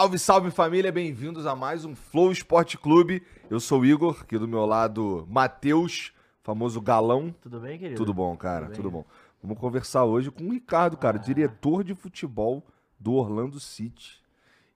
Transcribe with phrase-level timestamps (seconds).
[0.00, 3.22] Salve, salve família, bem-vindos a mais um Flow Esporte Clube.
[3.50, 6.10] Eu sou o Igor, aqui do meu lado, Matheus,
[6.42, 7.34] famoso galão.
[7.42, 7.98] Tudo bem, querido?
[7.98, 9.04] Tudo bom, cara, Tudo tudo, bom.
[9.42, 12.64] Vamos conversar hoje com o Ricardo, cara, diretor de futebol
[12.98, 14.22] do Orlando City.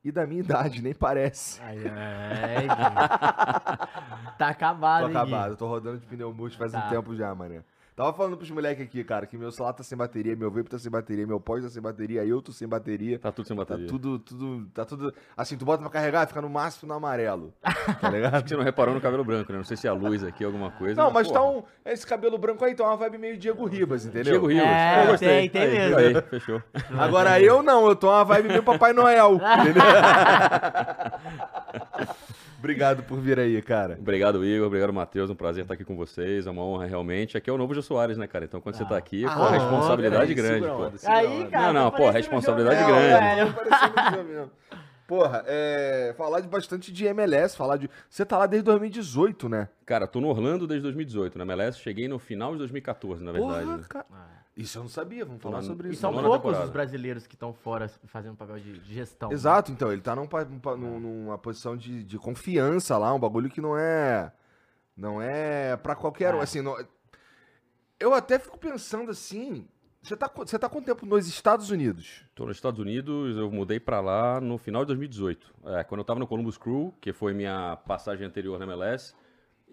[0.05, 1.59] E da minha idade, nem parece.
[1.63, 2.67] Ai, ai,
[4.37, 6.91] tá acabado, Tô hein, acabado, tô rodando de pneu murcho faz um Tá.
[6.91, 7.65] tempo já, mané.
[7.97, 10.77] Tava falando pros moleques aqui, cara, que meu celular tá sem bateria, meu vape tá
[10.77, 13.21] sem bateria, meu pós tá sem bateria, eu tô sem bateria.
[13.21, 13.87] Tá tudo sem Tá bateria.
[13.87, 15.15] tudo, tudo, tá tudo.
[15.37, 17.55] Assim, tu bota pra carregar, fica no máximo no amarelo.
[18.01, 18.35] Tá ligado?
[18.35, 19.59] Acho que você não reparou no cabelo branco, né?
[19.59, 21.01] Não sei se é a luz aqui, alguma coisa.
[21.01, 21.59] Não, mas tá porra.
[21.59, 21.63] um.
[21.85, 24.25] Esse cabelo branco aí tá uma vibe meio Diego Ribas, entendeu?
[24.33, 24.65] Diego Rios.
[24.65, 25.29] É, eu gostei.
[25.29, 25.99] tem, tem aí, mesmo.
[26.19, 26.61] Aí, fechou.
[26.99, 29.35] Agora eu não, eu tô uma vibe meio Papai Noel.
[29.61, 29.83] Entendeu?
[32.65, 33.99] Obrigado por vir aí, cara.
[34.01, 34.67] Obrigado, Igor.
[34.69, 35.29] Obrigado, Matheus.
[35.29, 36.47] Um prazer estar aqui com vocês.
[36.47, 37.37] É uma honra realmente.
[37.37, 38.47] Aqui é o novo Jô Soares, né, cara?
[38.47, 40.85] Então quando você tá aqui, pô, Ah, responsabilidade peraí, grande, segura a pô.
[40.85, 41.67] onda, Aí, cara.
[41.67, 43.53] Não, não, tá pô, responsabilidade jogo, grande.
[43.53, 44.51] velho?
[44.71, 44.81] Tá.
[45.07, 47.91] Porra, é, falar de bastante de MLS, falar de.
[48.09, 49.69] Você tá lá desde 2018, né?
[49.85, 51.37] Cara, tô no Orlando desde 2018.
[51.37, 53.65] Na MLS, cheguei no final de 2014, na verdade.
[53.67, 53.85] Porra, né?
[53.87, 54.07] cara.
[54.57, 56.01] Isso eu não sabia, vamos falar Não, sobre E isso.
[56.01, 56.65] são Nona poucos temporada.
[56.67, 59.29] os brasileiros que estão fora fazendo papel de, de gestão.
[59.29, 59.35] né?
[59.35, 63.51] Exato, então, ele tá num pa- num numa posição de, de confiança lá, um bagulho
[63.51, 64.33] que não é.
[64.97, 66.39] Não é pra qualquer um.
[66.39, 66.43] É.
[66.45, 66.77] Assim, não-
[67.99, 69.67] eu até fico pensando assim.
[70.03, 72.23] Você tá, você tá quanto tempo nos Estados Unidos?
[72.35, 75.53] Tô nos Estados Unidos, eu mudei pra lá no final de 2018.
[75.65, 79.15] É, quando eu tava no Columbus Crew, que foi minha passagem anterior na MLS,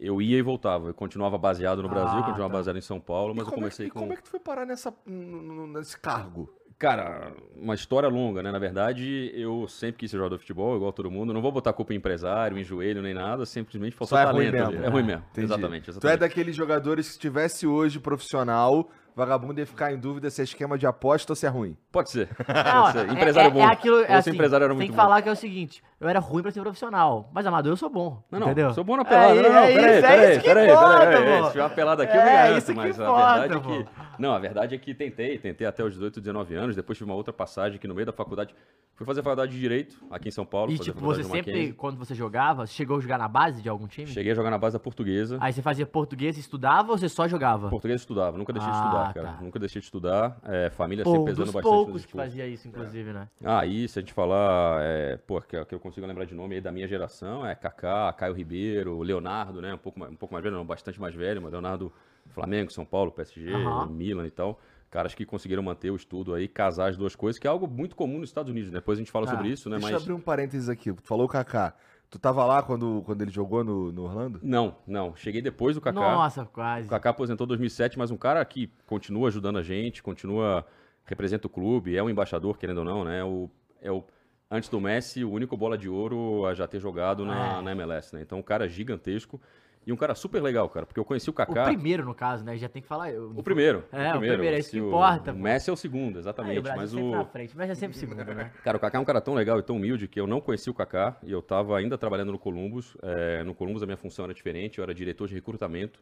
[0.02, 0.88] eu ia e voltava.
[0.90, 2.58] Eu continuava baseado no Brasil, Ah, continuava tá.
[2.58, 4.00] baseado em São Paulo, mas eu como é comecei que, e com.
[4.02, 6.50] como é que tu foi parar nessa, nesse cargo?
[6.80, 8.52] Cara, uma história longa, né?
[8.52, 11.32] Na verdade, eu sempre quis ser jogador de futebol, igual todo mundo.
[11.32, 13.46] Não vou botar culpa em empresário, em joelho, nem nada.
[13.46, 14.64] Simplesmente faltou Só é ruim talento.
[14.64, 14.72] ali.
[14.74, 14.86] mesmo.
[14.86, 15.24] É ruim mesmo.
[15.30, 15.46] Entendi.
[15.46, 16.20] Exatamente, Tu é exatamente.
[16.22, 20.78] daqueles jogadores que se tivesse hoje profissional, vagabundo ia ficar em dúvida se é esquema
[20.78, 21.76] de aposta ou se é ruim.
[21.92, 22.30] Pode ser.
[22.48, 23.10] Não, Pode ser.
[23.10, 23.60] é- Empresário é, bom.
[23.62, 25.02] É aquilo, é assim, empresário era tem muito que bom.
[25.04, 27.90] falar que é o seguinte, eu era ruim pra ser profissional, mas amador eu sou
[27.90, 28.74] bom, Não, não, entendeu?
[28.74, 29.34] sou bom na pelada.
[29.34, 31.44] É, não, não, é peraí, isso, é peraí, isso peraí, importa, peraí.
[31.44, 33.70] Se tiver uma pelada aqui, É, eu me garanto, mas a importa, verdade é pô.
[33.84, 34.22] que...
[34.22, 37.16] Não, a verdade é que tentei, tentei até os 18, 19 anos, depois tive uma
[37.16, 38.54] outra passagem que no meio da faculdade,
[38.96, 41.74] fui fazer faculdade de Direito, aqui em São Paulo, E fazer tipo, você sempre, Mackenzie.
[41.74, 44.08] quando você jogava, chegou a jogar na base de algum time?
[44.08, 45.38] Cheguei a jogar na base da Portuguesa.
[45.42, 47.70] Aí você fazia português e estudava ou você só jogava?
[47.70, 49.38] Português estudava, nunca deixei de Ah, estudar, cara.
[49.38, 49.44] tá.
[49.44, 50.40] Nunca deixei de estudar.
[50.44, 53.28] É, família Pô, sempre pesando bastante nos poucos que fazia isso, inclusive, né?
[53.44, 56.56] Ah, e se a gente falar, é, pô, que, que eu consigo lembrar de nome
[56.56, 59.74] aí da minha geração, é Kaká, Caio Ribeiro, Leonardo, né?
[59.74, 61.92] Um pouco, mais- um pouco mais velho, não, bastante mais velho, mas Leonardo,
[62.30, 63.88] Flamengo, São Paulo, PSG, Aham.
[63.88, 64.60] Milan e tal.
[64.90, 67.96] Caras que conseguiram manter o estudo aí, casar as duas coisas, que é algo muito
[67.96, 68.70] comum nos Estados Unidos.
[68.72, 68.80] né?
[68.80, 69.78] Depois a gente fala Ah, sobre isso, né?
[69.78, 70.02] Deixa eu Mas.
[70.02, 70.92] abrir um parênteses aqui.
[70.92, 71.74] Tu falou o Kaká.
[72.12, 74.40] Tu tava lá quando, quando ele jogou no, no Orlando?
[74.44, 75.16] Não, não.
[75.16, 75.98] Cheguei depois do Kaká.
[76.00, 76.86] Nossa, quase.
[76.86, 80.66] O Kaká aposentou em 2007, mas um cara que continua ajudando a gente, continua
[81.06, 83.20] representa o clube, é um embaixador, querendo ou não, né?
[83.20, 83.50] É o,
[83.82, 84.04] é o
[84.50, 87.62] antes do Messi, o único bola de ouro a já ter jogado na, É.
[87.62, 88.22] na MLS, né?
[88.22, 89.42] Então, um cara gigantesco
[89.86, 91.66] e um cara super legal, cara, porque eu conheci o O Kaká.
[91.66, 92.56] primeiro, no caso, né?
[92.58, 93.12] Já tem que falar.
[93.12, 93.84] eu- O primeiro.
[93.92, 95.36] É, o primeiro, é isso que o- importa, O.
[95.36, 96.60] Messi é o segundo, Aí, exatamente.
[96.60, 98.52] o Brasil mas o, na frente, mas é sempre segundo, né?
[98.64, 100.70] Cara, o Kaká é um cara tão legal e tão humilde que eu não conheci
[100.70, 102.96] o Kaká e eu tava ainda trabalhando no Columbus.
[103.02, 106.00] É, no Columbus a minha função era diferente, eu era diretor de recrutamento,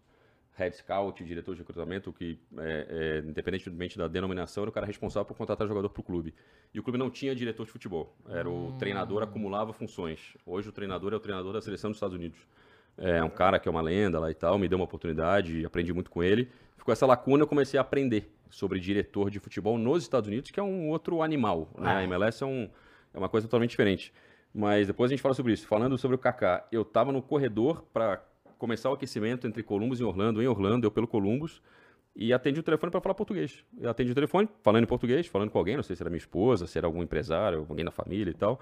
[0.57, 5.25] head scout, diretor de recrutamento, que é, é, independentemente da denominação, era o cara responsável
[5.25, 6.33] por contratar jogador pro clube.
[6.73, 10.35] E o clube não tinha diretor de futebol, era o treinador acumulava funções.
[10.45, 12.37] Hoje o treinador é o treinador da seleção dos Estados Unidos.
[12.99, 15.93] É um cara que é uma lenda lá e tal, me deu uma oportunidade, aprendi
[15.93, 16.49] muito com ele.
[16.77, 20.59] Ficou essa lacuna, eu comecei a aprender sobre diretor de futebol nos Estados Unidos, que
[20.59, 21.89] é um outro animal, né?
[21.89, 21.97] Ah.
[21.97, 22.69] A MLS é, um,
[23.13, 24.13] é uma coisa totalmente diferente.
[24.53, 25.67] Mas depois a gente fala sobre isso.
[25.67, 28.21] Falando sobre o Kaká, eu tava no corredor para
[28.57, 31.61] começar o aquecimento entre Columbus e Orlando, em Orlando, eu pelo Columbus,
[32.15, 33.63] e atendi o telefone para falar português.
[33.79, 36.17] Eu atendi o telefone, falando em português, falando com alguém, não sei se era minha
[36.17, 38.59] esposa, se era algum empresário, alguém da família e tal.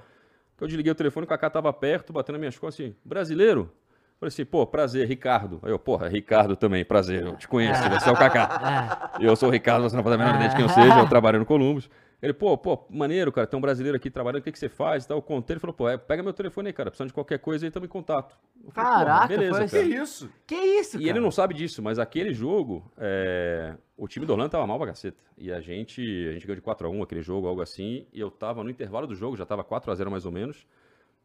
[0.59, 3.71] Eu desliguei o telefone, o Kaká tava perto, batendo nas minhas costas assim, brasileiro?
[4.19, 5.59] Falei assim, pô, prazer, Ricardo.
[5.61, 9.11] Aí eu, porra, Ricardo também, prazer, eu te conheço, você é o Kaká.
[9.19, 9.25] É.
[9.25, 11.07] Eu sou o Ricardo, você não faz a menor ideia de quem eu seja, eu
[11.07, 11.87] trabalho no Columbus.
[12.19, 15.05] Ele, pô, pô, maneiro, cara, tem um brasileiro aqui trabalhando, o que, que você faz
[15.05, 15.19] e tal.
[15.19, 17.63] Eu contei, ele falou, pô, é, pega meu telefone aí, cara, precisando de qualquer coisa
[17.63, 18.35] aí, tamo em contato.
[18.65, 19.83] Eu falei, Caraca, beleza, foi cara.
[19.83, 20.29] Que isso?
[20.47, 21.11] Que isso, E cara?
[21.11, 24.87] ele não sabe disso, mas aquele jogo, é, o time do Orlando tava mal pra
[24.87, 25.21] caceta.
[25.37, 28.63] E a gente, a gente ganhou de 4x1 aquele jogo, algo assim, e eu tava
[28.63, 30.65] no intervalo do jogo, já tava 4x0 mais ou menos.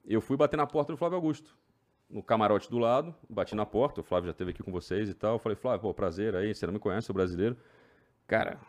[0.06, 1.56] Eu fui bater na porta do Flávio Augusto.
[2.12, 5.14] No camarote do lado, bati na porta, o Flávio já esteve aqui com vocês e
[5.14, 5.36] tal.
[5.36, 7.56] Eu falei, Flávio, pô, prazer aí, você não me conhece, sou brasileiro.
[8.26, 8.60] Cara,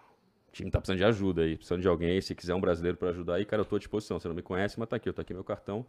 [0.48, 2.98] o time tá precisando de ajuda aí, precisando de alguém aí, se quiser um brasileiro
[2.98, 4.18] pra ajudar aí, cara, eu tô à disposição.
[4.18, 5.86] Você não me conhece, mas tá aqui, eu tô aqui meu cartão.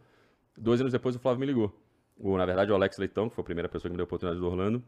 [0.57, 1.73] Dois anos depois o Flávio me ligou.
[2.17, 4.07] O, na verdade, o Alex Leitão, que foi a primeira pessoa que me deu a
[4.07, 4.83] oportunidade do Orlando,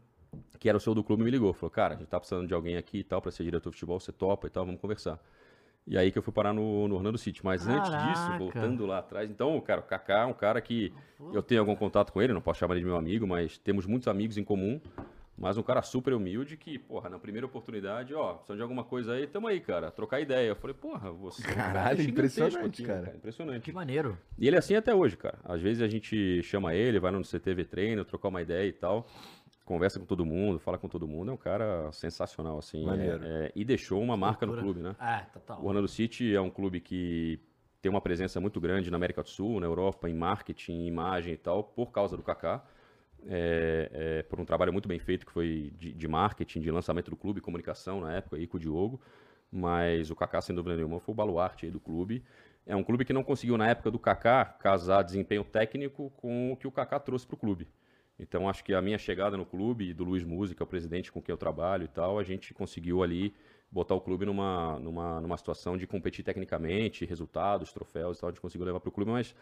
[0.58, 1.54] que era o show do clube, me ligou.
[1.54, 3.76] Falou, cara, a gente tá precisando de alguém aqui e tal pra ser diretor de
[3.76, 5.18] futebol, você topa e tal, vamos conversar.
[5.88, 7.40] E aí que eu fui parar no, no Orlando City.
[7.42, 8.38] Mas antes disso, Caraca.
[8.38, 9.30] voltando lá atrás.
[9.30, 10.92] Então, cara, o Kaká é um cara que
[11.32, 13.86] eu tenho algum contato com ele, não posso chamar ele de meu amigo, mas temos
[13.86, 14.78] muitos amigos em comum.
[15.40, 19.12] Mas um cara super humilde que, porra, na primeira oportunidade, ó, precisando de alguma coisa
[19.12, 20.48] aí, tamo aí, cara, trocar ideia.
[20.48, 21.42] Eu falei, porra, você.
[21.42, 23.16] é cara Caralho, impressionante, né, cara.
[23.16, 23.62] Impressionante.
[23.62, 24.18] Que maneiro.
[24.36, 25.38] E ele é assim até hoje, cara.
[25.44, 29.06] Às vezes a gente chama ele, vai no CTV treino, trocar uma ideia e tal.
[29.68, 31.30] Conversa com todo mundo, fala com todo mundo.
[31.30, 32.86] É um cara sensacional, assim.
[32.86, 33.22] Maneiro.
[33.22, 34.96] é- é- e deixou uma marca no clube, né?
[34.98, 35.60] É, total.
[35.62, 37.38] O Orlando City é um clube que
[37.82, 41.34] tem uma presença muito grande na América do Sul, na Europa, em marketing, em imagem
[41.34, 42.64] e tal, por causa do Kaká.
[43.26, 47.10] É, é, por um trabalho muito bem feito que foi de, de marketing, de lançamento
[47.10, 48.98] do clube, comunicação na época aí com o Diogo.
[49.52, 52.24] Mas o Kaká, sem dúvida nenhuma, foi o baluarte aí do clube.
[52.64, 56.56] É um clube que não conseguiu, na época do Kaká, casar desempenho técnico com o
[56.56, 57.68] que o Kaká trouxe para o clube.
[58.18, 61.22] Então, acho que a minha chegada no clube, e do Luiz Música, o presidente com
[61.22, 63.32] quem eu trabalho e tal, a gente conseguiu ali
[63.70, 68.32] botar o clube numa, numa, numa situação de competir tecnicamente, resultados, troféus e tal, a
[68.32, 69.34] gente conseguiu levar para o clube, mas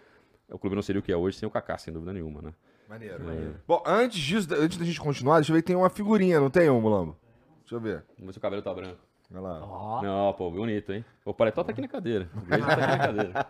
[0.51, 2.53] o clube não seria o que é hoje sem o Kaká, sem dúvida nenhuma, né?
[2.89, 3.27] Maneiro, É.
[3.27, 3.55] maneiro.
[3.67, 6.51] Bom, antes disso, antes da gente continuar, deixa eu ver que tem uma figurinha, não
[6.51, 7.17] tem, ô Mulambo?
[7.61, 8.05] Deixa eu ver.
[8.19, 9.01] Vamos ver se o cabelo tá branco.
[9.33, 9.61] Olha lá.
[9.65, 11.05] Ó, Não, pô, bonito, hein?
[11.25, 12.29] O paletó tá aqui na cadeira.
[12.37, 13.47] O tá aqui na cadeira.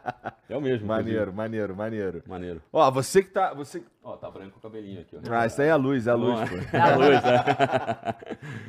[0.49, 0.87] É o mesmo.
[0.87, 2.23] Maneiro, maneiro, maneiro.
[2.27, 2.63] Maneiro.
[2.73, 3.53] Ó, você que tá.
[3.53, 3.83] Você...
[4.03, 5.21] Ó, tá branco o cabelinho aqui, ó.
[5.31, 6.55] Ah, isso aí é a luz, é a luz, Não, pô.
[6.73, 7.45] É a luz, né?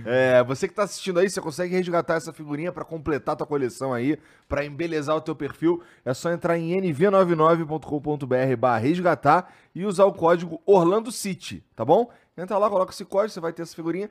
[0.05, 3.47] É, você que tá assistindo aí, você consegue resgatar essa figurinha pra completar a tua
[3.47, 4.17] coleção aí,
[4.47, 5.83] pra embelezar o teu perfil.
[6.03, 12.09] É só entrar em nv99.com.br barra resgatar e usar o código Orlando City, tá bom?
[12.37, 14.09] Entra lá, coloca esse código, você vai ter essa figurinha,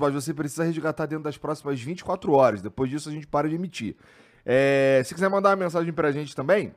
[0.00, 2.62] mas você precisa resgatar dentro das próximas 24 horas.
[2.62, 3.94] Depois disso a gente para de emitir.
[4.44, 6.74] É, se quiser mandar uma mensagem pra gente também,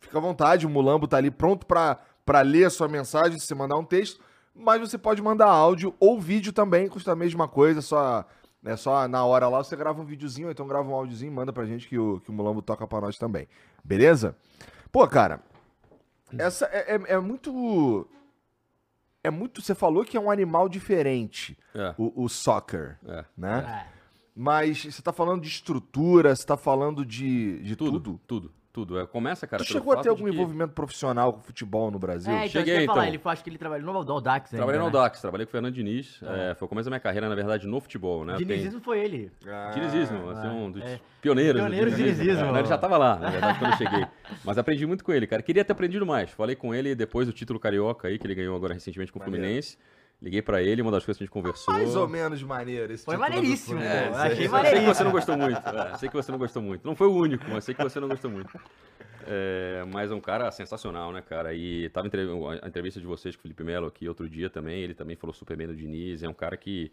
[0.00, 3.46] fica à vontade, o Mulambo tá ali pronto pra, pra ler a sua mensagem, se
[3.46, 4.20] você mandar um texto,
[4.52, 8.24] mas você pode mandar áudio ou vídeo também, custa a mesma coisa, só,
[8.64, 11.52] é só na hora lá você grava um videozinho, ou então grava um áudiozinho, manda
[11.52, 13.46] pra gente que o, que o Mulambo toca pra nós também,
[13.84, 14.34] beleza?
[14.90, 15.40] Pô, cara,
[16.36, 18.08] essa é, é, é muito...
[19.22, 19.60] É muito...
[19.60, 23.24] Você falou que é um animal diferente, É, o, o soccer, é.
[23.36, 23.86] né?
[23.96, 24.00] é.
[24.34, 28.20] Mas você tá falando de estrutura, você tá falando de, de Tudo, tudo?
[28.26, 28.98] tudo, tudo.
[29.00, 32.32] É, começa, cara, Tu chegou a ter algum que- envolvimento profissional com futebol no Brasil?
[32.32, 33.14] É, então, Cheguei, ia falar, então.
[33.14, 34.96] ele, acho que ele trabalhou no Audax ainda, Trabalhei no né?
[34.98, 36.20] Audax, trabalhei com o Fernando Diniz.
[36.22, 38.36] é, foi o começo da minha carreira, na verdade, no futebol, né?
[38.36, 39.30] Tem- Dinizismo foi ele.
[39.46, 41.00] Ah, Dinizismo, assim, um dos é.
[41.20, 41.60] pioneiros.
[41.60, 42.56] do Pioneiro do dinizismo.
[42.56, 44.06] É, Ele já tava lá, na verdade, quando eu cheguei.
[44.44, 45.42] Mas aprendi muito com ele, cara.
[45.42, 46.30] Queria ter aprendido mais.
[46.30, 49.22] Falei com ele depois do título carioca aí, que ele ganhou agora recentemente com o.
[49.22, 49.76] Fluminense.
[50.22, 51.72] Liguei pra ele, uma das coisas que a gente conversou.
[51.72, 53.80] Mais ou menos maneiro esse Foi título do maneiríssimo.
[53.80, 54.94] É, Achei sei, sei que maneiríssimo.
[54.94, 55.68] você não gostou muito.
[55.68, 56.86] é, sei que você não gostou muito.
[56.86, 58.60] Não foi o único, mas sei que você não gostou muito.
[59.26, 61.54] É, mas é um cara sensacional, né, cara?
[61.54, 62.08] E tava
[62.62, 64.82] a entrevista de vocês com o Felipe Melo aqui outro dia também.
[64.82, 66.22] Ele também falou super bem do Diniz.
[66.22, 66.92] É um cara que.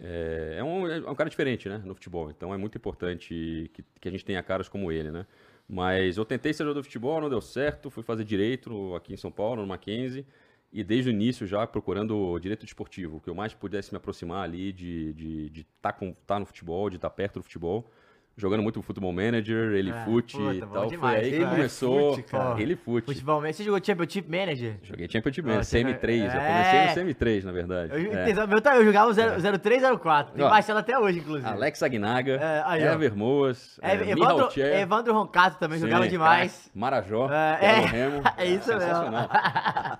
[0.00, 2.30] É, é um, é um cara diferente, né, no futebol.
[2.30, 5.26] Então é muito importante que, que a gente tenha caras como ele, né?
[5.68, 7.90] Mas eu tentei ser jogador de futebol, não deu certo.
[7.90, 10.26] Fui fazer direito aqui em São Paulo, no Mackenzie.
[10.72, 14.72] E desde o início já procurando direito desportivo, que eu mais pudesse me aproximar ali
[14.72, 15.92] de estar de, de tá
[16.26, 17.90] tá no futebol, de estar perto do futebol.
[18.34, 20.86] Jogando muito Futebol Manager, ele É, fute puta, e tal.
[20.86, 22.14] demais, Foi aí que começou.
[22.16, 22.34] Fute.
[22.62, 23.04] Ele fute.
[23.04, 24.76] Futebol, você jogou Championship Manager?
[24.82, 26.34] Joguei Championship Manager, você- CM3.
[26.34, 26.46] Eu é.
[26.46, 27.92] comecei no CM3, na verdade.
[27.92, 28.46] Eu, É.
[28.46, 30.32] meu, tá, eu jogava o 0- 03, 04.
[30.34, 31.46] Tem Marcelo até hoje, inclusive.
[31.46, 32.92] Alex Aguinaga, É, aí, ó.
[32.94, 36.52] Ever Moas, É, é, Evandro, Evandro Roncato também jogava sim, demais.
[36.62, 37.80] craque, Marajó, É, é.
[37.80, 38.22] Remo.
[38.38, 38.80] É isso mesmo.
[38.80, 39.28] sensacional.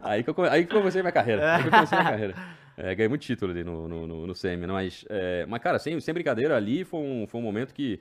[0.03, 1.57] Aí que, eu, aí que eu comecei minha carreira.
[1.57, 2.35] Aí que eu comecei minha carreira.
[2.79, 4.73] É, ganhei muito título ali no, no, no, no CM, né?
[4.73, 8.01] mas, é, mas cara, sem, sem brincadeira, ali foi um, foi um momento que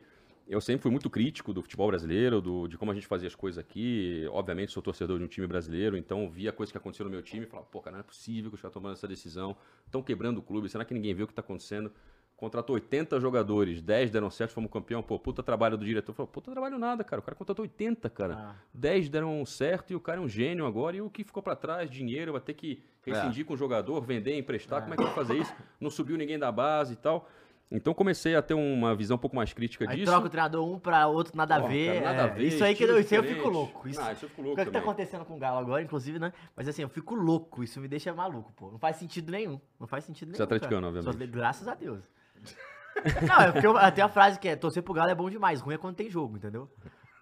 [0.52, 3.34] eu sempre fui muito crítico do futebol brasileiro, do, de como a gente fazia as
[3.34, 4.28] coisas aqui.
[4.32, 7.46] Obviamente, sou torcedor de um time brasileiro, então via coisa que aconteceu no meu time
[7.46, 9.56] e falava, pô, cara, não é possível que os caras tomando essa decisão.
[9.86, 11.90] Estão quebrando o clube, será que ninguém vê o que está acontecendo?
[12.36, 15.02] Contratou 80 jogadores, 10 deram certo, fomos campeão.
[15.02, 16.12] Pô, puta trabalho do diretor.
[16.12, 17.22] Falou, puta trabalho nada, cara.
[17.22, 18.34] O cara contratou 80, cara.
[18.36, 18.56] Ah.
[18.74, 20.98] 10 deram certo e o cara é um gênio agora.
[20.98, 21.90] E o que ficou pra trás?
[21.90, 24.82] Dinheiro, vai ter que rescindir com o jogador, vender, emprestar.
[24.82, 25.54] Como é que vai fazer isso?
[25.80, 27.30] Não subiu ninguém da base e tal.
[27.72, 30.12] Então comecei a ter uma visão um pouco mais crítica Aí disso.
[30.12, 32.02] troca o treinador um pra outro, nada a Pô, ver.
[32.02, 32.30] cara, nada a é.
[32.38, 33.88] ver, isso aí que eu, isso aí eu fico louco.
[33.88, 35.58] Isso, Ah, isso eu fico o louco que, é que tá acontecendo com o Galo
[35.60, 36.34] agora, inclusive, né?
[36.54, 37.64] Mas assim, eu fico louco.
[37.64, 38.70] Isso me deixa maluco, pô.
[38.72, 39.58] Não faz sentido nenhum.
[39.80, 40.36] Não faz sentido nenhum.
[40.36, 40.98] Você é atleticano, cara.
[41.00, 41.26] obviamente.
[41.28, 42.04] Só- graças a Deus.
[43.26, 45.62] Não, é porque eu, tem a frase que é torcer pro Galo é bom demais,
[45.62, 46.70] ruim é quando tem jogo, entendeu?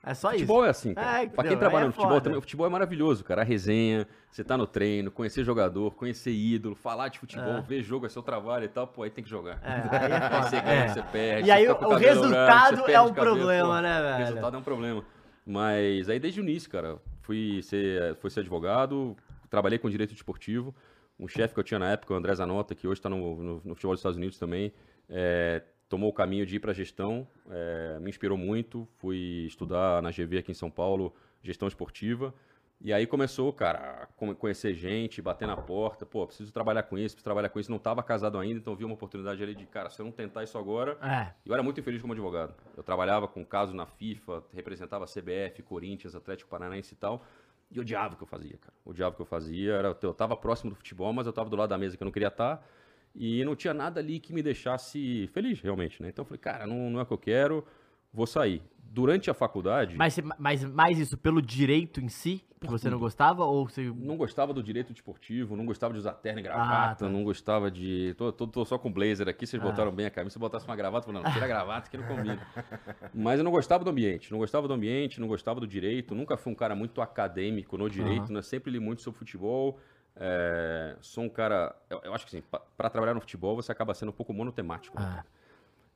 [0.10, 0.40] É só isso.
[0.40, 1.24] Futebol é assim, cara.
[1.24, 2.22] É, pra quem trabalha é no futebol foda.
[2.24, 3.42] também, o futebol é maravilhoso, cara.
[3.42, 7.62] A resenha, você tá no treino, conhecer jogador, conhecer ídolo, falar de futebol, É.
[7.62, 9.60] ver jogo, é seu trabalho e tal, pô, aí tem que jogar.
[9.64, 10.88] É, aí é Aí você ganha, é.
[10.88, 11.48] você perde.
[11.48, 14.18] E aí o- o resultado é um o cabelo, problema, pô, né, O velho?
[14.18, 15.04] resultado é um problema.
[15.46, 19.16] Mas aí desde o início, cara, fui ser, fui ser advogado,
[19.50, 20.74] trabalhei com direito desportivo.
[21.20, 23.62] Um chefe que eu tinha na época, o André Zanota, que hoje está no, no,
[23.66, 24.72] no futebol dos Estados Unidos também,
[25.10, 28.88] é, tomou o caminho de ir para gestão, é, me inspirou muito.
[28.98, 32.34] Fui estudar na GV aqui em São Paulo, gestão esportiva.
[32.82, 36.06] E aí começou, cara, a conhecer gente, bater na porta.
[36.06, 37.70] Pô, preciso trabalhar com isso, preciso trabalhar com isso.
[37.70, 40.44] Não estava casado ainda, então vi uma oportunidade ali de, cara, se eu não tentar
[40.44, 40.98] isso agora.
[41.02, 41.34] É.
[41.46, 42.54] Eu era muito infeliz como advogado.
[42.78, 47.26] Eu trabalhava com casos na FIFA, representava a CBF, Corinthians, Atlético Paranaense e tal.
[47.70, 48.74] E odiava o que eu fazia, cara.
[48.86, 49.74] Odiava o que eu fazia.
[49.74, 52.06] Era, eu tava próximo do futebol, mas eu tava do lado da mesa que eu
[52.06, 52.66] não queria estar.
[53.16, 56.10] E não tinha nada ali que me deixasse feliz, realmente, né?
[56.10, 57.66] Então eu falei, cara, não, não é o que eu quero,
[58.14, 58.62] vou sair
[58.92, 59.96] durante a faculdade.
[59.96, 63.46] Mas, mas mais isso pelo direito em si, que você não gostava?
[63.46, 63.84] Ou você.
[63.96, 67.10] Não gostava do direito desportivo, não gostava de usar terno e gravata, ah, tá.
[67.10, 68.14] não gostava de.
[68.18, 69.66] Tô, tô, tô, só com blazer aqui, vocês ah.
[69.66, 70.34] botaram bem a camisa.
[70.34, 72.46] Se botasse uma gravata, falei, não, tira a gravata que não combina.
[73.14, 76.36] Mas eu não gostava do ambiente, não gostava do ambiente, não gostava do direito, nunca
[76.36, 78.42] fui um cara muito acadêmico no direito, né?
[78.42, 79.80] Sempre li muito sobre futebol.
[80.20, 81.76] É, sou um cara.
[81.90, 82.46] Eu, eu acho que assim,
[82.78, 85.00] para trabalhar no futebol, você acaba sendo um pouco monotemático.
[85.00, 85.24] Né?
[85.24, 85.26] Ah.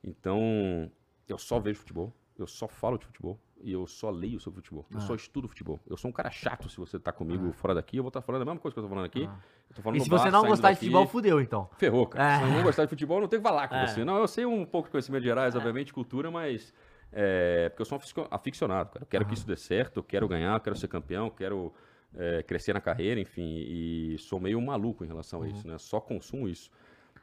[0.03, 0.89] Então,
[1.27, 4.85] eu só vejo futebol eu só falo de futebol e eu só leio sobre futebol.
[4.91, 5.01] Eu ah.
[5.01, 5.79] só estudo futebol.
[5.87, 7.53] Eu sou um cara chato se você tá comigo ah.
[7.53, 7.97] fora daqui.
[7.97, 9.29] Eu vou estar tá falando a mesma coisa que eu tô falando aqui.
[9.29, 9.81] Ah.
[9.81, 11.69] Falando e se você bar, não gostar de futebol, fudeu então.
[11.77, 12.33] Ferrou, cara.
[12.33, 12.37] É.
[12.37, 13.87] Se eu não gostar de futebol, eu não tenho que falar com é.
[13.87, 14.03] você.
[14.03, 15.57] Não, eu sei um pouco de conhecimento gerais, é.
[15.57, 16.73] obviamente, cultura, mas.
[17.11, 19.03] É, porque eu sou um aficionado, cara.
[19.03, 21.71] Eu quero que isso dê certo, eu quero ganhar, eu quero ser campeão, eu quero
[22.17, 23.63] é, crescer na carreira, enfim.
[23.67, 25.49] E sou meio maluco em relação a uhum.
[25.49, 25.77] isso, né?
[25.77, 26.69] Só consumo isso.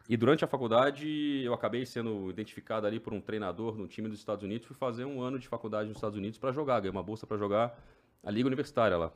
[0.09, 4.19] E durante a faculdade, eu acabei sendo identificado ali por um treinador no time dos
[4.19, 4.67] Estados Unidos.
[4.67, 7.37] Fui fazer um ano de faculdade nos Estados Unidos para jogar, ganhei uma bolsa para
[7.37, 7.79] jogar
[8.23, 9.13] a Liga Universitária lá.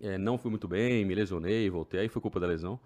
[0.00, 2.00] É, não fui muito bem, me lesionei, voltei.
[2.00, 2.80] Aí foi culpa da lesão.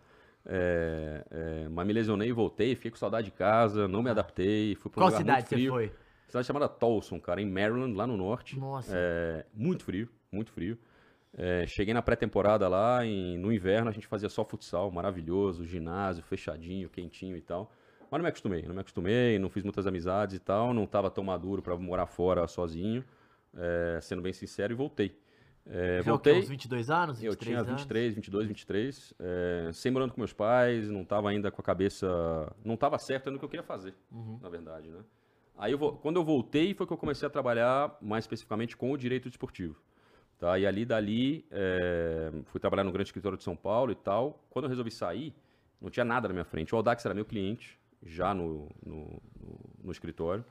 [0.45, 4.13] É, é, mas me lesionei e voltei, fiquei com saudade de casa, não me ah.
[4.13, 4.75] adaptei.
[4.75, 5.93] Fui Qual cidade você foi?
[6.27, 8.59] Cidade chamada Tolson, cara, em Maryland, lá no norte.
[8.59, 8.93] Nossa.
[8.95, 10.79] É, muito frio, muito frio.
[11.35, 16.23] É, cheguei na pré-temporada lá, em, no inverno a gente fazia só futsal, maravilhoso, ginásio,
[16.23, 17.73] fechadinho, quentinho e tal.
[18.11, 21.11] Mas não me acostumei, não me acostumei, não fiz muitas amizades e tal, não estava
[21.11, 23.03] tão maduro para morar fora sozinho,
[23.57, 25.17] é, sendo bem sincero, e voltei.
[25.65, 26.39] É, voltei.
[26.39, 27.21] Uns 22 anos?
[27.21, 28.15] 23 eu tinha 23, anos?
[28.17, 29.15] 22, 23.
[29.19, 32.07] É, sem morando com meus pais, não estava ainda com a cabeça.
[32.65, 34.39] Não estava certo no que eu queria fazer, uhum.
[34.43, 35.01] na verdade, né?
[35.57, 38.97] Aí, eu, quando eu voltei, foi que eu comecei a trabalhar mais especificamente com o
[38.97, 39.81] direito desportivo.
[40.43, 40.59] Tá?
[40.59, 44.45] E ali, dali, é, fui trabalhar no grande escritório de São Paulo e tal.
[44.51, 45.33] Quando eu resolvi sair,
[45.81, 46.75] não tinha nada na minha frente.
[46.75, 50.45] O Audax era meu cliente, já no, no, no, no escritório.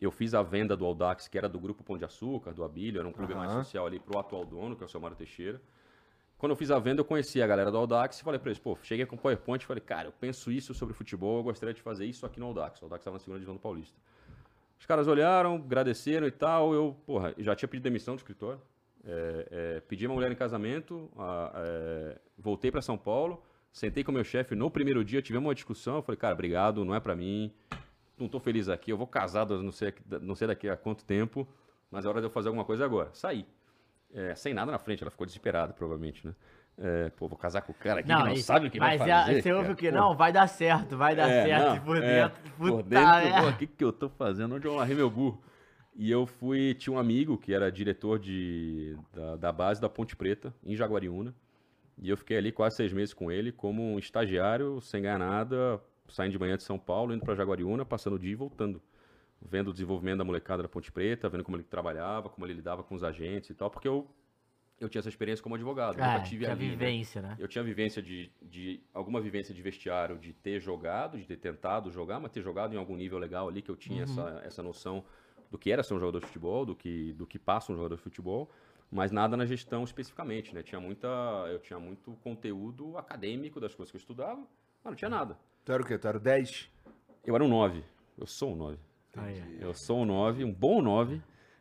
[0.00, 3.00] Eu fiz a venda do Audax, que era do Grupo Pão de Açúcar, do Abílio,
[3.00, 3.40] era um clube uhum.
[3.40, 5.60] mais social ali para o atual dono, que é o seu Mário Teixeira.
[6.38, 8.60] Quando eu fiz a venda, eu conheci a galera do Audax e falei para eles,
[8.60, 11.74] pô, cheguei com o PowerPoint e falei, cara, eu penso isso sobre futebol, eu gostaria
[11.74, 12.80] de fazer isso aqui no Audax.
[12.80, 13.98] O Audax estava na segunda divisão do Paulista.
[14.78, 18.60] Os caras olharam, agradeceram e tal, eu, porra, já tinha pedido demissão do escritório,
[19.04, 23.42] é, é, pedi uma mulher em casamento, a, é, voltei para São Paulo,
[23.72, 26.94] sentei com meu chefe no primeiro dia, tivemos uma discussão, eu falei, cara, obrigado, não
[26.94, 27.52] é para mim,
[28.18, 31.46] não tô feliz aqui, eu vou casado não sei, não sei daqui a quanto tempo,
[31.90, 33.10] mas é hora de eu fazer alguma coisa agora.
[33.12, 33.46] Saí.
[34.14, 36.34] É, sem nada na frente, ela ficou desesperada, provavelmente, né?
[36.78, 38.78] É, pô, vou casar com o cara aqui não, que não isso, sabe o que
[38.78, 39.10] vai fazer.
[39.10, 39.90] Mas você ouve o que?
[39.90, 41.76] Não, vai dar certo, vai dar é, certo.
[41.76, 44.54] Não, por é, dentro, por dentro, o que, que eu tô fazendo?
[44.54, 45.42] Onde eu larrei meu burro?
[45.94, 50.16] E eu fui, tinha um amigo que era diretor de, da, da, base da Ponte
[50.16, 51.34] Preta, em Jaguariúna.
[51.98, 55.80] E eu fiquei ali quase seis meses com ele, como um estagiário, sem ganhar nada,
[56.08, 58.80] saindo de manhã de São Paulo, indo para Jaguariúna, passando o dia e voltando.
[59.40, 62.82] Vendo o desenvolvimento da molecada da Ponte Preta, vendo como ele trabalhava, como ele lidava
[62.82, 64.08] com os agentes e tal, porque eu,
[64.80, 66.00] eu tinha essa experiência como advogado.
[66.00, 66.70] É, eu tive tinha ali, né?
[66.70, 67.28] vivência, né?
[67.30, 67.36] né?
[67.38, 68.80] Eu tinha vivência de, de.
[68.94, 72.78] alguma vivência de vestiário, de ter jogado, de ter tentado jogar, mas ter jogado em
[72.78, 74.10] algum nível legal ali, que eu tinha uhum.
[74.10, 75.04] essa, essa noção
[75.52, 77.96] do que era ser um jogador de futebol, do que, do que passa um jogador
[77.96, 78.50] de futebol,
[78.90, 80.62] mas nada na gestão especificamente, né?
[80.62, 81.06] Tinha muita,
[81.50, 84.40] eu tinha muito conteúdo acadêmico das coisas que eu estudava,
[84.82, 85.38] mas não tinha nada.
[85.62, 85.98] Tu era o quê?
[85.98, 86.70] Tu era o 10?
[87.26, 87.84] Eu era um 9.
[88.18, 88.78] Eu sou um 9.
[89.60, 91.20] Eu sou um 9, um bom 9.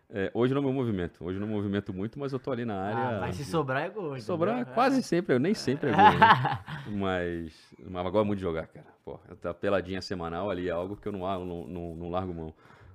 [0.09, 1.23] É, hoje não me movimento.
[1.23, 3.17] Hoje não me movimento muito, mas eu tô ali na ah, área.
[3.17, 4.17] Ah, mas se sobrar é gol.
[4.21, 4.65] Sobrar é.
[4.65, 6.01] quase sempre, eu nem sempre é gol.
[6.01, 6.59] Né?
[6.97, 8.87] mas, mas agora é muito de jogar, cara.
[9.03, 12.53] Pô, tá peladinha semanal ali é algo que eu não, não, não, não largo mão.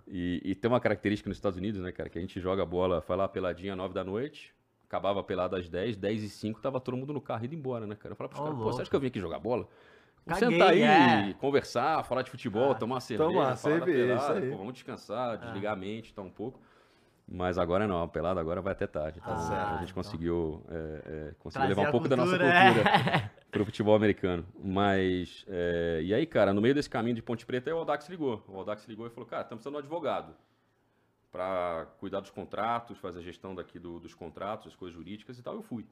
[0.08, 2.66] E, e, tem uma característica nos Estados Unidos, né, cara, que a gente joga a
[2.66, 4.54] bola, foi lá peladinha às 9 da noite,
[4.86, 7.86] acabava a pelada às 10, 10 e 5, tava todo mundo no carro indo embora,
[7.86, 8.12] né, cara?
[8.12, 9.68] Eu falava pros oh, caras, pô, você acha que eu vim aqui jogar bola?
[10.24, 11.34] Vamos Caguei, sentar aí, é.
[11.34, 15.32] conversar, falar de futebol, ah, tomar cerveja, tomar falar cerveja, da pelada, pô, vamos descansar,
[15.32, 15.36] ah.
[15.36, 16.60] desligar a mente, tá um pouco.
[17.28, 19.20] Mas agora não, a pelada agora vai até tarde.
[19.20, 19.34] Tá?
[19.34, 20.02] Ah, a gente então.
[20.02, 23.50] conseguiu, é, é, conseguiu levar um pouco cultura, da nossa cultura é.
[23.50, 24.46] para o futebol americano.
[24.62, 28.44] Mas, é, e aí, cara, no meio desse caminho de Ponte Preta, o Audax ligou.
[28.48, 30.34] O Audax ligou e falou, cara, estamos precisando de um advogado
[31.30, 35.42] para cuidar dos contratos, fazer a gestão daqui do, dos contratos, as coisas jurídicas e
[35.42, 35.54] tal.
[35.54, 35.84] Eu fui.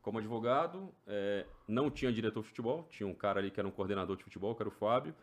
[0.00, 3.70] Como advogado, é, não tinha diretor de futebol, tinha um cara ali que era um
[3.70, 5.14] coordenador de futebol, que era o Fábio.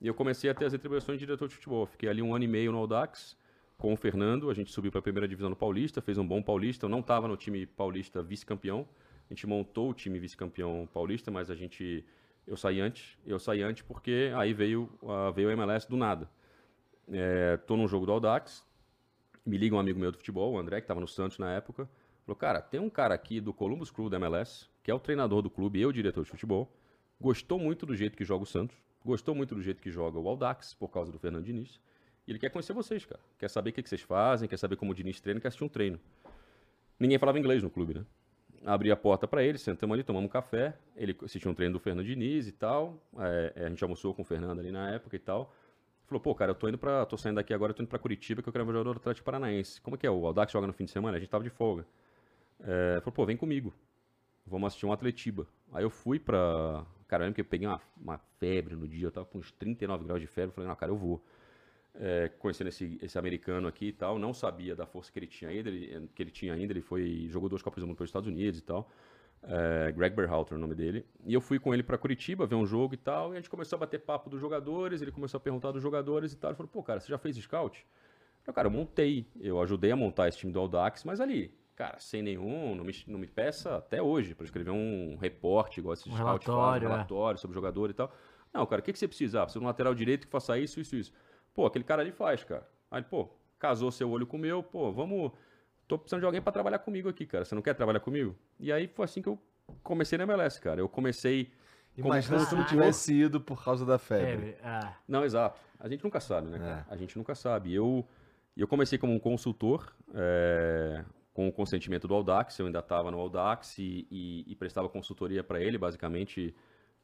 [0.00, 1.86] E eu comecei a ter as atribuições de diretor de futebol.
[1.86, 3.36] Fiquei ali um ano e meio no Audax
[3.76, 4.48] com o Fernando.
[4.48, 6.86] A gente subiu para a primeira divisão no Paulista, fez um bom Paulista.
[6.86, 8.86] Eu não estava no time paulista vice-campeão.
[9.32, 12.04] A gente montou o time vice-campeão paulista, mas a gente.
[12.46, 13.16] Eu saí antes.
[13.24, 16.28] Eu saí antes porque aí veio, uh, veio o MLS do nada.
[17.10, 18.62] É, tô num jogo do Audax.
[19.46, 21.88] Me liga um amigo meu do futebol, o André, que estava no Santos na época.
[22.26, 25.40] Falou, cara, tem um cara aqui do Columbus Crew da MLS, que é o treinador
[25.40, 26.70] do clube e eu diretor de futebol.
[27.18, 28.76] Gostou muito do jeito que joga o Santos.
[29.02, 31.80] Gostou muito do jeito que joga o Audax, por causa do Fernando Diniz.
[32.26, 33.20] E ele quer conhecer vocês, cara.
[33.38, 35.64] Quer saber o que, que vocês fazem, quer saber como o Diniz treina, quer assistir
[35.64, 35.98] um treino.
[37.00, 38.04] Ninguém falava inglês no clube, né?
[38.64, 40.74] Abri a porta para ele, sentamos ali, tomamos um café.
[40.96, 43.02] Ele assistiu um treino do Fernando Diniz e tal.
[43.18, 45.52] É, a gente almoçou com o Fernando ali na época e tal.
[46.06, 47.04] Falou, pô, cara, eu tô indo pra.
[47.06, 48.94] tô saindo daqui agora, eu tô indo pra Curitiba, que eu quero ver o jogador
[48.94, 49.80] do Atlético Paranaense.
[49.80, 50.10] Como é que é?
[50.10, 51.16] O Audax joga no fim de semana?
[51.16, 51.86] A gente tava de folga.
[52.60, 53.74] É, falou, pô, vem comigo.
[54.46, 55.46] Vamos assistir um Atletiba.
[55.72, 56.84] Aí eu fui pra.
[57.08, 59.50] Cara, eu lembro que eu peguei uma, uma febre no dia, eu tava com uns
[59.52, 60.54] 39 graus de febre.
[60.54, 61.22] Falei, não, cara, eu vou
[61.94, 65.50] é, conhecendo esse, esse americano aqui e tal, não sabia da força que ele tinha
[65.50, 68.28] ainda, ele, que ele tinha ainda, ele foi jogou duas Copas do Mundo pelos Estados
[68.28, 68.90] Unidos e tal.
[69.44, 71.04] É, Greg Berhalter, o nome dele.
[71.24, 73.50] E eu fui com ele para Curitiba ver um jogo e tal, e a gente
[73.50, 76.50] começou a bater papo dos jogadores, ele começou a perguntar dos jogadores e tal.
[76.50, 77.84] Ele falou: "Pô, cara, você já fez scout?"
[78.46, 81.98] Eu, cara, eu montei, eu ajudei a montar esse time do Audax, mas ali, cara,
[81.98, 86.06] sem nenhum, não me, não me peça até hoje para escrever um reporte igual esses
[86.06, 86.94] Um scouts relatório, fazem, um é.
[86.94, 88.12] relatório sobre o jogador e tal.
[88.52, 89.40] Não, cara, o que, que você precisa?
[89.40, 91.12] Ah, precisa de um lateral direito que faça isso, isso, isso.
[91.54, 92.66] Pô, aquele cara ali faz, cara.
[92.90, 93.28] Aí, pô,
[93.58, 95.32] casou seu olho com o meu, pô, vamos.
[95.88, 97.44] Tô precisando de alguém para trabalhar comigo aqui, cara.
[97.44, 98.34] Você não quer trabalhar comigo?
[98.58, 99.38] E aí foi assim que eu
[99.82, 100.80] comecei na MLS, cara.
[100.80, 101.52] Eu comecei.
[101.96, 104.56] como Imagina se não tivesse ido por causa da febre.
[104.62, 104.92] É, é.
[105.06, 105.60] Não, exato.
[105.78, 106.86] A gente nunca sabe, né, cara?
[106.88, 107.74] A gente nunca sabe.
[107.74, 108.06] Eu,
[108.56, 111.04] eu comecei como um consultor, é,
[111.34, 112.58] com o consentimento do Audax.
[112.58, 116.54] Eu ainda estava no Audax e, e- e prestava consultoria para ele, basicamente.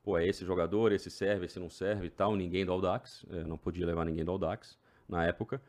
[0.02, 2.34] Pô, é esse jogador, esse serve, esse não serve e tal.
[2.36, 3.24] Ninguém do Audax.
[3.30, 5.60] é, não podia levar ninguém do Audax na época.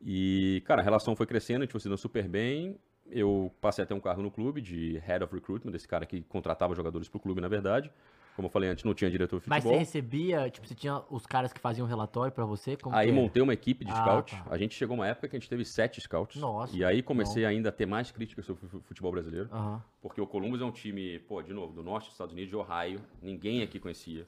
[0.00, 2.78] E, cara, a relação foi crescendo, a gente foi se dando super bem.
[3.10, 6.22] Eu passei a ter um cargo no clube de Head of Recruitment, desse cara que
[6.22, 7.90] contratava jogadores pro clube, na verdade.
[8.38, 9.72] Como eu falei antes, não tinha diretor de Mas futebol.
[9.72, 12.78] você recebia, tipo, você tinha os caras que faziam relatório pra você?
[12.92, 14.30] Aí montei uma equipe de Ah, scout.
[14.30, 14.44] tá.
[14.48, 16.40] A gente chegou uma época que a gente teve sete scouts.
[16.40, 19.48] Nossa, E aí comecei ainda a ter mais críticas sobre o fu- futebol brasileiro.
[19.50, 19.82] Aham.
[20.00, 22.54] Porque o Columbus é um time, pô, de novo, do norte dos Estados Unidos, de
[22.54, 23.00] Ohio.
[23.20, 24.24] Ninguém aqui conhecia.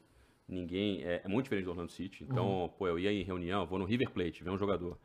[0.49, 1.05] Ninguém.
[1.05, 2.25] É, é muito diferente do Orlando City.
[2.25, 2.69] Então, Uhum.
[2.71, 4.99] pô, eu ia em reunião, vou no River Plate, ver um jogador.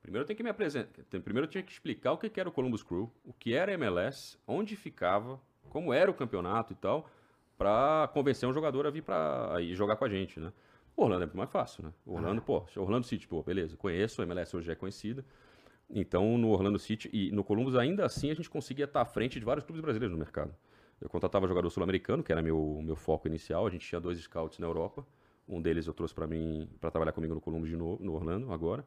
[0.00, 1.02] Primeiro eu tenho que me apresentar.
[1.24, 3.72] Primeiro eu tinha que explicar o que que era o Columbus Crew, o que era
[3.72, 7.10] MLS, onde ficava, como era o campeonato e tal,
[7.62, 9.04] pra convencer um jogador a vir
[9.60, 10.52] ir jogar com a gente, né?
[10.96, 11.92] O Orlando é muito mais fácil, né?
[12.04, 15.24] O Orlando, pô, Orlando City, pô, beleza, conheço, a MLS hoje é conhecida.
[15.88, 19.38] Então, no Orlando City e no Columbus, ainda assim, a gente conseguia estar à frente
[19.38, 20.52] de vários clubes brasileiros no mercado.
[21.00, 23.66] Eu contratava jogador sul-americano, que era meu, meu foco inicial.
[23.66, 25.06] A gente tinha dois scouts na Europa.
[25.48, 28.52] Um deles eu trouxe para mim, para trabalhar comigo no Columbus de novo, no Orlando,
[28.52, 28.84] agora.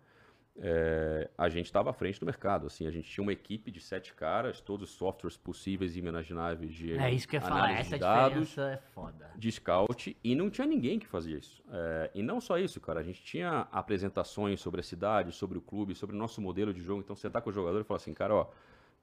[0.58, 2.68] É, a gente estava à frente do mercado.
[2.68, 6.74] Assim, a gente tinha uma equipe de sete caras, todos os softwares possíveis e imagináveis
[6.74, 9.32] de É isso que eu ia falar, essa de dados diferença é foda.
[9.36, 11.62] de scout e não tinha ninguém que fazia isso.
[11.70, 15.62] É, e não só isso, cara, a gente tinha apresentações sobre a cidade, sobre o
[15.62, 17.02] clube, sobre o nosso modelo de jogo.
[17.02, 18.50] Então você tá com o jogador e fala assim, cara, ó,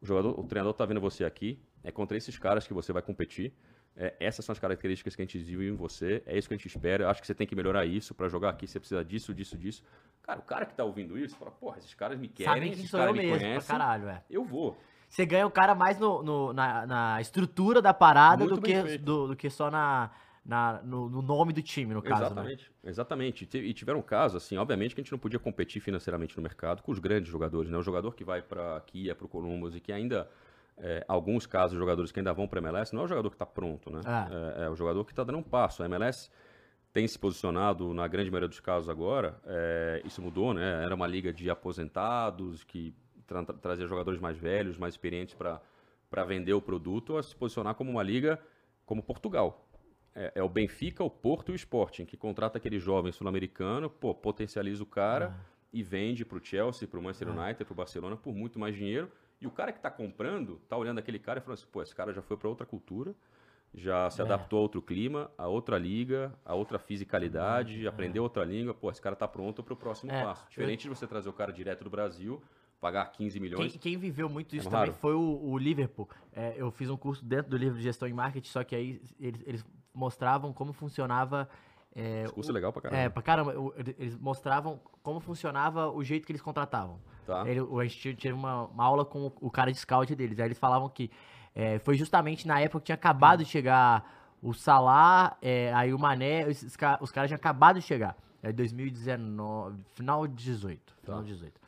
[0.01, 3.03] o jogador, o treinador tá vendo você aqui, é contra esses caras que você vai
[3.03, 3.53] competir.
[3.95, 6.57] É, essas são as características que a gente viu em você, é isso que a
[6.57, 7.05] gente espera.
[7.05, 9.57] Eu acho que você tem que melhorar isso para jogar aqui, você precisa disso, disso,
[9.59, 9.83] disso.
[10.23, 12.89] Cara, o cara que tá ouvindo isso fala, porra, esses caras me querem, Sabem esses
[12.91, 14.23] sou eu caras me mesmo, pra conhecem, caralho, é.
[14.31, 14.77] eu vou.
[15.09, 18.99] Você ganha o cara mais no, no- na, na estrutura da parada Muito do que,
[18.99, 20.11] do, do que só na,
[20.45, 22.27] na- no, no nome do time, no caso, né?
[22.31, 23.49] Exatamente, exatamente.
[23.59, 26.91] E tiveram casos, assim, obviamente que a gente não podia competir financeiramente no mercado com
[26.93, 27.77] os grandes jogadores, né?
[27.77, 30.31] O jogador que vai para aqui, é para o Columbus e que ainda,
[30.79, 33.45] é, alguns casos, jogadores que ainda vão para MLS, não é o jogador que está
[33.45, 34.01] pronto, né?
[34.57, 35.83] É, é o jogador que está dando um passo.
[35.83, 36.31] A MLS
[36.93, 40.85] tem se posicionado, na grande maioria dos casos agora, é, isso mudou, né?
[40.85, 42.95] Era uma liga de aposentados que
[43.27, 47.75] tra tra- trazia jogadores mais velhos, mais experientes para vender o produto, a se posicionar
[47.75, 48.39] como uma liga
[48.85, 49.67] como Portugal.
[50.15, 54.15] É, é o Benfica, o Porto e o Sporting, que contrata aquele jovem sul-americano, pô,
[54.15, 55.35] potencializa o cara
[55.73, 58.75] e vende para o Chelsea, para o Manchester United, para o Barcelona por muito mais
[58.75, 59.11] dinheiro.
[59.41, 61.95] E o cara que está comprando, tá olhando aquele cara e falando assim, pô, esse
[61.95, 63.15] cara já foi para outra cultura,
[63.75, 64.25] já se É.
[64.25, 69.01] adaptou a outro clima, a outra liga, a outra fisicalidade, aprendeu outra língua, pô, esse
[69.01, 70.47] cara tá pronto para o próximo É, passo.
[70.49, 72.43] Diferente de você trazer o cara direto do Brasil,
[72.81, 73.77] pagar 15 Quem, milhões.
[73.79, 76.09] quem viveu muito isso É também foi o, o Liverpool.
[76.33, 79.01] É, eu fiz um curso dentro do livro de gestão em marketing, só que aí
[79.21, 81.49] eles, eles mostravam como funcionava.
[81.95, 83.03] É, Esse curso é o- legal pra caramba.
[83.03, 83.59] É, pra caramba.
[83.59, 86.99] o- eles- mostravam como funcionava o jeito que eles contratavam.
[87.27, 87.47] Tá.
[87.49, 90.39] Ele, a gente teve uma, uma aula com o, o cara de scout deles.
[90.41, 91.11] Aí eles falavam que
[91.55, 94.11] é, foi justamente na época que tinha acabado de chegar
[94.43, 96.47] o Salah, é, aí o Mané,
[96.79, 98.17] ca- os caras tinham acabado de chegar.
[98.43, 100.95] É 2019, final de 18.
[101.03, 101.25] Final Tá.
[101.25, 101.61] de 18.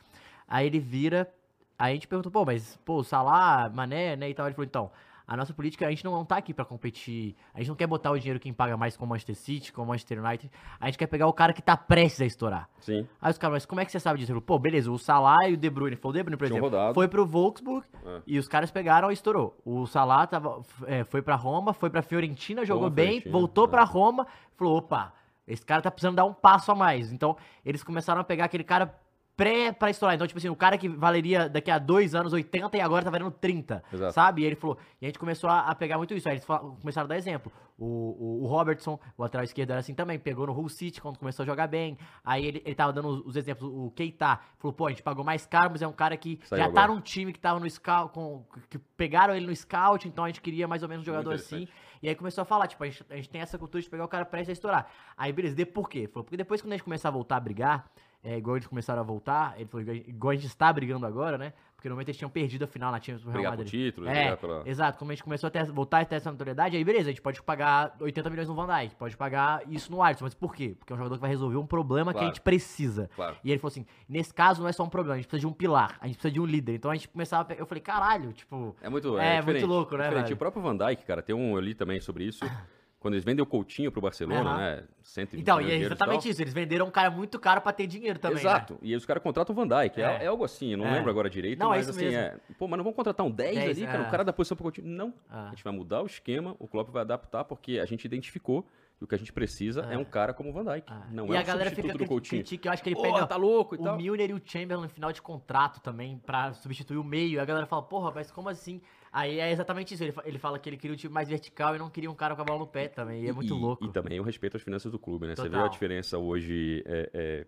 [0.47, 1.31] Aí ele vira,
[1.79, 4.45] aí a gente perguntou, pô, mas, pô, o Salah, Mané, né, e tal.
[4.47, 4.91] Ele falou, então,
[5.27, 8.11] a nossa política, a gente não tá aqui pra competir, a gente não quer botar
[8.11, 10.97] o dinheiro quem paga mais com o Manchester City, com o Manchester United, a gente
[10.97, 12.69] quer pegar o cara que tá prestes a estourar.
[12.79, 13.07] Sim.
[13.21, 14.31] Aí os caras, mas como é que você sabe disso?
[14.31, 16.45] Ele falou, pô, beleza, o Salah e o De Bruyne, foi o De Bruyne, por
[16.45, 16.93] exemplo, rodado.
[16.93, 18.21] foi pro Wolfsburg É.
[18.27, 19.57] e os caras pegaram e estourou.
[19.65, 23.67] O Salah tava, é, foi pra Roma, foi pra Fiorentina, jogou bem, Fiorentina, voltou é.
[23.67, 25.13] pra Roma, falou, opa,
[25.47, 27.11] esse cara tá precisando dar um passo a mais.
[27.11, 28.93] Então, eles começaram a pegar aquele cara
[29.35, 30.15] pré pra estourar.
[30.15, 33.09] Então, tipo assim, o cara que valeria daqui a dois anos 80 e agora tá
[33.11, 34.13] valendo 30, Exato.
[34.13, 34.41] sabe?
[34.41, 36.27] E ele falou, e a gente começou a, a pegar muito isso.
[36.29, 37.51] Aí eles fala- começaram a dar exemplo.
[37.77, 41.19] O, o, o Robertson, o lateral esquerdo era assim também, pegou no Hull City quando
[41.19, 41.97] começou a jogar bem.
[42.23, 43.69] Aí ele, ele tava dando os, os exemplos.
[43.69, 46.59] O Keita falou, pô, a gente pagou mais caro, mas é um cara que Saiu
[46.63, 46.93] já tá agora.
[46.93, 50.39] num time que tava no scout, com, que pegaram ele no scout, então a gente
[50.41, 51.67] queria mais ou menos um jogador assim.
[52.01, 54.05] E aí começou a falar, tipo, a gente, a gente tem essa cultura de pegar
[54.05, 54.87] o cara prestes a estourar.
[55.17, 56.07] Aí, beleza, de por quê?
[56.07, 57.89] Falou, porque depois quando a gente começar a voltar a brigar,
[58.25, 61.53] é, igual eles começaram a voltar, ele falou, igual- a gente está brigando agora, né?
[61.75, 63.67] Porque no momento eles tinham perdido a final na Champions pro Real Madrid.
[63.69, 64.63] título, É, pela...
[64.65, 64.97] exato.
[64.97, 67.21] Como a gente começou a ter, voltar a ter essa notoriedade, aí beleza, a gente
[67.21, 70.73] pode pagar 80 milhões no Van Dijk, pode pagar isso no Alisson, mas por quê?
[70.79, 72.33] Porque é um jogador que vai resolver um problema que a Claro.
[72.33, 73.07] gente precisa.
[73.15, 73.35] Claro.
[73.43, 75.53] E ele falou assim, nesse caso não é só um problema, a gente precisa de
[75.53, 76.73] um pilar, a gente precisa de um líder.
[76.73, 78.75] Então a gente começava eu falei, caralho, tipo...
[78.81, 80.23] É muito, É, é, muito louco, né, diferente.
[80.23, 80.35] velho?
[80.35, 82.39] O próprio Van Dijk, cara, tem um, eu li também sobre isso.
[83.05, 84.57] Quando eles vendem o Coutinho pro Barcelona, Aham.
[84.57, 84.83] né?
[85.03, 86.31] 120 Então, e é exatamente tal.
[86.31, 88.49] isso, eles venderam um cara muito caro pra ter dinheiro também, né?
[88.49, 88.79] Exato.
[88.81, 90.01] E aí os caras contratam o Van Dijk.
[90.01, 90.03] É.
[90.21, 90.23] É.
[90.23, 90.93] é algo assim, eu não É.
[90.93, 92.19] lembro agora direito, Não, é mas isso assim, mesmo.
[92.19, 92.37] é.
[92.57, 94.03] Pô, mas não vamos contratar um 10, 10, ali, cara?
[94.05, 94.07] é.
[94.07, 94.87] O cara da posição pro Coutinho.
[94.87, 95.13] Não.
[95.29, 95.45] Ah.
[95.45, 98.65] A gente vai mudar o esquema, o Klopp vai adaptar, porque a gente identificou
[98.97, 99.97] que o que a gente precisa é, É.
[99.99, 100.87] um cara como o Van Dijk.
[100.91, 101.03] Ah.
[101.11, 102.41] Não e é a um galera substituto fica do Coutinho.
[102.41, 103.97] critica, eu acho que ele pega tá louco e o tal.
[103.97, 107.33] Milner e o Chamberlain no final de contrato também pra substituir o meio.
[107.33, 108.81] E a galera fala, porra, mas como assim?
[109.15, 110.03] Aí é exatamente isso.
[110.03, 112.35] Ele, ele fala que ele queria um time mais vertical e não queria um cara
[112.35, 113.23] com a bola no pé também.
[113.23, 113.85] E é muito e, louco.
[113.85, 115.37] E também o respeito às finanças do clube, né?
[115.37, 115.65] Você vê Total.
[115.65, 117.45] a diferença hoje é, é,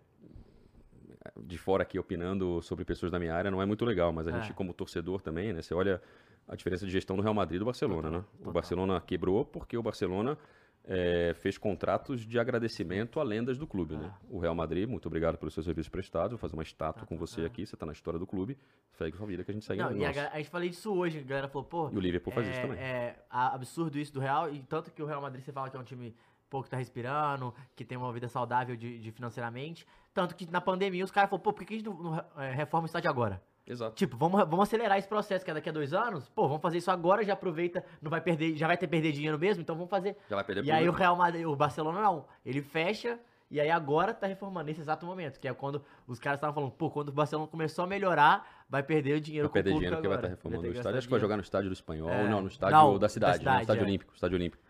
[1.44, 4.30] de fora aqui opinando sobre pessoas da minha área, não é muito legal, mas a
[4.30, 4.40] É.
[4.40, 5.60] gente como torcedor também, né?
[5.60, 6.00] Você olha
[6.48, 8.24] a diferença de gestão do Real Madrid e do Barcelona, Total, né?
[8.38, 8.50] total.
[8.50, 10.38] O Barcelona quebrou porque o Barcelona
[10.88, 14.10] é, fez contratos de agradecimento a lendas do clube, né?
[14.30, 17.44] O Real Madrid, muito obrigado pelos seus serviços prestados, vou fazer uma estátua com você
[17.44, 18.56] aqui, você tá na história do clube,
[18.92, 21.18] segue sua vida que a gente segue Não, e a, a gente falei disso hoje,
[21.18, 21.90] a galera falou, pô.
[21.90, 22.78] E o Liverpool faz é, isso também.
[22.78, 25.80] É absurdo isso do Real, e tanto que o Real Madrid você fala que é
[25.80, 26.16] um time
[26.48, 29.86] pô, que tá respirando, que tem uma vida saudável de, de financeiramente.
[30.14, 32.52] Tanto que na pandemia os caras falaram, pô, por que a gente não, não, é,
[32.52, 33.42] reforma o estádio agora?
[33.68, 33.94] Exato.
[33.96, 36.28] Tipo, vamos, vamos acelerar esse processo, que é daqui a dois anos.
[36.30, 39.38] Pô, vamos fazer isso agora, já aproveita, não vai perder, já vai ter perder dinheiro
[39.38, 40.16] mesmo, então vamos fazer.
[40.28, 40.92] Já vai perder E aí o.
[40.92, 42.24] Real Madrid, o Barcelona não.
[42.46, 43.18] Ele fecha
[43.50, 46.70] e aí agora tá reformando nesse exato momento, que é quando os caras estavam falando,
[46.72, 50.08] pô, quando o Barcelona começou a melhorar, vai perder o dinheiro Vai perder dinheiro porque
[50.08, 50.36] vai estar agora.
[50.42, 50.98] reformando o estádio.
[50.98, 52.10] Acho que vai jogar no estádio do Espanhol.
[52.10, 52.28] É.
[52.28, 53.38] Não, no estádio Não, da da cidade, né?
[53.38, 53.84] cidade, no estádio é.
[53.84, 54.14] olímpico.
[54.14, 54.62] Estádio olímpico.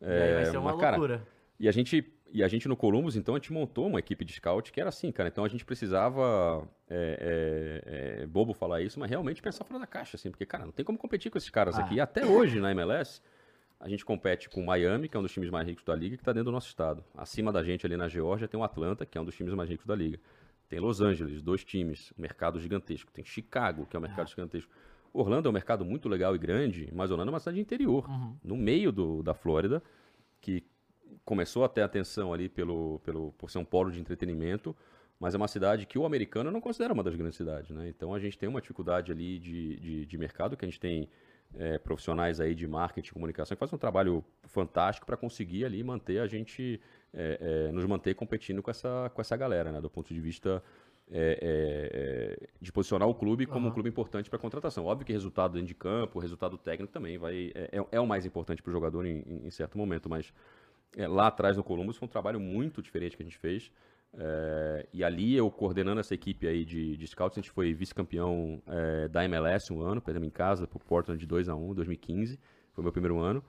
[0.00, 1.26] E aí vai É, ser uma mas, cara, loucura.
[1.60, 4.32] E a gente e a gente no Columbus, então, a gente montou uma equipe de
[4.32, 5.28] scout que era assim, cara.
[5.28, 6.66] Então a gente precisava.
[6.88, 10.64] É, é, é bobo falar isso, mas realmente pensar fora da caixa, assim, porque, cara,
[10.64, 11.82] não tem como competir com esses caras Ah.
[11.84, 11.94] aqui.
[11.96, 13.20] E até hoje na MLS,
[13.78, 16.16] a gente compete com o Miami, que é um dos times mais ricos da liga,
[16.16, 17.04] que está dentro do nosso estado.
[17.16, 19.68] Acima da gente ali na Geórgia tem o Atlanta, que é um dos times mais
[19.68, 20.18] ricos da liga.
[20.68, 23.10] Tem Los Angeles, dois times, um mercado gigantesco.
[23.12, 24.70] Tem Chicago, que é um mercado gigantesco.
[25.12, 28.34] Orlando é um mercado muito legal e grande, mas Orlando é uma cidade interior, Uhum.
[28.42, 29.82] no meio do, da Flórida,
[30.40, 30.64] que
[31.24, 34.74] começou a ter atenção ali pelo, pelo, por ser um polo de entretenimento,
[35.20, 37.88] mas é uma cidade que o americano não considera uma das grandes cidades, né?
[37.88, 41.08] Então a gente tem uma dificuldade ali de, de, de mercado, que a gente tem
[41.54, 45.82] é, profissionais aí de marketing e comunicação que fazem um trabalho fantástico para conseguir ali
[45.84, 46.80] manter a gente,
[47.14, 49.80] é, é, nos manter competindo com essa, com essa galera, né?
[49.80, 50.60] Do ponto de vista
[51.10, 53.74] é, é, é, de posicionar o clube como um Aham.
[53.74, 54.86] clube importante para contratação.
[54.86, 58.24] Óbvio que resultado dentro de campo, resultado técnico também vai é, é- é o mais
[58.26, 60.32] importante para o jogador em- em certo momento, mas
[60.96, 63.70] é, lá atrás no Columbus foi um trabalho muito diferente que a gente fez.
[64.14, 68.60] É, e ali eu coordenando essa equipe aí de, de scouts, a gente foi vice-campeão
[68.66, 72.38] é, da MLS um ano, perdemos em casa pro Portland de 2 a 1 2015,
[72.74, 73.42] foi meu primeiro ano.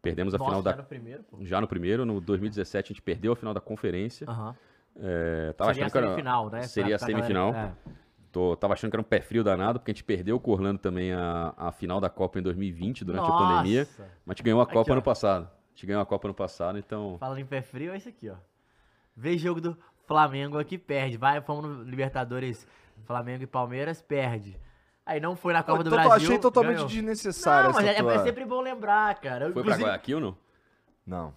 [0.00, 1.38] Perdemos a Nossa, final já da no primeiro, pô.
[1.40, 4.28] já no primeiro, no 2017 a gente perdeu a final da conferência.
[4.28, 4.54] Aham.
[4.96, 6.62] É, tava Seria a achando que era, semifinal, né?
[6.62, 7.52] Seria a Pra- pra semifinal.
[7.52, 7.90] galera- é.
[8.30, 10.54] Tô, tava achando que era um pé frio danado, porque a gente perdeu com o
[10.54, 13.80] Orlando também a, a final da Copa em 2020, durante a pandemia.
[13.80, 14.02] Nossa!
[14.26, 14.92] Mas a gente ganhou a Aqui, Copa ó.
[14.94, 15.48] ano passado.
[15.74, 17.16] A gente ganhou a Copa ano passado, então.
[17.18, 18.36] Falando em pé frio, é isso aqui, ó.
[19.16, 21.16] Vê jogo do Flamengo aqui, perde.
[21.16, 22.66] Vai, fomos no Libertadores,
[23.04, 24.58] Flamengo e Palmeiras, perde.
[25.06, 26.28] Aí não foi na Copa do então, eu Brasil.
[26.28, 26.88] achei totalmente ganhou.
[26.88, 28.14] desnecessária Não, mas essa é, tua...
[28.14, 29.44] é sempre bom lembrar, cara.
[29.46, 30.36] Foi pra Inclusive- Guayaquil, não?
[31.06, 31.34] Não.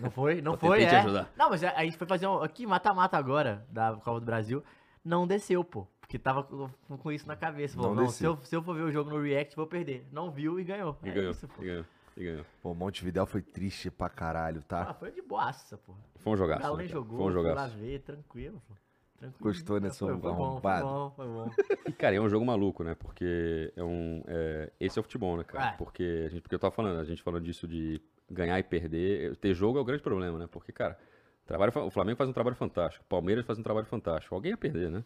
[0.00, 0.40] Não foi?
[0.40, 0.96] Não Eu foi, é.
[0.98, 1.30] ajudar.
[1.36, 4.62] Não, mas a a gente foi fazer um, aqui mata-mata agora da Copa do Brasil.
[5.04, 5.86] Não desceu, pô.
[6.00, 7.76] Porque tava com, com isso na cabeça.
[7.76, 8.30] Falou, Não não, se, desceu.
[8.32, 10.06] eu, se eu for ver o jogo no React, vou perder.
[10.12, 10.96] Não viu e ganhou.
[11.02, 11.30] E É ganhou.
[11.32, 11.62] isso, pô.
[11.62, 11.84] e ganhou.
[12.16, 12.44] E ganhou.
[12.62, 14.94] Pô, Montevidéu foi triste pra caralho, Ah, tá?
[14.94, 15.94] foi de boaça, pô.
[16.16, 16.62] Foi um O jogaço.
[16.62, 17.76] Galo né, nem jogou, Foi um fui lá jogaço.
[17.76, 18.74] ver, tranquilo, pô.
[19.18, 19.44] Tranquilo.
[19.44, 21.50] Gostou, né, seu Foi, foi bom, foi bom, foi bom.
[21.86, 22.94] E, cara, é um jogo maluco, né?
[22.94, 24.22] Porque é um.
[24.26, 25.70] é, esse é o futebol, né, cara?
[25.72, 25.76] É.
[25.76, 28.00] Porque, a gente, porque eu tava falando, a gente falando disso de
[28.30, 29.34] ganhar e perder.
[29.36, 30.46] Ter jogo é o grande problema, né?
[30.50, 30.98] Porque, cara,
[31.46, 34.34] trabalho, o Flamengo faz um trabalho fantástico, o Palmeiras faz um trabalho fantástico.
[34.34, 35.02] Alguém ia perder, né?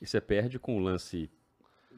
[0.00, 1.30] E você perde com um lance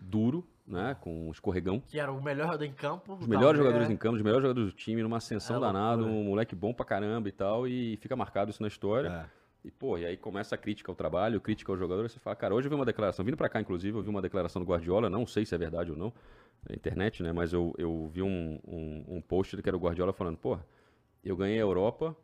[0.01, 0.97] duro, né?
[1.01, 1.81] Com um escorregão.
[1.81, 3.15] Que era o melhor jogador em campo.
[3.15, 6.25] Os melhores jogadores em campo, os melhores jogadores do time, numa ascensão É danada, um
[6.25, 9.09] moleque bom pra caramba e tal, e fica marcado isso na história.
[9.09, 9.43] É.
[9.65, 12.35] E, pô, e aí começa a crítica ao trabalho, crítica ao jogador, e você fala,
[12.35, 14.67] cara, hoje eu vi uma declaração, vindo pra cá, inclusive, eu vi uma declaração do
[14.67, 16.13] Guardiola, não sei se é verdade ou não,
[16.69, 20.13] na internet, né, mas eu, eu vi um, um, um post que era o Guardiola
[20.13, 20.59] falando, pô,
[21.23, 22.17] eu ganhei a Europa,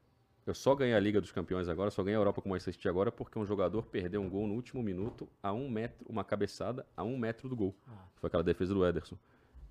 [0.48, 2.88] eu só ganhei a Liga dos Campeões agora, só ganhei a Europa com mais assistir
[2.88, 6.86] agora, porque um jogador perdeu um gol no último minuto a um metro, uma cabeçada
[6.96, 7.74] a um metro do gol.
[8.16, 9.18] Foi aquela defesa do Ederson.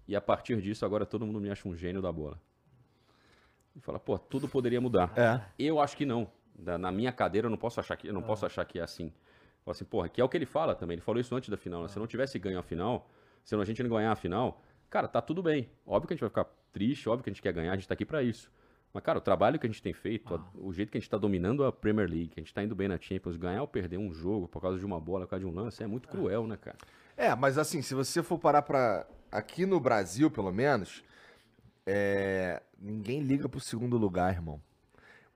[0.07, 2.39] E a partir disso, agora todo mundo me acha um gênio da bola.
[3.75, 5.11] E fala, pô, tudo poderia mudar.
[5.17, 5.41] É.
[5.57, 6.29] Eu acho que não.
[6.55, 9.11] Na minha cadeira eu não posso achar que eu não posso achar que é assim.
[9.65, 10.95] Fala assim, porra, que é o que ele fala também.
[10.95, 11.81] Ele falou isso antes da final.
[11.81, 11.87] Né?
[11.87, 13.09] Se não tivesse ganho a final,
[13.43, 15.69] se a gente não ganhar a final, cara, tá tudo bem.
[15.85, 17.87] Óbvio que a gente vai ficar triste, óbvio que a gente quer ganhar, a gente
[17.87, 18.51] tá aqui pra isso.
[18.97, 21.07] Mas, cara, o trabalho que a gente tem feito, a- o jeito que a gente
[21.07, 23.67] tá dominando a Premier League, que a gente tá indo bem na Champions, ganhar ou
[23.67, 26.07] perder um jogo por causa de uma bola, por causa de um lance, é muito
[26.07, 26.75] cruel, né, cara?
[27.15, 29.05] É, mas assim, se você for parar pra.
[29.31, 31.03] Aqui no Brasil, pelo menos,
[31.86, 34.60] é, ninguém liga pro segundo lugar, irmão.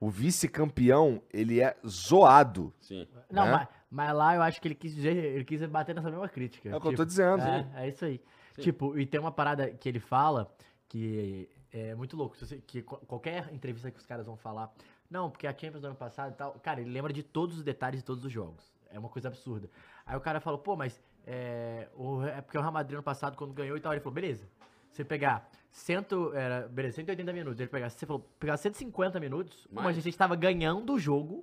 [0.00, 2.74] O vice-campeão, ele é zoado.
[2.80, 3.06] Sim.
[3.30, 3.52] Não, né?
[3.52, 6.68] mas, mas lá eu acho que ele quis, dizer- ele quis bater nessa mesma crítica.
[6.68, 7.40] É o que eu tô dizendo.
[7.44, 8.20] É, é isso aí.
[8.58, 10.52] Tipo, e tem uma parada que ele fala
[10.88, 12.36] que é muito louco.
[12.36, 14.72] você- que qu- qualquer entrevista que os caras vão falar,
[15.10, 17.64] não, porque a Champions do ano passado e tal, cara, ele lembra de todos os
[17.64, 18.72] detalhes de todos os jogos.
[18.90, 19.70] É uma coisa absurda.
[20.04, 23.36] Aí o cara falou, pô, mas é, o, é porque o Real Madrid ano passado,
[23.36, 24.46] quando ganhou e tal, ele falou, beleza.
[24.90, 29.86] Você pegar cento, era, beleza, 180 minutos, ele pegar, você falou, pegar 150 minutos, mas
[29.86, 31.42] a gente estava ganhando o jogo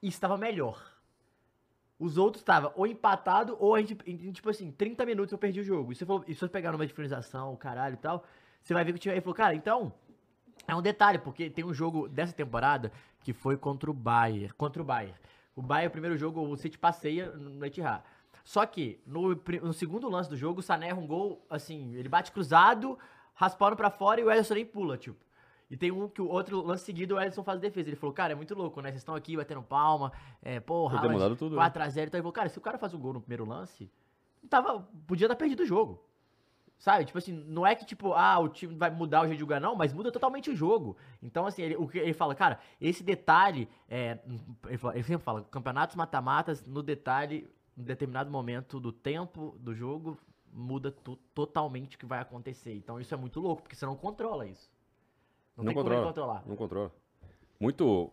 [0.00, 0.80] e estava melhor.
[1.98, 3.96] Os outros estavam ou empatado ou a gente,
[4.32, 5.90] tipo assim, 30 minutos eu perdi o jogo.
[5.90, 8.24] E se, for, e se você pegar numa finalização, o caralho e tal,
[8.62, 9.92] você vai ver que o time aí falou, cara, então,
[10.66, 12.92] é um detalhe, porque tem um jogo dessa temporada
[13.22, 15.18] que foi contra o Bayern, contra o Bayern.
[15.56, 18.02] O Bayern, o primeiro jogo, o City passeia no Etihad.
[18.44, 22.08] Só que, no, no segundo lance do jogo, o Sané erra um gol, assim, ele
[22.08, 22.98] bate cruzado,
[23.34, 25.22] raspando pra fora e o Ederson nem pula, tipo.
[25.70, 27.88] E tem um que o outro lance seguido, o Ederson faz defesa.
[27.88, 28.88] Ele falou, cara, é muito louco, né?
[28.88, 31.62] Vocês estão aqui batendo palma, é, porra, Podia ter mudado tudo, né?
[31.62, 31.88] 4x0.
[31.88, 33.90] Então ele falou, cara, se o cara faz o gol no primeiro lance,
[34.48, 36.02] tava, podia ter perdido o jogo.
[36.78, 37.04] Sabe?
[37.04, 39.60] Tipo assim, não é que, tipo, ah, o time vai mudar o jeito de jogar,
[39.60, 40.96] não, mas muda totalmente o jogo.
[41.20, 44.18] Então, assim, ele, o que ele fala, cara, esse detalhe, é,
[44.66, 49.74] ele, fala- ele sempre fala, campeonatos mata-matas, no detalhe, em determinado momento do tempo do
[49.74, 50.16] jogo,
[50.52, 52.74] muda to- totalmente o que vai acontecer.
[52.74, 54.70] Então, isso é muito louco, porque você não controla isso.
[55.56, 56.44] Não, tem como ele controlar.
[56.46, 56.92] Não controla.
[57.58, 58.12] Muito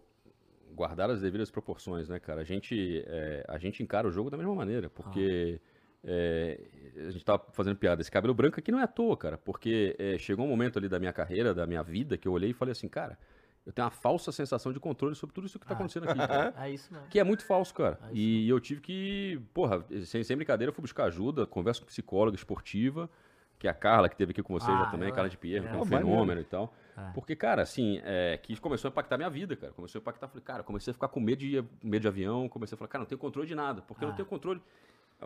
[0.73, 2.41] guardar as devidas proporções, né, cara?
[2.41, 5.61] A gente, é, a gente encara o jogo da mesma maneira, porque
[6.05, 6.59] é,
[7.07, 8.01] a gente tava fazendo piada.
[8.01, 10.87] Esse cabelo branco aqui não é à toa, cara, porque é, chegou um momento ali
[10.87, 13.17] da minha carreira, da minha vida, que eu olhei e falei assim, cara,
[13.65, 16.53] eu tenho uma falsa sensação de controle sobre tudo isso que tá acontecendo aqui, cara.
[16.59, 17.07] É isso mesmo.
[17.09, 17.99] Que é muito falso, cara.
[18.03, 21.87] É E eu tive que, porra, sem, sem brincadeira, eu fui buscar ajuda, converso com
[21.87, 23.09] psicóloga esportiva,
[23.57, 25.37] que é a Carla, que teve aqui com você já Ah, também, eu- Carla de
[25.37, 25.69] Pierre, é.
[25.69, 26.73] que é um fenômeno e tal.
[26.95, 27.11] É.
[27.13, 29.73] Porque, cara, assim, é, que isso começou a impactar minha vida, cara.
[29.73, 32.75] Começou a impactar, falei, cara, comecei a ficar com medo de, medo de avião, comecei
[32.75, 34.15] a falar, cara, não tenho controle de nada, porque eu não Ah.
[34.15, 34.61] tenho controle.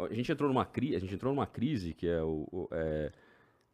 [0.06, 3.12] A gente entrou numa crise, a gente entrou numa crise que é o, o, é,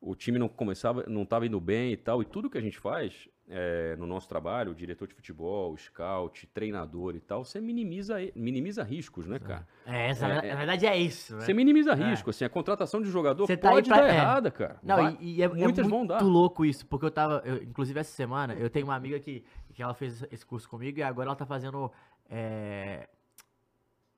[0.02, 2.78] o time não começava, não estava indo bem e tal, e tudo que a gente
[2.80, 7.62] faz é, no nosso trabalho, o diretor de futebol, o scout, treinador e tal, você
[7.62, 9.68] minimiza, minimiza riscos, né, cara?
[9.86, 11.42] É, essa, É, na verdade é isso, né?
[11.46, 14.16] Você minimiza risco, assim, a contratação de jogador tá pode pra- dar é.
[14.16, 14.80] errada, cara.
[14.82, 16.22] Não, Vai- e, e é, é muitas muito vão dar.
[16.24, 19.84] louco isso, porque eu tava, eu- inclusive essa semana, eu tenho uma amiga que, que
[19.84, 21.92] ela fez esse curso comigo e agora ela tá fazendo
[22.28, 23.08] é,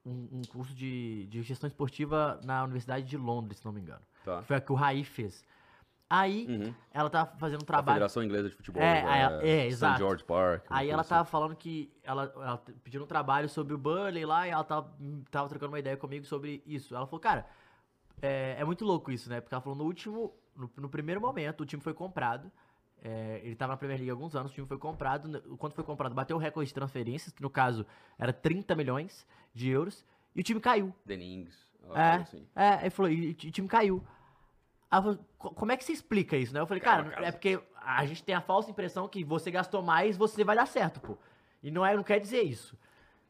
[0.08, 4.02] um, um curso de, de gestão esportiva na Universidade de Londres, se não me engano.
[4.24, 4.39] Tá.
[4.41, 5.43] Que foi a que o Raí fez.
[6.10, 6.74] Aí, Uhum.
[6.93, 7.96] ela tá fazendo um A trabalho...
[7.96, 8.82] Federação Inglesa de Futebol.
[8.82, 9.67] É, aí ela- é, St.
[9.67, 9.98] exato.
[9.98, 10.63] George Park.
[10.70, 14.48] Aí ela coisa tava falando que ela, ela pediu um trabalho sobre o Burley lá
[14.48, 14.89] e ela tava,
[15.30, 16.96] tava trocando uma ideia comigo sobre isso.
[16.96, 17.46] Ela falou, cara,
[18.22, 19.41] é, é muito louco isso, né?
[19.41, 22.50] Porque ela falou, no último, no, no primeiro momento, o time foi comprado.
[23.08, 25.28] É, ele tava na Premier League há alguns anos, o time foi comprado.
[25.28, 27.86] né, Quando foi comprado, bateu o recorde de transferências, que no caso
[28.20, 30.93] era 30 milhões de euros, e o time caiu.
[31.06, 31.56] Dennings.
[31.96, 32.46] É, Assim.
[32.56, 34.04] é, ele falou, e o ti- time caiu.
[34.89, 36.60] Falei, "Co- como é que você explica isso, né?
[36.60, 37.28] Eu falei, cara, cara.
[37.28, 40.65] é porque a gente tem a falsa impressão que você gastou mais, você vai dar
[40.65, 41.17] certo, pô.
[41.63, 42.78] E não, é, não quer dizer isso.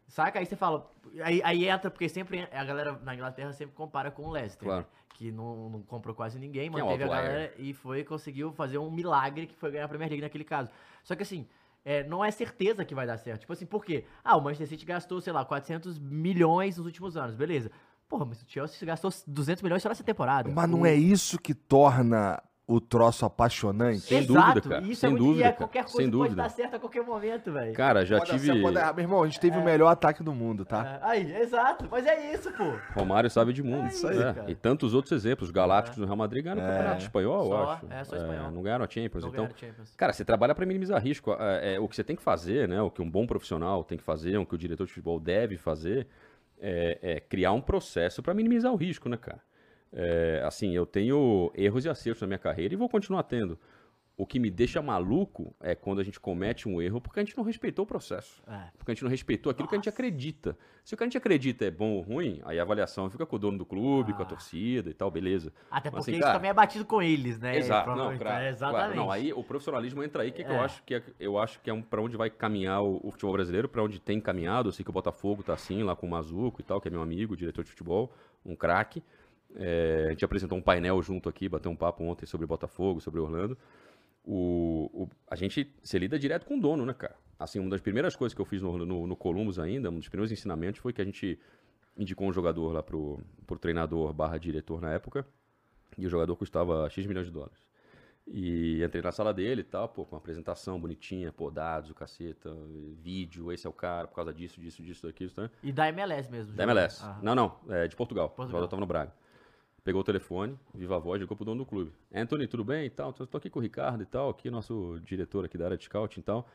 [0.08, 0.40] Saca?
[0.40, 0.90] Aí você fala.
[1.22, 4.66] Aí, aí entra, porque sempre a galera na Inglaterra sempre compara com o Leicester.
[4.66, 4.82] Claro.
[4.82, 4.88] né?
[5.10, 7.26] Que não, não comprou quase ninguém, Que é um manteve a outlier.
[7.32, 10.70] galera e foi conseguiu fazer um milagre que foi ganhar a Premier League naquele caso.
[11.04, 11.48] Só que assim.
[11.84, 13.42] é, não é certeza que vai dar certo.
[13.42, 14.06] Tipo assim, por quê?
[14.24, 17.72] Ah, o Manchester City gastou, sei lá, 400 milhões nos últimos anos, beleza.
[18.08, 20.50] Porra, mas o Chelsea gastou 200 milhões só nessa temporada.
[20.50, 24.02] Mas não é isso que torna o troço apaixonante?
[24.02, 24.86] Sem Exato, dúvida, cara.
[24.86, 25.56] Isso Sem é muito, dúvida, é cara.
[25.56, 26.36] qualquer coisa Sem que dúvida.
[26.36, 27.74] pode dar certo a qualquer momento, velho.
[27.74, 28.62] Cara, já Pode tive.
[28.62, 28.94] pode errar.
[28.94, 31.00] Meu irmão, a gente teve o melhor ataque do mundo, tá?
[31.02, 31.88] É, aí, exato.
[31.90, 32.66] Mas é isso, pô.
[32.94, 33.86] Romário sabe de mundo.
[33.86, 34.28] É isso né?
[34.28, 34.52] aí, cara.
[34.52, 35.48] E tantos outros exemplos.
[35.48, 37.86] Os Galácticos do Real Madrid ganharam o Campeonato Espanhol, eu Só, acho.
[37.90, 38.52] é, só espanhol.
[38.52, 39.24] não ganharam a Champions.
[39.24, 39.96] Não então, Champions.
[39.96, 41.32] Cara, você trabalha para minimizar risco.
[41.40, 42.82] É, é, o que você tem que fazer, né?
[42.82, 45.56] O que um bom profissional tem que fazer, o que o diretor de futebol deve
[45.56, 46.06] fazer,
[46.60, 49.40] é, é criar um processo para minimizar o risco, né, cara?
[49.92, 53.58] É, assim, eu tenho erros e acertos na minha carreira e vou continuar tendo.
[54.20, 57.38] O que me deixa maluco é quando a gente comete um erro porque a gente
[57.38, 58.42] não respeitou o processo.
[58.48, 58.72] É.
[58.76, 60.58] Porque a gente não respeitou aquilo que a gente acredita.
[60.84, 63.36] Se o que a gente acredita é bom ou ruim, aí a avaliação fica com
[63.36, 64.28] o dono do clube, com a Ah.
[64.28, 65.54] torcida e tal, beleza.
[65.70, 67.58] Até Mas, porque assim, isso cara, também é batido com eles, né?
[67.58, 68.22] Exato, não, Provavelmente.
[68.24, 68.56] claro, É, claro.
[68.56, 68.96] exatamente.
[68.98, 70.60] Não, aí o profissionalismo entra aí, que, que eu É.
[70.62, 73.34] acho que é, eu acho que é um, para onde vai caminhar o, o futebol
[73.34, 74.70] brasileiro, para onde tem caminhado.
[74.70, 76.92] Eu sei que o Botafogo tá assim, lá com o Mazuco e tal, que é
[76.92, 78.12] meu amigo, diretor de futebol,
[78.44, 79.04] um craque.
[79.56, 83.20] É, a gente apresentou um painel junto aqui, bateu um papo ontem sobre Botafogo, sobre
[83.20, 83.58] Orlando.
[84.24, 87.16] O, o- a gente se lida direto com o dono, né, cara?
[87.40, 90.10] Assim, uma das primeiras coisas que eu fiz no, no, no Columbus ainda, um dos
[90.10, 91.40] primeiros ensinamentos foi que a gente
[91.98, 95.26] indicou um jogador lá pro, pro treinador barra diretor na época,
[95.98, 97.66] e o jogador custava X milhões de dólares.
[98.30, 101.96] E entrei na sala dele e tal, pô, com uma apresentação bonitinha, pô, dados, o
[101.96, 102.54] caceta,
[103.02, 105.50] vídeo, esse é o cara, por causa disso, disso, disso, daquilo, né?
[105.64, 106.54] E da MLS mesmo.
[106.54, 106.72] Da jogo.
[106.78, 107.02] MLS.
[107.06, 107.20] Ah.
[107.24, 108.26] Não, não, é de Portugal.
[108.26, 108.50] O Portugal.
[108.52, 109.14] jogador tava no Braga.
[109.88, 111.94] Pegou o telefone, viva a voz, ligou pro dono do clube.
[112.14, 113.14] Anthony, tudo bem e tal?
[113.14, 116.20] Tô aqui com o Ricardo e tal, aqui nosso diretor aqui da área de scouting
[116.20, 116.46] e tal.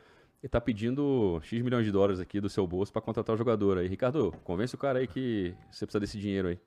[0.42, 3.79] Ele tá pedindo X milhões de dólares aqui do seu bolso pra contratar o jogador
[3.79, 3.88] aí.
[3.88, 6.59] Ricardo, convence o cara aí que você precisa desse dinheiro aí.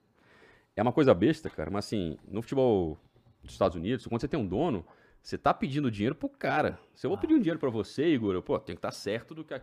[0.76, 2.98] É uma coisa besta, cara, mas assim, no futebol
[3.44, 4.84] dos Estados Unidos, quando você tem um dono,
[5.22, 6.80] você tá pedindo dinheiro pro cara.
[6.96, 9.36] Se eu vou pedir um dinheiro pra você, Igor, eu, pô, tem que estar certo
[9.36, 9.62] do que, a-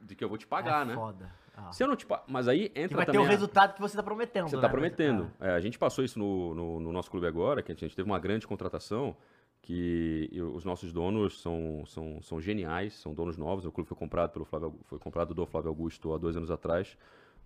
[0.00, 0.94] do que eu vou te pagar, é né?
[0.94, 1.30] Foda.
[1.60, 1.72] Ah.
[1.72, 3.80] Se eu não te pa- Mas aí entra Que vai ter o a- resultado que
[3.80, 4.48] você tá prometendo.
[4.48, 4.60] você né?
[4.60, 5.30] está prometendo.
[5.40, 5.48] Ah.
[5.48, 8.08] É, a gente passou isso no, no, no nosso clube agora, que a gente teve
[8.08, 9.16] uma grande contratação,
[9.60, 13.64] que os nossos donos são, são, são geniais, são donos novos.
[13.66, 16.96] O clube foi comprado pelo Flávio, foi comprado do Flávio Augusto há dois anos atrás,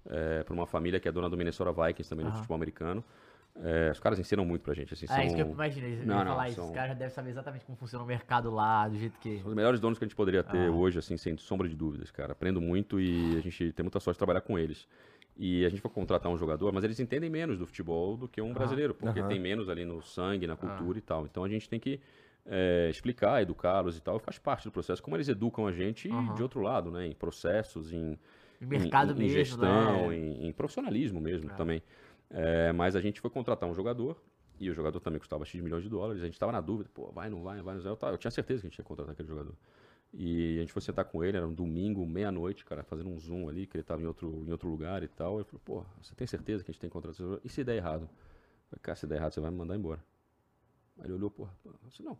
[0.07, 2.39] é, por uma família que é dona do Minnesota Vikings também no Aham.
[2.39, 3.03] futebol americano.
[3.61, 4.95] É, os caras ensinam muito pra gente.
[4.95, 6.01] Assim, são É isso que eu imaginei.
[6.01, 6.57] Eu Não, não, falar isso.
[6.57, 9.43] são- Os caras já devem saber exatamente como funciona o mercado lá, do jeito que.
[9.45, 10.73] os melhores donos que a gente poderia ter Ah.
[10.73, 12.33] hoje, assim, sem sombra de dúvidas, cara.
[12.33, 14.89] Aprendo muito e a gente tem muita sorte de trabalhar com eles.
[15.37, 18.41] E a gente vai contratar um jogador, mas eles entendem menos do futebol do que
[18.41, 19.29] um brasileiro, porque Aham.
[19.29, 21.25] tem menos ali no sangue, na cultura e tal.
[21.27, 22.01] Então a gente tem que
[22.45, 26.35] é, explicar, educá-los e tal, faz parte do processo, como eles educam a gente Aham.
[26.35, 27.07] de outro lado, né?
[27.07, 28.19] Em processos, em,
[28.61, 30.17] Em mercado em, em mesmo, gestão, né?
[30.17, 31.55] em, em profissionalismo mesmo É.
[31.55, 31.83] também.
[32.33, 34.23] É, mas a gente foi contratar um jogador,
[34.59, 37.11] e o jogador também custava X milhões de dólares, a gente estava na dúvida, pô,
[37.13, 37.93] vai, não vai, vai, não vai.
[37.93, 39.55] Eu, tava- eu tinha certeza que a gente ia contratar aquele jogador.
[40.15, 43.49] E a gente foi sentar com ele, era um domingo, meia-noite, cara, fazendo um zoom
[43.49, 45.37] ali, que ele estava em outro, em outro lugar e tal.
[45.37, 47.41] Ele falou, pô, você tem certeza que a gente tem esse jogador?
[47.45, 48.03] E se der errado?
[48.05, 48.09] Eu
[48.71, 50.05] falei, cara, se der errado, você vai me mandar embora.
[50.99, 51.49] Aí ele olhou, pô,
[51.89, 52.19] disse, não,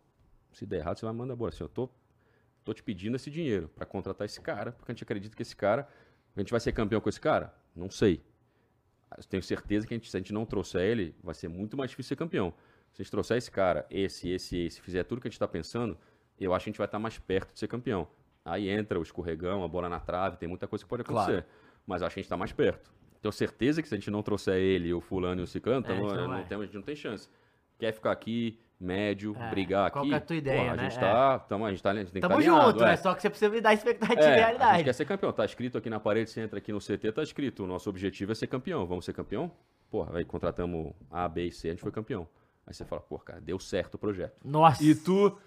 [0.51, 1.53] se der errado, você vai me mandar embora.
[1.53, 1.89] Assim, eu tô,
[2.63, 5.55] tô te pedindo esse dinheiro para contratar esse cara, porque a gente acredita que esse
[5.55, 5.87] cara,
[6.35, 7.53] a gente vai ser campeão com esse cara?
[7.75, 8.23] Não sei.
[9.29, 11.89] Tenho certeza que a gente, se a gente não trouxer ele, vai ser muito mais
[11.91, 12.53] difícil ser campeão.
[12.91, 15.47] Se a gente trouxer esse cara, esse, esse, esse, fizer tudo que a gente está
[15.47, 15.97] pensando,
[16.39, 18.07] eu acho que a gente vai estar mais perto de ser campeão.
[18.45, 21.43] Aí entra o escorregão, a bola na trave, tem muita coisa que pode acontecer.
[21.43, 21.45] Claro.
[21.87, 22.93] Mas eu acho que a gente está mais perto.
[23.21, 25.87] Tenho certeza que se a gente não trouxer ele, o fulano e o ciclano, É,
[25.87, 27.29] tamo- não não tem, a gente não tem chance.
[27.79, 30.09] Quer ficar aqui, médio, É, brigar qual aqui.
[30.09, 30.83] que é a tua ideia, porra, a né?
[30.89, 32.87] gente tá, tamo, a gente tá, a gente tem que Tamo tá alinhado, junto, é.
[32.87, 32.95] né?
[32.97, 34.83] Só que você precisa me dar expectativa É, e a gente realidade.
[34.83, 35.31] quer ser campeão.
[35.31, 37.63] Tá escrito aqui na parede, você entra aqui no CT, tá escrito.
[37.63, 38.85] O nosso objetivo é ser campeão.
[38.85, 39.51] Vamos ser campeão?
[39.89, 42.27] Porra, aí contratamos A, B e C, a gente foi campeão.
[42.65, 44.35] Aí você fala, pô, cara, deu certo o projeto.
[44.43, 44.83] Nossa.
[44.83, 45.37] E tu.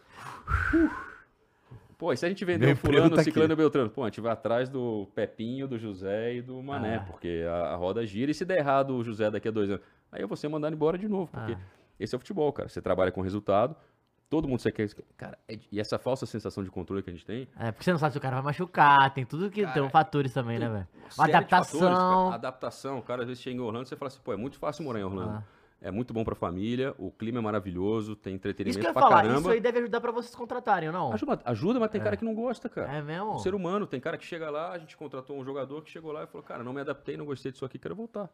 [1.99, 3.57] Pô, e se a gente vender Meu o fulano, tá ciclano e.
[3.57, 3.89] Beltrano?
[3.89, 7.05] Pô, a gente vai atrás do Pepinho, do José e do Mané, Ah.
[7.07, 9.83] porque a, a roda gira e se der errado o José daqui a dois anos,
[10.13, 11.59] aí eu vou ser mandado embora de novo, porque Ah.
[11.99, 12.69] Esse é o futebol, cara.
[12.69, 13.77] Você trabalha com resultado,
[14.29, 14.89] todo mundo você quer.
[15.17, 17.93] Cara, é- e essa falsa sensação de controle que a gente tem, É, porque você
[17.93, 19.67] não sabe se o cara vai machucar, tem tudo que.
[19.67, 20.89] tem um fatores também, né, velho?
[21.09, 21.81] De fatores, adaptação.
[21.81, 22.35] cara.
[22.35, 22.99] adaptação.
[22.99, 24.85] O cara às vezes chega em Orlando e você fala assim, pô, é muito fácil
[24.85, 25.31] morar em Orlando.
[25.31, 25.43] Ah.
[25.79, 28.93] É muito bom pra família, o clima é maravilhoso, tem Isso entretenimento que eu ia
[28.95, 29.41] pra falar, caramba.
[29.41, 31.13] isso aí deve ajudar pra vocês contratarem, ou não?
[31.13, 32.91] Ajuda, ajuda, mas tem cara que não gosta, cara.
[32.97, 33.35] É mesmo?
[33.35, 36.13] Um ser humano, tem cara que chega lá, a gente contratou um jogador que chegou
[36.13, 38.31] lá e falou, cara, não me adaptei, não gostei disso aqui, quero voltar.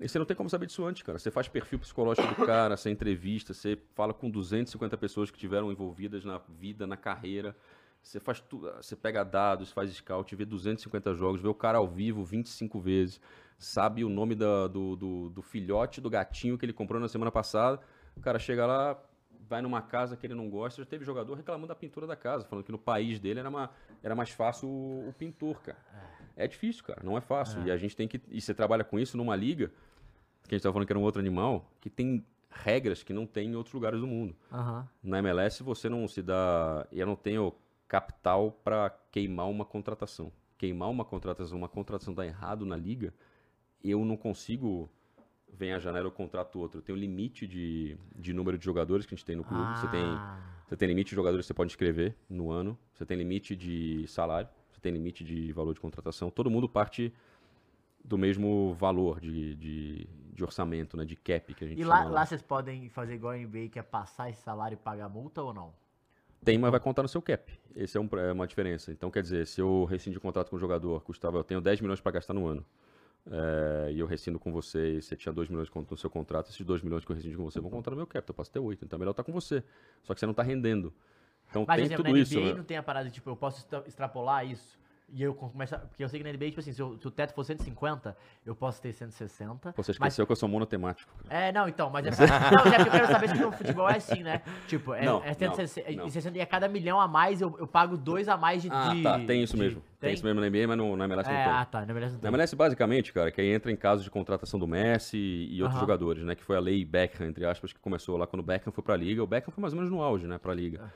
[0.00, 1.18] Você não tem como saber disso antes, cara.
[1.18, 5.70] Você faz perfil psicológico do cara, você entrevista, você fala com 250 pessoas que tiveram
[5.70, 7.56] envolvidas na vida, na carreira.
[8.02, 11.86] Você faz tudo, você pega dados, faz scout, vê 250 jogos, vê o cara ao
[11.86, 13.20] vivo 25 vezes,
[13.56, 17.30] sabe o nome da- do, do, do filhote do gatinho que ele comprou na semana
[17.30, 17.80] passada.
[18.16, 19.00] O cara chega lá,
[19.48, 22.44] vai numa casa que ele não gosta, já teve jogador reclamando da pintura da casa,
[22.44, 23.70] falando que no país dele era, uma,
[24.02, 25.78] era mais fácil o, o pintor, cara.
[26.36, 27.62] É difícil, cara, não é fácil.
[27.66, 28.20] E a gente tem que.
[28.30, 29.68] E você trabalha com isso numa liga,
[30.48, 33.26] que a gente tava falando que era um outro animal, que tem regras que não
[33.26, 34.34] tem em outros lugares do mundo.
[34.52, 34.88] Aham.
[35.02, 36.86] Na MLS você não se dá.
[36.92, 37.52] Eu não tenho
[37.88, 40.32] capital para queimar uma contratação.
[40.58, 43.12] Queimar uma contratação, uma contratação dá errado na liga,
[43.82, 44.88] eu não consigo.
[45.54, 46.78] Vem a janela, eu contrato outro.
[46.78, 49.78] Eu tenho limite de, de número de jogadores que a gente tem no clube.
[49.78, 50.40] Você, tem, Ah.
[50.66, 52.78] você tem limite de jogadores que você pode inscrever no ano.
[52.94, 54.48] Você tem limite de salário.
[54.82, 56.30] Tem limite de valor de contratação.
[56.30, 57.12] Todo mundo parte
[58.04, 61.04] do mesmo valor de, de, de orçamento, né?
[61.04, 63.78] De cap que a gente E lá, lá vocês podem fazer igual a NBA, que
[63.78, 65.72] é passar esse salário e pagar multa ou não?
[66.44, 67.52] Tem, mas vai contar no seu cap.
[67.74, 68.90] Esse é, um, é uma diferença.
[68.90, 71.80] Então, quer dizer, se eu rescindo o contrato com o jogador, custava, eu tenho 10
[71.80, 72.66] milhões para gastar no ano,
[73.30, 76.66] é, e eu rescindo com você, e você tinha 2 milhões no seu contrato, esses
[76.66, 78.50] 2 milhões que eu rescindo com você vão contar no meu cap, então eu passo
[78.50, 78.84] até 8.
[78.84, 79.62] Então é melhor estar com você.
[80.02, 80.92] Só que você não está rendendo.
[81.52, 82.34] Então Mas, tem exemplo, tudo na isso.
[82.34, 82.54] NBA né?
[82.56, 84.80] não tem a parada de, tipo, eu posso extra- extrapolar isso.
[85.14, 85.76] E eu começar.
[85.80, 88.16] Porque eu sei que na NBA, tipo assim, se, eu- se o teto for 150,
[88.46, 89.70] eu posso ter 160.
[89.74, 91.12] Pô, Você mas esqueceu que eu sou monotemático.
[91.28, 91.38] cara.
[91.48, 92.10] É, não, então, mas é.
[92.50, 94.40] não, mas é porque eu quero saber se no futebol é assim, né?
[94.66, 96.06] Tipo, é, Não, é não, 160, não.
[96.06, 98.70] e 60 e a cada milhão a mais eu, eu pago dois a mais de.
[98.72, 99.82] Ah, de- tá, tem isso de- mesmo.
[100.00, 101.52] Tem, isso mesmo na NBA, mas no, na MLS É, não tem.
[101.60, 102.28] ah, tá, na verdade não Na tem.
[102.30, 105.80] MLS, basicamente, cara, que aí entra em casos de contratação do Messi e outros Aham.
[105.86, 106.34] jogadores, né?
[106.34, 108.96] Que foi a lei Beckham, entre aspas, que começou lá quando o Beckham foi pra
[108.96, 109.22] Liga.
[109.22, 110.90] O Beckham foi mais ou menos no auge, né, pra Liga.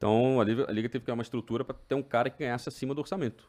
[0.00, 2.38] Então, a Liga, a Liga teve que criar uma estrutura para ter um cara que
[2.38, 3.46] ganhasse acima do orçamento.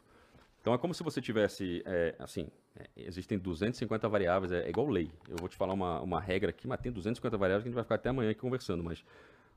[0.60, 2.46] Então, é como se você tivesse, é, assim,
[2.76, 5.10] é, existem 250 variáveis, é, é igual lei.
[5.30, 7.74] Eu vou te falar uma, uma regra aqui, mas tem 250 variáveis que a gente
[7.74, 9.02] vai ficar até amanhã aqui conversando, mas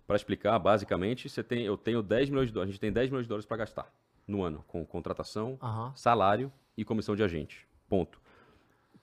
[0.07, 3.09] para explicar, basicamente, você tem, eu tenho 10 milhões de dólares, a gente tem 10
[3.09, 3.93] milhões de dólares para gastar
[4.25, 5.91] no ano, com contratação, Aham.
[5.97, 7.67] salário e comissão de agente.
[7.89, 8.21] Ponto.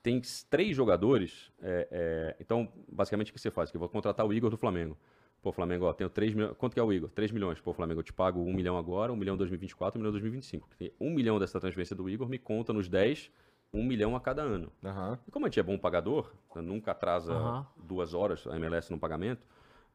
[0.02, 0.18] Tem
[0.48, 1.52] três jogadores.
[1.62, 3.70] é, é, então, basicamente, o que você faz?
[3.70, 4.96] Que eu vou contratar o Igor do Flamengo.
[5.42, 6.56] Pô, Flamengo, ó, tenho 3 milhões.
[6.56, 7.10] Quanto que é o Igor?
[7.10, 7.60] 3 milhões.
[7.60, 10.12] Pô, Flamengo, eu te pago 1 milhão agora, 1 milhão em 2024, 1 milhão em
[10.12, 10.68] 2025.
[10.68, 13.28] Porque 1 milhão dessa transferência do Igor me conta nos 10,
[13.74, 14.72] 1 milhão a cada ano.
[14.84, 15.18] Aham.
[15.26, 17.66] E como a gente é bom pagador, né, nunca atrasa Aham.
[17.76, 19.44] duas horas a MLS no pagamento,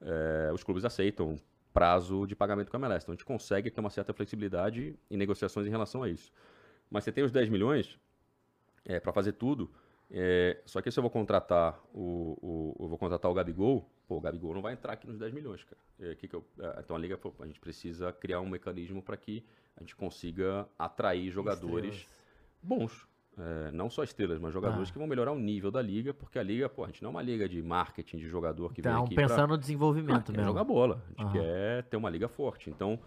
[0.02, 1.38] é, os clubes aceitam
[1.74, 3.06] prazo de pagamento com a MLS.
[3.06, 6.30] Então a gente consegue ter uma certa flexibilidade em negociações em relação a isso.
[6.89, 7.98] Mas você tem os 10 milhões
[9.02, 9.70] para fazer tudo,
[10.10, 14.18] é, só que se eu vou contratar o, o- eu vou contratar o Gabigol, pô,
[14.18, 15.78] o Gabigol não vai entrar aqui nos 10 milhões, cara.
[15.99, 19.01] É, que que eu- é, então a Liga, pô, a gente precisa criar um mecanismo
[19.01, 19.43] para que
[19.76, 22.18] a gente consiga atrair jogadores Estrelas.
[22.64, 23.08] bons.
[23.39, 24.91] É, não só estrelas, mas jogadores Ah.
[24.91, 27.12] que vão melhorar o nível da liga, porque a liga, pô, a gente não é
[27.12, 29.47] uma liga de marketing de jogador que vem Então, aqui pensando pra...
[29.47, 30.45] no desenvolvimento Ah, mesmo.
[30.47, 31.03] jogar bola.
[31.05, 31.34] A gente Aham.
[31.34, 32.72] quer ter uma liga forte.
[32.72, 32.99] Então,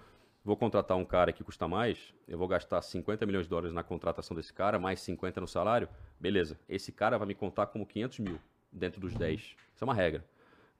[0.51, 3.85] vou contratar um cara que custa mais, eu vou gastar 50 milhões de dólares na
[3.85, 5.89] contratação desse cara, mais 50 no salário,
[6.19, 6.59] beleza.
[6.69, 8.41] Esse cara vai me contar como 500 mil
[8.73, 9.41] dentro dos 10.
[9.41, 10.25] Isso é uma regra.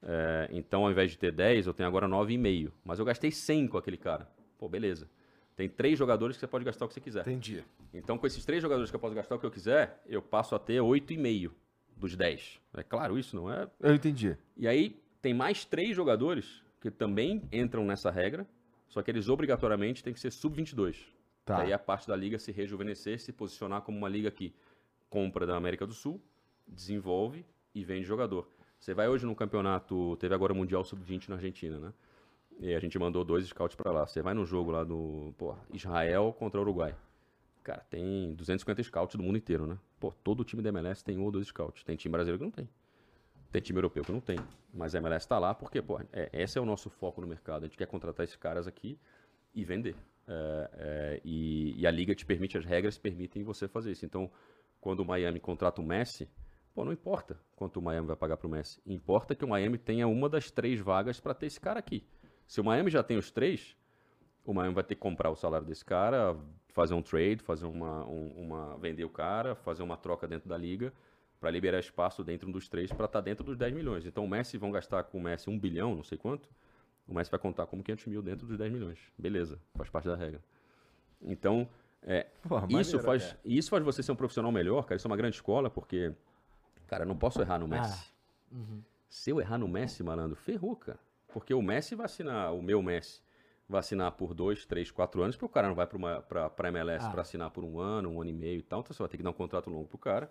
[0.03, 2.69] É, então, ao invés de ter 10, eu tenho agora 9,5.
[2.83, 4.27] Mas eu gastei 100 com aquele cara.
[4.57, 5.09] Pô, beleza.
[5.55, 7.21] Tem três jogadores que você pode gastar o que você quiser.
[7.21, 7.63] Entendi.
[7.93, 10.53] Então, com esses três jogadores que eu posso gastar o que eu quiser, eu passo
[10.53, 11.49] a ter 8,5
[11.95, 12.59] dos 10.
[12.73, 13.69] É claro isso, não é?
[13.79, 14.35] Eu entendi.
[14.57, 18.45] E aí, tem mais três jogadores que também entram nessa regra,
[18.91, 20.97] só que eles obrigatoriamente têm que ser sub-22.
[21.45, 21.59] Tá.
[21.59, 24.53] E aí a parte da liga se rejuvenescer, se posicionar como uma liga que
[25.09, 26.21] compra da América do Sul,
[26.67, 28.47] desenvolve e vende jogador.
[28.77, 31.93] Você vai hoje no campeonato, teve agora o Mundial Sub-20 na Argentina, né?
[32.59, 34.05] E a gente mandou dois scouts pra lá.
[34.05, 36.93] Você vai no jogo lá do pô, Israel contra o Uruguai.
[37.63, 39.77] Cara, tem 250 scouts do mundo inteiro, né?
[39.99, 41.83] Pô, todo time da MLS tem um ou dois scouts.
[41.83, 42.67] Tem time brasileiro que não tem.
[43.51, 44.39] Tem time europeu que não tem.
[44.73, 47.63] Mas a MLS tá lá porque, pô, é, esse é o nosso foco no mercado.
[47.63, 48.97] A gente quer contratar esses caras aqui
[49.53, 49.95] e vender.
[50.27, 54.05] É, é, e, e a liga te permite, as regras permitem você fazer isso.
[54.05, 54.31] Então,
[54.79, 56.29] quando o Miami contrata o Messi,
[56.73, 58.81] pô, não importa quanto o Miami vai pagar pro Messi.
[58.85, 62.05] Importa que o Miami tenha uma das três vagas para ter esse cara aqui.
[62.47, 63.75] Se o Miami já tem os três,
[64.45, 66.37] o Miami vai ter que comprar o salário desse cara,
[66.69, 70.57] fazer um trade, fazer uma, um- uma vender o cara, fazer uma troca dentro da
[70.57, 70.93] liga
[71.41, 74.05] para liberar espaço dentro dos três para estar dentro dos 10 milhões.
[74.05, 76.47] Então o Messi vão gastar com o Messi um bilhão, não sei quanto.
[77.07, 78.99] O Messi vai contar como 500 mil dentro dos 10 milhões.
[79.17, 80.39] Beleza, faz parte da regra.
[81.19, 81.67] Então,
[82.03, 84.95] é, Pô, isso, maneiro faz, isso faz você ser um profissional melhor, cara.
[84.97, 86.13] Isso é uma grande escola, porque,
[86.87, 88.11] cara, não posso errar no Messi.
[88.51, 88.83] Uhum.
[89.09, 90.99] Se eu errar no Messi, malandro, ferrou, cara.
[91.33, 93.19] Porque o Messi vai assinar, o meu Messi,
[93.67, 97.03] vai assinar por dois, três, quatro anos, porque o cara não vai pra, pra MLS
[97.05, 97.09] Ah.
[97.09, 98.81] pra assinar por um ano, um ano e meio e tal.
[98.81, 100.29] Então você vai ter que dar um contrato longo pro cara.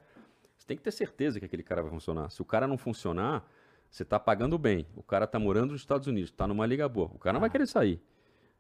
[0.61, 2.29] Você tem que ter certeza que aquele cara vai funcionar.
[2.29, 3.51] Se o cara não funcionar,
[3.91, 4.87] você tá pagando bem.
[4.95, 7.11] O cara tá morando nos Estados Unidos, tá numa liga boa.
[7.15, 7.99] O cara não vai querer sair.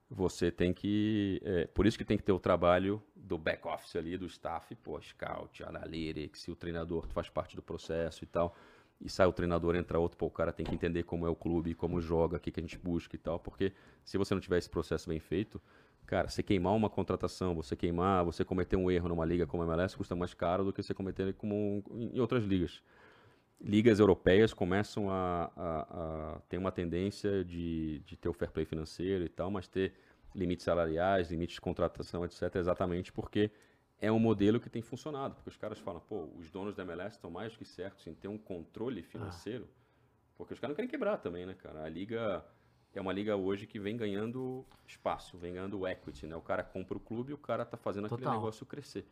[0.08, 1.40] você tem que.
[1.44, 4.74] É, por isso que tem que ter o trabalho do back office ali, do staff,
[4.76, 8.56] pô, scout, analytics, se o treinador faz parte do processo e tal.
[8.98, 11.36] E sai o treinador, entra outro, pô, o cara tem que entender como é o
[11.36, 13.38] clube, como joga, o que, que a gente busca e tal.
[13.38, 13.74] Porque
[14.04, 15.60] se você não tiver esse processo bem feito,
[16.06, 19.66] cara, você queimar uma contratação, você queimar, você cometer um erro numa liga como a
[19.66, 22.82] MLS custa mais caro do que você cometer como em outras ligas.
[23.60, 25.80] Ligas europeias começam a, a,
[26.36, 29.92] a ter uma tendência de, de ter o fair play financeiro e tal, mas ter
[30.34, 33.50] limites salariais, limites de contratação, etc., exatamente porque
[34.00, 35.34] é um modelo que tem funcionado.
[35.34, 38.28] Porque os caras falam, pô, os donos da MLS estão mais que certos em ter
[38.28, 40.34] um controle financeiro, ah.
[40.36, 41.84] porque os caras não querem quebrar também, né, cara?
[41.84, 42.44] A liga
[42.94, 46.36] é uma liga hoje que vem ganhando espaço, vem ganhando equity, né?
[46.36, 48.18] O cara compra o clube e o cara tá fazendo Total.
[48.18, 49.06] aquele negócio crescer.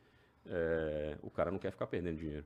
[0.47, 2.45] É, o cara não quer ficar perdendo dinheiro.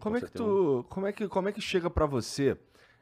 [0.00, 0.82] Como é que tu, um...
[0.84, 2.58] como é que como é que chega para você?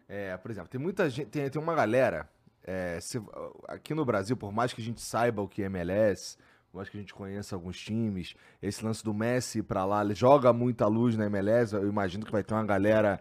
[0.08, 2.28] É, por exemplo, tem muita gente, tem, tem uma galera
[2.64, 3.20] é, se,
[3.66, 6.36] aqui no Brasil, por mais que a gente saiba o que é MLS,
[6.70, 10.14] por mais que a gente conheça alguns times, esse lance do Messi para lá, ele
[10.14, 11.74] joga muita luz na MLS.
[11.74, 13.20] Eu imagino que vai ter uma galera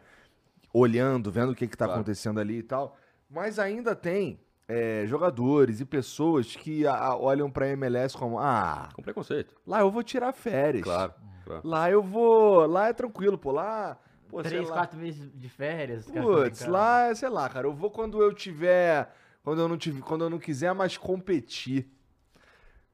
[0.73, 2.01] olhando, vendo o que, que tá claro.
[2.01, 2.97] acontecendo ali e tal.
[3.31, 8.89] Mas ainda tem é, jogadores e pessoas que a, a, olham pra MLS como, ah.
[8.93, 9.55] Com preconceito.
[9.65, 10.83] Lá eu vou tirar férias.
[10.83, 11.13] Claro,
[11.45, 11.61] claro.
[11.67, 12.65] Lá eu vou.
[12.65, 13.51] Lá é tranquilo, pô.
[13.51, 13.97] Lá.
[14.27, 16.05] Pô, Três, quatro meses de férias.
[16.09, 17.67] Putz, lá, sei lá, cara.
[17.67, 19.13] Eu vou quando eu tiver.
[19.43, 21.89] Quando eu não tiver, quando eu não quiser mais competir.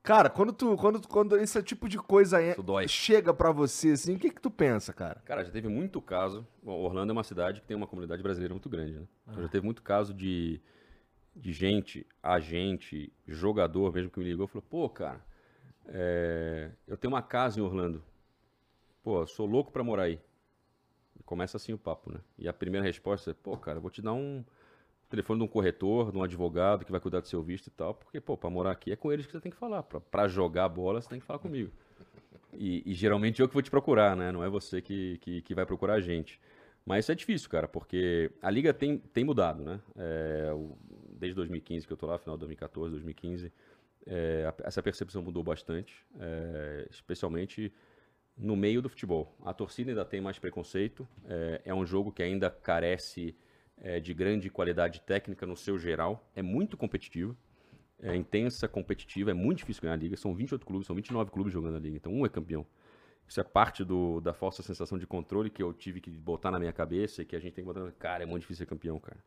[0.08, 2.38] Cara, quando tu, quando, quando esse tipo de coisa
[2.88, 5.22] chega para você, assim, o que que tu pensa, cara?
[5.26, 6.48] Cara, já teve muito caso.
[6.64, 9.06] Orlando é uma cidade que tem uma comunidade brasileira muito grande, né?
[9.28, 9.42] Ah.
[9.42, 10.62] Já teve muito caso de,
[11.36, 15.20] de gente, agente, jogador mesmo que me ligou, falou: pô, cara,
[15.88, 18.02] é, eu tenho uma casa em Orlando.
[19.04, 20.22] Pô, sou louco pra morar aí.
[21.20, 22.22] E começa assim o papo, né?
[22.40, 24.42] E a primeira resposta é: pô, cara, eu vou te dar um
[25.10, 27.94] telefone de um corretor, de um advogado que vai cuidar do seu visto e tal,
[27.94, 29.84] porque, pô, pra morar aqui é com eles que você tem que falar.
[29.84, 31.72] Pra, pra jogar a bola, você tem que falar comigo.
[32.54, 34.32] E, e, geralmente eu que vou te procurar, né?
[34.32, 36.40] Não é você que, que, que, vai procurar a gente.
[36.86, 39.80] Mas isso é difícil, cara, porque a liga tem, tem mudado, né?
[39.96, 40.52] É,
[41.12, 43.52] desde 2015 que eu tô lá, final de 2014, 2015,
[44.06, 47.74] é, essa percepção mudou bastante, é, especialmente
[48.38, 49.36] no meio do futebol.
[49.44, 53.36] A torcida ainda tem mais preconceito, é, é um jogo que ainda carece
[53.82, 57.36] é, de grande qualidade técnica no seu geral, é muito competitivo,
[58.00, 60.16] é intensa, competitiva, é muito difícil ganhar a liga.
[60.16, 62.66] São 28 clubes, são 29 clubes jogando a liga, então um é campeão.
[63.28, 66.60] Isso é parte do, da falsa sensação de controle que eu tive que botar na
[66.60, 67.92] minha cabeça e que a gente tem que botar.
[68.00, 69.22] Cara, é muito difícil ser campeão, cara.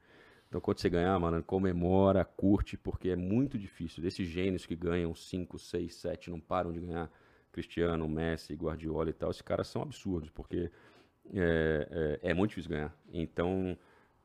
[0.48, 4.02] Então, quando você ganhar, mano, comemora, curte, porque é muito difícil.
[4.02, 7.10] Desses gênios que ganham 5, 6, 7, não param de ganhar.
[7.52, 10.70] Cristiano, Messi, Guardiola e tal, esses caras são absurdos, porque
[11.34, 12.94] é, é, é muito difícil ganhar.
[13.12, 13.76] Então,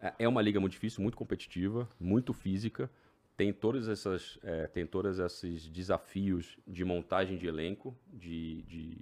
[0.05, 2.89] é, é uma liga muito difícil, muito competitiva, muito física.
[3.35, 8.97] Tem todas essas, é, tem todos esses desafios de montagem de elenco, de, de,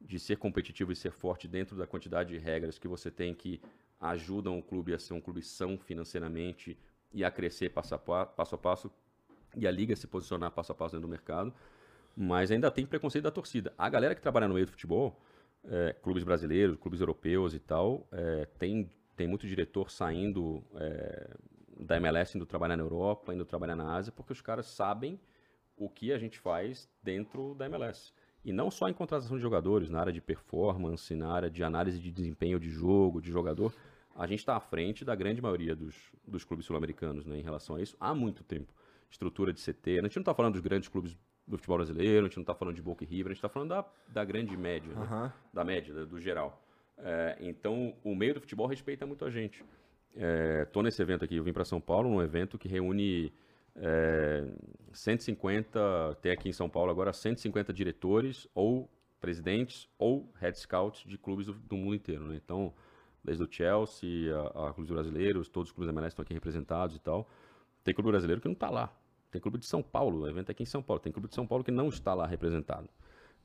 [0.00, 3.60] de ser competitivo e ser forte dentro da quantidade de regras que você tem que
[4.00, 6.76] ajudam o clube a ser um clube são financeiramente
[7.14, 8.90] e a crescer passo a passo, a passo
[9.56, 11.54] e a liga se posicionar passo a passo dentro do mercado.
[12.16, 13.72] Mas ainda tem preconceito da torcida.
[13.78, 15.18] A galera que trabalha no meio do futebol,
[15.64, 21.36] é, clubes brasileiros, clubes europeus e tal, é, tem tem muito diretor saindo é,
[21.78, 25.20] da MLS, indo trabalhar na Europa, indo trabalhar na Ásia, porque os caras sabem
[25.76, 28.12] o que a gente faz dentro da MLS.
[28.44, 31.98] E não só em contratação de jogadores, na área de performance, na área de análise
[31.98, 33.72] de desempenho de jogo, de jogador.
[34.14, 35.94] A gente está à frente da grande maioria dos,
[36.26, 38.72] dos clubes sul-americanos né, em relação a isso há muito tempo.
[39.08, 39.98] Estrutura de CT.
[39.98, 42.54] A gente não está falando dos grandes clubes do futebol brasileiro, a gente não está
[42.54, 45.22] falando de Boca e River, a gente está falando da, da grande média, uhum.
[45.22, 45.32] né?
[45.52, 46.61] da média, do geral.
[46.98, 49.64] É, então, o meio do futebol respeita muito a gente.
[50.64, 53.32] Estou é, nesse evento aqui, eu vim para São Paulo, um evento que reúne
[53.74, 54.44] é,
[54.92, 58.90] 150, tem aqui em São Paulo agora 150 diretores ou
[59.20, 62.26] presidentes ou head scouts de clubes do, do mundo inteiro.
[62.26, 62.40] Né?
[62.42, 62.74] Então,
[63.24, 66.96] desde o Chelsea a, a, clubes brasileiros, todos os clubes da MLS estão aqui representados
[66.96, 67.28] e tal.
[67.82, 68.92] Tem clube brasileiro que não está lá.
[69.30, 71.00] Tem clube de São Paulo, o evento é aqui em São Paulo.
[71.00, 72.88] Tem clube de São Paulo que não está lá representado.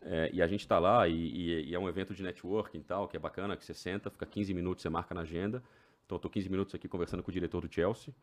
[0.01, 2.83] É, e a gente está lá e, e, e, é um evento de networking e
[2.83, 5.63] tal, que é bacana, que você senta, fica 15 minutos, você marca na agenda.
[6.05, 8.13] Então eu tô 15 minutos aqui conversando com o diretor do Chelsea,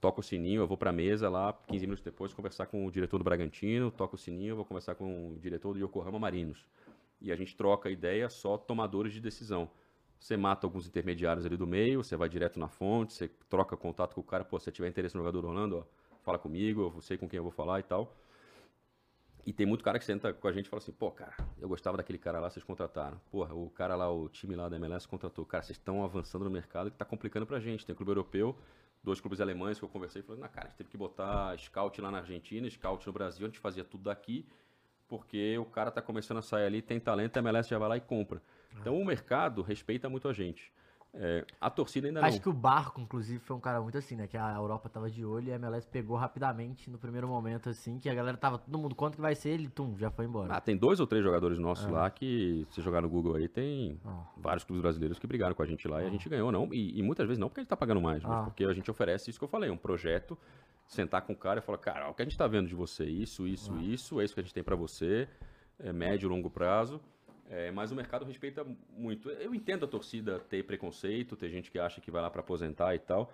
[0.00, 2.90] toco o sininho, eu vou para a mesa lá, 15 minutos depois, conversar com o
[2.90, 6.66] diretor do Bragantino, toco o sininho, eu vou conversar com o diretor do Yokohama Marinos.
[7.20, 9.70] E a gente troca ideia só tomadores de decisão.
[10.18, 14.14] Você mata alguns intermediários ali do meio, você vai direto na fonte, você troca contato
[14.14, 15.84] com o cara, pô, se tiver interesse no jogador Orlando, ó,
[16.22, 18.14] fala comigo, eu sei com quem eu vou falar e tal.
[19.44, 21.68] E tem muito cara que senta com a gente e fala assim, pô, cara, eu
[21.68, 23.20] gostava daquele cara lá, vocês contrataram.
[23.30, 25.44] Porra, o cara lá, o time lá da MLS contratou.
[25.44, 27.84] Cara, vocês estão avançando no mercado que tá complicando pra gente.
[27.84, 28.56] Tem clube europeu,
[29.02, 32.00] dois clubes alemães que eu conversei, falando, na cara, a gente teve que botar scout
[32.00, 34.46] lá na Argentina, scout no Brasil, a gente fazia tudo daqui,
[35.08, 37.96] porque o cara tá começando a sair ali, tem talento, a MLS já vai lá
[37.96, 38.40] e compra.
[38.80, 40.72] Então o mercado respeita muito a gente.
[41.14, 42.42] É, a torcida ainda Acho não.
[42.42, 44.26] que o Barco, inclusive, foi um cara muito assim, né?
[44.26, 47.98] Que a Europa tava de olho e a MLS pegou rapidamente no primeiro momento, assim,
[47.98, 49.50] que a galera tava, todo mundo, quanto que vai ser?
[49.50, 50.54] Ele, tum, já foi embora.
[50.54, 53.46] Ah, tem dois ou três jogadores nossos lá que, se você jogar no Google aí,
[53.46, 54.24] tem Ah.
[54.38, 56.72] vários clubes brasileiros que brigaram com a gente lá e a gente ganhou, não.
[56.72, 58.42] E, e muitas vezes não porque a gente tá pagando mais, mas Ah.
[58.44, 60.38] porque a gente oferece isso que eu falei, um projeto,
[60.86, 63.04] sentar com o cara e falar, cara, o que a gente tá vendo de você,
[63.04, 65.28] isso, isso, isso, é isso que a gente tem pra você,
[65.78, 66.98] é médio, longo prazo.
[67.52, 69.28] É, mas o mercado respeita muito.
[69.28, 72.94] Eu entendo a torcida ter preconceito, ter gente que acha que vai lá pra aposentar
[72.94, 73.30] e tal.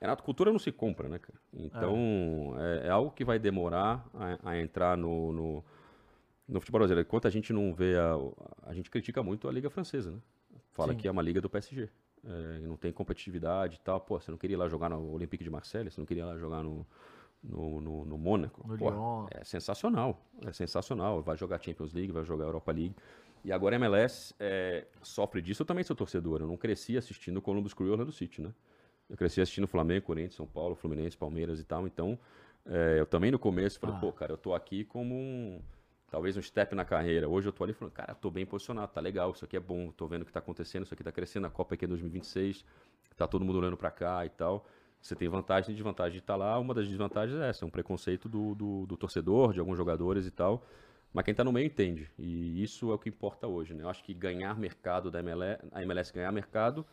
[0.00, 1.36] Renato, cultura não se compra, né, cara?
[1.52, 5.64] Então, é, é algo que vai demorar a, a entrar no, no,
[6.48, 7.04] no futebol brasileiro.
[7.08, 8.14] Enquanto a gente não vê a.
[8.70, 10.18] A gente critica muito a Liga Francesa, né?
[10.70, 10.98] Fala Sim.
[10.98, 11.88] que é uma liga do PSG.
[12.24, 13.98] É, não tem competitividade e tal.
[14.00, 15.90] Pô, você não queria ir lá jogar no Olympique de Marseille?
[15.90, 16.86] Você não queria ir lá jogar no,
[17.42, 18.64] no, no, no Mônaco?
[18.64, 19.26] No Pô, Lyon.
[19.30, 20.20] É sensacional.
[20.44, 21.20] É sensacional.
[21.20, 22.94] Vai jogar Champions League, vai jogar Europa League.
[23.44, 25.62] E agora a MLS é, sofre disso.
[25.62, 26.40] Eu também sou torcedor.
[26.40, 28.52] Eu não cresci assistindo o Columbus Crew e Orlando City, né?
[29.08, 31.86] Eu cresci assistindo Flamengo, Corinthians, São Paulo, Fluminense, Palmeiras e tal.
[31.86, 32.18] Então,
[32.64, 34.00] é, eu também no começo falei, Ah.
[34.00, 35.60] pô, cara, eu tô aqui como um.
[36.10, 37.28] Talvez um step na carreira.
[37.28, 39.90] Hoje eu tô ali falando, cara, tô bem posicionado, tá legal, isso aqui é bom,
[39.90, 42.64] tô vendo o que tá acontecendo, isso aqui tá crescendo, a Copa aqui é 2026,
[43.16, 44.66] tá todo mundo olhando pra cá e tal.
[45.00, 46.58] Você tem vantagem e desvantagem de estar lá.
[46.58, 50.26] Uma das desvantagens é essa, é um preconceito do, do, do torcedor, de alguns jogadores
[50.26, 50.64] e tal.
[51.16, 52.10] Mas quem tá no meio entende.
[52.18, 53.84] E isso é o que importa hoje, né?
[53.84, 56.84] Eu acho que ganhar mercado da MLS, a MLS ganhar mercado,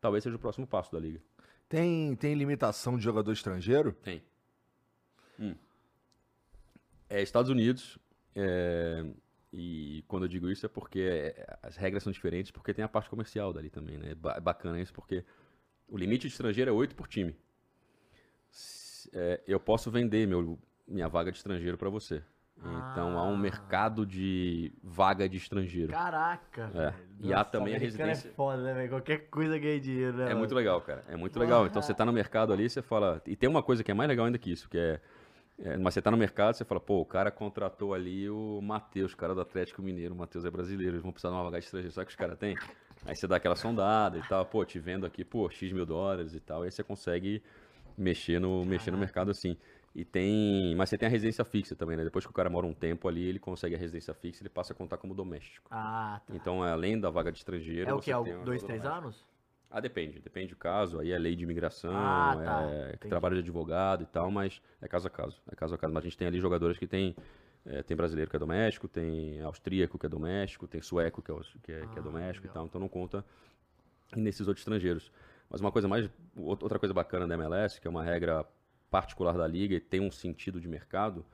[0.00, 1.20] talvez seja o próximo passo da liga.
[1.68, 3.92] Tem, tem limitação de jogador estrangeiro?
[3.92, 4.22] Tem.
[5.38, 5.54] Hum.
[7.10, 7.98] É Estados Unidos.
[8.34, 9.04] é,
[9.52, 12.88] e quando eu digo isso é porque é, as regras são diferentes, porque tem a
[12.88, 14.12] parte comercial dali também, né?
[14.12, 15.22] É é bacana isso, porque
[15.86, 17.36] o limite de estrangeiro é 8 por time.
[19.12, 22.22] É, eu posso vender meu, minha vaga de estrangeiro para você.
[22.60, 23.38] Então há um Ah.
[23.38, 25.92] mercado de vaga de estrangeiro.
[25.92, 26.94] Caraca, velho.
[27.20, 28.88] E há também a americano residência- É foda, né, velho?
[28.90, 30.24] Qualquer coisa ganha dinheiro, né?
[30.24, 30.38] É mano?
[30.40, 31.04] muito legal, cara.
[31.08, 31.66] É muito legal.
[31.66, 33.22] Então você tá no mercado ali, você fala.
[33.26, 35.00] E tem uma coisa que é mais legal ainda que isso, que é.
[35.60, 39.14] é, mas você tá no mercado, você fala, pô, o cara contratou ali o Matheus,
[39.14, 40.14] cara do Atlético Mineiro.
[40.14, 41.92] O Matheus é brasileiro, eles vão precisar de uma vaga de estrangeiro.
[41.94, 42.56] Sabe que os caras têm?
[43.06, 46.34] Aí você dá aquela sondada e tal, pô, te vendo aqui, pô, X mil dólares
[46.34, 46.62] e tal.
[46.62, 47.42] Aí você consegue
[47.96, 49.56] mexer no, mexer no mercado assim.
[49.94, 50.74] E tem.
[50.76, 52.04] Mas você tem a residência fixa também, né?
[52.04, 54.72] Depois que o cara mora um tempo ali, ele consegue a residência fixa, ele passa
[54.72, 55.68] a contar como doméstico.
[55.70, 56.34] Ah, tá.
[56.36, 57.90] Então, além da vaga de estrangeiro.
[57.90, 58.10] é o que?
[58.10, 59.26] É o dois, três anos?
[59.70, 60.18] Ah, depende.
[60.20, 60.98] Depende do caso.
[61.00, 62.62] Aí é lei de imigração, Ah, tá.
[62.62, 63.08] é Entendi.
[63.10, 65.42] trabalho de advogado e tal, mas é caso a caso.
[65.50, 65.92] É caso a caso.
[65.92, 67.14] Mas a gente tem ali jogadores que tem.
[67.66, 71.34] é, tem brasileiro que é doméstico, tem austríaco que é doméstico, tem sueco que é,
[71.34, 72.54] aus- que é, que é Ah, doméstico e legal.
[72.54, 73.22] tal, então não conta
[74.16, 75.12] nesses outros estrangeiros.
[75.50, 76.04] Mas uma coisa mais.
[76.36, 78.46] out- Outra coisa bacana da MLS, que é uma regra
[78.90, 81.24] particular da liga e tem um sentido de mercado,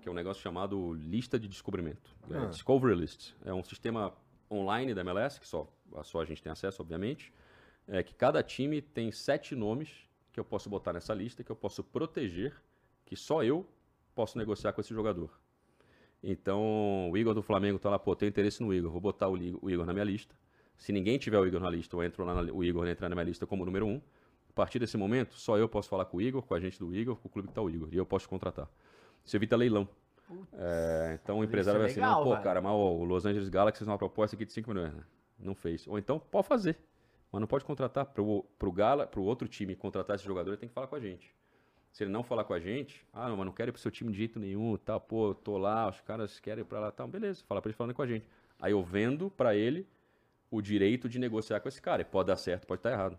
[0.00, 2.14] que é um negócio chamado lista de descobrimento.
[2.30, 2.46] É, Ah.
[2.46, 3.34] Discovery List.
[3.44, 4.12] É um sistema
[4.50, 7.32] online da MLS, que só, só a gente tem acesso, obviamente.
[7.86, 11.56] É que cada time tem sete nomes que eu posso botar nessa lista, que eu
[11.56, 12.54] posso proteger,
[13.04, 13.66] que só eu
[14.14, 15.30] posso negociar com esse jogador.
[16.22, 19.36] Então, o Igor do Flamengo tá lá, pô, tenho interesse no Igor, vou botar o
[19.36, 20.34] Igor na minha lista.
[20.76, 23.14] Se ninguém tiver o Igor na lista, eu entro lá na, o Igor entra na
[23.14, 24.00] minha lista como número um.
[24.52, 26.94] A partir desse momento, só eu posso falar com o Igor, com a gente do
[26.94, 28.68] Igor, com o clube que tá o Igor, e eu posso contratar.
[29.24, 29.88] Isso evita leilão.
[30.52, 32.42] É, então o empresário vai isso assim, é não, legal, pô, velho.
[32.42, 34.94] cara, mas ó, o Los Angeles Galaxy fez uma proposta aqui de 5 milhões.
[34.94, 35.04] né?
[35.38, 35.86] Não fez.
[35.86, 36.78] Ou então, pode fazer.
[37.30, 38.06] Mas não pode contratar.
[38.06, 41.00] Pro, pro, Gala, pro outro time contratar esse jogador, ele tem que falar com a
[41.00, 41.34] gente.
[41.90, 43.90] Se ele não falar com a gente, ah, não, mas não quero ir pro seu
[43.90, 46.90] time de jeito nenhum, tá, pô, eu tô lá, os caras querem ir pra lá,
[46.90, 48.26] tá, beleza, fala pra ele falando com a gente.
[48.58, 49.86] Aí eu vendo pra ele
[50.50, 52.02] o direito de negociar com esse cara.
[52.02, 53.18] E pode dar certo, pode estar errado.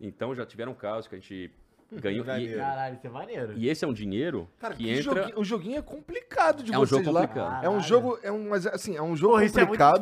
[0.00, 1.50] Então já tiveram casos que a gente
[1.92, 2.24] ganhou.
[2.24, 2.54] e.
[2.56, 3.52] Caralho, isso é maneiro.
[3.56, 5.02] e esse é um dinheiro Cara, que que entra.
[5.02, 7.20] joguinho- o joguinho é complicado de É um jogo lá.
[7.26, 7.64] complicado.
[7.64, 10.00] É um jogo, é um, mas assim, é um jogo Porra, isso é muito complicado.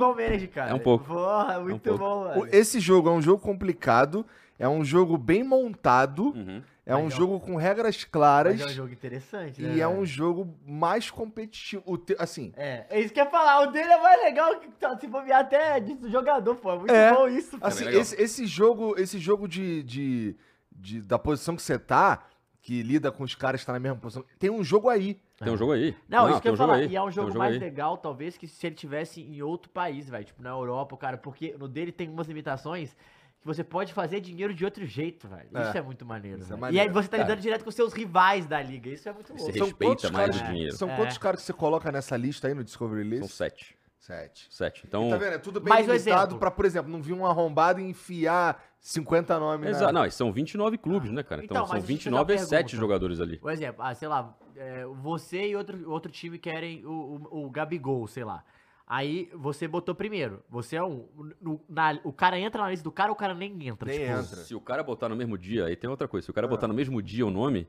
[0.49, 0.70] cara.
[0.70, 1.05] É um pouco.
[1.07, 1.99] Porra, muito pouco.
[1.99, 2.49] bom, O- velho.
[2.57, 4.24] Esse jogo é um jogo complicado,
[4.59, 6.62] é um jogo bem montado, Uhum.
[6.85, 9.74] É um é um- jogo com regras claras Mas é um jogo interessante, né?
[9.76, 11.83] e é um jogo mais competitivo.
[11.87, 13.61] O te- assim, É, é isso que eu ia falar.
[13.62, 16.72] O dele é mais legal que tá, se bobear até de jogador, pô.
[16.72, 17.12] É muito É.
[17.12, 17.66] bom isso, pô.
[17.66, 18.01] assim legal.
[18.01, 20.37] esse, esse jogo, esse jogo de, de,
[20.72, 22.24] de- da posição que você tá,
[22.61, 25.20] que lida com os caras que estão na mesma posição, tem um jogo aí.
[25.39, 25.97] Tem um jogo aí.
[26.09, 26.74] Não, isso que eu um ia falar.
[26.74, 26.87] aí.
[26.89, 27.59] E é um Tem jogo mais aí.
[27.59, 30.24] legal, talvez, que se ele tivesse em outro país, velho.
[30.24, 31.16] Tipo, na Europa, cara.
[31.18, 32.97] Porque no dele tem umas limitações
[33.43, 35.49] que você pode fazer dinheiro de outro jeito, velho.
[35.53, 35.62] É.
[35.68, 36.76] Isso é muito maneiro, Isso é maneiro.
[36.76, 37.28] E aí você tá Cara.
[37.28, 38.88] lidando direto com seus rivais da liga.
[38.88, 39.64] Isso é muito Você louco.
[39.64, 40.76] respeita mais caras, o dinheiro.
[40.76, 40.97] São É.
[40.97, 43.18] quantos caras que você coloca nessa lista aí no Discovery List?
[43.20, 43.76] São sete.
[43.99, 44.47] Sete.
[44.51, 44.84] Sete.
[44.86, 45.34] Então, Tá vendo?
[45.34, 49.38] É tudo bem Mas limitado pra, por exemplo, não vir um arrombado e enfiar 50
[49.38, 49.93] nomes Exa- na...
[49.93, 51.45] não, e são 29 clubes, né, cara?
[51.45, 52.80] Então, Então, são mas deixa eu te 29 e fazer uma 7 pergunta.
[52.80, 53.36] jogadores ali.
[53.38, 57.51] Por exemplo, ah, sei lá, é, você e outro, outro time querem o, o, o
[57.51, 58.43] Gabigol, sei lá.
[58.87, 60.43] Aí você botou primeiro.
[60.51, 61.09] Você é um.
[61.41, 63.89] no- na- o cara entra na lista do cara, o cara nem entra.
[63.89, 64.37] Nem tipo, entra.
[64.45, 66.24] Se o cara botar no mesmo dia, aí tem outra coisa.
[66.24, 66.51] Se o cara Ah.
[66.51, 67.66] botar no mesmo dia o nome,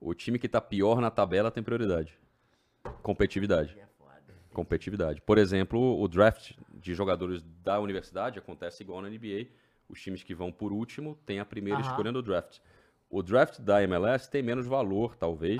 [0.00, 2.16] o time que tá pior na tabela tem prioridade.
[3.02, 3.78] Competitividade.
[3.78, 4.34] É foda.
[4.52, 5.20] Competitividade.
[5.22, 9.48] Por exemplo, o draft de jogadores da universidade acontece igual na NBA.
[9.88, 11.88] Os times que vão por último têm a primeira Aham.
[11.90, 12.58] escolha no draft.
[13.12, 15.58] O draft da MLS tem menos valor, talvez.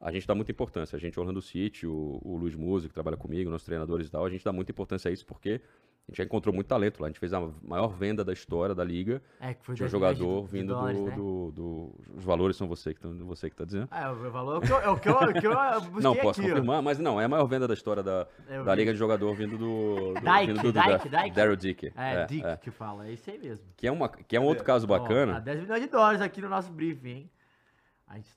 [0.00, 0.94] A gente dá muita importância.
[0.94, 4.24] A gente, Orlando City, o, o Luiz Musa, que trabalha comigo, nossos treinadores e tal,
[4.24, 5.60] a gente dá muita importância a isso porque
[6.08, 7.06] a gente já encontrou muito talento lá.
[7.06, 9.86] A gente fez a maior venda da história da liga É, que foi de um
[9.86, 11.14] 10 milhões jogador de- de vindo dólares, do, né?
[11.16, 13.88] do- do- Os valores são você que, tão- você que tá dizendo.
[13.92, 15.80] É, o valor é o que eu, é o que eu, é o que eu
[15.82, 16.54] busquei Não, posso aqui, ó.
[16.54, 18.80] confirmar, mas não, é a maior venda da história da, Eu da vi.
[18.80, 20.14] liga de jogador vindo do.
[20.14, 21.08] do Dyke, vindo do Dyke, draft.
[21.08, 21.30] Dyke.
[21.36, 21.92] Daryl Dick.
[21.96, 22.56] É, Dick é.
[22.56, 23.64] que fala, é isso aí mesmo.
[23.76, 25.34] Que, é uma, que é um outro caso Ó, bacana.
[25.34, 27.30] tá 10 milhões de dólares aqui no nosso briefing, hein?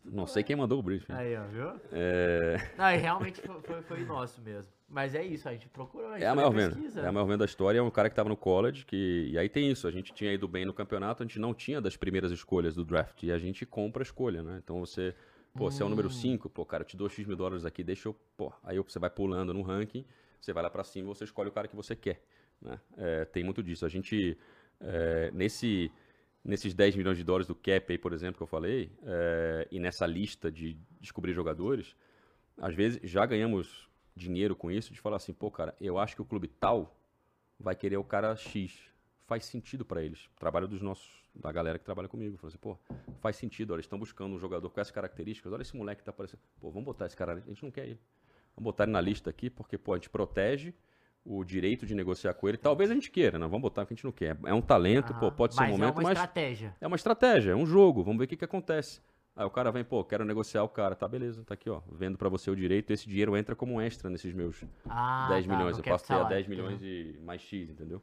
[0.05, 1.11] Não sei quem mandou o briefing.
[1.13, 1.71] Aí, ó, viu?
[1.91, 4.71] É, Não, e realmente foi, foi, foi nosso mesmo.
[4.87, 6.09] Mas é isso, a gente procurou.
[6.09, 6.75] A gente é a maior venda.
[6.75, 7.01] pesquisa.
[7.01, 7.79] É a maior venda da história.
[7.79, 8.85] É um cara que tava no college.
[8.85, 9.87] Que, e aí tem isso.
[9.87, 11.23] A gente tinha ido bem no campeonato.
[11.23, 13.23] A gente não tinha das primeiras escolhas do draft.
[13.23, 14.59] E a gente compra a escolha, né?
[14.63, 15.13] Então você.
[15.55, 15.91] Pô, você é o Hum.
[15.91, 16.49] número 5.
[16.49, 17.83] Pô, cara, eu te dou X mil dólares aqui.
[17.83, 18.15] Deixa eu.
[18.37, 20.05] Pô, aí você vai pulando no ranking.
[20.39, 22.21] Você vai lá pra cima e você escolhe o cara que você quer.
[22.61, 22.79] Né?
[22.97, 23.85] É, tem muito disso.
[23.85, 24.37] A gente.
[24.79, 25.91] é, nesse.
[26.45, 29.79] Nesses 10 milhões de dólares do cap aí, por exemplo, que eu falei, é, e
[29.79, 31.95] nessa lista de descobrir jogadores,
[32.57, 36.21] às vezes já ganhamos dinheiro com isso, de falar assim, pô, cara, eu acho que
[36.21, 36.95] o clube tal
[37.59, 38.79] vai querer o cara X.
[39.25, 40.29] Faz sentido pra eles.
[40.37, 42.37] Trabalho dos nossos, da galera que trabalha comigo.
[42.37, 42.77] Falou assim, pô,
[43.19, 45.51] faz sentido, olha, eles estão buscando um jogador com essas características.
[45.51, 46.41] Olha esse moleque que tá aparecendo.
[46.61, 47.41] Pô, vamos botar esse cara ali.
[47.43, 47.99] A gente não quer ele.
[48.55, 50.75] Vamos botar ele na lista aqui, porque, pô, a gente protege
[51.25, 52.57] o direito de negociar com ele.
[52.57, 54.37] Talvez a gente queira, não vamos botar porque a gente não quer.
[54.45, 55.35] É um talento, pô, Aham.
[55.35, 56.75] pode ser um mas momento, é uma mas estratégia.
[56.79, 59.01] é uma estratégia, é um jogo, vamos ver o que, que acontece.
[59.35, 62.17] Aí o cara vem, pô, quero negociar o cara, tá beleza, tá aqui, ó, vendo
[62.17, 65.75] pra você o direito, esse dinheiro entra como extra nesses meus Ah, 10 tá, milhões,
[65.77, 66.29] eu a ter a salário.
[66.29, 68.01] 10 milhões e mais X, entendeu?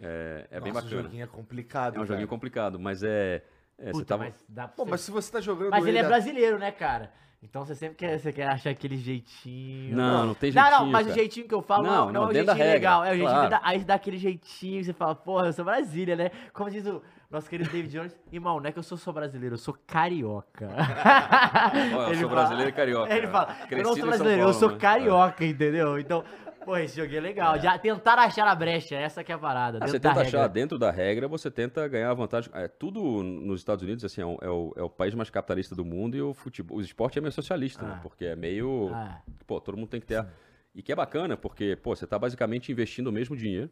[0.00, 1.00] É, é bem Nossa, bacana.
[1.00, 3.42] o joguinho é complicado, É um joguinho complicado, mas é...
[3.78, 4.24] é, você Puta, tava...
[4.24, 6.58] mas dá pra Pô, você- mas se você tá jogando Mas ele é a- brasileiro,
[6.58, 7.12] né, cara?
[7.42, 9.96] Então você sempre quer, você quer achar aquele jeitinho.
[9.96, 11.20] Não, não tem Não, jeitinho, não, mas o cara.
[11.20, 13.02] jeitinho que eu falo Não, não, não, não, é o jeitinho legal.
[13.04, 13.50] É o jeitinho claro.
[13.50, 16.30] da, aí dá aquele jeitinho, você fala, porra, eu sou Brasília, né?
[16.52, 19.54] Como diz o nosso querido David Jones, irmão, não é que eu sou só brasileiro,
[19.54, 20.68] eu sou carioca.
[21.96, 23.16] Ó, eu Ele sou fala- brasileiro e carioca.
[23.16, 24.76] Ele fala, eu não sou brasileiro, eu Paulo, sou né?
[24.78, 25.98] carioca, entendeu?
[25.98, 26.22] Então,
[26.70, 27.58] pô, esse joguinho é legal.
[27.58, 29.78] Já tentaram achar a brecha, essa que é a parada.
[29.80, 32.50] Ah, você tenta achar dentro da regra, você tenta ganhar vantagem.
[32.54, 35.74] É, tudo nos Estados Unidos assim, é, o, é o- é o país mais capitalista
[35.74, 37.94] do mundo e o futebol, o esporte é meio socialista, né?
[37.96, 38.00] Ah.
[38.00, 38.90] Porque é meio.
[38.94, 39.20] Ah.
[39.46, 40.16] Pô, todo mundo tem que ter.
[40.16, 40.26] a-
[40.74, 43.68] E que é bacana, porque, pô, você tá basicamente investindo o mesmo dinheiro.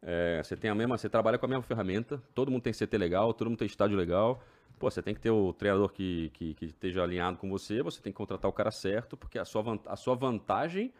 [0.00, 0.96] É, você tem a mesma.
[0.96, 3.96] Você trabalha com a mesma ferramenta, todo mundo tem CT legal, todo mundo tem estádio
[3.96, 4.40] legal.
[4.78, 8.00] Pô, você tem que ter o treinador que, que, que esteja alinhado com você, você
[8.00, 10.92] tem que contratar o cara certo, porque a sua, a sua vantagem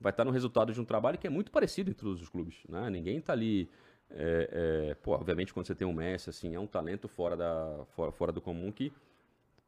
[0.00, 2.62] vai estar no resultado de um trabalho que é muito parecido entre todos os clubes.
[2.68, 2.88] Né?
[2.90, 3.68] Ninguém tá ali.
[4.10, 7.84] é, é, pô, obviamente, quando você tem um Messi, assim, é um talento fora, da,
[7.96, 8.92] fora, fora do comum que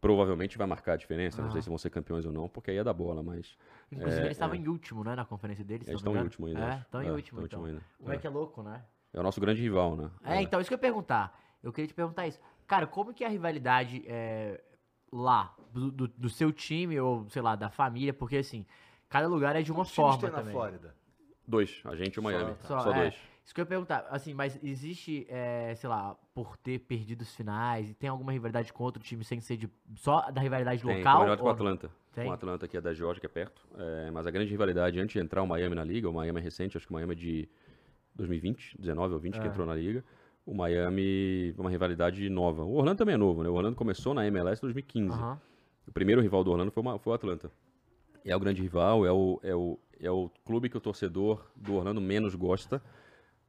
[0.01, 1.43] provavelmente vai marcar a diferença.
[1.43, 3.57] Não sei se vão ser campeões ou não, porque aí é da bola, mas.
[3.91, 4.59] Inclusive, É, eles estavam é.
[4.59, 5.89] em último, né, na conferência deles.
[5.89, 6.61] Eles estão em último ainda.
[6.75, 7.65] É, estão em É, último, então.
[7.65, 7.83] ainda.
[7.99, 8.85] Como é que é louco, né?
[9.13, 10.11] É o nosso grande rival, né?
[10.25, 11.37] É, então, isso que eu ia perguntar.
[11.63, 12.39] Eu queria te perguntar isso.
[12.67, 14.61] Cara, como que é a rivalidade é,
[15.11, 18.13] lá, do, do- do seu time, ou, sei lá, da família?
[18.13, 18.65] Porque, assim,
[19.09, 20.53] cada lugar é de uma Quantos forma tem na também.
[20.53, 20.95] Flórida?
[21.47, 22.55] Dois, a gente e o Miami.
[22.63, 22.95] Só, Só, é.
[22.95, 23.15] dois.
[23.45, 24.07] Isso que eu ia perguntar.
[24.11, 28.71] Assim, mas existe, é, sei lá, por ter perdido os finais, e tem alguma rivalidade
[28.73, 31.03] com outro time sem ser de, só da rivalidade Tem, local?
[31.03, 31.91] tem rivalidade com o Atlanta.
[32.13, 32.25] Tem?
[32.25, 33.67] Com o Atlanta, que é da Georgia, que é perto.
[33.79, 36.43] É, mas a grande rivalidade, antes de entrar o Miami na liga, o Miami é
[36.43, 37.49] recente, acho que o Miami é de
[38.15, 39.49] 2020, 19 ou 20 que É.
[39.49, 40.05] entrou na liga.
[40.45, 42.65] O Miami, uma rivalidade nova.
[42.65, 43.49] O Orlando também é novo, né?
[43.49, 45.15] O Orlando começou na MLS em 2015.
[45.15, 45.41] Aham.
[45.87, 47.51] O primeiro rival do Orlando foi, uma- foi o Atlanta.
[48.29, 51.75] É o grande rival, é o, é, o, é o clube que o torcedor do
[51.75, 52.83] Orlando menos gosta.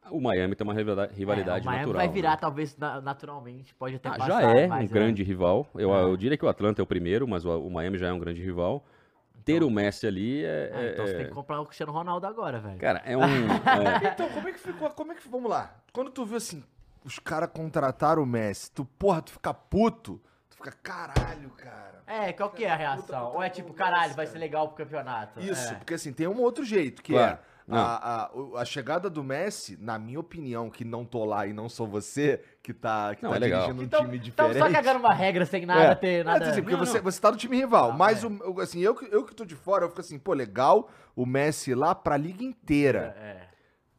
[0.09, 1.93] O Miami tem uma rivalidade, É, o Miami natural.
[1.93, 2.37] vai virar, né?
[2.37, 4.41] talvez, na- naturalmente, pode até Ah, passar.
[4.41, 5.67] já é um mas grande rival.
[5.75, 6.03] Eu, É.
[6.03, 8.17] eu diria que o Atlanta é o primeiro, mas o, o Miami já é um
[8.19, 8.83] grande rival.
[9.45, 10.71] Ter o Messi ali é.
[10.73, 12.77] Ah, então é- você tem que comprar o Cristiano Ronaldo agora, velho.
[12.79, 13.21] Cara, é um.
[14.03, 14.89] é- Então, como é que ficou?
[14.91, 15.27] Como é que.
[15.27, 15.75] Vamos lá.
[15.93, 16.63] Quando tu viu assim,
[17.03, 20.19] os caras contrataram o Messi, tu, porra, tu fica puto,
[20.63, 22.03] fica, caralho, cara.
[22.05, 23.33] É, qual que é a reação?
[23.33, 25.39] Ou é tipo, caralho, vai ser legal pro campeonato?
[25.39, 25.75] Isso, É.
[25.75, 27.37] porque assim, tem um outro jeito, que Claro.
[27.45, 27.49] é.
[27.71, 31.69] A, a, a chegada do Messi, na minha opinião, que não tô lá e não
[31.69, 33.59] sou você, que tá, que Não, tá é legal.
[33.61, 34.73] dirigindo um Então, time então diferente.
[34.73, 35.93] só cagando uma regra sem nada É.
[35.95, 36.49] ter É, nada.
[36.49, 37.03] assim, porque Não, você, não.
[37.03, 37.91] você tá no time rival.
[37.91, 38.27] Ah, mas é.
[38.27, 41.27] o, assim, eu, que- eu que tô de fora, eu fico assim, pô, legal o
[41.27, 43.15] Messi lá pra liga inteira.
[43.19, 43.47] É.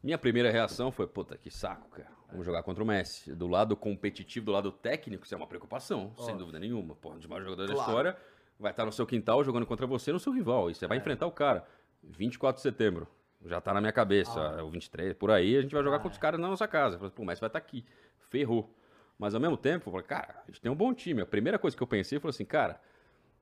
[0.03, 2.09] Minha primeira reação foi, puta, que saco, cara.
[2.31, 3.33] Vamos jogar contra o Messi.
[3.35, 6.95] Do lado competitivo, do lado técnico, isso é uma preocupação, sem dúvida nenhuma.
[6.95, 7.89] Pô, um dos maiores jogadores da Claro.
[7.91, 8.17] história
[8.59, 10.69] vai estar no seu quintal jogando contra você no seu rival.
[10.69, 10.87] E você É.
[10.87, 11.65] vai enfrentar o cara.
[12.03, 13.07] 24 de setembro.
[13.45, 14.39] Já tá na minha cabeça.
[14.39, 14.59] Ah.
[14.59, 16.97] É o 23, por aí a gente vai jogar contra os caras na nossa casa.
[16.97, 17.85] Pô, o Messi vai estar aqui.
[18.29, 18.73] Ferrou.
[19.19, 21.21] Mas ao mesmo tempo, eu falei, cara, a gente tem um bom time.
[21.21, 22.79] A primeira coisa que eu pensei foi assim, cara,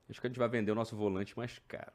[0.09, 1.93] acho que a gente vai vender o nosso volante mais caro.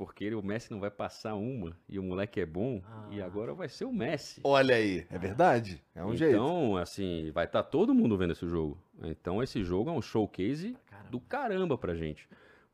[0.00, 2.80] Porque o Messi não vai passar uma e o moleque é bom
[3.10, 4.40] e agora vai ser o Messi.
[4.42, 5.84] Olha aí, é verdade.
[5.94, 6.36] É um jeito.
[6.36, 8.78] Então, assim, vai estar todo mundo vendo esse jogo.
[9.02, 11.10] Então, esse jogo é um showcase Caramba.
[11.10, 12.26] do caramba pra gente.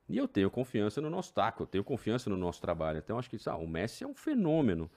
[0.08, 2.98] E eu tenho confiança no nosso taco, eu tenho confiança no nosso trabalho.
[2.98, 4.88] Então, acho que ah, o Messi é um fenômeno.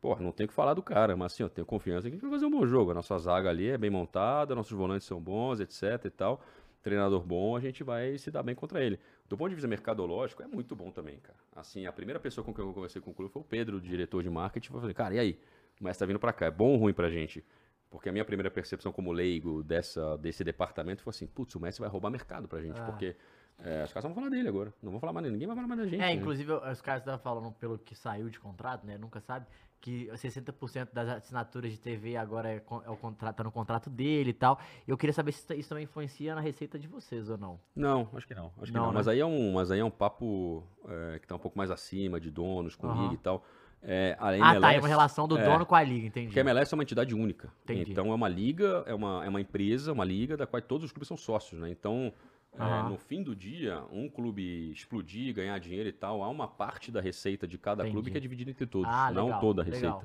[0.00, 2.10] Porra, não tenho o que falar do cara, mas assim, eu tenho confiança que a
[2.10, 2.90] gente vai fazer um bom jogo.
[2.90, 6.40] A nossa zaga ali é bem montada, nossos volantes são bons, etc e tal.
[6.82, 8.98] Treinador bom, a gente vai se dar bem contra ele.
[9.28, 11.38] Do ponto de vista mercadológico, é muito bom também, cara.
[11.54, 13.80] Assim, a primeira pessoa com quem eu conversei com o clube foi o Pedro, o
[13.80, 14.72] diretor de marketing.
[14.72, 15.38] Eu falei, cara, e aí?
[15.80, 17.44] O Messi tá vindo pra cá, é bom ou ruim pra gente?
[17.90, 21.78] Porque a minha primeira percepção como leigo dessa, desse departamento foi assim, putz, o Messi
[21.80, 22.84] vai roubar mercado pra gente, Ah.
[22.86, 23.14] porque
[23.58, 24.72] é, os caras vão falar dele agora.
[24.82, 26.00] Não vão falar mais dele, ninguém vai falar mais da gente.
[26.02, 26.12] É, né?
[26.14, 28.96] inclusive os caras estavam falando pelo que saiu de contrato, né?
[28.98, 29.46] Nunca sabe.
[29.80, 34.30] Que 60% das assinaturas de TV agora é, é o contrato, tá no contrato dele
[34.30, 34.58] e tal.
[34.86, 37.60] Eu queria saber se isso também influencia na receita de vocês ou não.
[37.76, 38.52] Não, acho que não.
[38.60, 38.92] Acho que Não, não.
[38.92, 38.94] né?
[38.94, 41.70] Mas, aí é um, mas aí é um papo é, que tá um pouco mais
[41.70, 43.02] acima de donos, com Aham.
[43.02, 43.44] liga e tal.
[43.80, 44.72] É, a ah, MLS, tá.
[44.72, 45.44] É uma relação do é.
[45.44, 46.26] dono com a liga, entendi.
[46.26, 47.52] Porque a MLS é uma entidade única.
[47.62, 47.92] Entendi.
[47.92, 50.92] Então é uma liga, é uma, é uma empresa, uma liga da qual todos os
[50.92, 51.70] clubes são sócios, né?
[51.70, 52.12] Então,
[52.58, 52.88] é, Aham.
[52.90, 57.00] no fim do dia, um clube explodir, ganhar dinheiro e tal, há uma parte da
[57.00, 58.10] receita de cada clube Entendi.
[58.12, 59.86] que é dividida entre todos, Ah, não legal, toda a receita.
[59.86, 60.04] legal.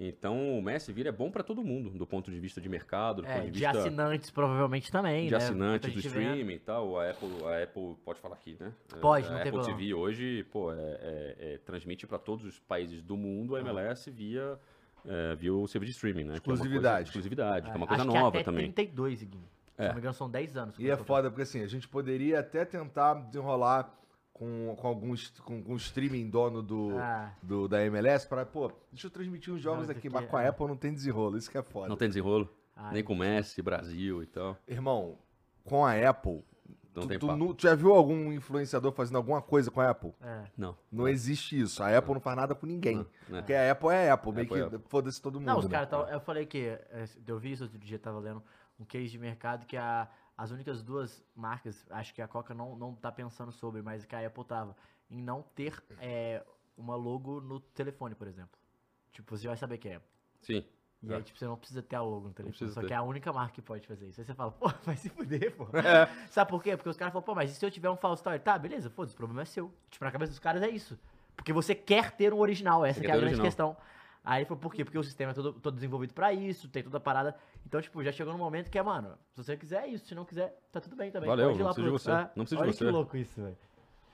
[0.00, 3.20] Então o Messi vir é bom pra todo mundo, do ponto de vista de mercado,
[3.22, 5.36] do É, ponto de de vista assinantes provavelmente também, de né?
[5.38, 6.06] assinantes do vendo.
[6.22, 7.00] streaming e tal.
[7.00, 8.72] A Apple, a Apple pode falar aqui, né?
[9.00, 9.76] Pode, a não tem Apple problema.
[9.76, 14.08] TV hoje, pô, é- é- é, transmite para todos os países do mundo a MLS
[14.08, 14.56] via,
[15.04, 16.24] é, via o serviço de streaming, né?
[16.26, 17.02] Que é uma coisa- Exclusividade.
[17.08, 18.70] exclusividade, que é uma É, coisa acho que nova até também.
[18.70, 19.48] 32, Guilherme.
[19.78, 19.86] Se É.
[19.88, 20.76] não me engano, são 10 anos.
[20.76, 23.94] que E é foda, porque assim, a gente poderia até tentar desenrolar
[24.32, 27.32] com, com alguns com, com o streaming dono do, Ah.
[27.42, 30.36] do, da MLS para, pô, deixa eu transmitir os jogos Não, aqui, mas é- com
[30.36, 31.88] a Apple não tem desenrolo, isso que é foda.
[31.88, 34.56] Não tem desenrolo, Ah, nem com Messi, Brasil e tal.
[34.68, 35.16] Irmão,
[35.64, 36.44] com a Apple,
[36.94, 40.12] Não tu, tem tu tu já viu algum influenciador fazendo alguma coisa com a Apple?
[40.20, 40.44] É.
[40.56, 40.76] Não.
[40.90, 41.80] Não existe isso.
[41.82, 42.96] A Apple não faz nada com ninguém.
[42.96, 43.40] Não, né?
[43.40, 45.46] Porque a Apple é a Apple, meio Apple é que foda-se todo mundo.
[45.46, 45.70] Não, os né?
[45.70, 46.58] caras tavam- Eu falei que.
[46.66, 48.42] é, Eu vi isso outro dia, tava lendo
[48.78, 52.76] um case de mercado que a, as únicas duas marcas, acho que a Coca não,
[52.76, 54.76] não tá pensando sobre, mas que a Apple tava,
[55.10, 56.44] em não ter é,
[56.76, 58.58] uma logo no telefone, por exemplo.
[59.12, 60.00] Tipo, você vai saber que é.
[60.40, 60.64] Sim.
[61.02, 61.16] E É.
[61.16, 62.70] aí, tipo, você não precisa ter a logo no telefone.
[62.70, 62.88] Só ter.
[62.88, 64.20] que é a única marca que pode fazer isso.
[64.20, 65.64] Aí você fala, pô, vai se fuder, pô.
[65.76, 66.06] É.
[66.30, 66.76] Sabe por quê?
[66.76, 68.42] Porque os caras falam, pô, mas e se eu tiver um false start?
[68.42, 69.72] Tá, beleza, foda-se, o problema é seu.
[69.90, 70.98] Tipo, na cabeça dos caras é isso.
[71.36, 73.44] Porque você quer ter um original, essa é a grande original.
[73.46, 73.76] questão.
[74.30, 74.84] Aí ele falou, por quê?
[74.84, 77.34] Porque o sistema é todo, todo desenvolvido pra isso, tem toda a parada.
[77.66, 80.14] Então, tipo, já chegou num momento que é, mano, se você quiser é isso, se
[80.14, 81.26] não quiser, tá tudo bem também.
[81.26, 82.84] Valeu, Pode ir não precisa de pro- você, Ah, não precisa de olha você.
[82.84, 83.56] que louco isso, velho.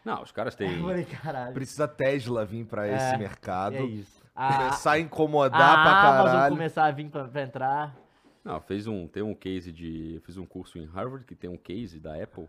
[0.04, 0.76] Não, os caras têm.
[0.76, 1.52] Eu falei, caralho.
[1.54, 3.74] Precisa Tesla vir pra esse É, mercado.
[3.74, 4.22] É isso.
[4.36, 6.54] A, Começar a incomodar a pra Amazon caralho.
[6.54, 7.96] começar a vir pra, pra entrar.
[8.44, 10.14] Não, fez um, tem um case de.
[10.14, 12.46] Eu fiz um curso em Harvard que tem um case da Apple.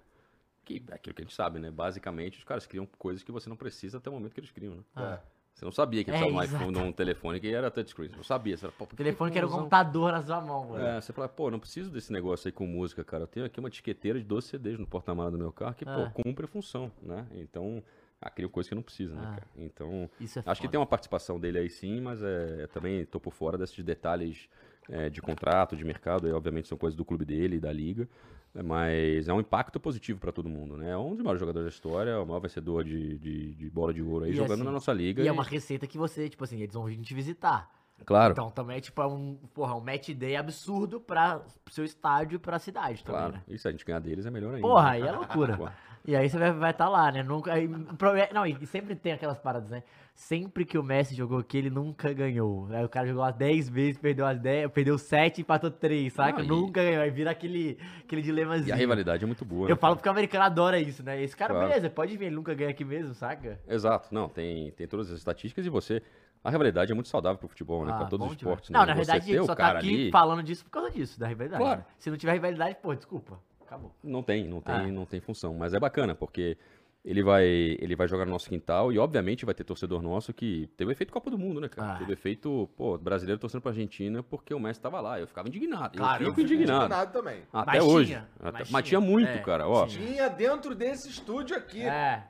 [0.63, 1.71] Que é aquilo que a gente sabe, né?
[1.71, 4.75] Basicamente, os caras criam coisas que você não precisa até o momento que eles criam,
[4.75, 4.83] né?
[4.95, 5.19] Ah.
[5.55, 8.09] Você não sabia que É, precisava de um iPhone ou um telefone que era touchscreen.
[8.09, 8.57] Você não sabia.
[8.57, 10.85] Você O telefone que era um usar computador na sua mão, mano.
[10.85, 13.23] É, você fala, pô, não preciso desse negócio aí com música, cara.
[13.23, 16.11] Eu tenho aqui uma etiqueteira de 12 CDs no porta-mala do meu carro que, Ah.
[16.13, 17.25] pô, cumpre a função, né?
[17.31, 17.81] Então,
[18.21, 19.29] ah, cria coisa que não precisa, né, Ah.
[19.35, 19.47] cara?
[19.55, 20.67] Então, é acho que foda.
[20.71, 24.49] tem uma participação dele aí sim, mas é, também tô por fora desses detalhes
[24.89, 26.27] é, de contrato, de mercado.
[26.27, 28.09] Aí, obviamente, são coisas do clube dele e da liga.
[28.55, 30.91] Né, Mas é um impacto positivo pra todo mundo, né?
[30.91, 34.01] É um dos maiores jogadores da história, o maior vencedor de, de, de bola de
[34.01, 35.21] ouro aí, E jogando assim, na nossa liga.
[35.21, 37.69] E é uma receita que você, tipo assim, eles vão vir te visitar.
[38.05, 41.85] Claro, Então também é tipo é um, porra, um match day absurdo pra pro seu
[41.85, 43.33] estádio e pra cidade também, claro.
[43.35, 43.43] né?
[43.47, 44.67] E se a gente ganhar deles é melhor ainda.
[44.67, 45.73] Porra, aí é loucura.
[46.07, 47.23] E aí você vai estar tá lá, né?
[47.23, 49.81] Nunca, aí, pro- não, e sempre tem aquelas paradas, né?
[50.13, 52.67] Sempre que o Messi jogou aqui, ele nunca ganhou.
[52.71, 56.13] Aí o cara jogou as 10 vezes, perdeu as 10, perdeu 7 e empatou 3,
[56.13, 56.37] saca?
[56.37, 57.01] Não, e- Nunca ganhou.
[57.01, 58.69] Aí vira aquele, aquele dilemazinho.
[58.69, 59.65] E a rivalidade é muito boa.
[59.67, 61.21] Eu né, falo porque o americano adora isso, né?
[61.21, 61.67] Esse cara, Claro.
[61.67, 63.59] beleza, pode vir, ele nunca ganha aqui mesmo, saca?
[63.67, 66.01] Exato, não, tem, tem todas as estatísticas e você.
[66.43, 67.91] A rivalidade é muito saudável pro futebol, né?
[67.91, 68.69] Ah, Pra todos os esportes.
[68.69, 68.85] Não, né?
[68.85, 71.61] na Você verdade, só tá aqui ali, falando disso por causa disso, da rivalidade.
[71.63, 71.79] Claro.
[71.79, 71.85] né?
[71.97, 73.39] Se não tiver rivalidade, pô, desculpa.
[73.65, 73.91] Acabou.
[74.03, 74.87] Não tem, não tem, ah.
[74.87, 75.53] não tem função.
[75.55, 76.57] Mas é bacana, porque
[77.03, 80.67] ele vai, ele vai jogar no nosso quintal e, obviamente, vai ter torcedor nosso que
[80.75, 81.93] teve o efeito Copa do Mundo, né, cara?
[81.93, 81.97] Ah.
[81.97, 85.19] Teve o efeito, pô, brasileiro torcendo pra Argentina porque o Messi tava lá.
[85.19, 85.97] Eu ficava indignado.
[85.97, 86.85] Claro, eu fico eu indignado.
[86.85, 87.43] indignado também.
[87.53, 88.07] Até mas hoje.
[88.07, 89.67] Tinha, até, mas, mas tinha, tinha muito, é, cara.
[89.67, 89.85] Ó.
[89.85, 91.83] Tinha dentro desse estúdio aqui.
[91.83, 92.23] É.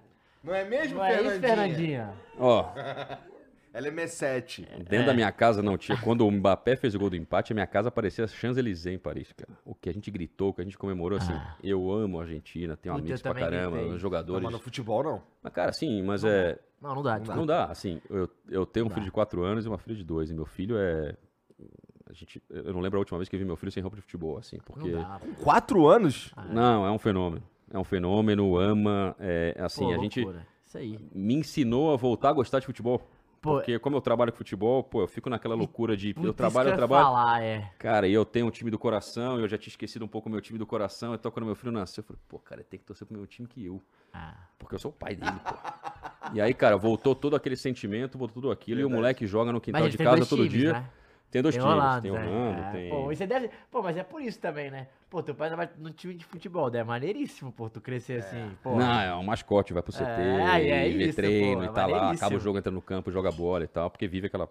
[0.43, 1.31] Não é mesmo, Não Fernandinha?
[1.31, 2.13] É isso, Fernandinha?
[2.37, 2.71] Ó,
[3.75, 4.65] LME7.
[4.69, 5.05] É Dentro é.
[5.05, 5.97] da minha casa não tinha.
[5.97, 9.33] Quando o Mbappé fez o gol do empate, a minha casa parecia Champs-Élysées em Paris,
[9.33, 9.51] cara.
[9.65, 11.55] O que a gente gritou, o que a gente comemorou, assim, ah.
[11.61, 14.41] eu amo a Argentina, tenho amigos pra caramba, os jogadores.
[14.41, 15.21] Não, mas no futebol não.
[15.43, 16.59] Mas, cara, sim, mas não, é...
[16.81, 17.19] Não, não dá.
[17.19, 17.71] Não, não dá, dá.
[17.71, 20.33] assim, eu, eu tenho um filho de 4 anos e uma filha de 2, e
[20.33, 21.15] meu filho é...
[22.07, 23.97] A gente, eu não lembro a última vez que eu vi meu filho sem roupa
[23.97, 24.91] de futebol, assim, porque...
[24.91, 26.31] Com 4 anos?
[26.35, 26.53] Ah, é.
[26.53, 27.43] Não, é um fenômeno.
[27.71, 30.03] É um fenômeno, ama, é, assim, Pô, a loucura.
[30.03, 30.55] gente...
[30.65, 30.99] Isso aí.
[31.13, 33.01] Me ensinou a voltar a gostar de futebol.
[33.45, 36.15] Pô, Porque como eu trabalho com futebol, pô, eu fico naquela loucura de.
[36.19, 37.05] Eu trabalho, eu trabalho.
[37.05, 37.71] falar, é.
[37.77, 40.31] Cara, e eu tenho um time do coração, eu já tinha esquecido um pouco o
[40.31, 42.85] meu time do coração, então quando meu filho nasceu, eu falei, pô, cara, tem que
[42.85, 43.79] torcer pro meu time que eu.
[44.11, 45.55] Ah, Porque eu sou o pai dele, pô.
[46.33, 49.61] E aí, cara, voltou todo aquele sentimento, voltou tudo aquilo, e o moleque joga no
[49.61, 50.73] quintal Mas de casa todo times, dia.
[50.73, 50.89] né?
[51.35, 52.13] Tem dois Tem times, Orlando, tem é.
[52.13, 52.89] Orlando, É, tem.
[52.89, 53.49] Pô, você deve...
[53.69, 54.87] pô, mas é por isso também, né?
[55.09, 56.79] Pô, teu pai vai no time de futebol, né?
[56.79, 58.51] É maneiríssimo, pô, tu crescer assim.
[58.63, 61.65] Pô, Não, é um mascote, vai pro CT, É, é vê isso, treino pô, é
[61.65, 64.27] e tá lá, acaba o jogo, entra no campo, joga bola e tal, porque vive
[64.27, 64.47] aquela.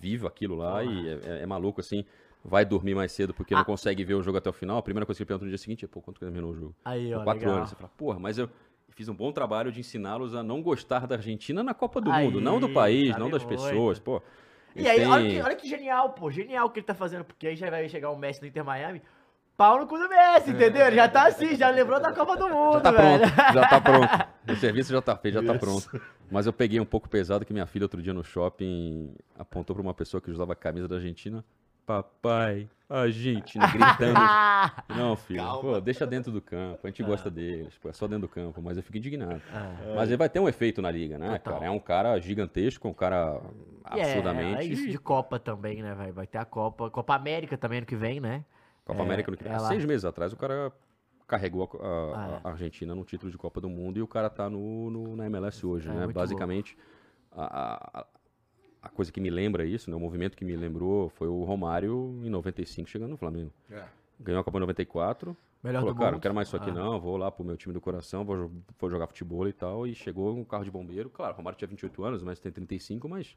[0.00, 2.02] Vive aquilo lá e é, é- é maluco assim.
[2.42, 3.58] Vai dormir mais cedo porque Ah.
[3.58, 4.78] não consegue ver o jogo até o final.
[4.78, 6.54] A primeira coisa que ele pergunta no dia seguinte é, pô, quanto que terminou o
[6.54, 6.74] jogo?
[6.82, 7.56] Aí, ó, quatro legal.
[7.56, 7.68] anos.
[7.68, 8.48] Você fala, porra, mas eu
[8.88, 12.24] fiz um bom trabalho de ensiná-los a não gostar da Argentina na Copa do Aí,
[12.24, 13.60] Mundo, não do país, sabe não das muito.
[13.62, 14.22] pessoas, pô.
[14.74, 16.30] E aí, olha, que, olha que genial, pô.
[16.30, 18.64] Genial o que ele tá fazendo, porque aí já vai chegar o Messi no Inter
[18.64, 19.02] Miami.
[19.56, 20.86] Pau no cu do Messi, entendeu?
[20.86, 23.20] Ele já tá assim, já lembrou da Copa do Mundo, Já tá velho.
[23.20, 24.28] pronto, já tá pronto.
[24.48, 25.60] O serviço já tá feito, já tá Isso.
[25.60, 26.06] pronto.
[26.30, 29.82] Mas eu peguei um pouco pesado que minha filha outro dia no shopping apontou pra
[29.82, 31.44] uma pessoa que usava a camisa da Argentina.
[31.86, 34.18] Papai, Argentina, gritando.
[34.96, 36.78] Não, filho, pô, deixa dentro do campo.
[36.84, 39.40] A gente gosta deles, pô, é só dentro do campo, mas eu fico indignado.
[39.52, 39.74] Ah.
[39.96, 41.54] Mas ele vai ter um efeito na liga, né, Total.
[41.54, 41.66] cara?
[41.66, 43.40] É um cara gigantesco, um cara
[43.90, 44.60] é, absurdamente.
[44.60, 46.12] É isso de Copa também, né, velho?
[46.12, 46.88] Vai ter a Copa.
[46.90, 48.44] Copa América também ano que vem, né?
[48.84, 49.48] Copa É, América no que...
[49.48, 50.72] Há ela- seis meses atrás o cara
[51.26, 51.90] carregou a, a-
[52.36, 55.16] Ah, a Argentina no título de Copa do Mundo e o cara tá no, no-
[55.16, 56.06] na MLS hoje, É, né?
[56.08, 56.76] Basicamente,
[57.32, 58.06] a, a-
[58.82, 59.96] a coisa que me lembra isso, né?
[59.96, 63.52] o movimento que me lembrou foi o Romário em 95 chegando no Flamengo.
[63.70, 63.84] É.
[64.20, 66.14] Ganhou a Copa em 94, Melhor falou, do cara, mundo.
[66.16, 66.74] não quero mais isso aqui Ah.
[66.74, 69.94] não, vou lá pro meu time do coração, vou, vou jogar futebol e tal, e
[69.94, 73.36] chegou um carro de bombeiro, claro, o Romário tinha 28 anos, mas tem 35, mas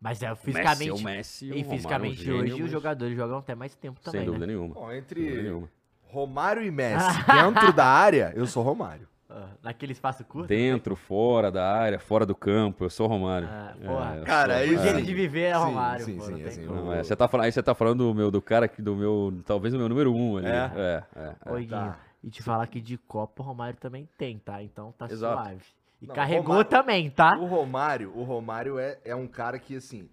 [0.00, 0.90] Mas é, o Messi é fisicamente.
[0.90, 3.54] o Messi, o e Romário é um fisicamente gênio, hoje os mas jogadores jogam até
[3.56, 4.52] mais tempo também, Sem dúvida né?
[4.52, 4.74] nenhuma.
[4.74, 5.68] Bom, Sem dúvida entre nenhuma.
[6.02, 9.08] Romário e Messi dentro da área, eu sou Romário.
[9.30, 10.48] Ah, naquele espaço curto.
[10.48, 13.46] Dentro, fora da área, fora do campo, eu sou o Romário.
[13.50, 14.16] Ah, porra.
[14.16, 14.82] eu Cara, sou- é O isso.
[14.82, 16.64] jeito de viver é Sim, Romário, sim, pô, sim, não tem assim.
[16.66, 18.96] Não, é, você tá falando, aí você tá falando do meu, do cara que do
[18.96, 20.46] meu, talvez o meu número um ali.
[20.46, 20.50] É?
[20.74, 21.54] É, é, é.
[21.56, 21.98] Guinho, tá.
[22.24, 24.62] E te falar que de Copa o Romário também tem, tá?
[24.62, 25.42] Então tá Exato.
[25.42, 25.60] suave.
[26.00, 27.36] E Não, carregou Romário- também, tá?
[27.36, 30.08] O Romário, o Romário é, é um cara que, assim.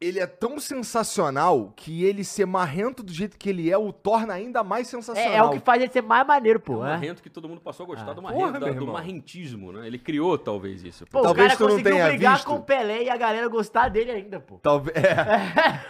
[0.00, 4.34] Ele é tão sensacional que ele ser marrento do jeito que ele é o torna
[4.34, 5.32] ainda mais sensacional.
[5.32, 6.74] É, é o que faz ele ser mais maneiro, É pô.
[6.78, 6.88] um é.
[6.90, 8.14] marrento que todo mundo passou a gostar Ah.
[8.14, 9.86] do, Porra, marrento, da- meu do marrentismo, né?
[9.86, 11.06] Ele criou talvez isso.
[11.06, 12.46] Pô, Talvez o tu cara não conseguiu tenha brigar visto.
[12.46, 14.58] com o Pelé e a galera gostar dele ainda, pô.
[14.62, 14.96] Talvez.
[14.96, 15.14] É.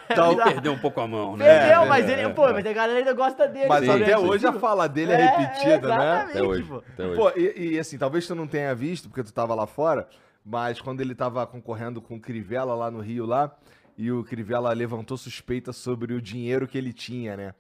[0.15, 1.45] Tal- Ele perdeu um pouco a mão, né?
[1.47, 2.53] Perdeu, é, mas é, ele, é, pô, é.
[2.53, 3.67] mas a galera ainda gosta dele.
[3.69, 5.95] Mas Sim, até hoje a fala dele é, É, repetida, né?
[5.95, 6.31] exatamente.
[6.31, 6.63] Até hoje.
[6.65, 6.77] pô.
[6.77, 7.17] Até hoje.
[7.17, 10.07] Pô, e, e, assim, talvez tu não tenha visto, porque tu tava lá fora,
[10.45, 13.51] mas quando ele tava concorrendo com o Crivella lá no Rio lá,
[13.97, 17.55] e o Crivella levantou suspeita sobre o dinheiro que ele tinha, né?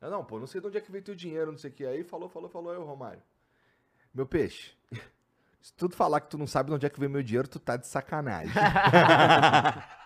[0.00, 1.72] Eu, não, pô, não sei de onde é que veio teu dinheiro, não sei o
[1.72, 1.84] que.
[1.86, 3.22] Aí falou, falou, falou, aí o Romário.
[4.12, 4.72] Meu peixe,
[5.60, 7.58] se tu falar que tu não sabe de onde é que veio meu dinheiro, tu
[7.58, 8.52] tá de sacanagem.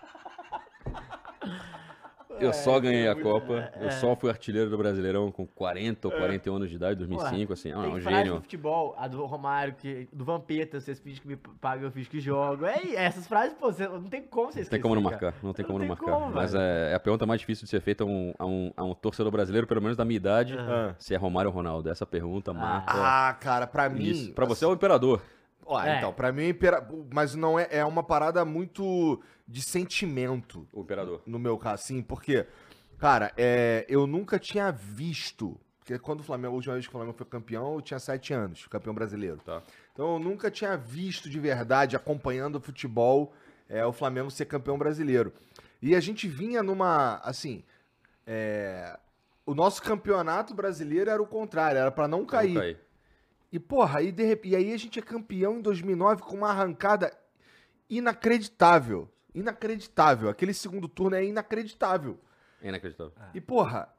[2.39, 6.13] Eu só ganhei é a Copa, eu só fui artilheiro do Brasileirão com 40 ou
[6.13, 8.41] 41 anos de idade, 2005, assim, ah, Tem um falar de gênio.
[8.41, 12.19] futebol, a do Romário, que, do Vampeta, vocês fingem que me pagam, eu fingo que
[12.19, 12.65] jogo.
[12.65, 15.53] É, essas frases, pô, você- não tem como você Não tem como não marcar, não
[15.53, 16.19] tem Não como não tem marcar.
[16.23, 18.71] como, Mas é, é a pergunta mais difícil de ser feita a um, a um,
[18.77, 20.95] a um torcedor brasileiro, pelo menos da minha idade, Ah.
[20.97, 21.89] se é Romário ou Ronaldo.
[21.89, 24.03] Essa pergunta marca ah, cara, pra mim.
[24.03, 24.31] isso.
[24.33, 25.21] Pra você é o imperador.
[25.65, 25.97] Ó, É.
[25.97, 26.87] então, pra mim, é impera...
[27.13, 30.67] mas não é, é uma parada muito de sentimento.
[30.71, 31.21] O imperador.
[31.25, 32.45] no meu caso, sim, porque,
[32.99, 35.59] cara, é, eu nunca tinha visto.
[35.79, 38.31] Porque quando o Flamengo, a última vez que o Flamengo foi campeão, eu tinha sete
[38.31, 39.41] anos, campeão brasileiro.
[39.43, 39.63] Tá.
[39.91, 43.33] Então eu nunca tinha visto de verdade, acompanhando o futebol,
[43.67, 45.33] é, o Flamengo ser campeão brasileiro.
[45.81, 47.63] E a gente vinha numa, assim,
[48.27, 48.99] é,
[49.47, 52.53] o nosso campeonato brasileiro era o contrário, era pra não cair.
[52.53, 52.79] Cair.
[53.51, 57.11] E, porra, de e aí a gente é campeão em 2009 com uma arrancada
[57.89, 59.09] inacreditável.
[59.33, 60.29] Inacreditável.
[60.29, 62.19] Aquele segundo turno é inacreditável.
[62.61, 63.13] É inacreditável.
[63.33, 63.89] E, porra,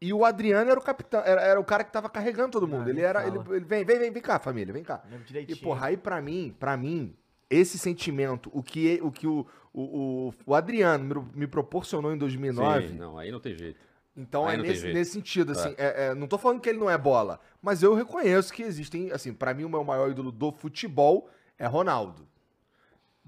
[0.00, 2.86] e o Adriano era o capitão, era, era o cara que tava carregando todo mundo.
[2.86, 5.02] Ah, ele era, ele, ele vem, vem, vem, vem cá, família, vem cá.
[5.48, 7.16] E, porra, aí pra mim, pra mim,
[7.48, 12.88] esse sentimento, o que o, que o, o, o, Adriano me, me proporcionou em 2009,
[12.88, 13.80] Sim, não, aí não tem jeito.
[14.14, 14.94] então Aí é nesse, jeito.
[14.94, 17.94] nesse sentido, assim, é, é, não tô falando que ele não é bola, mas eu
[17.94, 22.28] reconheço que existem, assim, pra mim o meu maior ídolo do futebol é Ronaldo.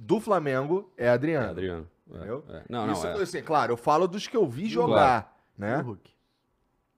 [0.01, 1.47] Do Flamengo é Adriano.
[1.47, 1.91] É, Adriano.
[2.11, 2.45] É, Entendeu?
[2.49, 2.63] é.
[2.69, 3.13] Não, não, Isso, é.
[3.23, 5.77] assim, claro, eu falo dos que eu vi jogar, E né?
[5.81, 6.11] Hulk.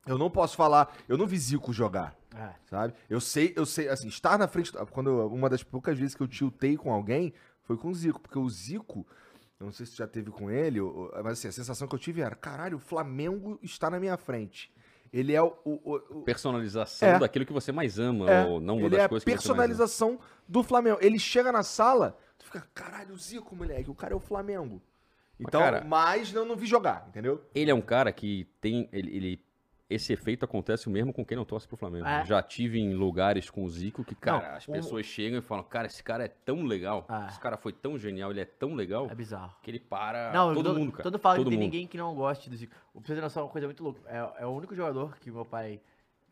[0.07, 2.51] Eu não posso falar, eu não vi Zico jogar, É.
[2.68, 2.94] sabe?
[3.09, 6.22] Eu sei, eu sei, assim, estar na frente, quando eu- uma das poucas vezes que
[6.22, 7.32] eu tiltei com alguém
[7.62, 9.07] foi com o Zico, porque o Zico,
[9.59, 10.80] eu não sei se já teve com ele,
[11.24, 14.72] mas assim, a sensação que eu tive era, caralho, o Flamengo está na minha frente.
[15.12, 17.18] Ele é o, o- o- Personalização É.
[17.18, 19.30] daquilo que você mais ama, É, ou não uma ele das é a coisas que
[19.30, 19.57] você mais ama.
[19.57, 20.98] personalização do Flamengo.
[21.01, 24.82] Ele chega na sala, tu fica, caralho, o Zico, moleque, o cara é o Flamengo.
[25.38, 27.43] Então, cara- mas eu não vi jogar, entendeu?
[27.55, 28.88] Ele é um cara que tem.
[28.93, 29.45] Ele, ele-
[29.88, 32.07] esse efeito acontece mesmo com quem não torce pro Flamengo.
[32.07, 32.24] É.
[32.24, 35.43] Já tive em lugares com o Zico que, cara, Não, as o- pessoas chegam e
[35.43, 37.26] falam, cara, esse cara é tão legal, Ah.
[37.28, 39.53] esse cara foi tão genial, ele é tão legal, É bizarro.
[39.62, 41.03] que ele para Não, todo todo, mundo, cara.
[41.03, 41.64] todo fala todo que tem mundo.
[41.72, 42.72] ninguém que não goste do Zico.
[42.93, 44.01] Pra você ter noção, é uma coisa muito louca.
[44.07, 45.80] É, é o único jogador que meu pai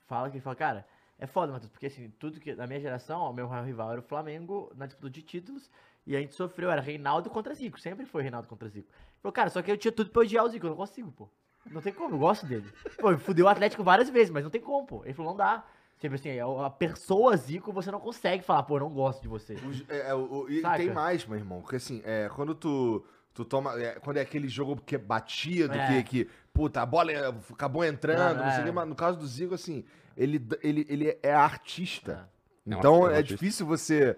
[0.07, 0.87] fala que ele fala, cara,
[1.19, 2.55] é foda, Matheus, porque assim, tudo que.
[2.55, 5.69] Na minha geração, o meu maior rival era o Flamengo na disputa de títulos.
[6.09, 7.79] E a gente sofreu, era Reinaldo contra Zico.
[7.79, 8.89] Sempre foi Reinaldo contra Zico.
[8.89, 11.13] Ele falou, cara, só que eu tinha tudo pra odiar o Zico, eu não consigo,
[11.13, 11.29] pô.
[11.71, 12.65] Não tem como, eu gosto dele.
[12.99, 15.05] Pô, fudeu o Atlético várias vezes, mas não tem como, pô.
[15.05, 15.65] Ele falou, não dá.
[15.99, 19.29] Tipo assim, a a pessoa Zico, você não consegue falar, pô, eu não gosto de
[19.29, 19.53] você.
[19.55, 20.79] Os- é, é, o- e Saca?
[20.79, 21.61] tem mais, meu irmão.
[21.61, 23.05] Porque assim, é, quando tu,
[23.35, 23.79] tu toma.
[23.79, 26.03] é, quando é aquele jogo que é batido, É.
[26.03, 26.31] que, que.
[26.55, 28.65] Puta, a bola é- acabou entrando, Não, não sei o é.
[28.67, 29.85] que, mas no caso do Zico, assim,
[30.17, 32.31] ele, ele, ele é artista.
[32.67, 34.17] É um Então artista, é um é difícil você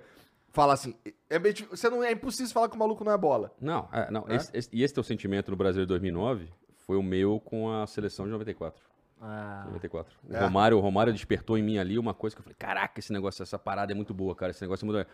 [0.52, 0.94] falar assim.
[1.28, 3.52] É, bem difí- você não, é impossível falar que o maluco não é bola.
[3.60, 4.36] Não, é, não É?
[4.36, 6.48] esse- esse- e esse teu sentimento no Brasil de 2009
[6.86, 8.82] foi o meu com a seleção de 94.
[9.22, 10.16] Ah, 94.
[10.28, 10.40] O É.
[10.40, 13.42] Romário, o Romário despertou em mim ali uma coisa que eu falei, caraca, esse negócio,
[13.42, 14.50] essa parada é muito boa, cara.
[14.50, 15.06] Esse negócio é muito...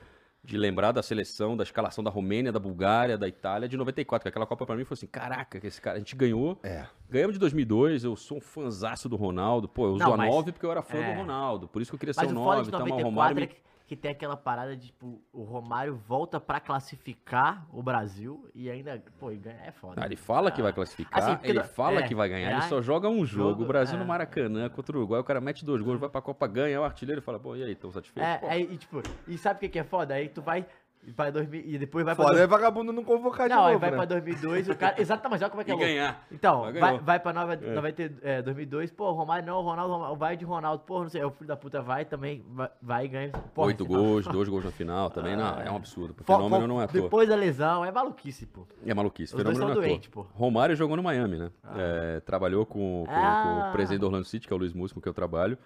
[0.44, 4.22] De lembrar da seleção, da escalação da Romênia, da Bulgária, da Itália de 94.
[4.22, 6.56] Que aquela Copa pra mim foi assim, caraca, que esse cara, a gente ganhou.
[6.62, 6.86] É.
[7.10, 9.66] Ganhamos de 2002, eu sou um fãzaço do Ronaldo.
[9.68, 11.14] Pô, eu uso Não, a mas- 9 porque eu era fã é.
[11.14, 11.66] do Ronaldo.
[11.66, 12.88] Por isso que eu queria ser Mas o o foda 9 de e tal, mas
[12.90, 13.56] o 94 Romário é me...
[13.86, 19.02] que, tem aquela parada de, tipo, o Romário volta pra classificar o Brasil e ainda,
[19.18, 20.02] pô, e ganha, é foda.
[20.02, 20.74] Ah, ele fala que vai Ah.
[20.74, 23.50] classificar, Assim, ele fala é, que vai ganhar, é, ele só joga um jogo.
[23.50, 23.98] jogo, o Brasil é.
[24.00, 26.80] no Maracanã contra o Uruguai, o cara mete dois gols, vai pra Copa, ganha, é
[26.80, 28.24] o artilheiro fala, pô, e aí, tão satisfeito?
[28.26, 30.14] É, aí, e, tipo, e sabe o que, que é foda?
[30.14, 30.66] Aí tu vai,
[31.12, 32.40] vai dormir e depois vai Foda pra...
[32.40, 33.96] é vagabundo não convocar de Não, aí novo, vai né?
[33.96, 35.00] pra 2002, o cara...
[35.00, 35.88] Exatamente, olha como é que e é louco.
[35.88, 36.26] ganhar.
[36.32, 40.44] Então, vai, vai pra nova, 90, é, 2002, pô, Romário não, Ronaldo, Ronaldo, vai de
[40.44, 43.32] Ronaldo, pô, não sei, o filho da puta vai também, vai, vai e ganha.
[43.54, 46.14] Porra, Oito esse não- gols, dois gols na final também, não, é um absurdo.
[46.20, 47.02] O fenômeno fo- não é à toa.
[47.02, 48.66] Depois da lesão, é maluquice, pô.
[48.84, 50.10] É maluquice, Os dois fenômeno não é toa.
[50.10, 50.26] pô.
[50.34, 51.50] Romário jogou no Miami, né?
[51.76, 53.60] É, trabalhou com, com- Ah.
[53.62, 55.56] com o presidente do Orlando City, que é o Luiz Múcio, com que eu trabalho.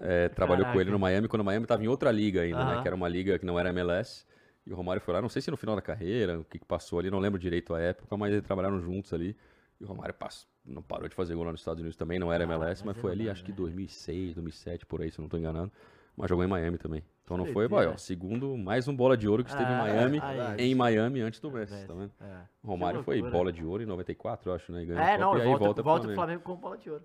[0.00, 2.82] É, trabalhou com ele no Miami, quando o Miami estava em outra liga ainda, né?
[2.82, 4.24] Que era uma liga que não era MLS.
[4.68, 6.64] E o Romário foi lá, não sei se no final da carreira, o que, que
[6.66, 9.34] passou ali, não lembro direito a época, mas eles trabalharam juntos ali.
[9.80, 12.30] E o Romário passou, não parou de fazer gol lá nos Estados Unidos também, não
[12.30, 13.56] era MLS, mas mas é foi ali, acho que né?
[13.56, 15.72] 2006, 2007, por aí, se eu não estou enganado.
[16.14, 17.02] Mas jogou em Miami também.
[17.24, 19.78] Então não foi, vai, ó, segundo, mais um bola de ouro que esteve em Ah,
[19.78, 20.20] Miami,
[20.58, 22.10] em Miami antes do Messi, tá vendo?
[22.20, 22.40] É.
[22.62, 24.82] O Romário foi bola de ouro em 94, eu acho, né?
[24.82, 26.14] E ganhou É, Copa, não, e aí volta, volta, volta, pro Flamengo.
[26.14, 27.04] Flamengo com bola de ouro.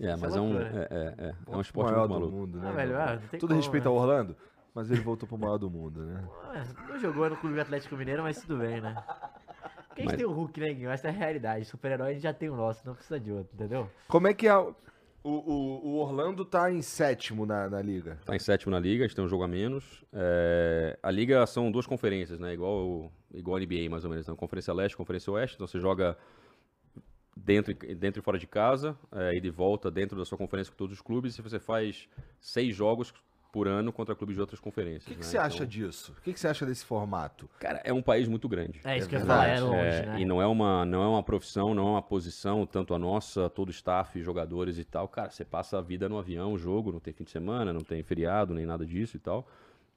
[0.00, 2.20] É, mas é é um, é, é, é, é um O esporte maior muito do
[2.20, 2.36] maluco.
[2.36, 2.68] mundo, né?
[2.68, 3.90] Ah, velho, ah, Todo como, respeito né?
[3.90, 4.36] ao Orlando,
[4.78, 6.24] mas ele voltou pro maior do mundo, né?
[6.88, 8.94] Não jogou no Clube Atlético Mineiro, mas tudo bem, né?
[9.88, 10.90] Porque a gente Mas- tem o Hulk, né, Guinho?
[10.90, 11.64] Essa é a realidade.
[11.64, 13.90] Super-herói a gente já tem o nosso, não precisa de outro, entendeu?
[14.06, 14.56] Como é que é.
[14.56, 14.74] O,
[15.24, 18.18] o, o Orlando tá em sétimo na, na liga.
[18.24, 20.04] Tá em sétimo na liga, a gente tem um jogo a menos.
[20.12, 22.54] É, a liga são duas conferências, né?
[22.54, 24.24] Igual, o- igual a NBA, mais ou menos.
[24.24, 25.56] Então, Conferência Leste, Conferência Oeste.
[25.56, 26.16] Então você joga
[27.36, 30.70] dentro, e- dentro e fora de casa, é, e de volta dentro da sua conferência
[30.72, 31.36] com todos os clubes.
[31.36, 32.08] E você faz
[32.40, 33.12] seis jogos
[33.50, 35.04] por ano contra clubes de outras conferências.
[35.04, 35.26] O que, que né?
[35.26, 36.14] você acha Então, disso?
[36.18, 37.48] O que, que você acha desse formato?
[37.58, 38.80] Cara, é um país muito grande.
[38.84, 39.58] É isso que eu ia verdade.
[39.58, 40.20] falar, é longe, É, né?
[40.20, 43.48] E não é, uma, não é uma profissão, não é uma posição, tanto a nossa,
[43.48, 45.08] todo o staff, jogadores e tal.
[45.08, 48.02] Cara, você passa a vida no avião, jogo, não tem fim de semana, não tem
[48.02, 49.46] feriado, nem nada disso e tal.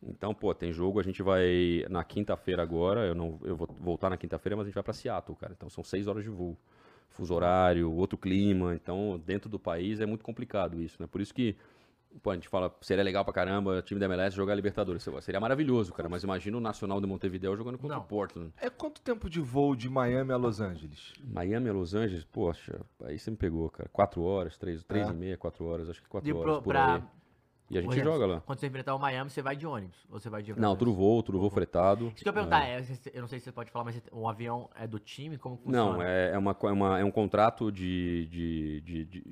[0.01, 4.09] Então, pô, tem jogo, a gente vai na quinta-feira agora, eu não eu vou voltar
[4.09, 5.53] na quinta-feira, mas a gente vai pra Seattle, cara.
[5.55, 6.57] Então são seis horas de voo.
[7.11, 8.73] Fuso horário, outro clima.
[8.73, 11.07] Então, dentro do país é muito complicado isso, né?
[11.11, 11.55] Por isso que
[12.21, 15.03] Pô, a gente fala, seria legal pra caramba o time da MLS jogar Libertadores.
[15.21, 16.09] Seria maravilhoso, cara.
[16.09, 18.03] Mas imagina o Nacional de Montevideo jogando contra Não.
[18.03, 18.51] o Portland.
[18.57, 21.13] É quanto tempo de voo de Miami a Los Angeles?
[21.23, 23.89] Miami a Los Angeles, poxa, aí você me pegou, cara.
[23.91, 25.11] Quatro horas, três, três É.
[25.11, 26.95] e meia, quatro horas, acho que quatro E horas pro, por pra...
[26.95, 27.03] aí.
[27.69, 28.41] E a gente Ô, joga lá.
[28.41, 29.95] Quando você enfrentar o Miami, você vai de ônibus?
[30.11, 30.61] Ou você vai de avião?
[30.69, 32.07] Não, tudo voo, tudo voo fretado.
[32.07, 32.83] Isso que eu ia perguntar, é,
[33.13, 35.38] eu não sei se você pode falar, mas o avião é do time?
[35.38, 36.09] Como que Não, funciona?
[36.09, 39.23] é, é, uma, é, uma- é um contrato de, de, de, de,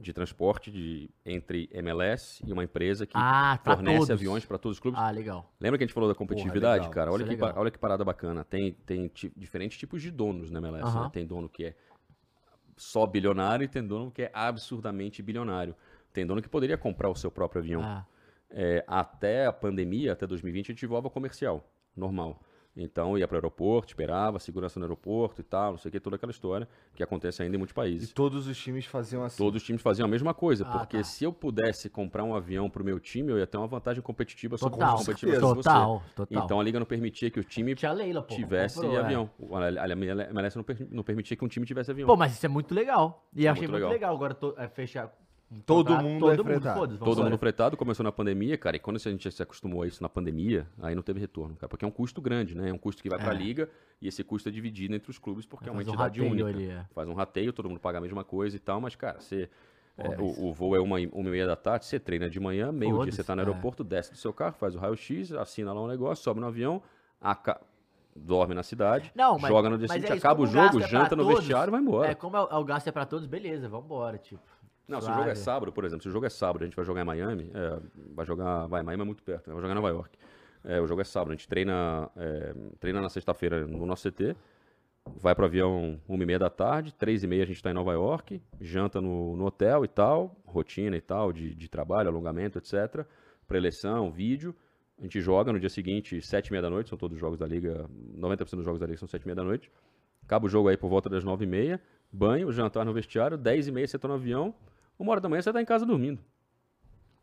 [0.00, 4.10] de transporte de, entre MLS e uma empresa que Ah, fornece todos.
[4.10, 4.98] aviões para todos os clubes.
[5.00, 5.52] Ah, legal.
[5.60, 6.90] Lembra que a gente falou da competitividade, legal.
[6.92, 7.12] cara?
[7.12, 7.60] Olha Isso é que, legal.
[7.60, 8.44] olha que parada bacana.
[8.44, 10.94] Tem, tem diferentes tipos de donos na MLS.
[10.94, 11.10] Né?
[11.12, 11.74] Tem dono que é
[12.76, 15.74] só bilionário e tem dono que é absurdamente bilionário.
[16.12, 17.82] Tem dono que poderia comprar o seu próprio avião.
[17.82, 18.04] Ah,
[18.52, 21.64] É, até a pandemia, até 2020, a gente voava comercial,
[21.96, 22.40] normal.
[22.82, 26.00] Então ia para o aeroporto, esperava, segurança no aeroporto e tal, não sei o que,
[26.00, 28.12] toda aquela história que acontece ainda em muitos E países.
[28.12, 29.36] todos os times faziam assim.
[29.36, 31.04] Todos os times faziam a mesma coisa, Ah, porque tá.
[31.04, 34.56] se eu pudesse comprar um avião pro meu time, eu ia ter uma vantagem competitiva
[34.56, 35.54] sobre Total, os competitivos certeza.
[35.54, 36.14] total, você.
[36.14, 36.44] total.
[36.44, 38.34] Então a liga não permitia que o time Tinha Leila, pô.
[38.34, 39.00] tivesse comprou, é.
[39.00, 39.30] avião.
[39.38, 42.06] O- A MLS não, per- não permitia que um time tivesse avião.
[42.06, 43.26] Pô, mas isso é muito legal.
[43.34, 43.90] E eu achei muito muito legal.
[43.90, 45.12] legal, agora to, é, fechar.
[45.52, 46.78] Um Todo contrato, mundo todo é mundo, fretado.
[46.78, 49.86] foda-se, Todo mundo fretado, começou na pandemia, cara, e quando a gente se acostumou a
[49.86, 52.70] isso na pandemia, aí não teve retorno, cara, porque é um custo grande, né?
[52.70, 53.36] É um custo que vai pra É.
[53.36, 53.68] liga
[54.00, 56.48] e esse custo é dividido entre os clubes porque é uma um entidade rateio única.
[56.48, 56.84] ali, é.
[56.94, 59.48] Faz um rateio, todo mundo paga a mesma coisa e tal, mas, cara, você.
[59.98, 62.38] É, o, o voo é uma, e- uma e meia da tarde, você treina de
[62.40, 63.44] manhã, meio-dia você tá no é.
[63.44, 66.80] aeroporto, desce do seu carro, faz o raio-x, assina lá um negócio, sobe no avião,
[67.20, 67.60] aca-
[68.16, 71.14] dorme na cidade, Não, mas- joga no dia seguinte, é acaba o jogo, é janta
[71.14, 72.10] no todos, vestiário e vai embora.
[72.12, 74.40] É, como é, o- o gasto é pra todos, beleza, vambora, tipo.
[74.86, 76.74] Não, se o jogo é sábado, por exemplo, se o jogo é sábado, a gente
[76.74, 77.80] vai jogar em Miami, é,
[78.14, 79.54] vai jogar, vai, Miami é muito perto, né?
[79.54, 80.18] vai jogar em Nova York.
[80.64, 84.36] É, o jogo é sábado, a gente treina, é, treina na sexta-feira no nosso CT,
[85.16, 87.74] vai pro avião uma e meia da tarde, três e meia a gente tá em
[87.74, 92.58] Nova York, janta no, no hotel e tal, rotina e tal, de, de trabalho, alongamento,
[92.58, 93.06] etc.
[93.46, 94.54] Preleção, vídeo,
[94.98, 97.38] a gente joga no dia seguinte, sete e meia da noite, são todos os jogos
[97.38, 97.88] da Liga,
[98.18, 99.70] 90% dos jogos da Liga são sete e meia da noite.
[100.22, 101.80] Acaba o jogo aí por volta das nove e meia,
[102.12, 104.54] banho, jantar no vestiário, dez e meia você tá no avião,
[104.98, 106.20] uma hora da manhã você tá em casa dormindo.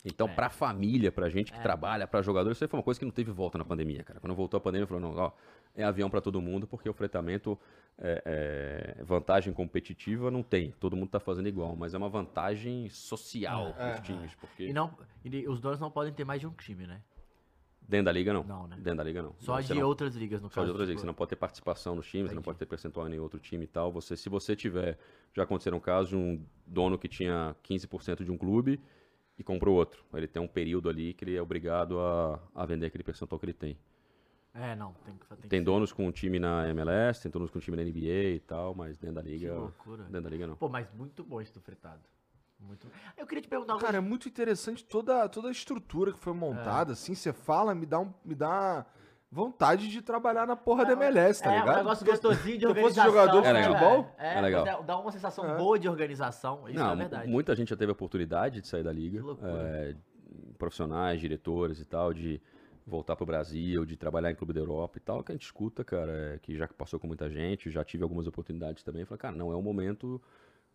[0.05, 0.33] Então, É.
[0.33, 3.11] pra família, pra gente que trabalha, pra jogador, isso aí foi uma coisa que não
[3.11, 4.19] teve volta na pandemia, cara.
[4.19, 5.31] Quando voltou a pandemia, falou, não, ó,
[5.75, 7.59] é avião pra todo mundo, porque o fretamento,
[7.97, 10.71] é, é, vantagem competitiva não tem.
[10.79, 13.91] Todo mundo tá fazendo igual, mas é uma vantagem social É.
[13.95, 14.93] pros times, porque E, não,
[15.25, 17.01] e os donos não podem ter mais de um time, né?
[17.87, 18.43] Dentro da liga não.
[18.43, 18.75] Não, né?
[18.77, 19.33] Dentro da liga não.
[19.39, 20.65] Só de não- outras ligas, no Só caso.
[20.65, 21.01] de outras tipo, ligas.
[21.01, 23.39] Você não pode ter participação nos times, você não pode ter percentual em nenhum outro
[23.39, 23.91] time e tal.
[23.91, 24.97] Você, se você tiver.
[25.33, 28.79] Já aconteceram casos de um dono que tinha 15% de um clube
[29.37, 30.03] e comprou outro.
[30.13, 33.45] Ele tem um período ali que ele é obrigado a, a vender aquele percentual que
[33.45, 33.77] ele tem.
[34.53, 37.51] É, não, tem que, tem que Tem donos com um time na MLS, tem donos
[37.51, 39.53] com um time na NBA e tal, mas dentro da Que liga.
[39.53, 40.03] loucura.
[40.05, 40.55] Dentro da liga não.
[40.55, 42.01] Pô, mas muito bom isso do fretado.
[42.59, 46.33] Muito Eu queria te perguntar Cara, é muito interessante toda, toda a estrutura que foi
[46.33, 48.85] montada, assim, você fala, me dá, um, me dá
[49.31, 51.75] vontade de trabalhar na porra da MLS, tá é, ligado?
[51.75, 53.11] um negócio gostosinho de se eu fosse organização.
[53.11, 54.83] jogador de né, futebol, é, é legal.
[54.83, 55.57] Dá uma sensação É.
[55.57, 56.67] boa de organização.
[56.67, 57.29] Isso não, é verdade.
[57.29, 59.17] muita gente já teve a oportunidade de sair da liga.
[59.19, 59.51] Que loucura.
[59.51, 59.95] é,
[60.57, 62.41] profissionais, diretores e tal, de
[62.85, 65.83] voltar pro Brasil, de trabalhar em clube da Europa e tal, que a gente escuta,
[65.83, 69.03] cara, é, que já passou com muita gente, já tive algumas oportunidades também.
[69.03, 70.21] Falei, cara, não é o momento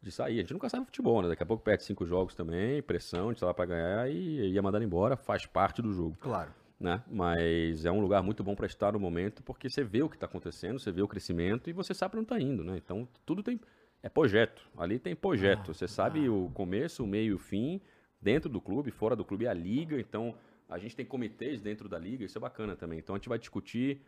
[0.03, 0.39] de sair.
[0.39, 1.29] A gente nunca sabe futebol, né?
[1.29, 4.51] Daqui a pouco perde cinco jogos também, pressão, a gente tá lá pra ganhar e
[4.53, 6.51] ia mandar embora, faz parte do jogo Claro.
[6.81, 7.03] né?
[7.09, 10.17] Mas é um lugar muito bom para estar no momento, porque você vê o que
[10.17, 12.77] está acontecendo, você vê o crescimento e você sabe para onde está indo, né?
[12.77, 13.61] Então tudo tem
[14.03, 14.69] é projeto.
[14.77, 15.73] Ali tem projeto.
[15.73, 17.81] Você sabe o começo, o meio e o fim
[18.21, 20.01] dentro do clube, fora do clube é a liga.
[20.01, 20.35] Então
[20.69, 22.99] a gente tem comitês dentro da liga, isso é bacana também.
[22.99, 24.03] Então a gente vai discutir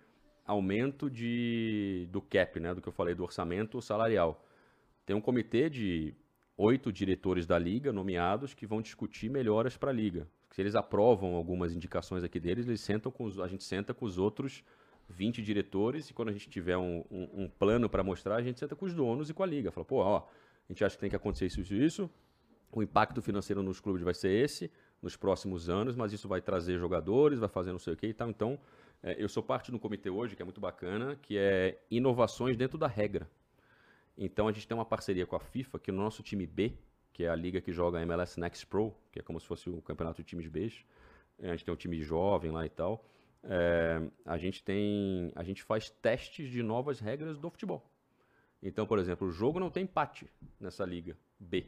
[0.45, 2.75] aumento de do cap, né?
[2.75, 4.45] Do que eu falei do orçamento salarial.
[5.06, 6.14] Tem um comitê de
[6.56, 10.26] oito diretores da liga nomeados que vão discutir melhoras para a liga.
[10.51, 14.05] Se eles aprovam algumas indicações aqui deles, eles sentam com os- a gente senta com
[14.05, 14.62] os outros
[15.09, 18.59] 20 diretores e quando a gente tiver um, um- um plano para mostrar, a gente
[18.60, 19.70] senta com os donos e com a liga.
[19.72, 22.10] Fala, pô, ó, a gente acha que tem que acontecer isso, isso, isso.
[22.72, 24.70] O impacto financeiro nos clubes vai ser esse
[25.02, 28.14] nos próximos anos, mas isso vai trazer jogadores, vai fazer não sei o que e
[28.14, 28.31] tal.
[28.31, 28.59] Então,
[29.02, 32.78] é, eu sou parte um comitê hoje que é muito bacana, que é inovações dentro
[32.78, 33.28] da regra.
[34.16, 36.73] Então a gente tem uma parceria com a FIFA, que no nosso time B,
[37.12, 39.81] que é a liga que joga MLS Next Pro, que é como se fosse o
[39.82, 40.73] campeonato de times B,
[41.41, 43.05] a gente tem um time jovem lá e tal.
[43.45, 47.91] é, a gente tem, a gente faz testes de novas regras do futebol.
[48.62, 51.66] Então, por exemplo, o jogo não tem empate nessa liga B.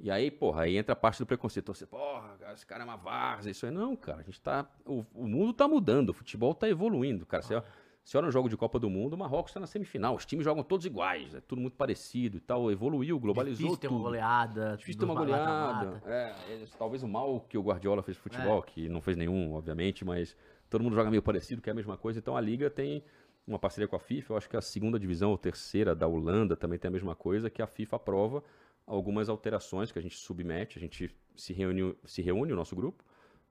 [0.00, 1.72] E aí, porra, aí entra a parte do preconceito.
[1.72, 3.72] Você, porra, esse cara é uma várzea, isso aí.
[3.72, 4.68] Não, cara, a gente tá.
[4.84, 7.42] O, o mundo tá mudando, o futebol tá evoluindo, cara.
[7.42, 7.62] Você,
[8.08, 10.42] você olha no jogo de Copa do Mundo, o Marrocos tá na semifinal, os times
[10.42, 12.72] jogam todos iguais, é tudo muito parecido e tal.
[12.72, 14.04] Evoluiu, globalizou Difícil ter uma tudo.
[14.04, 14.76] goleada.
[14.78, 16.02] Difícil ter uma goleada.
[16.06, 20.06] É, é, talvez o mal que o Guardiola fez futebol, que não fez nenhum, obviamente,
[20.06, 20.34] mas
[20.70, 22.18] todo mundo joga meio parecido, que é a mesma coisa.
[22.18, 23.04] Então a Liga tem
[23.46, 24.32] uma parceria com a FIFA.
[24.32, 27.50] Eu acho que a segunda divisão ou terceira da Holanda também tem a mesma coisa,
[27.50, 28.42] que a FIFA aprova
[28.86, 30.78] algumas alterações que a gente submete.
[30.78, 33.04] A gente se reúne, se reúne o nosso grupo,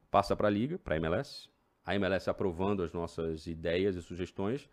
[0.10, 1.48] passa para a Liga, para a MLS.
[1.88, 4.70] A MLS aprovando as nossas ideias e sugestões.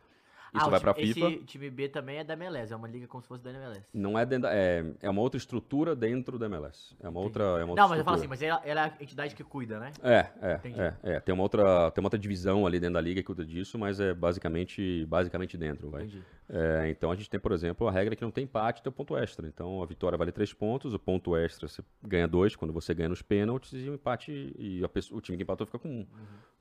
[0.54, 1.26] Isso ah, vai pra time- FIFA.
[1.30, 3.82] Esse time B também é da MLS, é uma liga como se fosse da MLS.
[3.92, 6.94] Não é, dentro da- é, é uma outra estrutura dentro da MLS.
[7.00, 8.28] É uma outra, é uma outra Não, mas eu falo assim, estrutura.
[8.28, 9.90] mas ela, ela é a entidade que cuida, né?
[10.02, 10.60] É, é,
[11.04, 11.20] é, é.
[11.20, 13.98] Tem uma outra, tem uma outra divisão ali dentro da liga que cuida disso, mas
[13.98, 16.08] é basicamente, basicamente dentro, vai.
[16.48, 18.92] É, então a gente tem, por exemplo, a regra que não tem empate, tem o
[18.94, 19.46] ponto extra.
[19.48, 23.08] Então a vitória vale três pontos, o ponto extra você ganha dois quando você ganha
[23.08, 26.06] nos pênaltis e o empate e a pessoa- o time que empatou fica com um.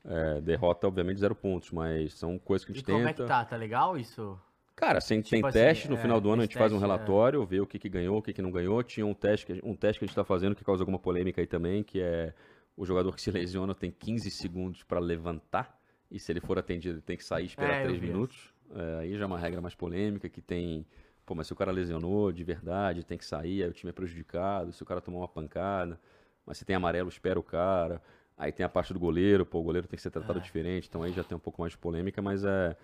[0.06, 2.76] É, derrota, obviamente, zero pontos, mas são coisas que a Uhum.
[2.76, 3.10] E gente como tenta.
[3.10, 3.42] é que tá?
[3.44, 4.38] Tá legal isso?
[4.76, 6.78] Cara, sem, tem Tipo assim, teste, no é, final do ano a gente faz um
[6.78, 6.80] é.
[6.80, 8.82] relatório, vê o que, que ganhou, o que, que não ganhou.
[8.82, 11.40] Tinha um teste, que, um teste que a gente está fazendo que causa alguma polêmica
[11.40, 12.34] aí também, que é
[12.76, 15.78] o jogador que se lesiona tem 15 segundos para levantar,
[16.10, 18.06] e se ele for atendido ele tem que sair e esperar É, eu 3 vi
[18.08, 18.52] minutos.
[18.74, 20.84] É, aí já é uma regra mais polêmica, que tem...
[21.24, 23.92] Pô, mas se o cara lesionou de verdade, tem que sair, aí o time é
[23.92, 25.98] prejudicado, se o cara tomar uma pancada,
[26.44, 28.02] mas se tem amarelo, espera o cara.
[28.36, 30.42] Aí tem a parte do goleiro, pô, o goleiro tem que ser tratado É.
[30.42, 32.76] diferente, então aí já tem um pouco mais de polêmica, mas é, é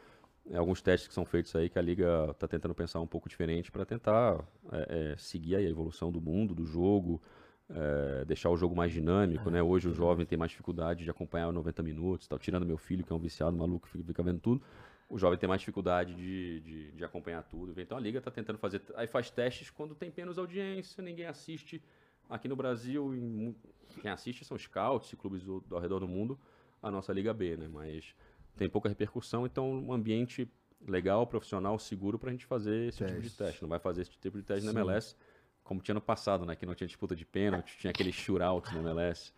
[0.54, 3.70] alguns testes que são feitos aí que a liga está tentando pensar um pouco diferente
[3.70, 7.20] para tentar é, é, seguir a evolução do mundo, do jogo,
[7.68, 9.62] é, deixar o jogo mais dinâmico, né?
[9.62, 12.38] Hoje o jovem tem mais dificuldade de acompanhar 90 minutos, tal.
[12.38, 14.62] tirando meu filho que é um viciado maluco, fica, vendo tudo.
[15.08, 17.78] O jovem tem mais dificuldade de, de, de acompanhar tudo.
[17.80, 18.82] Então a liga está tentando fazer.
[18.94, 21.82] Aí faz testes quando tem menos audiência, ninguém assiste.
[22.28, 23.54] Aqui no Brasil, em
[24.00, 26.38] quem assiste são scouts e clubes do, ao redor do mundo,
[26.80, 27.68] a nossa Liga B, né?
[27.68, 28.14] Mas
[28.56, 30.50] tem pouca repercussão, então um ambiente
[30.86, 33.62] legal, profissional, seguro pra gente fazer esse tipo de teste.
[33.62, 34.78] Não vai fazer esse tipo de teste na Sim.
[34.78, 35.14] MLS,
[35.62, 36.56] como tinha no passado, né?
[36.56, 39.32] Que não tinha disputa de pênalti, tinha aquele shootout na MLS.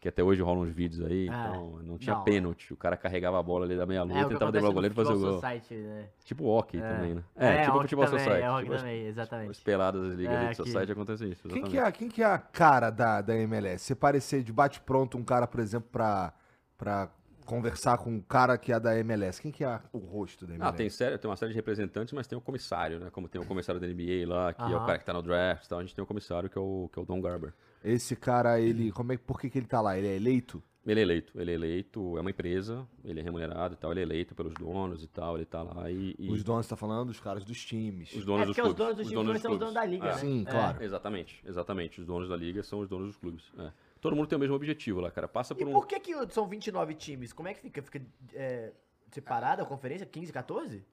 [0.00, 2.24] Que até hoje rolam uns vídeos aí, Ah, então não tinha não.
[2.24, 2.72] pênalti.
[2.72, 4.92] O cara carregava a bola ali da meia-lua, É, o que tentava driblar o goleiro
[4.92, 5.40] e fazer o Futebol gol.
[5.40, 6.08] Society, né?
[6.24, 6.92] Tipo o hockey É.
[6.96, 7.24] também, né?
[7.36, 8.42] É, tipo o futebol também, society.
[8.44, 9.50] é, hockey tipo também, exatamente.
[9.52, 11.42] As peladas das ligas É, de que- society acontece isso.
[11.48, 11.70] Quem exatamente.
[11.70, 13.84] que, é, quem que é a cara da, da MLS?
[13.84, 16.32] Você parecer de bate-pronto um cara, por exemplo, pra,
[16.76, 17.08] pra
[17.44, 19.40] conversar com um cara que é da MLS.
[19.40, 20.74] Quem que é o rosto da MLS?
[20.74, 23.10] Ah, tem, série, tem uma série de representantes, mas tem o comissário, né?
[23.10, 24.86] Como tem o comissário da NBA lá, que é o Aham.
[24.86, 25.78] cara que tá no draft e tal.
[25.78, 27.52] A gente tem o comissário que é o, que é o Don Garber.
[27.84, 28.92] Esse cara, ele.
[28.92, 29.98] Como é, por que, que ele tá lá?
[29.98, 30.62] Ele é eleito?
[30.84, 34.00] Ele é eleito, ele é eleito, é uma empresa, ele é remunerado e tal, ele
[34.00, 36.16] é eleito pelos donos e tal, ele tá lá e...
[36.18, 38.12] e Os donos, você tá falando dos caras dos times.
[38.12, 40.14] os donos É dos porque os donos dos times são os donos da liga, né?
[40.14, 40.50] Sim, É.
[40.50, 40.82] claro.
[40.82, 42.00] Exatamente, exatamente.
[42.00, 43.44] Os donos da liga são os donos dos clubes.
[43.60, 43.70] é.
[44.02, 45.28] Todo mundo tem o mesmo objetivo lá, cara.
[45.28, 45.72] Passa E por um...
[45.72, 47.32] por que, que são 29 times?
[47.32, 47.80] Como é que fica?
[47.80, 48.02] Fica
[48.34, 48.72] é,
[49.12, 50.04] separada a conferência?
[50.04, 50.84] 15, 14?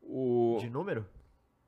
[0.00, 0.58] O...
[0.60, 1.04] De número?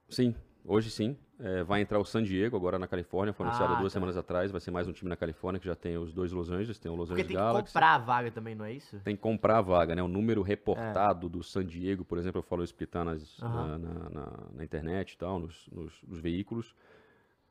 [0.08, 0.32] Sim,
[0.64, 1.16] hoje sim.
[1.40, 3.96] É, vai entrar o San Diego agora na Califórnia, foi anunciado Ah, duas tá.
[3.96, 4.52] semanas atrás.
[4.52, 6.90] Vai ser mais um time na Califórnia que já tem os dois Los Angeles, tem
[6.90, 7.74] o Los Porque Angeles tem que Galaxy.
[7.74, 9.00] comprar a vaga também, não é isso?
[9.00, 10.02] Tem que comprar a vaga, né?
[10.04, 13.44] O número reportado do San Diego, por exemplo, eu falo isso porque tá nas, É.
[13.44, 13.66] Aham.
[13.66, 16.74] na, na- na- na internet e tal, nos, nos- nos veículos.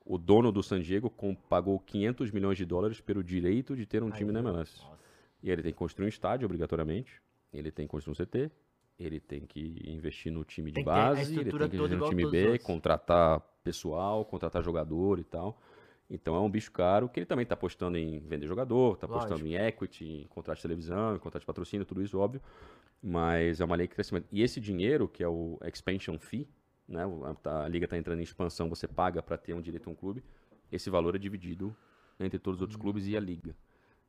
[0.05, 4.03] O dono do San Diego com- pagou 500 milhões de dólares pelo direito de ter
[4.03, 4.79] um time na MLS.
[4.83, 4.99] Nossa.
[5.41, 7.21] E ele tem que construir um estádio, obrigatoriamente.
[7.51, 8.51] Ele tem que construir um CT.
[8.99, 11.33] Ele tem que investir no time de Tem base.
[11.33, 15.59] Ele tem que investir no time B, contratar pessoal, contratar jogador e tal.
[16.09, 19.45] Então é um bicho caro que ele também está apostando em vender jogador, está apostando
[19.47, 22.41] em equity, em contrato de televisão, em contrato de patrocínio, tudo isso, óbvio.
[23.01, 24.27] Mas é uma lei de crescimento.
[24.31, 26.47] E esse dinheiro, que é o expansion fee,
[26.87, 27.05] né?
[27.05, 29.95] o- A, liga está entrando em expansão, você paga para ter um direito a um
[29.95, 30.23] clube.
[30.71, 31.75] Esse valor é dividido
[32.19, 33.55] entre todos os outros clubes e a liga.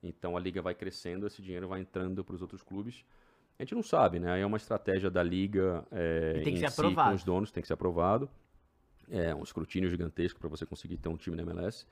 [0.02, 3.04] Então a liga vai crescendo, esse dinheiro vai entrando para os outros clubes.
[3.58, 4.32] A gente não sabe, né?
[4.32, 7.10] Aí é uma estratégia da liga é, tem que ser si, aprovado.
[7.10, 8.28] com os donos, tem que ser aprovado.
[9.08, 11.86] É um escrutínio gigantesco para você conseguir ter um time na MLS.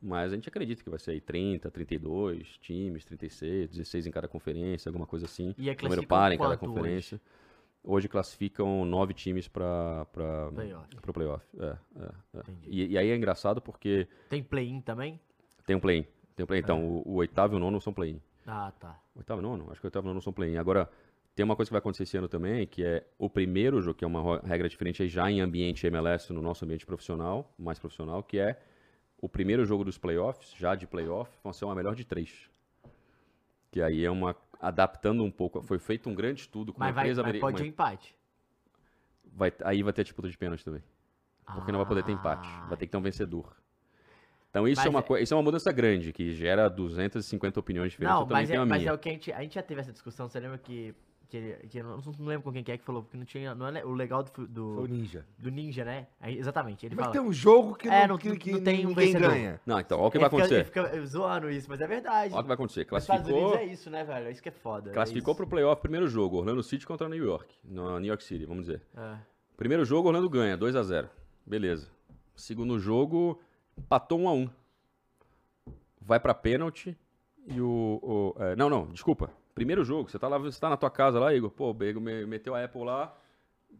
[0.00, 4.26] Mas a gente acredita que vai ser aí 30, 32 times, 36, 16 em cada
[4.26, 5.54] conferência, alguma coisa assim.
[5.58, 7.16] E é Número par em cada conferência.
[7.16, 7.22] Hoje?
[8.08, 10.06] Classificam nove times para
[10.54, 10.88] Playoff.
[11.06, 11.46] o playoff.
[11.58, 12.42] É, é, é.
[12.66, 15.20] E, e aí é engraçado porque Tem play-in também?
[15.66, 16.06] tem um play-in.
[16.34, 16.62] Tem um play É.
[16.62, 18.20] Então, o, o oitavo e o nono são play-in.
[18.46, 18.98] Ah, tá.
[19.14, 19.70] Oitavo e nono?
[19.70, 20.56] Acho que o oitavo e nono são play-in.
[20.56, 20.90] Agora,
[21.34, 24.04] tem uma coisa que vai acontecer esse ano também, que é o primeiro jogo, que
[24.04, 28.22] é uma regra diferente aí já em ambiente MLS, no nosso ambiente profissional, mais profissional,
[28.22, 28.60] que é
[29.18, 32.50] o primeiro jogo dos playoffs, já de playoff, vão ser uma melhor de três.
[33.70, 34.34] Que aí é uma.
[34.60, 35.62] Adaptando um pouco.
[35.62, 37.52] Foi feito um grande estudo com Mas, uma vai, empresa mas americana.
[37.52, 38.16] pode um empate.
[39.32, 40.82] Vai, aí vai ter disputa de pênalti também.
[41.54, 42.48] Porque não vai poder ter empate.
[42.48, 43.56] Ah, Vai ter que ter um vencedor.
[44.50, 47.92] Então isso, é uma, é- coi- isso é uma mudança grande, que gera 250 opiniões
[47.92, 48.20] diferentes.
[48.20, 49.92] Não, mas, é, a mas é o que a gente, a gente já teve essa
[49.92, 50.94] discussão, você lembra que,
[51.30, 53.54] que, que eu não, não lembro com quem que é que falou, porque não tinha,
[53.54, 55.24] não é o legal do, do, Foi o Ninja.
[55.38, 56.06] do Ninja, né?
[56.20, 57.12] Aí, exatamente, ele Mas fala...
[57.12, 59.30] tem um jogo que, É, não, que, que não tem um vencedor.
[59.30, 59.60] ganha.
[59.64, 60.64] Não, então, olha o que ele vai fica- acontecer.
[60.64, 62.34] Fica zoando isso, mas é verdade.
[62.34, 62.86] Olha o que vai acontecer.
[62.90, 64.26] Nos Estados Unidos Classificou, é isso, né, velho?
[64.26, 64.90] É isso que é foda.
[64.90, 65.36] é classificou isso.
[65.36, 68.82] pro playoff primeiro jogo, Orlando City contra New York, no New York City, vamos dizer.
[68.96, 69.16] É.
[69.56, 71.08] Primeiro jogo, Orlando ganha, 2 a 0
[71.46, 71.88] Beleza.
[72.34, 73.40] Segundo jogo,
[73.78, 74.50] empatou 1 a 1
[76.00, 76.96] Vai pra pênalti
[77.46, 78.00] e o...
[78.36, 79.30] o- é, não, não, desculpa.
[79.54, 81.50] Primeiro jogo, você tá lá, você tá na tua casa lá, Igor.
[81.50, 83.14] Pô, o Bego me- meteu a Apple lá,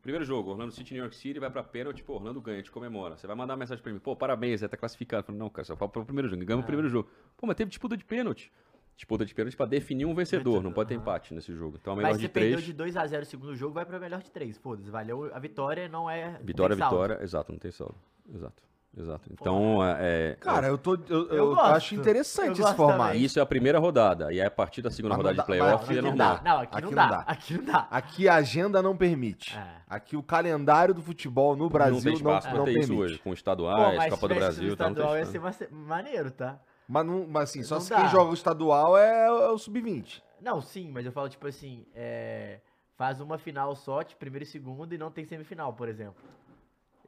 [0.03, 2.71] Primeiro jogo, Orlando City, New York City, vai pra pênalti, pô, Orlando ganha, a gente
[2.71, 3.17] comemora.
[3.17, 5.23] Você vai mandar uma mensagem pra mim, pô, parabéns, você tá classificado.
[5.23, 7.11] Eu falo, não, cara, só fala pro primeiro jogo, ganhamos o primeiro jogo.
[7.37, 8.53] Pô, mas teve disputa de pênalti.
[8.97, 11.77] Disputa de pênalti pra definir um vencedor, não pode ter empate nesse jogo.
[11.79, 12.65] Então, a melhor Mas de você perdeu três.
[12.65, 14.57] de 2x0 o segundo jogo, vai pra melhor de 3.
[14.59, 15.29] Foda-se, valeu.
[15.35, 16.39] A vitória não é.
[16.43, 16.97] Vitória, tem saldo.
[17.03, 17.97] vitória, exato, não tem saldo.
[18.33, 18.63] Exato,
[18.97, 19.29] exato.
[19.33, 21.61] Então, é, Cara, eu, tô, eu, eu Eu gosto.
[21.75, 23.11] acho interessante Eu esse gosto formato.
[23.11, 23.23] também.
[23.25, 24.33] isso é a primeira rodada.
[24.33, 26.03] E aí, a partir da segunda Mas não rodada dá- de playoff, mas é aqui
[26.03, 26.37] Não normal.
[26.37, 26.43] dá.
[26.51, 27.07] Não, aqui, Aqui não, não dá.
[27.09, 27.19] dá.
[27.27, 27.89] Aqui não dá.
[27.91, 29.57] Aqui a agenda não permite.
[29.57, 29.67] É.
[29.89, 32.93] Aqui o calendário do futebol no não Brasil tem não, espaço não, pra ter permite.
[32.93, 35.23] isso hoje, com Pô, estaduais, mas Copa do tivesse Brasil, tá, não tem estadual ia
[35.23, 35.59] espaço.
[35.59, 36.59] ser ma- maneiro, tá?
[36.89, 37.97] Mas, não, mas assim, só Não se dá.
[38.01, 40.21] quem joga o estadual é, é o sub-20.
[40.41, 42.59] Não, sim, mas eu falo tipo assim, é,
[42.97, 46.23] faz uma final só, tipo, primeiro e segundo, e não tem semifinal, por exemplo.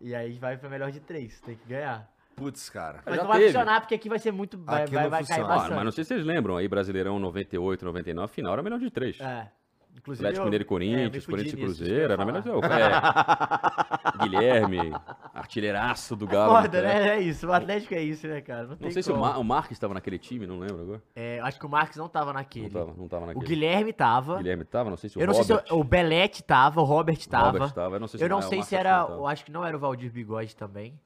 [0.03, 2.11] E aí vai pra melhor de três, tem que ganhar.
[2.35, 3.01] Putz, cara.
[3.07, 3.53] Mas Já não vai teve.
[3.53, 4.59] funcionar, porque aqui vai ser muito.
[4.59, 5.53] Vai, Aqui vai, não vai cair funciona.
[5.53, 5.75] Ah, bastante.
[5.77, 9.21] mas não sei se vocês lembram aí, Brasileirão 98, 99, final era melhor de três.
[9.21, 9.49] É.
[9.97, 14.09] Inclusive, Atlético Mineiro e é, Corinthians, fudi Corinthians e Cruzeiro, ia era melhor falar.
[14.19, 14.27] de...
[14.27, 14.27] É.
[14.29, 14.93] Guilherme,
[15.35, 16.63] artilheiraço do Galo.
[16.63, 16.95] Foda, né?
[16.95, 17.09] né?
[17.17, 17.47] É isso.
[17.47, 18.65] O Atlético é isso, né, cara?
[18.65, 19.25] Não, Não sei se o, como.
[19.25, 21.03] Mar o Marques estava naquele time, não lembro agora.
[21.15, 22.65] É, acho que o Marques não tava naquele.
[22.65, 23.47] Não tava, não tava o naquele.
[23.47, 24.37] Guilherme tava.
[24.39, 26.81] Guilherme tava, não sei se o eu não Robert, sei se o, o Belete tava,
[26.81, 27.51] o Robert tava.
[27.51, 29.07] Robert tava, eu não sei se eu não o sei se era.
[29.09, 30.99] Eu acho que não era o Valdir Bigode também.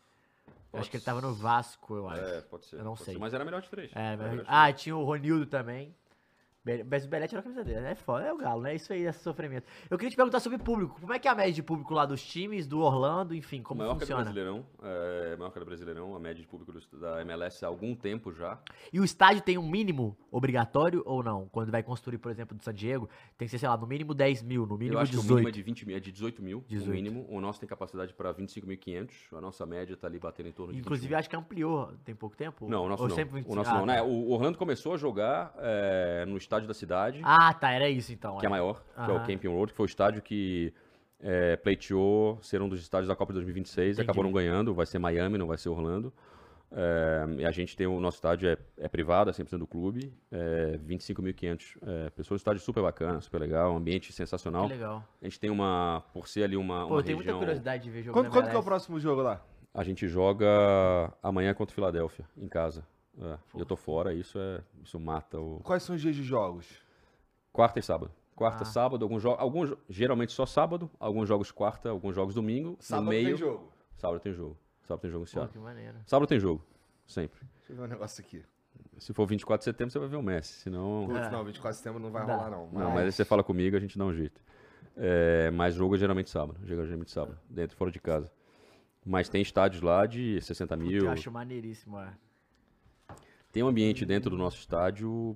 [0.73, 2.21] Eu acho que ele tava no Vasco, eu acho.
[2.21, 2.77] É, pode ser.
[2.77, 3.15] Eu não pode sei.
[3.15, 3.91] ser, mas era melhor de três.
[3.95, 5.95] É, melhor ah, tinha o Ronildo também.
[6.91, 7.87] Mas o Belete era a camisa dele.
[7.87, 8.75] É foda, é o Galo, né?
[8.75, 9.65] Isso aí, esse sofrimento.
[9.89, 10.99] Eu queria te perguntar sobre público.
[11.01, 13.79] Como é que é a média de público lá dos times, do Orlando, enfim, como
[13.79, 14.23] maior que a do funciona?
[14.25, 17.95] Brasileirão, é, maior que do Brasileirão, a média de público do- da MLS há algum
[17.95, 18.59] tempo já.
[18.93, 21.47] E o estádio tem um mínimo obrigatório ou não?
[21.53, 24.13] Quando vai construir, por exemplo, do San Diego, tem que ser, sei lá, no mínimo
[24.15, 25.35] 10 mil, no mínimo Eu acho que o 18.
[25.37, 26.89] mínimo é de 20 mil, é de 18 mil, 18.
[26.89, 27.27] o mínimo.
[27.29, 30.81] O nosso tem capacidade para 25.500, a nossa média tá ali batendo em torno de
[30.81, 31.19] Inclusive, 21.
[31.19, 32.69] acho que ampliou tem pouco tempo.
[32.69, 33.15] Não, o nosso Ou não.
[33.17, 33.53] sempre 25?
[33.53, 33.87] O nosso Ah, não, tá.
[33.87, 34.03] né?
[34.03, 38.39] O Orlando começou a jogar é, no estádio da cidade, Ah, tá, era isso então.
[38.39, 39.20] que é maior, que é o.
[39.20, 40.73] Camping Road, que foi o estádio que
[41.20, 44.03] é, pleiteou ser um dos estádios da Copa de 2026, Entendi.
[44.03, 46.12] acabou não ganhando, vai ser Miami, não vai ser Orlando.
[46.73, 50.12] É, e a gente tem o nosso estádio é, é privado, é 100% do clube,
[50.33, 54.66] é 25.500 é, pessoas, estádio super bacana, super legal, um ambiente sensacional.
[54.66, 55.05] Que legal.
[55.23, 57.85] A gente tem uma, por ser ali uma, Pô, uma eu tenho muita região, curiosidade
[57.85, 59.41] de ver jogo Quando, quando que é o próximo jogo lá?
[59.73, 62.83] a gente joga amanhã contra o Filadélfia, em casa.
[63.21, 66.23] É, e eu tô fora, isso é, isso mata o Quais são os dias de
[66.23, 66.67] jogos?
[67.53, 68.11] quarta e sábado.
[68.35, 68.67] Quarta, Ah.
[68.67, 73.11] sábado, alguns jogos, alguns geralmente só sábado, alguns jogos quarta, alguns jogos domingo, Sábado no
[73.11, 73.73] meio, tem jogo.
[73.97, 74.57] sábado tem jogo.
[74.87, 75.53] Sábado tem jogo Seattle.
[75.53, 75.97] que maneiro.
[76.07, 76.63] Sábado tem jogo,
[77.07, 77.41] sempre.
[77.61, 78.45] Deixa eu ver um negócio aqui.
[78.99, 81.31] Se for 24 de setembro, você vai ver o Messi, senão Putz, É.
[81.31, 82.37] não, 24 de setembro não vai Dá.
[82.37, 82.67] rolar, não.
[82.71, 84.39] Não, mas aí você fala comigo, a gente dá um jeito.
[84.99, 86.59] É, mas jogo é geralmente sábado.
[86.65, 88.31] Jogo é geralmente sábado, dentro e fora de casa.
[89.05, 91.05] Mas tem estádios lá de 60 Puta, mil.
[91.05, 92.13] eu acho maneiríssimo, é.
[93.57, 95.35] Tem um ambiente dentro do nosso estádio,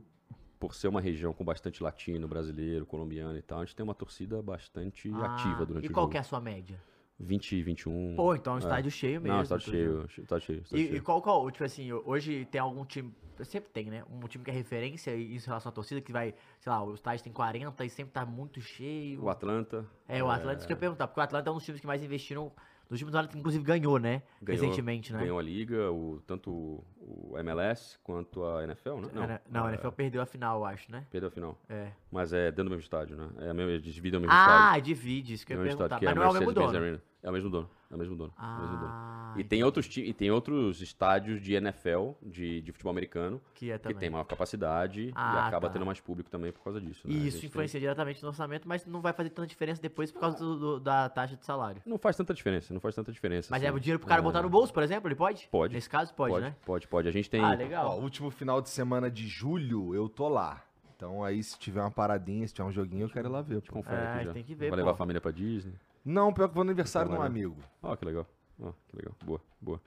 [0.59, 3.95] por ser uma região com bastante latino, brasileiro, colombiano e tal, a gente tem uma
[3.95, 6.11] torcida bastante Ah, ativa durante E o qual jogo.
[6.11, 6.79] que é a sua média?
[7.19, 8.17] 20, 21.
[8.17, 9.37] Pô, então é um estádio cheio mesmo.
[9.39, 10.07] Não, estádio tô cheio, vendo.
[10.23, 10.61] estádio cheio.
[10.61, 11.03] estádio E, e cheio.
[11.03, 13.11] qual, qual, tipo assim, hoje tem algum time,
[13.43, 14.05] sempre tem, né?
[14.11, 17.25] Um time que é referência em relação à torcida, que vai, sei lá, o estádio
[17.25, 19.23] tem 40 e sempre tá muito cheio.
[19.25, 19.87] O Atlanta.
[20.07, 21.81] É, o Atlanta, isso que eu ia perguntar, porque o Atlanta é um dos times
[21.81, 22.53] que mais investiram,
[22.91, 24.23] dos times do Atlanta, inclusive ganhou, né?
[24.43, 25.21] Ganhou, Recentemente, né?
[25.21, 26.51] Ganhou a liga, o, tanto
[26.99, 29.09] o, MLS quanto a NFL, né?
[29.15, 31.07] Não, não, a NFL perdeu a final, eu acho, né?
[31.11, 31.57] Perdeu a final.
[31.69, 31.93] É.
[32.11, 33.29] Mas é dentro do mesmo estádio, né?
[33.39, 34.43] É a mesma, eles dividem o mesmo Ah,
[34.73, 34.83] estádio.
[34.83, 35.97] divide, isso que eu ia mesmo perguntar.
[35.97, 36.77] estádio, que Mas não é o mesmo dono.
[36.77, 37.03] Arena.
[37.23, 37.69] É o mesmo dono.
[37.91, 38.33] É o mesmo dono.
[38.39, 38.89] é o mesmo dono.
[38.93, 43.71] Ah, E tem outros, e tem outros estádios de NFL, de, de futebol americano, que
[43.71, 45.75] é que tem maior capacidade e Ah, acaba tá.
[45.75, 47.07] tendo mais público também por causa disso.
[47.07, 47.13] né?
[47.13, 50.11] E isso gente tem- influencia diretamente no orçamento, mas não vai fazer tanta diferença depois
[50.11, 51.83] por causa do- do- da taxa de salário.
[51.85, 53.49] Não faz tanta diferença, não faz tanta diferença.
[53.51, 53.71] Mas assim.
[53.71, 55.47] é o dinheiro pro cara É, botar no bolso, por exemplo, ele pode?
[55.51, 55.75] Pode.
[55.75, 56.57] Nesse caso, pode, Pode, né?
[56.65, 57.09] pode, pode.
[57.09, 57.43] A gente tem.
[57.45, 58.01] Ah, Ó, legal.
[58.01, 60.63] último final de semana de julho, eu tô lá.
[60.97, 63.61] Então aí, se tiver uma paradinha, se tiver um joguinho, eu quero ir lá ver.
[63.63, 63.73] pô.
[63.75, 64.33] Confere É, aqui já.
[64.33, 65.75] tem que ver, Vai levar a família pra Disney.
[66.05, 67.57] Não, pior que vou no aniversário de um amigo.
[67.83, 68.27] Ó, que legal.
[68.61, 69.15] Ó, que legal.
[69.25, 69.81] Boa, boa.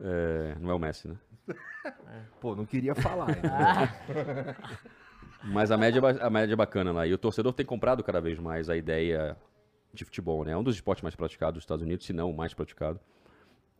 [0.00, 1.16] É, não é o Messi, né?
[2.40, 3.30] Pô, não queria falar.
[3.30, 3.50] entendeu?
[5.44, 7.06] Mas a média, é ba- a média é bacana lá.
[7.06, 9.36] E o torcedor tem comprado cada vez mais a ideia
[9.92, 10.52] de futebol, né?
[10.52, 13.00] É um dos esportes mais praticados dos Estados Unidos, se não o mais praticado.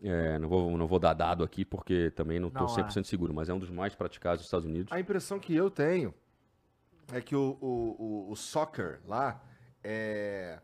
[0.03, 2.83] É, não, vou, não vou dar dado aqui porque também não estou Não, é.
[2.83, 4.91] 100% seguro, mas é um dos mais praticados dos Estados Unidos.
[4.93, 6.15] A impressão que eu tenho
[7.13, 9.43] é que o, o, o, o soccer lá
[9.85, 10.59] é.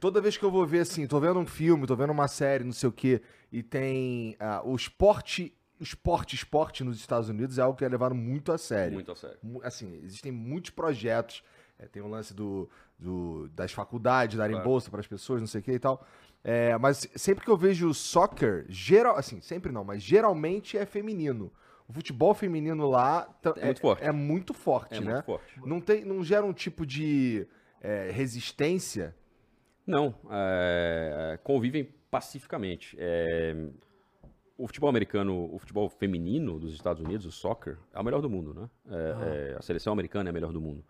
[0.00, 2.64] Toda vez que eu vou ver assim, tô vendo um filme, tô vendo uma série,
[2.64, 3.20] não sei o quê,
[3.52, 7.88] e tem ah, o esporte, o esporte, esporte nos Estados Unidos é algo que é
[7.88, 8.94] levado muito a sério.
[8.94, 9.36] Muito a sério.
[9.62, 11.42] Assim, existem muitos projetos.
[11.78, 12.68] é, tem o lance do,
[12.98, 14.68] do- das faculdades darem Claro.
[14.68, 16.06] bolsa para as pessoas, não sei o que e tal.
[16.44, 21.50] É, mas sempre que eu vejo soccer, geral, assim, sempre não, mas geralmente é feminino.
[21.88, 24.02] O futebol feminino lá ta- É muito forte.
[24.04, 25.12] É muito forte, É né?
[25.14, 25.44] muito forte.
[25.64, 27.46] Não, tem, não gera um tipo de
[27.82, 29.14] é, resistência.
[29.90, 32.96] Não, é, convivem pacificamente.
[32.98, 33.54] É,
[34.56, 38.28] o futebol americano, o futebol feminino dos Estados Unidos, o soccer, é o melhor do
[38.28, 38.70] mundo, né?
[38.90, 40.84] É, é, a seleção americana é a melhor do mundo.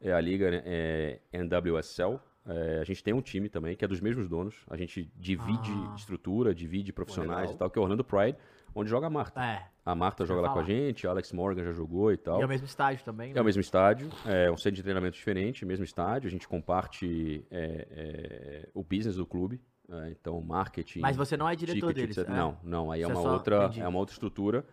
[0.00, 2.20] É a liga né, é, NWSL.
[2.50, 4.54] É, a gente tem um time também que é dos mesmos donos.
[4.70, 5.94] A gente divide Ah.
[5.96, 7.54] estrutura, divide profissionais legal.
[7.54, 8.38] e tal, que é o Orlando Pride,
[8.74, 9.38] onde joga a Marta.
[9.44, 9.66] É.
[9.84, 12.38] A Marta joga lá com a gente, a Alex Morgan já jogou e tal.
[12.38, 13.38] E é o mesmo estágio também, né?
[13.38, 16.26] É o mesmo estádio, é um centro de treinamento diferente, mesmo estádio.
[16.26, 19.60] A gente comparte é, é, o business do clube,
[19.90, 21.00] é, então marketing.
[21.00, 22.30] Mas você não é diretor ticket, deles, etc.
[22.30, 22.34] é?
[22.36, 22.90] Não, não.
[22.90, 23.80] Aí é Você é uma outra, entendi.
[23.82, 24.64] é uma outra estrutura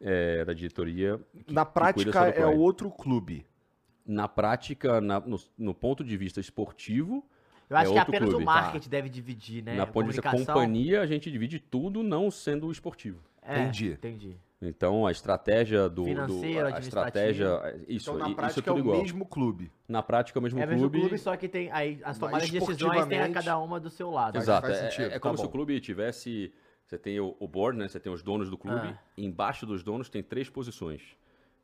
[0.00, 1.20] é, da diretoria.
[1.46, 3.44] que- Na prática é outro clube.
[4.08, 7.22] Na prática, na- no, no ponto de vista esportivo,
[7.68, 8.52] Eu acho é que apenas clube, o tá.
[8.54, 9.74] marketing deve dividir, né?
[9.74, 13.20] na ponto de vista companhia, a gente divide tudo não sendo esportivo.
[13.42, 13.90] É, Entendi.
[13.92, 14.36] Entendi.
[14.62, 18.62] Então a estratégia do, do Financeiro, a estratégia, isso, Então, na isso é prática, é
[18.62, 19.02] tudo o igual.
[19.02, 19.70] mesmo clube.
[19.86, 21.00] Na prática é o mesmo É o mesmo clube.
[21.00, 24.10] clube, só que tem aí as tomadas de decisões tem a cada uma do seu
[24.10, 24.38] lado.
[24.38, 24.66] Exato.
[24.66, 25.48] faz é- sentido, é, tá como se bom.
[25.48, 26.50] o clube tivesse.
[26.86, 27.86] Você tem o, o board, né?
[27.86, 28.88] Você tem os donos do clube.
[28.88, 28.98] Ah.
[29.18, 31.02] Embaixo dos donos tem três posições.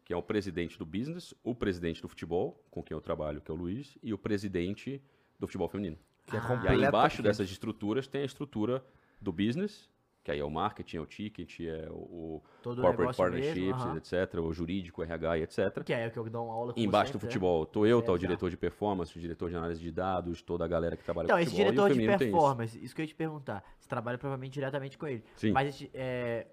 [0.05, 3.51] Que é o presidente do business, o presidente do futebol, com quem eu trabalho, que
[3.51, 5.03] é o Luiz, e o presidente
[5.39, 5.99] do futebol feminino.
[6.27, 6.61] Que é Ah.
[6.65, 8.85] E aí embaixo dessas estruturas tem a estrutura
[9.21, 9.89] do business,
[10.23, 13.97] que aí é o marketing, é o ticket, é o, Todo corporate mesmo, partnerships, aham.
[13.97, 15.83] etc., o jurídico, RH e etc.
[15.85, 17.21] Que é o que eu dou uma aula com Embaixo do né?
[17.21, 20.41] futebol, tô eu, É, tá o diretor de performance, o diretor de análise de dados,
[20.43, 21.67] toda a galera que trabalha Então, com esse futebol.
[21.67, 22.19] e o diretor de tem isso.
[22.19, 22.95] performance, isso.
[22.95, 23.65] que eu ia te perguntar.
[23.79, 25.25] Você trabalha provavelmente diretamente com ele.
[25.37, 25.53] Sim.
[25.53, 26.47] Mas esse, é,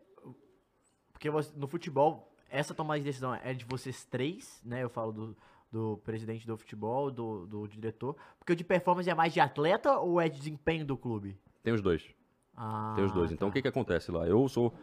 [1.11, 4.84] porque você- no futebol, essa tomada de decisão é de vocês três, né?
[4.84, 5.38] Eu falo do,
[5.72, 8.15] do presidente do futebol, do, do diretor.
[8.38, 11.38] Porque o de performance é mais de atleta ou é de desempenho do clube?
[11.64, 12.03] Tem os dois.
[12.56, 13.32] Ah, Tem os dois.
[13.32, 13.53] Então, o tá.
[13.56, 14.28] que, que acontece lá?
[14.28, 14.73] Eu sou,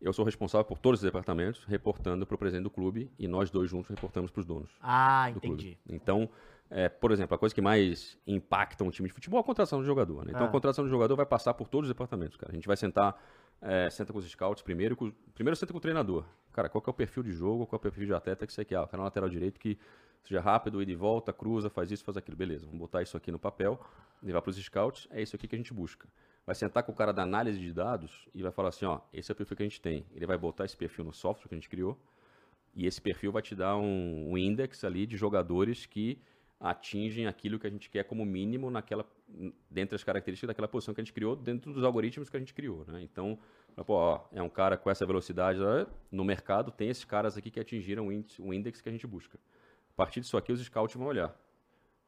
[0.00, 3.50] eu sou responsável por todos os departamentos, reportando para o presidente do clube, e nós
[3.50, 5.74] dois juntos reportamos para os donos Ah, do entendi.
[5.74, 5.78] clube.
[5.88, 6.28] Então,
[6.70, 9.78] é, por exemplo, a coisa que mais impacta um time de futebol é a contratação
[9.80, 10.24] do jogador.
[10.24, 10.30] né?
[10.30, 10.48] Então, Ah.
[10.48, 12.50] a contratação do jogador vai passar por todos os departamentos, cara.
[12.52, 13.20] A gente vai sentar,
[13.60, 16.24] é, senta com os scouts primeiro, com- primeiro senta com o treinador.
[16.52, 18.52] Cara, qual que é o perfil de jogo, qual é o perfil de atleta que
[18.52, 18.76] você quer?
[18.76, 19.78] Ah, o cara lateral direito que
[20.24, 22.36] seja rápido, ida e volta, cruza, faz isso, faz aquilo.
[22.36, 23.80] Beleza, vamos botar isso aqui no papel,
[24.22, 26.08] levar para os scouts, é isso aqui que a gente busca.
[26.44, 29.30] Vai sentar com o cara da análise de dados e vai falar assim, ó, esse
[29.30, 30.06] é o perfil que a gente tem.
[30.14, 31.98] Ele vai botar esse perfil no software que a gente criou,
[32.74, 36.20] e esse perfil vai te dar um, um index ali de jogadores que
[36.60, 39.06] atingem aquilo que a gente quer como mínimo naquela
[39.70, 42.52] dentre as características daquela posição que a gente criou dentro dos algoritmos que a gente
[42.54, 43.02] criou, né?
[43.02, 43.38] Então,
[43.86, 45.60] pô, ó, é um cara com essa velocidade
[46.10, 49.06] no mercado, tem esses caras aqui que atingiram o índice- o index que a gente
[49.06, 49.38] busca.
[49.90, 51.36] A partir disso aqui, os scouts vão olhar.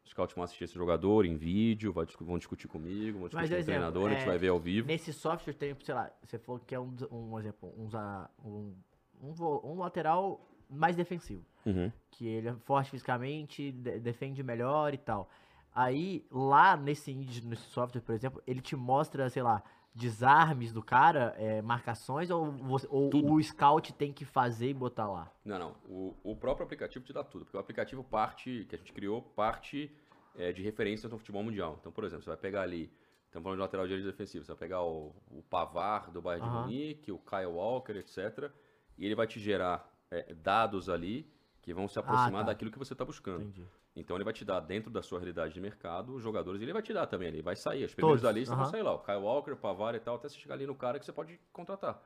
[0.02, 3.54] Os scouts vão assistir esse jogador em vídeo, vão discutir comigo, vão discutir Mas, com
[3.54, 4.86] o exemplo, treinador, a gente é, vai ver ao vivo.
[4.88, 8.74] Nesse software tem, sei lá, você falou que é um, um exemplo, um,
[9.22, 11.44] um, um lateral mais defensivo.
[11.66, 11.90] Uhum.
[12.10, 15.28] que ele é forte fisicamente, de- defende melhor e tal.
[15.74, 19.62] Aí, lá nesse índice, nesse software, por exemplo, ele te mostra, sei lá,
[19.94, 25.08] desarmes do cara, é, marcações, ou, você- ou o scout tem que fazer e botar
[25.08, 25.30] lá?
[25.44, 25.76] Não, não.
[25.88, 29.20] O, o próprio aplicativo te dá tudo, porque o aplicativo parte, que a gente criou,
[29.22, 29.90] parte
[30.36, 31.76] é, de referências no futebol mundial.
[31.80, 32.90] Então, por exemplo, você vai pegar ali,
[33.26, 36.54] estamos falando de lateral direito defensivo, você vai pegar o, o Pavar do Bayern de
[36.54, 36.62] Aham.
[36.62, 38.50] Munique, o Kyle Walker, etc.
[38.96, 41.28] E ele vai te gerar é, dados ali
[41.62, 42.52] que vão se aproximar tá.
[42.52, 43.42] daquilo que você está buscando.
[43.42, 43.64] Entendi.
[43.94, 46.72] Então ele vai te dar, dentro da sua realidade de mercado, os jogadores, e ele
[46.72, 47.84] vai te dar também, ele vai sair.
[47.84, 50.16] Os primeiros Todos, da lista vão sair lá, o Kyle Walker, o Pavar e tal,
[50.16, 52.00] até você chegar ali no cara que você pode contratar.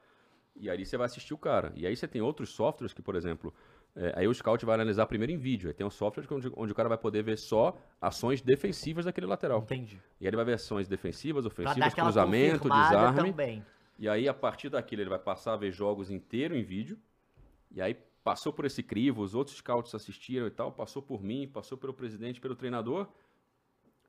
[0.56, 1.72] E aí você vai assistir o cara.
[1.74, 3.52] E aí você tem outros softwares que, por exemplo,
[3.96, 5.68] é, aí o scout vai analisar primeiro em vídeo.
[5.68, 9.26] Aí tem um software onde, onde o cara vai poder ver só ações defensivas daquele
[9.26, 9.60] lateral.
[9.60, 10.00] Entendi.
[10.20, 13.30] E aí ele vai ver ações defensivas, ofensivas, cruzamento, desarme.
[13.30, 13.64] também.
[13.98, 16.98] E aí, a partir daquilo, ele vai passar a ver jogos inteiros em vídeo.
[17.70, 21.46] E aí, passou por esse crivo, os outros scouts assistiram e tal, passou por mim,
[21.46, 23.06] passou pelo presidente, pelo treinador.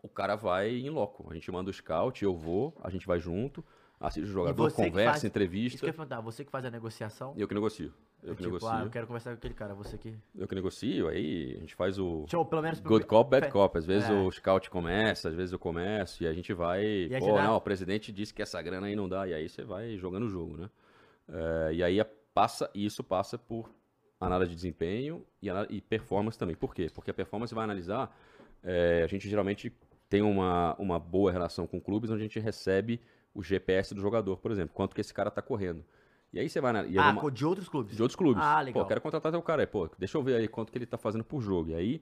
[0.01, 1.27] O cara vai em loco.
[1.29, 3.63] A gente manda o scout, eu vou, a gente vai junto,
[3.99, 5.85] assiste o jogador, conversa, faz- Isso que eu entrevista.
[5.87, 7.33] ia perguntar, você que faz a negociação?
[7.35, 7.93] Eu que negocio.
[8.23, 8.69] Eu que tipo, negocio.
[8.69, 10.15] ah, eu quero conversar com aquele cara, você que...
[10.33, 12.79] Eu que negocio, aí a gente faz o eu, pelo menos...
[12.79, 13.77] good cop, bad cop.
[13.77, 14.13] Às vezes É.
[14.13, 16.79] o scout começa, às vezes eu começo, e a gente vai.
[16.83, 19.47] aí Pô, dá- não, o presidente disse que essa grana aí não dá, e aí
[19.49, 20.69] você vai jogando o jogo, né?
[21.29, 23.69] É, e aí passa, isso passa por
[24.19, 26.55] análise de desempenho e, e performance também.
[26.55, 26.87] Por quê?
[26.93, 28.15] Porque a performance vai analisar.
[28.63, 29.71] é, a gente geralmente
[30.09, 33.01] tem uma, uma boa relação com clubes onde a gente recebe
[33.33, 35.83] o GPS do jogador, por exemplo, quanto que esse cara tá correndo.
[36.31, 36.71] E aí você vai.
[36.71, 37.95] ana- e aí Ah, de outros clubes?
[37.95, 38.43] de outros clubes.
[38.43, 38.83] Ah, legal.
[38.83, 39.67] Pô, quero contratar teu cara aí.
[39.67, 41.69] Pô, deixa eu ver aí quanto que ele tá fazendo por jogo.
[41.69, 42.01] E aí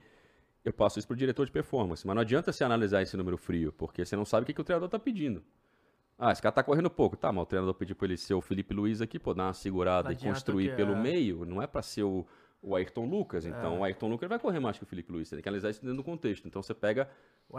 [0.64, 2.06] eu passo isso pro diretor de performance.
[2.06, 4.62] Mas não adianta você analisar esse número frio, porque você não sabe o que, que
[4.62, 5.44] o treinador tá pedindo.
[6.18, 7.18] Ah, esse cara tá correndo pouco.
[7.18, 9.54] Tá, mas o treinador pediu pra ele ser o Felipe Luiz aqui, pô, dar uma
[9.54, 10.96] segurada Não e construir pelo é.
[10.96, 11.46] meio.
[11.46, 12.26] Não é pra ser o
[12.64, 13.46] o Ayrton Lucas.
[13.46, 15.28] Então, o Ayrton Lucas vai correr mais que o Felipe Luiz.
[15.28, 16.48] Você tem que analisar isso dentro do contexto.
[16.48, 17.10] Então, você pega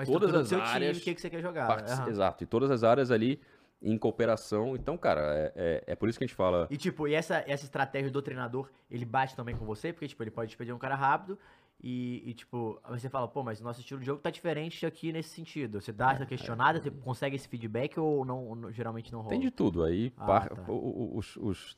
[0.06, 0.96] todas do as seu áreas.
[0.96, 1.70] time, o que, que você quer jogar.
[1.70, 2.08] Aham.
[2.08, 2.42] Exato.
[2.42, 3.38] E todas as áreas ali
[3.82, 4.74] em cooperação.
[4.74, 6.66] Então, cara, é, é, é por isso que a gente fala.
[6.70, 9.92] E tipo, e essa, essa estratégia do treinador, ele bate também com você?
[9.92, 11.38] Porque, tipo, ele pode te pedir um cara rápido
[11.80, 14.86] e, e, tipo, aí você fala, pô, mas o nosso estilo de jogo tá diferente
[14.86, 15.80] aqui nesse sentido.
[15.80, 19.30] Você dá essa questionada, você consegue esse feedback ou não, não- geralmente não rola?
[19.30, 19.84] Tem de tudo.
[19.84, 20.64] Aí, Ah, par- tá.
[20.68, 21.76] os, os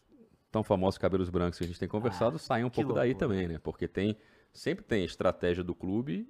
[0.52, 3.28] tão famosos cabelos brancos que a gente tem conversado saem um Ah, pouco daí loucura.
[3.28, 3.59] também, né?
[3.59, 4.16] Porque tem
[4.52, 6.27] sempre tem estratégia do clube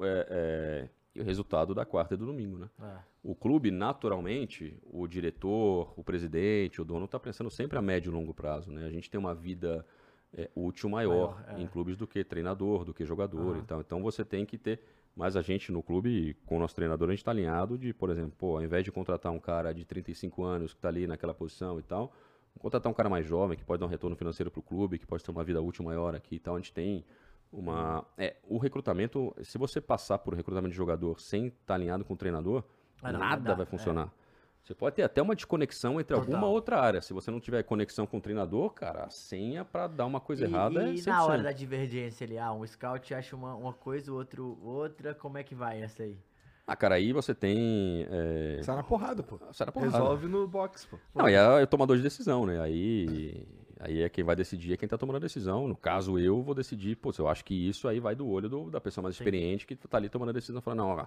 [0.00, 2.70] é, é, e o resultado da quarta e do domingo, né?
[2.80, 2.98] É.
[3.22, 8.14] O clube, naturalmente, o diretor, o presidente, o dono, está pensando sempre a médio e
[8.14, 8.86] longo prazo, né?
[8.86, 9.84] A gente tem uma vida
[10.34, 11.62] é, útil maior, Maior, é.
[11.62, 13.58] em clubes do que treinador, do que jogador Aham.
[13.58, 13.80] e tal.
[13.80, 14.80] Então você tem que ter.
[15.16, 18.08] Mas a gente no clube, com o nosso treinador, a gente está alinhado de, por
[18.10, 21.34] exemplo, pô, ao invés de contratar um cara de 35 anos que está ali naquela
[21.34, 22.12] posição e tal,
[22.60, 25.06] contratar um cara mais jovem que pode dar um retorno financeiro para o clube, que
[25.06, 26.54] pode ter uma vida útil maior aqui e tal.
[26.54, 27.04] A gente tem
[27.50, 28.06] uma.
[28.16, 32.16] É, o recrutamento, se você passar por recrutamento de jogador sem estar alinhado com o
[32.16, 32.62] treinador,
[33.02, 33.66] Ah, não, nada dá, vai é.
[33.66, 34.12] funcionar.
[34.68, 36.20] Você pode ter até uma desconexão entre Total.
[36.34, 37.00] alguma outra área.
[37.00, 40.44] Se você não tiver conexão com o treinador, cara, a senha para dar uma coisa
[40.44, 41.06] E, errada é e 100%.
[41.06, 45.14] na hora da divergência ali, ah, um scout acha uma, uma coisa, o outro outra,
[45.14, 46.18] como é que vai essa aí?
[46.66, 48.06] Ah, cara, aí você tem.
[48.10, 48.60] É...
[48.62, 49.38] Sai na porrada, pô.
[49.54, 49.90] Sai na porrada.
[49.96, 50.98] Resolve no box, pô.
[51.14, 52.60] Não, e é o tomador de decisão, né?
[52.60, 53.46] Aí,
[53.80, 55.66] aí é quem vai decidir, é quem tá tomando a decisão.
[55.66, 58.50] No caso, eu vou decidir, pô, se eu acho que isso aí vai do olho
[58.50, 59.22] do- da pessoa mais Sim.
[59.24, 61.06] experiente que tá ali tomando a decisão, falando, não, ó,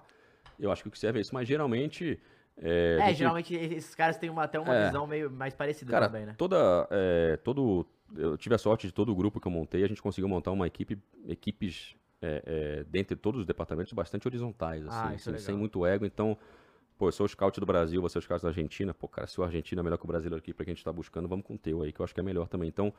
[0.58, 1.32] eu acho que o que serve é isso.
[1.32, 2.18] Mas geralmente.
[2.56, 4.86] É, É, gente- geralmente esses caras têm uma, até uma É.
[4.86, 6.34] visão meio mais parecida Cara, também, né?
[6.36, 9.88] toda, é, todo, eu tive a sorte de todo o grupo que eu montei, a
[9.88, 12.42] gente conseguiu montar uma equipe, equipes é,
[12.80, 16.04] é, dentre todos os departamentos bastante horizontais, assim, Ah, isso é assim, sem muito ego.
[16.04, 16.36] Então,
[16.98, 19.26] pô, eu sou o scout do Brasil, você é o scout da Argentina, pô, cara,
[19.26, 21.26] se o argentino é melhor que o brasileiro aqui pra quem a gente tá buscando,
[21.28, 22.68] vamos com o teu aí, que eu acho que é melhor também.
[22.68, 22.92] Então,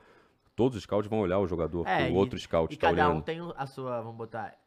[0.55, 2.87] todos os scouts vão olhar o jogador É, que o e- outro scout E tá
[2.87, 3.17] cada olhando.
[3.19, 4.57] um tem a sua, vamos botar,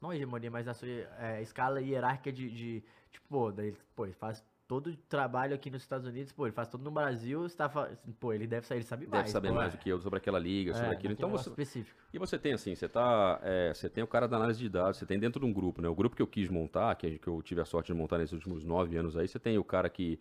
[0.00, 2.84] não hegemonia, mas a sua é, escala hierárquica de, de
[3.16, 6.52] tipo, pô, daí, pô, ele faz todo o trabalho aqui nos Estados Unidos, pô, ele
[6.52, 7.88] faz todo no Brasil, tá, fa-
[8.18, 9.30] pô, ele deve saber, ele sabe Deve mais.
[9.30, 9.76] saber pô, mais é.
[9.76, 11.12] do que eu sobre aquela liga, sobre É, aquilo.
[11.12, 11.96] Então, você, específico.
[12.12, 14.98] E você tem assim, você tá, é, você tem o cara da análise de dados,
[14.98, 15.88] você tem dentro de um grupo, né?
[15.88, 18.32] O grupo que eu quis montar, que, que eu tive a sorte de montar nesses
[18.32, 20.18] últimos nove anos aí, você tem o cara que,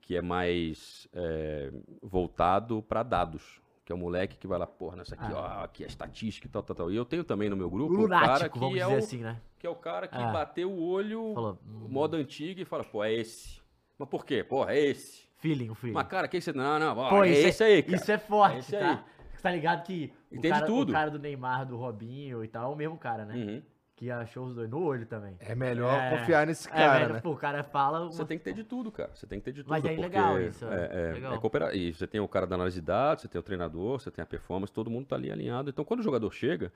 [0.00, 1.72] que é mais é,
[2.02, 3.61] voltado para dados,
[3.92, 6.50] que é o moleque que vai lá, porra, nessa aqui, ó, aqui é estatística e
[6.50, 6.90] tal, tal, tal.
[6.90, 9.18] E eu tenho também no meu grupo o cara que vamos é dizer o, assim,
[9.18, 9.40] né?
[9.58, 10.32] que é o cara que É.
[10.32, 11.86] bateu o olho, Falou, hum.
[11.88, 13.60] modo antigo e fala, pô, é esse.
[13.98, 14.42] Mas por quê?
[14.42, 15.28] Porra, é esse.
[15.36, 15.94] Feeling, o feeling.
[15.94, 17.96] Mas cara, que você não, não, ó, Pô, é isso esse aí, cara.
[17.96, 18.90] Isso é forte, É esse tá?
[18.90, 18.98] aí.
[19.34, 20.90] Você tá ligado que o Entende cara, tudo.
[20.90, 23.34] o cara do Neymar, do Robinho e tal, é o mesmo cara, né?
[23.34, 23.62] Uhum.
[23.94, 25.36] Que achou os dois no olho também.
[25.38, 26.18] É melhor É.
[26.18, 27.20] confiar nesse É, cara, velho, né?
[27.20, 28.06] pô, o cara fala...
[28.06, 29.14] Você tem que ter de tudo, cara.
[29.14, 29.70] Você tem que ter de tudo.
[29.70, 30.68] Mas é porque legal isso, é.
[30.68, 31.34] É, é, Legal.
[31.34, 31.74] é cooperar.
[31.76, 34.22] E você tem o cara da análise de dados, você tem o treinador, você tem
[34.22, 35.70] a performance, todo mundo tá ali alinhado.
[35.70, 36.72] Então, quando o jogador chega,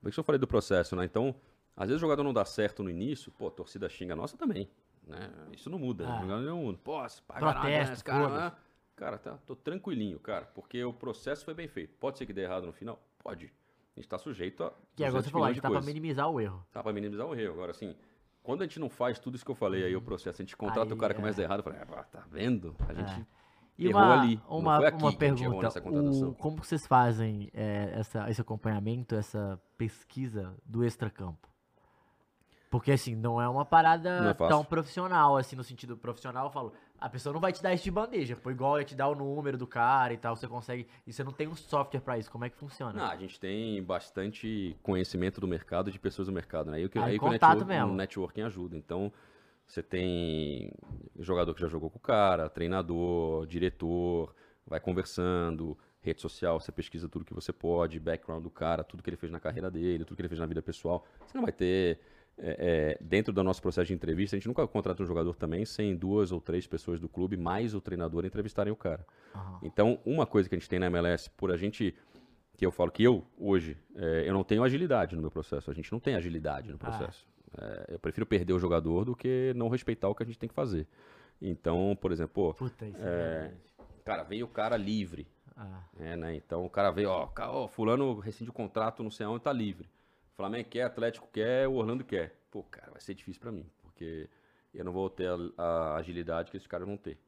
[0.00, 1.04] por isso eu falei do processo, né?
[1.04, 1.34] Então,
[1.76, 4.36] às vezes o jogador não dá certo no início, pô, a torcida xinga a nossa
[4.36, 4.68] também.
[5.06, 5.30] Né?
[5.52, 6.06] Isso não muda.
[6.06, 6.20] Ah.
[6.22, 6.36] Né?
[6.42, 6.78] Não muda.
[6.84, 7.92] Pô, você paga nada, Protesto, né?
[7.94, 8.52] Esse cara, né?
[8.94, 11.96] cara, tá, tô tranquilinho, cara, porque o processo foi bem feito.
[11.98, 13.00] Pode ser que dê errado no final?
[13.18, 13.50] Pode.
[13.98, 14.72] A gente tá sujeito a.
[14.94, 15.92] Que agora 200 você falou, a gente tá pra coisas.
[15.92, 16.64] minimizar o erro.
[16.72, 17.52] Tá pra minimizar o erro.
[17.52, 17.96] Agora, assim,
[18.44, 20.56] quando a gente não faz tudo isso que eu falei aí, o processo, a gente
[20.56, 21.22] contrata Aí, o cara que é.
[21.22, 22.76] começa errado, fala, ah, tá vendo?
[22.88, 23.26] A gente
[23.76, 24.40] E errou uma, ali.
[24.48, 31.47] Uma, uma pergunta, o, como vocês fazem é, essa, esse acompanhamento, essa pesquisa do extracampo?
[32.70, 36.72] Porque assim, não é uma parada é tão profissional, assim, no sentido profissional, eu falo,
[37.00, 39.14] a pessoa não vai te dar isso de bandeja, pô, igual vai te dar o
[39.14, 42.30] número do cara e tal, você consegue, e você não tem um software pra isso,
[42.30, 42.92] como é que funciona?
[42.92, 46.76] Não, a gente tem bastante conhecimento do mercado, de pessoas do mercado, né?
[46.76, 47.92] Aí, o que, Ah, aí o contato network, mesmo.
[47.92, 48.76] o networking ajuda.
[48.76, 49.10] Então,
[49.66, 50.70] você tem
[51.18, 54.34] jogador que já jogou com o cara, treinador, diretor,
[54.66, 59.08] vai conversando, rede social, você pesquisa tudo que você pode, background do cara, tudo que
[59.08, 61.06] ele fez na carreira dele, tudo que ele fez na vida pessoal.
[61.26, 61.98] Você não vai ter...
[62.40, 65.64] é, é, dentro do nosso processo de entrevista, a gente nunca contrata um jogador também
[65.64, 69.04] sem duas ou três pessoas do clube, mais o treinador, entrevistarem o cara.
[69.34, 69.58] Aham.
[69.62, 71.94] Então, uma coisa que a gente tem na MLS, por a gente,
[72.56, 75.70] que eu falo que eu, hoje, é, eu não tenho agilidade no meu processo.
[75.70, 77.26] A gente não tem agilidade no processo.
[77.60, 80.48] É, eu prefiro perder o jogador do que não respeitar o que a gente tem
[80.48, 80.86] que fazer.
[81.40, 83.52] Então, por exemplo, Puta, é, É.
[84.04, 85.26] cara, veio o cara livre.
[85.56, 86.36] Ah, É, né?
[86.36, 89.88] Então o cara veio, ó, ó, fulano rescinde o contrato, não sei aonde, tá livre.
[90.38, 92.34] Flamengo quer, Atlético quer, o Orlando quer.
[92.50, 94.30] Pô, cara, vai ser difícil pra mim, porque
[94.72, 97.18] eu não vou ter a, a agilidade que esses caras vão ter.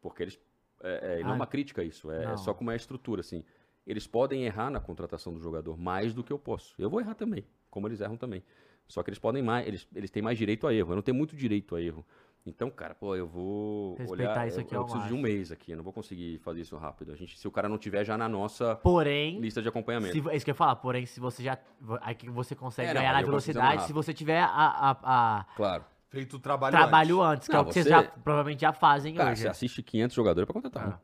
[0.00, 0.40] Porque eles.
[0.82, 3.20] É, é, não é Ah, uma crítica isso, é, é só como é a estrutura,
[3.20, 3.44] assim.
[3.86, 6.74] Eles podem errar na contratação do jogador mais do que eu posso.
[6.78, 8.44] Eu vou errar também, como eles erram também.
[8.88, 10.92] Só que eles podem mais, eles, eles têm mais direito a erro.
[10.92, 12.06] Eu não tenho muito direito a erro.
[12.46, 15.20] Então, cara, pô, eu vou Respeitar olhar, isso eu- aqui eu, ao preciso de um
[15.20, 17.12] mês aqui, eu não vou conseguir fazer isso rápido.
[17.12, 20.12] A gente, se o cara não tiver já na nossa Porém, lista de acompanhamento.
[20.14, 21.58] se, é isso que eu ia falar, porém, se você já.
[22.00, 25.38] Aí que você consegue É, não, ganhar na eu velocidade se você tiver a, a-
[25.40, 25.84] a Claro.
[26.08, 27.32] Feito o trabalho trabalho antes.
[27.32, 29.42] antes, que Não, é o que você- vocês já, provavelmente já fazem Cara, hoje.
[29.42, 31.00] você assiste 500 jogadores pra contratar Ah.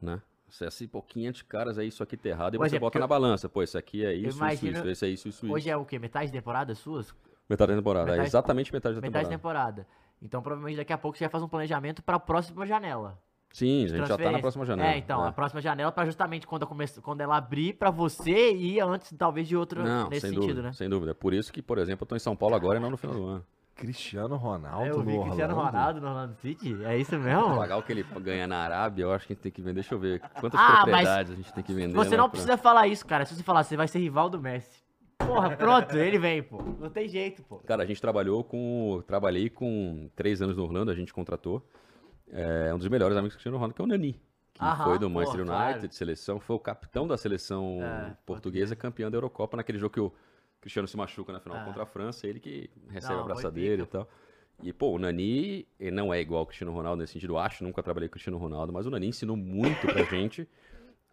[0.00, 0.22] né?
[0.48, 3.04] Você assiste, pô, 500 caras aí, isso aqui tá errado, e você exemplo, bota na
[3.06, 3.48] eu- balança.
[3.48, 5.52] Pô, esse aqui é isso, imagino- isso, isso, esse é isso, isso, isso.
[5.54, 5.98] Hoje é o quê?
[5.98, 7.12] Metade de temporada suas?
[7.48, 9.72] Metade da temporada, é metade- exatamente metade da Metade temporada.
[9.72, 10.05] de temporada.
[10.20, 13.18] Então, provavelmente daqui a pouco você vai fazer um planejamento pra próxima janela.
[13.52, 14.90] Sim, a gente já tá na próxima janela.
[14.90, 15.28] É, então, é.
[15.28, 16.86] a próxima janela pra justamente quando, come...
[17.02, 20.62] quando ela abrir pra você e antes, talvez, de outro Não, nesse sem sentido, dúvida,
[20.62, 20.72] né?
[20.72, 21.12] sem dúvida.
[21.12, 22.96] É por isso que, por exemplo, eu tô em São Paulo agora e não no
[22.96, 23.44] final do ano.
[23.74, 25.72] Cristiano Ronaldo eu vi no Cristiano Orlando.
[25.72, 27.56] Ronaldo no Orlando City, é isso mesmo?
[27.56, 29.74] Pagar o que ele ganha na Arábia, eu acho que a gente tem que vender.
[29.74, 31.94] Deixa eu ver quantas Ah, propriedades a gente tem que vender.
[31.94, 33.26] Você né, não pra- precisa falar isso, cara.
[33.26, 34.82] Se você falar, você vai ser rival do Messi.
[35.18, 36.62] Porra, pronto, ele vem, pô.
[36.62, 37.56] Não tem jeito, pô.
[37.58, 39.02] Cara, a gente trabalhou com.
[39.06, 41.66] Trabalhei com três anos no Orlando, a gente contratou.
[42.28, 44.20] É, um dos melhores amigos do Cristiano Ronaldo, que é o Nani.
[44.52, 45.92] Que Aham, foi do Manchester United, claro.
[45.92, 50.12] seleção, foi o capitão da seleção É, portuguesa, campeão da Eurocopa, naquele jogo que o
[50.62, 51.64] Cristiano se machuca na final É.
[51.64, 54.08] contra a França, ele que recebe Não, a abraçadeira e tal.
[54.62, 57.62] E, pô, o Nani ele não é igual ao Cristiano Ronaldo nesse sentido, eu acho,
[57.62, 60.48] nunca trabalhei com o Cristiano Ronaldo, mas o Nani ensinou muito pra gente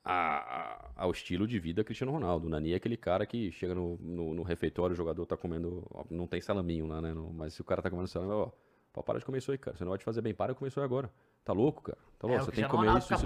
[0.03, 2.47] a- ao estilo de vida Cristiano Ronaldo.
[2.47, 5.85] O Nani é aquele cara que chega no, no, no refeitório, o jogador tá comendo,
[5.91, 8.51] ó, não tem salaminho lá, né, mas se o cara tá comendo salaminho, ó,
[8.91, 10.59] pô, para de comer isso aí, cara, você não vai te fazer bem, para de
[10.59, 11.11] comer isso aí agora.
[11.43, 11.97] Tá louco, cara?
[12.19, 13.13] Tá louco, É, você tem que comer Ronaldo isso.
[13.13, 13.23] isso.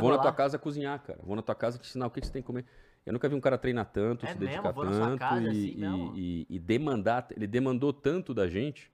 [0.00, 0.22] Vou na lá.
[0.22, 1.18] tua casa cozinhar, cara.
[1.22, 2.64] Vou na tua casa te ensinar o que, que você tem que comer.
[3.04, 4.62] Eu nunca vi um cara treinar tanto, É se mesmo?
[4.62, 6.12] dedicar na tanto casa, e, assim, mesmo?
[6.16, 7.26] e- e demandar.
[7.36, 8.90] Ele demandou tanto da gente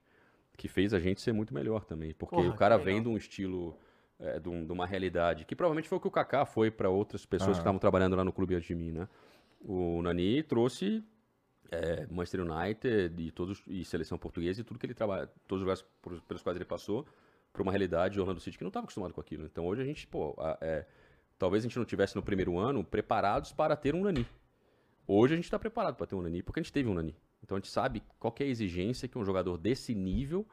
[0.57, 2.13] que fez a gente ser muito melhor também.
[2.13, 3.77] Porque Porra, o cara vem de um estilo,
[4.19, 6.89] é, de, um- de uma realidade, que provavelmente foi o que o Kaká foi para
[6.89, 7.61] outras pessoas que Aham.
[7.61, 9.07] estavam trabalhando lá no clube antes de mim, né?
[9.61, 11.03] O Nani trouxe
[11.71, 15.65] é, Manchester United e, todos, e seleção portuguesa e tudo que ele trabalha, todos os
[15.65, 17.05] lugares por- pelos quais ele passou,
[17.51, 19.45] para uma realidade de Orlando City que não estava acostumado com aquilo.
[19.45, 20.85] Então hoje a gente, pô, a- é,
[21.39, 24.25] talvez a gente não tivesse no primeiro ano preparados para ter um Nani.
[25.07, 27.15] Hoje a gente está preparado para ter um Nani, porque a gente teve um Nani.
[27.43, 30.45] Então a gente sabe qual que é a exigência que um jogador desse nível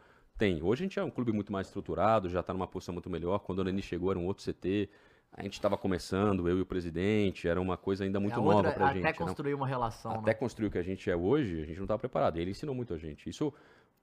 [0.43, 0.61] tem.
[0.61, 3.39] Hoje a gente é um clube muito mais estruturado, já está numa posição muito melhor.
[3.39, 4.89] Quando o Nani chegou era um outro CT.
[5.33, 8.55] A gente estava começando, eu e o presidente, era uma coisa ainda muito É nova
[8.57, 9.07] outra- pra até gente.
[9.07, 10.35] era um- construir uma relação, até né?
[10.35, 12.39] construir o que a gente é hoje, a gente não estava preparado.
[12.39, 13.31] Ele ensinou muito a gente.
[13.31, 13.55] Isso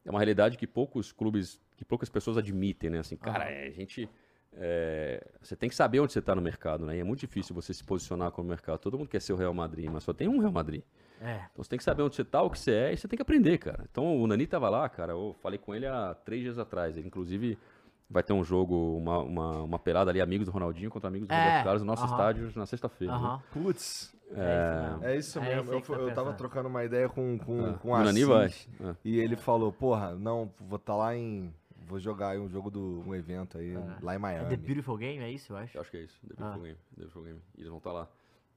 [0.05, 2.99] é uma realidade que poucos clubes, que poucas pessoas admitem, né?
[2.99, 4.09] Assim, cara, é, a gente.
[4.53, 6.97] é, você tem que saber onde você está no mercado, né?
[6.97, 8.79] E é muito difícil você se posicionar como mercado.
[8.79, 10.81] Todo mundo quer ser o Real Madrid, mas só tem um Real Madrid.
[11.21, 11.35] É.
[11.51, 13.17] Então você tem que saber onde você tá, o que você é, e você tem
[13.17, 13.85] que aprender, cara.
[13.91, 16.95] Então o Nani tava lá, cara, eu falei com ele há três dias atrás.
[16.97, 17.57] Ele, inclusive,
[18.09, 21.33] vai ter um jogo, uma, uma, uma pelada ali, amigos do Ronaldinho contra amigos do
[21.33, 22.11] É, Roberto Carlos, no nosso aham.
[22.11, 23.13] estádio na sexta-feira.
[23.13, 23.19] né?
[23.19, 23.41] Aham.
[23.51, 25.77] Putz, É, é isso É mesmo.
[25.77, 27.73] isso aí eu, tá eu tava trocando uma ideia com, com, É.
[27.73, 28.47] com o Assis, vai.
[28.47, 28.95] É.
[29.03, 31.53] E ele falou, porra, não, vou estar lá em...
[31.89, 33.03] Vou jogar aí um jogo do...
[33.05, 34.49] um evento aí, lá em É Miami.
[34.49, 35.75] The Beautiful Game, é isso, eu acho?
[35.75, 36.51] Eu acho que é isso, The Ah.
[36.51, 36.75] Beautiful Game.
[36.77, 37.39] The Beautiful Game.
[37.55, 38.07] E eles vão estar lá.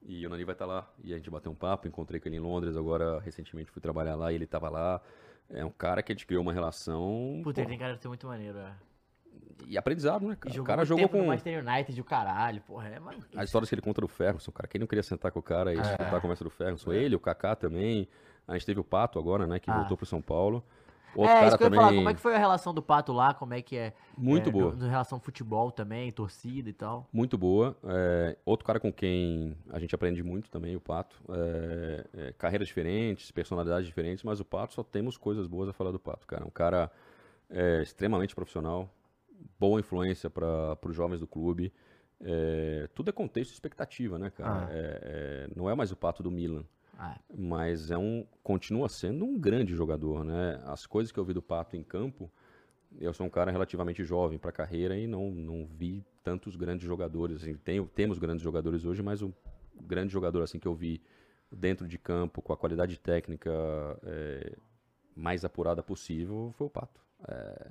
[0.05, 0.87] E o Nani vai estar lá.
[1.03, 4.15] E a gente bateu um papo, encontrei com ele em Londres, agora recentemente fui trabalhar
[4.15, 5.01] lá e ele tava lá.
[5.49, 7.41] É um cara que a gente criou uma relação.
[7.43, 8.73] Puta, ele tem cara de ser muito maneiro, é.
[9.67, 10.61] E aprendizado, né, cara?
[10.61, 11.25] O cara jogou com.
[11.25, 13.17] Manchester United, o caralho, porra, é, mano.
[13.35, 14.67] As histórias que ele conta do Ferguson, cara.
[14.67, 16.91] Quem não queria sentar com o cara e escutar a conversa do Ferguson?
[16.93, 18.07] Ele, o Kaká também.
[18.47, 19.59] A gente teve o Pato agora, né?
[19.59, 19.77] Que Ah.
[19.79, 20.63] voltou pro São Paulo.
[21.17, 23.33] É, isso que eu ia falar, como é que foi a relação do Pato lá,
[23.33, 23.93] como é que é...
[24.17, 24.71] Muito é, boa.
[24.71, 27.07] No, no relação futebol também, torcida e tal.
[27.11, 27.77] Muito boa.
[27.83, 31.15] É, outro cara com quem a gente aprende muito também, o Pato.
[31.29, 35.91] É, é, carreiras diferentes, personalidades diferentes, mas o Pato só temos coisas boas a falar
[35.91, 36.45] do Pato, cara.
[36.45, 36.91] Um cara
[37.49, 38.89] é, extremamente profissional,
[39.59, 41.71] boa influência para os jovens do clube.
[42.21, 44.67] É, tudo é contexto e expectativa, né, cara?
[44.67, 44.69] Ah.
[44.71, 46.63] É, é, não é mais o Pato do Milan.
[47.05, 50.61] Ah, mas é um continua sendo um grande jogador, né?
[50.65, 52.31] As coisas que eu vi do Pato em campo,
[52.99, 56.85] eu sou um cara relativamente jovem para a carreira e não, não vi tantos grandes
[56.85, 57.41] jogadores.
[57.41, 57.55] Assim,
[57.93, 59.33] temos grandes jogadores hoje, mas o
[59.81, 61.01] grande jogador assim que eu vi
[61.51, 63.51] dentro de campo com a qualidade técnica
[64.03, 64.55] é,
[65.15, 67.01] mais apurada possível foi o Pato.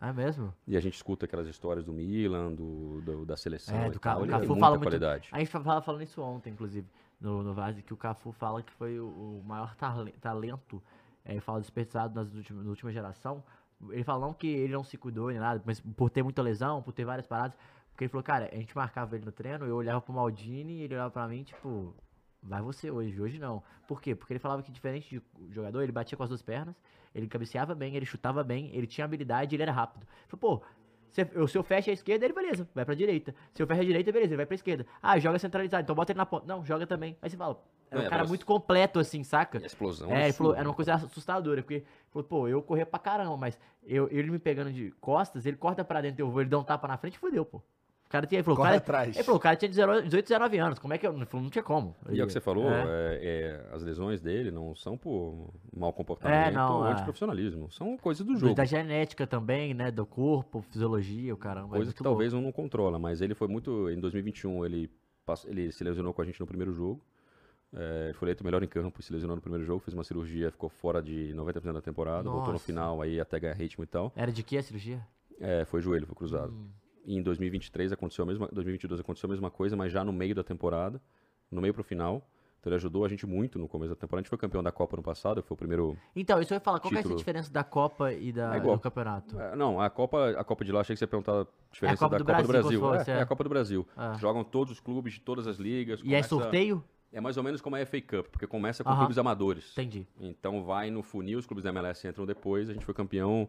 [0.00, 0.52] é mesmo?
[0.66, 3.98] E a gente escuta aquelas histórias do Milan, do, do- da seleção É, e do
[3.98, 4.20] tal.
[4.22, 5.28] Ele Cafu tem muita fala muito- qualidade.
[5.32, 6.86] A gente fala falando isso ontem, inclusive,
[7.22, 10.82] no, no Vaz, que o Cafu fala que foi o, o maior tale- talento,
[11.24, 13.42] é, fala desperdiçado nas últimas, na última geração.
[13.90, 16.82] Ele fala não que ele não se cuidou nem nada, mas por ter muita lesão,
[16.82, 17.56] por ter várias paradas.
[17.90, 20.82] Porque ele falou, cara, a gente marcava ele no treino, eu olhava pro Maldini e
[20.82, 21.94] ele olhava pra mim, tipo,
[22.42, 23.62] vai você hoje, hoje não.
[23.86, 24.14] Por quê?
[24.14, 26.74] Porque ele falava que diferente de jogador, ele batia com as duas pernas,
[27.14, 30.06] ele cabeceava bem, ele chutava bem, ele tinha habilidade, ele era rápido.
[30.28, 30.66] Falou, pô,
[31.12, 33.34] se eu, se eu fecho a esquerda, ele beleza, vai pra direita.
[33.54, 34.86] Se eu fecho a direita, beleza, ele vai pra esquerda.
[35.02, 36.46] Ah, joga centralizado, então bota ele na ponta.
[36.46, 37.16] Não, joga também.
[37.22, 39.58] Aí você fala, era um É, cara mas- muito completo, assim, saca?
[39.58, 40.10] E a explosão.
[40.10, 43.36] É, ele falou, era uma coisa assustadora, porque ele falou, pô, eu corria pra caramba,
[43.36, 46.58] mas eu, ele me pegando de costas, ele corta pra dentro, eu vou, ele dá
[46.58, 47.60] um tapa na frente e fudeu, pô.
[48.12, 49.16] O cara tinha, ele falou, Corre cara, atrás.
[49.16, 51.42] ele falou, o cara tinha 19, 18, 19 anos, como é que eu, ele falou,
[51.44, 51.96] não tinha como.
[52.10, 52.82] E é o que você falou, É.
[52.82, 53.18] é,
[53.70, 56.92] é, as lesões dele não são por mau comportamento não, ou é.
[56.92, 57.70] antiprofissionalismo.
[57.72, 58.54] São coisas do jogo.
[58.54, 61.74] Da genética também, né, do corpo, fisiologia, o caramba.
[61.74, 63.88] é Coisas que talvez um não controla, mas ele foi muito.
[63.88, 64.90] Em 2021, ele,
[65.24, 67.00] pass- ele se lesionou com a gente no primeiro jogo.
[67.74, 70.50] É, foi eleito melhor em campo e se lesionou no primeiro jogo, fez uma cirurgia,
[70.50, 72.66] ficou fora de 90% da temporada, voltou no Nossa.
[72.66, 74.12] final aí até ganhar ritmo e tal.
[74.14, 75.00] Era de que a cirurgia?
[75.40, 76.52] É, foi joelho, foi cruzado.
[76.52, 76.68] Hum.
[77.04, 80.34] E em 2023 aconteceu a mesma, 2022 aconteceu a mesma coisa, mas já no meio
[80.34, 81.00] da temporada,
[81.50, 82.26] no meio pro final.
[82.60, 84.20] Então ele ajudou a gente muito no começo da temporada.
[84.20, 85.98] A gente foi campeão da Copa no passado, foi o primeiro.
[86.14, 87.16] Então, isso eu ia falar, qual é Título.
[87.16, 88.76] diferença da Copa e da, É igual.
[88.76, 89.40] do campeonato?
[89.40, 91.98] É, não, a Copa, a Copa de lá, achei que você ia perguntar a diferença
[91.98, 92.80] Copa da do Copa do Brasil, Brasil.
[92.80, 93.18] como se fosse, é, é.
[93.18, 93.84] é a Copa do Brasil.
[93.96, 94.12] Ah.
[94.20, 95.98] Jogam todos os clubes de todas as ligas.
[96.00, 96.84] E é começa- sorteio?
[97.12, 98.98] É mais ou menos como a FA Cup, porque começa com Aham.
[99.00, 99.72] clubes amadores.
[99.72, 100.06] Entendi.
[100.20, 102.70] Então vai no funil, os clubes da MLS entram depois.
[102.70, 103.48] A gente foi campeão,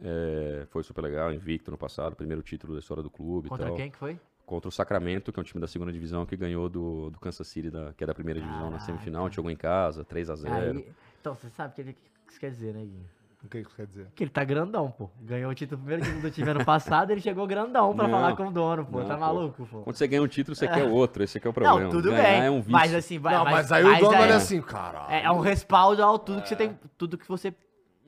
[0.00, 3.76] é, foi super legal, invicto no passado, primeiro título da história do clube Contra tal.
[3.76, 4.18] quem que foi?
[4.46, 7.46] Contra o Sacramento, que é um time da segunda divisão que ganhou do, do Kansas
[7.46, 9.30] City, da- que é da primeira divisão na semifinal.
[9.30, 10.86] Jogou em casa, 3 a 0 Aí,
[11.20, 11.94] então, você sabe o que
[12.28, 13.04] isso quer dizer, né, Guinho?
[13.44, 14.06] O que isso quer dizer?
[14.14, 15.10] Que ele tá grandão, pô.
[15.20, 18.36] Ganhou o título, primeiro título do time ano passado, ele chegou grandão pra Não, falar
[18.36, 19.00] com o dono, pô.
[19.00, 19.82] não, tá maluco, pô.
[19.82, 21.24] Quando você ganha um título, você quer outro.
[21.24, 21.80] Esse aqui é o problema.
[21.80, 22.44] Não, tudo Ganhar bem.
[22.44, 22.70] é um vício.
[22.72, 23.34] mas assim, vai.
[23.34, 25.10] Não, mas, aí o dono é, assim, caralho.
[25.12, 26.78] É, é um respaldo ao tudo que você tem.
[26.96, 27.52] Tudo que você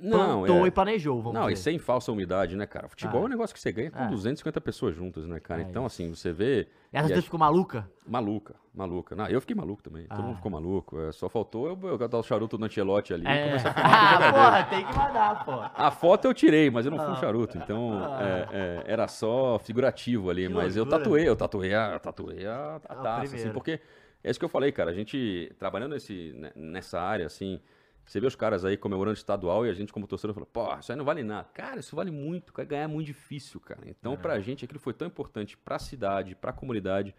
[0.04, 0.68] Não, plantou é.
[0.68, 1.62] e planejou, vamos Não, e dizer.
[1.70, 2.88] sem falsa umidade, né, cara?
[2.88, 3.26] Futebol é, Ah.
[3.26, 4.08] um negócio que você ganha com É.
[4.08, 5.62] 250 pessoas juntas, né, cara?
[5.62, 6.02] É então, isso.
[6.02, 6.68] assim, você vê.
[6.92, 7.88] E essa e a- ficou maluca?
[8.06, 9.16] Maluca, maluca.
[9.16, 10.06] Não, eu fiquei maluco também.
[10.06, 10.22] Todo Ah.
[10.22, 11.00] mundo ficou maluco.
[11.00, 13.46] É, só faltou eu, eu dar o charuto do Antelote ali e É.
[13.46, 15.52] começar a fumar Ah, porra, tem que mandar, pô.
[15.74, 17.06] A foto eu tirei, mas eu não Ah.
[17.06, 17.56] fui charuto.
[17.58, 20.46] Então, é, é, era só figurativo ali.
[20.48, 21.02] Que mas eu loucura.
[21.02, 23.80] tatuei, eu tatuei a, tatuei a, a Ah, taça, assim, porque
[24.22, 24.90] é isso que eu falei, cara.
[24.90, 25.94] A gente, trabalhando
[26.34, 27.58] né, nessa área, assim,
[28.04, 30.92] você vê os caras aí comemorando estadual e a gente, como torcedor, fala, pô, isso
[30.92, 31.48] aí não vale nada.
[31.54, 33.80] Cara, isso vale muito, cara, ganhar é muito difícil, cara.
[33.86, 34.16] Então, É.
[34.16, 37.14] pra gente, aquilo foi tão importante pra cidade, pra comunidade.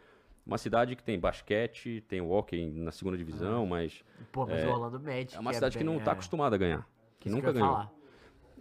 [0.45, 4.99] Uma cidade que tem basquete, tem hockey na segunda divisão, mas Pô, mas o Orlando
[4.99, 5.35] Magic.
[5.35, 6.87] é uma cidade que não tá é, acostumada a ganhar.
[7.19, 7.69] Que isso nunca ia ganhou.
[7.71, 7.91] falar.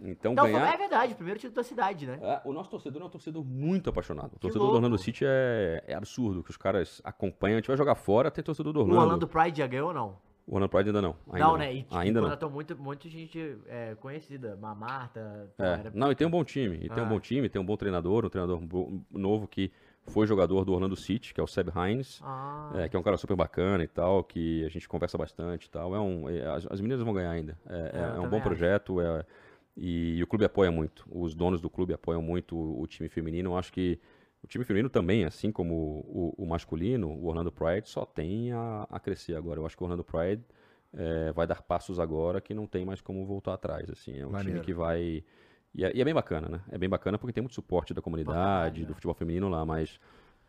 [0.01, 0.73] Então, Então, ganhar...
[0.73, 2.19] é verdade, o primeiro título da cidade, né?
[2.21, 4.33] É, o nosso torcedor é um torcedor muito apaixonado.
[4.35, 4.73] O torcedor do.
[4.75, 7.55] Orlando City é, é absurdo, que os caras acompanham.
[7.57, 9.01] A gente vai jogar fora, tem torcedor do O Orlando.
[9.01, 10.17] Orlando Pride já ganhou ou não?
[10.47, 11.15] O Orlando Pride ainda não.
[11.31, 11.73] Ainda não, né?
[11.73, 12.27] E, tipo, ainda não.
[12.29, 14.55] contratou muito, muito gente é, conhecida.
[14.55, 15.49] Marta.
[15.57, 16.77] É, era- Não, e tem um bom time.
[16.83, 17.09] E tem um Ah.
[17.09, 18.61] bom time, tem um bom treinador, um treinador
[19.11, 19.71] novo que
[20.07, 22.21] foi jogador do Orlando City, que é o Seb Hines.
[22.23, 25.65] Ah, é, que é um cara super bacana e tal, que a gente conversa bastante
[25.65, 25.95] e tal.
[25.95, 27.57] É um, é, as, as meninas vão ganhar ainda.
[27.67, 28.45] É, é- É, um bom acho.
[28.45, 29.25] projeto é-
[29.75, 31.07] e, o clube apoia muito.
[31.09, 33.49] Os donos do clube apoiam muito o, o time feminino.
[33.51, 33.99] Eu acho que
[34.45, 35.73] o time feminino também, assim como
[36.07, 39.59] o, o masculino, o Orlando Pride, só tem a, a crescer agora.
[39.59, 40.43] Eu acho que o Orlando Pride
[40.93, 43.89] é, vai dar passos agora que não tem mais como voltar atrás.
[43.89, 44.19] Assim.
[44.19, 44.59] É um Maneiro.
[44.59, 45.23] time que vai.
[45.73, 46.61] E é, e é bem bacana, né?
[46.69, 49.99] É bem bacana porque tem muito suporte da comunidade, caralho, do futebol feminino lá, mas.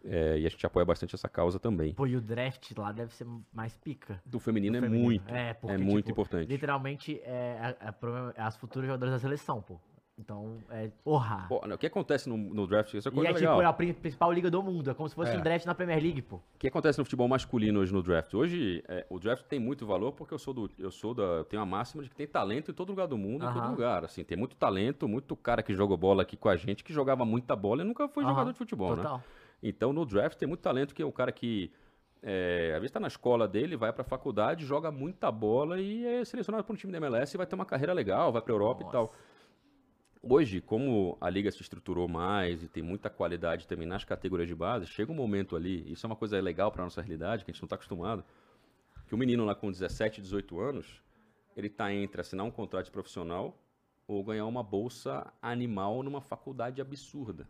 [0.04, 1.94] é, e a gente apoia bastante essa causa também.
[1.94, 4.20] Pô, e o draft lá deve ser mais pica.
[4.26, 5.04] Do feminino, Do é feminino.
[5.04, 5.34] muito.
[5.34, 6.48] É, É, porque, muito tipo, importante.
[6.48, 9.80] Literalmente, é, a prova- é as futuras jogadoras da seleção, pô.
[10.18, 11.44] Então, é porra.
[11.46, 12.94] Pô, o que acontece no, no draft?
[12.94, 13.56] Isso é e coisa é legal.
[13.58, 14.90] tipo a pri- principal liga do mundo.
[14.90, 15.38] É como se fosse É.
[15.38, 16.36] um draft na Premier League, pô.
[16.36, 18.32] O que acontece no futebol masculino hoje no draft?
[18.32, 21.44] Hoje, é, o draft tem muito valor porque eu sou do, eu sou da, eu
[21.44, 24.04] tenho a máxima de que tem talento em todo lugar do mundo, em todo lugar.
[24.06, 27.26] Assim, tem muito talento, muito cara que jogou bola aqui com a gente, que jogava
[27.26, 28.32] muita bola e nunca foi Aham.
[28.32, 29.02] jogador de futebol, né?
[29.02, 29.22] Total.
[29.62, 31.70] Então, no draft tem muito talento que é o cara que
[32.22, 36.06] é, às vezes está na escola dele, vai para a faculdade, joga muita bola e
[36.06, 38.52] é selecionado para um time da MLS e vai ter uma carreira legal, vai para
[38.54, 39.12] Europa e tal.
[40.28, 44.54] Hoje, como a liga se estruturou mais e tem muita qualidade também nas categorias de
[44.56, 47.54] base, chega um momento ali, isso é uma coisa legal para nossa realidade, que a
[47.54, 48.24] gente não está acostumado,
[49.06, 51.00] que o menino lá com 17, 18 anos,
[51.56, 53.56] ele está entre assinar um contrato profissional
[54.08, 57.48] ou ganhar uma bolsa animal numa faculdade absurda.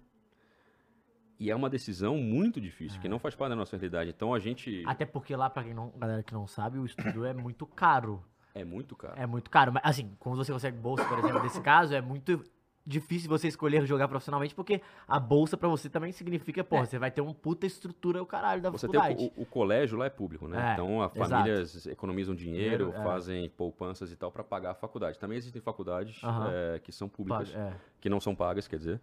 [1.40, 4.10] E é uma decisão muito difícil, que não faz parte da nossa realidade.
[4.10, 4.82] Então a gente.
[4.86, 8.22] Até porque lá, pra quem não, galera que não sabe, o estudo é muito caro.
[8.54, 9.14] É muito caro.
[9.20, 9.70] É muito caro.
[9.70, 12.42] Mas, assim, como você consegue bolsa, por exemplo, nesse caso, é muito
[12.86, 17.10] difícil você escolher jogar profissionalmente, porque a bolsa pra você também significa, porra, você vai
[17.10, 18.72] ter uma puta estrutura o caralho da É.
[18.72, 19.32] Você tem faculdade.
[19.36, 20.70] o, o- o colégio lá é público, né?
[20.70, 23.02] É, então as famílias economizam dinheiro, Dinheiro, é.
[23.02, 25.18] fazem poupanças e tal para pagar a faculdade.
[25.18, 26.50] Também existem faculdades Aham.
[26.52, 27.76] eh, que são públicas, Paga- é.
[28.00, 29.00] que não são pagas, quer dizer,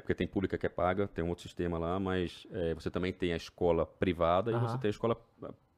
[0.00, 3.32] porque tem pública que é paga, tem um outro sistema lá, mas você também tem
[3.32, 4.68] a escola privada e Aham.
[4.68, 5.16] você tem a escola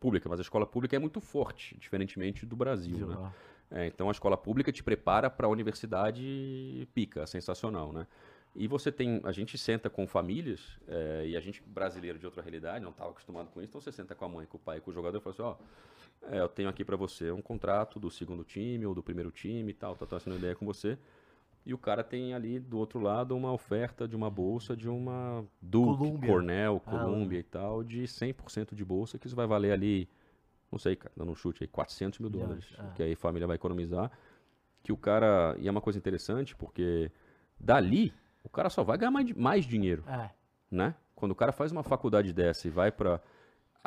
[0.00, 3.06] pública, mas a escola pública é muito forte, diferentemente do Brasil, Viu?
[3.08, 3.16] né?
[3.18, 3.28] Ó.
[3.70, 8.06] É, então a escola pública te prepara para a universidade pica, sensacional, né?
[8.54, 12.40] E você tem, a gente senta com famílias, é, e a gente brasileiro de outra
[12.40, 14.80] realidade, não estava acostumado com isso, então você senta com a mãe, com o pai,
[14.80, 15.56] com o jogador e fala assim, ó,
[16.30, 19.70] é, eu tenho aqui para você um contrato do segundo time ou do primeiro time
[19.70, 20.96] e tal, tô assinando ideia com você.
[21.66, 25.44] E o cara tem ali do outro lado uma oferta de uma bolsa de uma
[25.60, 26.30] Duke, Columbia.
[26.30, 30.08] Cornell, Ah, Columbia e tal, de 100% de bolsa, que isso vai valer ali,
[30.76, 32.92] não sei, cara, dando um chute aí, 400 mil dólares, ah.
[32.94, 34.10] que aí a família vai economizar.
[34.82, 37.10] Que o cara, e é uma coisa interessante, porque
[37.58, 38.12] dali
[38.44, 40.30] o cara só vai ganhar mais, mais dinheiro, É.
[40.70, 40.94] né?
[41.14, 43.20] Quando o cara faz uma faculdade dessa e vai pra.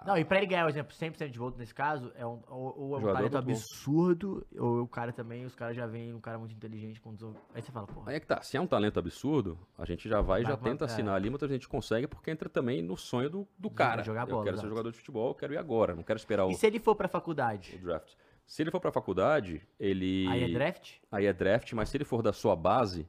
[0.06, 2.80] Não, e pra ele ganhar, por exemplo, 100% de volta nesse caso, é um, ou,
[2.80, 6.38] ou é um talento absurdo, ou o cara também, os caras já veem um cara
[6.38, 7.10] muito inteligente com
[7.54, 10.08] Aí você fala, porra, Aí é que tá, se é um talento absurdo, a gente
[10.08, 10.88] já vai e já tenta é.
[10.88, 14.04] assinar ali, muita gente consegue porque entra também no sonho do, do cara.
[14.04, 16.46] jogar eu bola, quero ser jogador de futebol, eu quero ir agora, não quero esperar
[16.46, 17.78] o, E se ele for pra o faculdade?
[17.78, 18.14] draft.
[18.46, 20.28] Se ele for pra faculdade, ele.
[20.28, 20.94] Aí é draft?
[21.12, 23.08] Aí é draft, mas se ele for da sua base,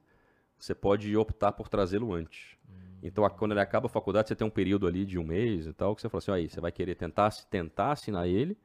[0.65, 2.57] você pode optar por trazê-lo antes.
[3.03, 5.65] Então, a- quando ele acaba a faculdade, você tem um período ali de um mês
[5.65, 8.55] e tal, que você fala assim, aí, você vai querer tentar, tentar assinar ele,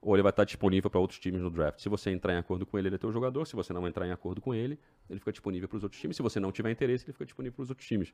[0.00, 1.80] ou ele vai estar disponível para outros times no draft.
[1.80, 3.44] Se você entrar em acordo com ele, ele é teu jogador.
[3.46, 4.78] Se você não entrar em acordo com ele,
[5.10, 6.16] ele fica disponível para os outros times.
[6.16, 8.12] Se você não tiver interesse, ele fica disponível para os outros times.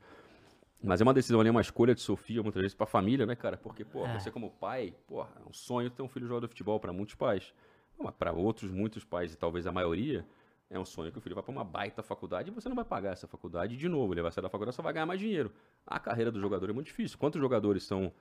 [0.82, 3.36] Mas é uma decisão ali, é uma escolha de Sofia, muitas vezes, pra família, né,
[3.36, 3.56] cara?
[3.56, 4.12] Porque, pô, É.
[4.18, 7.14] você como pai, pô, é um sonho ter um filho jogador de futebol para muitos
[7.14, 7.54] pais.
[8.18, 10.26] Para outros, muitos pais, e talvez a maioria,
[10.70, 12.84] é um sonho que o filho vá para uma baita faculdade e você não vai
[12.84, 14.12] pagar essa faculdade de novo.
[14.14, 15.52] Ele vai sair da faculdade só vai ganhar mais dinheiro.
[15.86, 17.16] A carreira do jogador é muito difícil.
[17.18, 18.12] Quantos jogadores são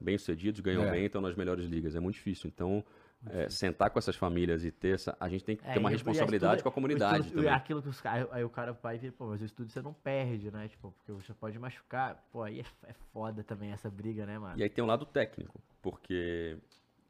[0.00, 0.90] bem-sucedidos, ganham É.
[0.90, 1.94] bem, estão nas melhores ligas?
[1.94, 2.50] É muito difícil.
[2.52, 2.84] Então,
[3.30, 5.16] é, sentar com essas famílias e ter essa.
[5.20, 7.52] A gente tem que É, ter uma responsabilidade estudo- com a comunidade estudo- também.
[7.52, 8.26] Aquilo que os caras.
[8.32, 10.66] Aí o cara, pai vira, pô, mas o estudo você não perde, né?
[10.66, 12.20] Tipo, porque você pode machucar.
[12.32, 14.58] Pô, aí é, é foda também essa briga, né, mano?
[14.58, 16.58] E aí tem um lado técnico, porque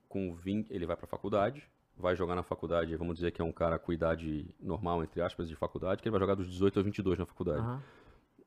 [0.07, 1.67] com 20, ele vai para a faculdade,
[2.03, 5.49] vai jogar na faculdade, vamos dizer que é um cara com idade normal, entre aspas,
[5.49, 7.61] de faculdade, que ele vai jogar dos 18 aos 22 na faculdade.
[7.61, 7.83] Aham.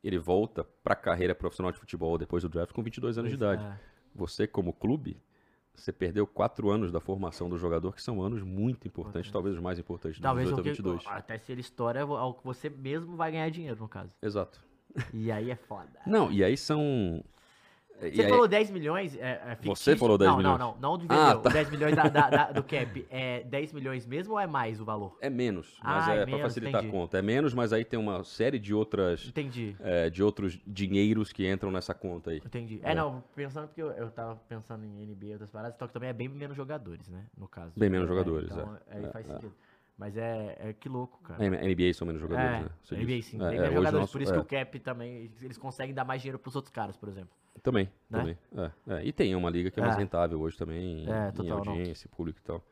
[0.03, 3.37] Ele volta para a carreira profissional de futebol depois do draft com 22 anos de
[3.37, 3.65] Pois idade.
[3.65, 3.79] é.
[4.13, 5.17] Você, como clube,
[5.73, 9.61] você perdeu quatro anos da formação do jogador, que são anos muito importantes, talvez os
[9.61, 11.03] mais importantes, dos Talvez 18 o a que, 22.
[11.07, 12.05] até se ele estoura,
[12.43, 14.13] você mesmo vai ganhar dinheiro, no caso.
[14.21, 14.61] Exato.
[15.13, 15.99] E aí é foda.
[16.05, 17.23] Não, e aí são...
[17.99, 19.57] Você aí- falou 10 milhões, é, é?
[19.63, 20.59] Você falou 10 não, milhões.
[20.59, 21.41] Não, não, não do Ah, vendeu.
[21.41, 21.49] tá.
[21.49, 23.07] 10 milhões da- da- da- do cap.
[23.09, 25.17] É 10 milhões mesmo ou é mais o valor?
[25.21, 26.95] É menos, mas Ah, é, é para facilitar entendi.
[26.95, 27.17] a conta.
[27.17, 29.25] É menos, mas aí tem uma série de outras...
[29.27, 29.75] Entendi.
[29.79, 32.37] é, de outros dinheiros que entram nessa conta aí.
[32.45, 32.79] Entendi.
[32.83, 32.95] É, É.
[32.95, 36.09] não, pensando porque eu, eu tava pensando em NBA e outras paradas, só que também
[36.09, 37.25] é bem menos jogadores, né?
[37.37, 37.71] No caso.
[37.77, 38.97] Bem menos É, jogadores, então, é.
[38.97, 39.33] Aí É, faz é.
[39.33, 39.53] sentido.
[39.97, 41.41] Mas é, é que louco, cara.
[41.41, 42.69] NBA são menos jogadores, é, né?
[42.83, 43.91] Você NBA sim, É, é, jogadores.
[43.93, 46.73] nosso- por isso é, que o cap também, eles conseguem dar mais dinheiro pros outros
[46.73, 47.29] caras, por exemplo.
[47.63, 48.19] Também, né?
[48.19, 48.37] também.
[48.87, 49.05] É, é.
[49.05, 49.99] E tem uma liga que é mais É.
[49.99, 51.73] rentável hoje também, em, É, em total, não.
[51.73, 52.63] audiência, público e tal.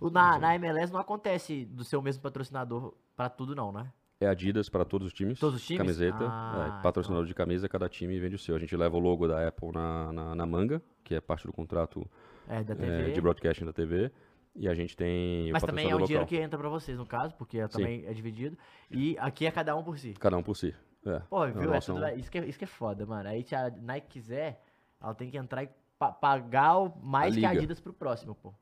[0.00, 3.90] O, na, na MLS não acontece do seu mesmo patrocinador pra tudo, não, né?
[4.20, 5.38] É Adidas para todos os times.
[5.38, 5.78] Todos os times?
[5.78, 6.18] Camiseta.
[6.20, 8.54] Ah, é, patrocinador de camisa, cada time vende o seu.
[8.54, 11.52] A gente leva o logo da Apple na, na, na manga, que é parte do
[11.52, 12.08] contrato
[12.48, 14.10] É, é, de broadcasting da TV.
[14.56, 16.26] E a gente tem mas também é o dinheiro local.
[16.28, 17.68] que entra pra vocês, no caso, porque Sim.
[17.68, 18.56] também é dividido.
[18.90, 20.14] E aqui é cada um por si.
[20.18, 20.72] Cada um por si.
[21.06, 21.18] É.
[21.28, 21.72] Pô, É, viu?
[21.72, 23.28] É é isso, que é, isso que é foda, mano.
[23.28, 24.60] Aí se a Nike quiser,
[25.00, 25.68] ela tem que entrar e
[25.98, 27.60] pa- pagar o mais A que a liga.
[27.60, 28.54] Adidas pro próximo, pô.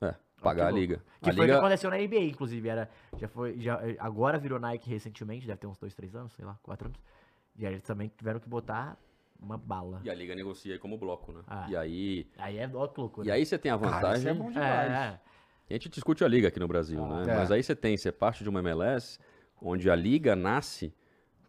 [0.00, 0.78] É, pagar a que louco.
[0.80, 0.96] liga.
[1.22, 2.68] Que a foi o que liga aconteceu na NBA, inclusive.
[2.68, 6.44] Era, já foi, já, agora virou Nike recentemente, deve ter uns dois, três anos, sei
[6.44, 7.00] lá, quatro anos.
[7.56, 8.96] E aí eles também tiveram que botar
[9.40, 10.00] uma bala.
[10.04, 11.40] E a liga negocia aí como bloco, né?
[11.46, 11.66] Ah.
[11.68, 12.26] E aí.
[12.38, 13.26] Aí é ó, que loucura.
[13.26, 14.18] E aí você tem a Cara, vantagem.
[14.18, 14.90] isso é bom demais.
[14.92, 15.20] é,
[15.70, 17.22] A gente discute a liga aqui no Brasil, né?
[17.32, 17.36] É.
[17.36, 19.18] Mas aí você tem, você é parte de uma MLS
[19.60, 20.94] onde a liga nasce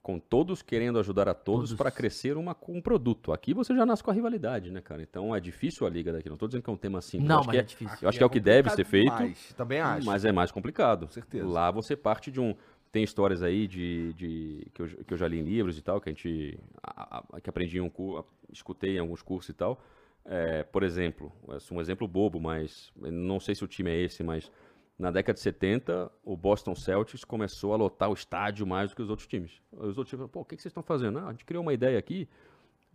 [0.01, 1.77] com todos querendo ajudar a todos Todos.
[1.77, 3.31] para crescer uma, com um produto.
[3.33, 5.01] Aqui você já nasce com a rivalidade, né, cara?
[5.01, 6.29] Então é difícil a liga daqui.
[6.29, 7.27] Não tô dizendo que é um tema simples.
[7.27, 7.97] Não, eu acho mas que é é, difícil.
[8.01, 10.05] eu acho que é o que deve ser feito, Mas, também acho.
[10.05, 11.05] mas é mais complicado.
[11.07, 11.47] Com certeza.
[11.47, 12.55] Lá você parte de um.
[12.91, 16.01] Tem histórias aí de, de que, eu, que eu já li em livros e tal,
[16.01, 16.57] que a gente.
[16.81, 19.79] a- a- que aprendi em um curso, escutei em alguns cursos e tal.
[20.25, 24.23] É, por exemplo, é um exemplo bobo, mas não sei se o time é esse,
[24.23, 24.51] mas
[24.99, 29.01] na década de 70, o Boston Celtics começou a lotar o estádio mais do que
[29.01, 29.61] os outros times.
[29.71, 31.19] Os outros times falaram, pô, o que vocês estão fazendo?
[31.19, 32.27] Ah, a gente criou uma ideia aqui,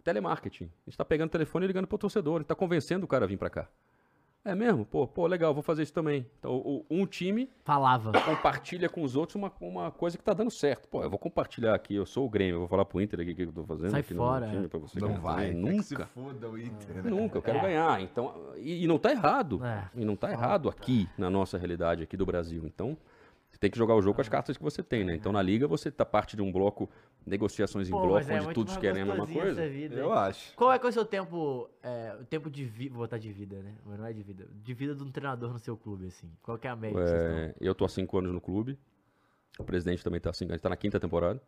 [0.04, 0.64] telemarketing.
[0.64, 3.08] A gente está pegando o telefone e ligando pro torcedor, a gente está convencendo o
[3.08, 3.68] cara a vir para cá.
[4.46, 4.84] É mesmo?
[4.84, 6.26] Pô, pô, legal, vou fazer isso também.
[6.38, 8.12] Então, o- um time Falava.
[8.12, 10.86] compartilha com os outros uma, uma coisa que tá dando certo.
[10.86, 13.32] Pô, eu vou compartilhar aqui, eu sou o Grêmio, eu vou falar pro Inter aqui
[13.32, 13.90] o que eu tô fazendo.
[13.90, 14.68] Sai aqui no fora, time é.
[14.68, 15.50] pra você Não ganhar vai.
[15.52, 15.70] também.
[15.70, 16.06] É que se Nunca.
[16.06, 17.10] foda o Inter, né?
[17.10, 17.62] Nunca, eu quero É.
[17.62, 18.02] ganhar.
[18.02, 19.64] Então, e, e não tá errado.
[19.64, 19.84] É.
[19.94, 22.64] E não tá errado aqui, na nossa realidade, aqui do Brasil.
[22.66, 22.98] Então,
[23.54, 25.14] você tem que jogar o jogo com as cartas que você tem, né?
[25.14, 26.90] Então, na Liga, você tá parte de um bloco,
[27.24, 29.62] negociações em Pô, bloco, mas é onde muito todos mais querem a mesma coisa.
[29.62, 30.56] essa vida, Eu acho.
[30.56, 33.32] Qual é, que é o seu tempo, é, o tempo de vida, vou botar de
[33.32, 33.76] vida, né?
[33.86, 36.28] Mas não é de vida, de vida de um treinador no seu clube, assim.
[36.42, 37.38] Qual que é a média que vocês estão?
[37.38, 38.76] É, eu tô há cinco anos no clube.
[39.56, 41.40] O presidente também tá há cinco, a gente tá na quinta temporada.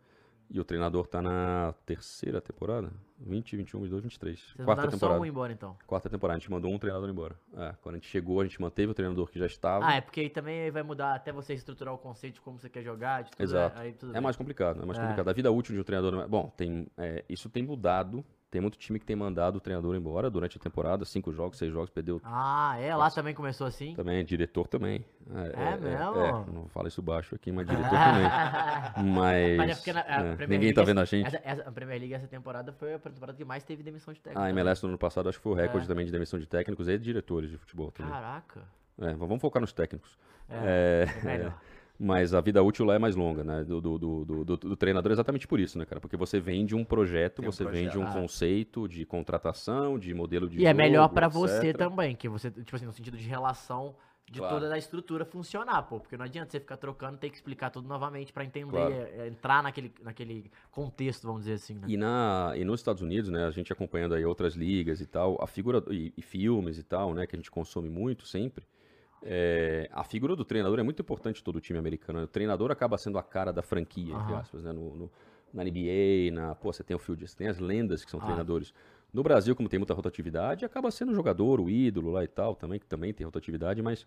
[0.49, 2.93] E o treinador tá na terceira temporada?
[3.19, 4.39] 20, 21, 22, 23.
[4.39, 5.21] Vocês Quarta mandaram só temporada.
[5.21, 5.77] um embora, então.
[5.87, 6.37] Quarta temporada.
[6.37, 7.35] A gente mandou um treinador embora.
[7.57, 9.85] É, quando a gente chegou, a gente manteve o treinador que já estava.
[9.85, 12.69] Ah, é porque aí também vai mudar até você estruturar o conceito de como você
[12.69, 13.79] quer jogar, de tudo, Exato.
[13.79, 14.23] Aí tudo É bem.
[14.23, 15.03] mais complicado, é mais É.
[15.03, 15.29] complicado.
[15.29, 16.29] A vida útil de um treinador é...
[16.29, 18.25] Bom, tem, é, isso tem mudado.
[18.49, 21.05] Tem muito time que tem mandado o treinador embora durante a temporada.
[21.05, 23.93] Cinco jogos, seis jogos, perdeu Ah, é, lá também começou assim?
[23.95, 24.25] também.
[24.25, 25.05] Diretor também.
[25.35, 26.21] É mesmo?
[26.21, 28.27] É, não fala isso baixo aqui, mas diretor também.
[29.15, 31.27] Mas, Mas é na, a é, ninguém League tá vendo a gente.
[31.27, 34.21] Essa, essa- a Premier League essa temporada foi a temporada que mais teve demissão de
[34.21, 34.41] técnico.
[34.41, 34.63] A também.
[34.63, 35.89] MLS no ano passado acho que foi o recorde É.
[35.89, 38.13] também de demissão de técnicos e de diretores de futebol também.
[38.13, 38.63] Caraca.
[38.99, 40.17] É, vamos focar nos técnicos.
[40.49, 41.61] É, É, é melhor.
[41.99, 43.65] Mas a vida útil lá é mais longa, né?
[43.65, 46.01] Do, do, do, do, do- do treinador é exatamente por isso, né, cara?
[46.01, 47.83] Porque você vende um projeto, Tem um você projeto.
[47.85, 48.13] vende um Ah.
[48.13, 52.51] conceito de contratação, de modelo de E é jogo, melhor pra você também, que você,
[52.51, 53.95] tipo assim, no sentido de relação
[54.31, 54.61] de Claro.
[54.61, 56.01] toda a estrutura funcionar, pô.
[56.01, 58.93] Porque não adianta você ficar trocando, ter que explicar tudo novamente pra entender, Claro.
[58.93, 61.87] é, é, entrar naquele, naquele contexto, vamos dizer assim, né?
[61.89, 65.39] E, na, e nos Estados Unidos, né, a gente acompanhando aí outras ligas e tal,
[65.41, 68.67] a figura, e, e filmes e tal, né, que a gente consome muito sempre,
[69.27, 72.21] é, a figura do treinador é muito importante todo o time americano.
[72.21, 72.25] né?
[72.25, 75.11] O treinador acaba sendo a cara da franquia, entre aspas, né, no, no-
[75.53, 78.25] na NBA, na, pô, você tem o Phil, você tem as lendas que são Ah.
[78.25, 78.73] treinadores.
[79.13, 82.55] No Brasil, como tem muita rotatividade, acaba sendo o jogador, o ídolo lá e tal,
[82.55, 84.07] também, que também tem rotatividade, mas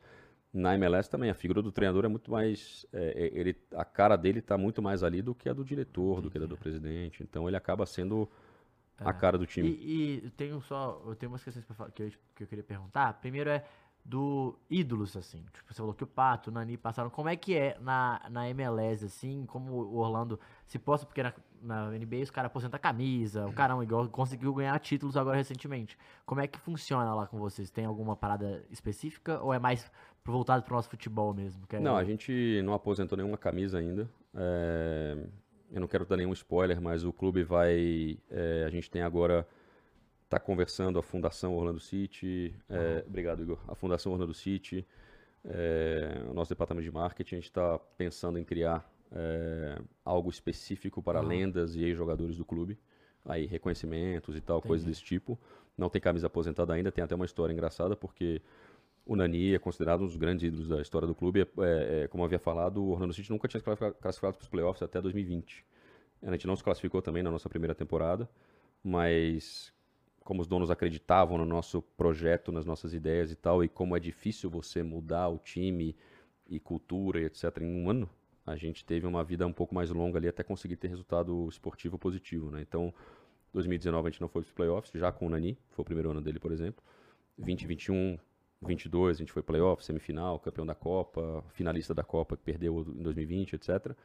[0.54, 2.86] na MLS também, a figura do treinador é muito mais.
[2.94, 6.22] é, é, ele, a cara dele está muito mais ali do que a do diretor,
[6.22, 7.24] do que a do presidente.
[7.24, 8.28] Então ele acaba sendo
[9.00, 9.70] a cara do time.
[9.70, 11.02] E, e tenho só.
[11.06, 13.14] Eu tenho umas questões falar, que, eu, que eu queria perguntar.
[13.22, 13.64] Primeiro é
[14.04, 15.44] do ídolos, assim.
[15.54, 17.10] Tipo, você falou que o Pato, o Nani passaram.
[17.10, 19.46] Como é que é na, na MLS, assim?
[19.46, 23.54] Como o Orlando se posta, porque na, na NBA os caras aposentam a camisa, o
[23.54, 25.98] caramba, igual conseguiu ganhar títulos agora recentemente.
[26.26, 27.70] Como é que funciona lá com vocês?
[27.70, 29.92] Tem alguma parada específica ou é mais
[30.26, 31.64] voltado pro nosso futebol mesmo?
[31.72, 34.10] É- Não, a gente não aposentou nenhuma camisa ainda.
[34.34, 35.18] É,
[35.72, 38.18] eu não quero dar nenhum spoiler, mas o clube vai.
[38.30, 39.48] é, a gente tem agora.
[40.30, 42.54] Está conversando a Fundação Orlando City.
[42.70, 43.58] é, Obrigado, Igor.
[43.68, 44.86] A Fundação Orlando City.
[45.44, 47.34] é, o nosso departamento de marketing.
[47.34, 51.28] A gente está pensando em criar é, algo específico para Aham.
[51.30, 52.78] lendas e ex-jogadores do clube.
[53.26, 55.40] Aí, reconhecimentos e tal, coisas desse tipo.
[55.76, 56.92] Não tem camisa aposentada ainda.
[56.92, 58.40] Tem até uma história engraçada, porque
[59.08, 61.42] o Nani é considerado um dos grandes ídolos da história do clube.
[61.42, 64.44] É, é, é, como eu havia falado, o Orlando City nunca tinha se classificado para
[64.44, 65.66] os playoffs até 2020.
[66.22, 68.30] A gente não se classificou também na nossa primeira temporada,
[68.84, 69.74] mas
[70.30, 74.00] como os donos acreditavam no nosso projeto, nas nossas ideias e tal, e como é
[74.00, 75.96] difícil você mudar o time
[76.48, 77.46] e cultura e etc.
[77.62, 78.08] em um ano,
[78.46, 81.98] a gente teve uma vida um pouco mais longa ali até conseguir ter resultado esportivo
[81.98, 82.62] positivo, né?
[82.62, 82.94] Então,
[83.54, 86.12] 2019 a gente não foi para os playoffs, já com o Nani, foi o primeiro
[86.12, 86.84] ano dele, por exemplo.
[87.40, 88.20] 2021,
[88.62, 93.02] 22 a gente foi playoff, semifinal, campeão da Copa, finalista da Copa que perdeu em
[93.02, 93.96] 2020, etc.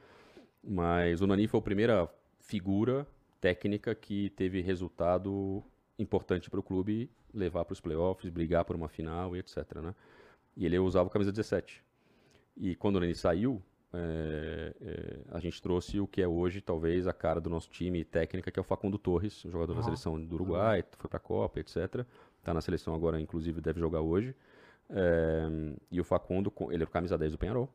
[0.66, 2.10] Mas o Nani foi a primeira
[2.40, 3.06] figura
[3.42, 5.62] técnica que teve resultado
[5.98, 9.76] importante para o clube levar para os playoffs, brigar por uma final e etc.
[9.76, 9.94] Né?
[10.56, 11.82] E ele usava a camisa 17.
[12.56, 13.62] E quando Nani saiu,
[13.92, 18.04] é, é, a gente trouxe o que é hoje talvez a cara do nosso time
[18.04, 19.84] técnica, que é o Facundo Torres, jogador da Aham.
[19.84, 22.04] seleção do Uruguai, foi para a Copa, etc.
[22.38, 24.34] Está na seleção agora, inclusive deve jogar hoje.
[24.90, 25.46] É,
[25.90, 27.68] e o Facundo, ele era o camisa 10 do Penharol.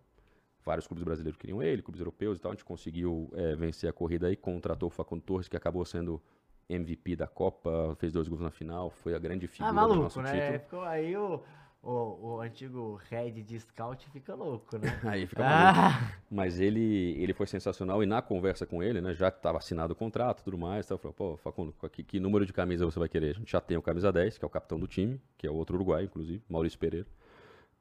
[0.63, 2.51] Vários clubes brasileiros queriam ele, clubes europeus e tal.
[2.51, 6.21] A gente conseguiu vencer a corrida aí, contratou o Facundo Torres, que acabou sendo
[6.69, 9.99] MVP da Copa, fez dois gols na final, foi a grande figura Ah, do maluco,
[9.99, 10.31] nosso né?
[10.31, 10.59] título.
[10.59, 11.43] Ficou aí o,
[11.81, 11.91] o,
[12.35, 14.87] o antigo head de scout fica louco, né?
[15.03, 15.79] Aí fica maluco.
[15.81, 19.93] ah, Mas ele, ele foi sensacional e na conversa com ele, né, já estava assinado
[19.93, 22.99] o contrato e tudo mais, então falou, pô, Facundo, que, que número de camisa você
[22.99, 23.31] vai querer?
[23.35, 25.49] A gente já tem o camisa 10, que é o capitão do time, que é
[25.51, 27.07] o outro uruguaio, inclusive, Maurício Pereira.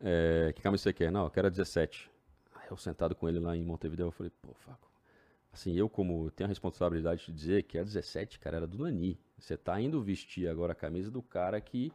[0.01, 1.10] É, que camisa você quer?
[1.12, 2.10] Não, eu quero a 17.
[2.56, 4.88] Aí eu sentado com ele lá em Montevideo, eu falei, pô, Faco,
[5.53, 9.19] assim, eu como tenho a responsabilidade de dizer que a 17, cara, era do Nani.
[9.39, 11.93] Você tá indo vestir agora a camisa do cara que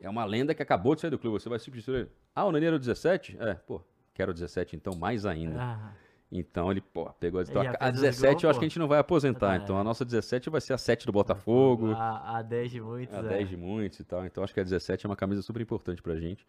[0.00, 2.10] é uma lenda que acabou de sair do clube, você vai substituir ele.
[2.34, 3.36] Ah, o Nani era o 17?
[3.40, 3.80] É, pô,
[4.12, 5.56] quero o 17 então, mais ainda.
[5.62, 5.92] ah,
[6.30, 8.60] Então ele, pô, pegou então, a, a fez os 17 gols, eu acho pô.
[8.60, 9.52] que a gente não vai aposentar.
[9.52, 9.80] Ah, Então é.
[9.80, 13.20] a nossa 17 vai ser a 7 do Botafogo, a, a 10 de muitos, a
[13.20, 13.22] é.
[13.22, 14.26] 10 de muitos e tal.
[14.26, 16.44] Então acho que a 17 é uma camisa super importante pra gente.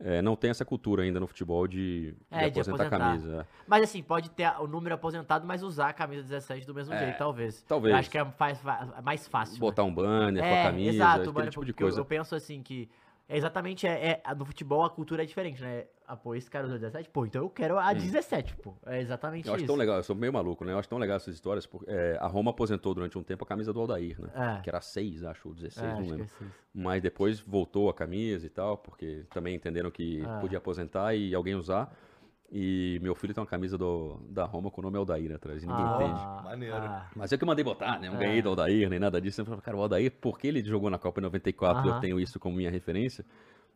[0.00, 2.98] É, não tem essa cultura ainda no futebol de, de É, de aposentar a aposentar.
[2.98, 3.40] camisa.
[3.42, 3.46] é.
[3.66, 6.98] Mas assim, pode ter o número aposentado, mas usar a camisa 17 do mesmo É,
[6.98, 7.62] jeito, talvez.
[7.62, 7.92] talvez.
[7.92, 8.60] Eu acho que é mais,
[9.02, 9.54] mais fácil.
[9.54, 9.60] né?
[9.60, 12.00] Botar um banner com a camisa, exato, aquele mano, tipo de porque eu- coisa.
[12.00, 12.90] Eu, penso assim que
[13.28, 15.84] é exatamente é, é- no futebol a cultura é diferente, né?
[16.06, 18.74] Ah, pô, esse cara usou 17, pô, então eu quero a 17, pô.
[18.84, 19.66] É exatamente Eu acho isso.
[19.66, 20.72] tão legal, eu sou meio maluco, né?
[20.72, 21.64] Eu acho tão legal essas histórias.
[21.64, 24.28] Porque, é, a Roma aposentou durante um tempo a camisa do Aldair, né?
[24.58, 24.60] É.
[24.60, 26.22] Que era 6, acho, ou 16, É, não acho que lembro.
[26.24, 26.44] é isso.
[26.74, 30.38] Mas depois voltou a camisa e tal, porque também entenderam que Ah.
[30.40, 31.90] podia aposentar e alguém usar.
[32.52, 35.66] E meu filho tem uma camisa do, da Roma com o nome Aldair atrás, e
[35.66, 36.44] ninguém Ah, entende.
[36.44, 36.76] Maneiro.
[36.76, 37.08] ah.
[37.16, 38.08] Mas eu que mandei botar, né?
[38.10, 38.26] Não É.
[38.26, 39.40] ganhei do Aldair, nem nada disso.
[39.40, 42.20] Eu falei, cara, o Aldair, porque ele jogou na Copa em 94 e eu tenho
[42.20, 43.24] isso como minha referência.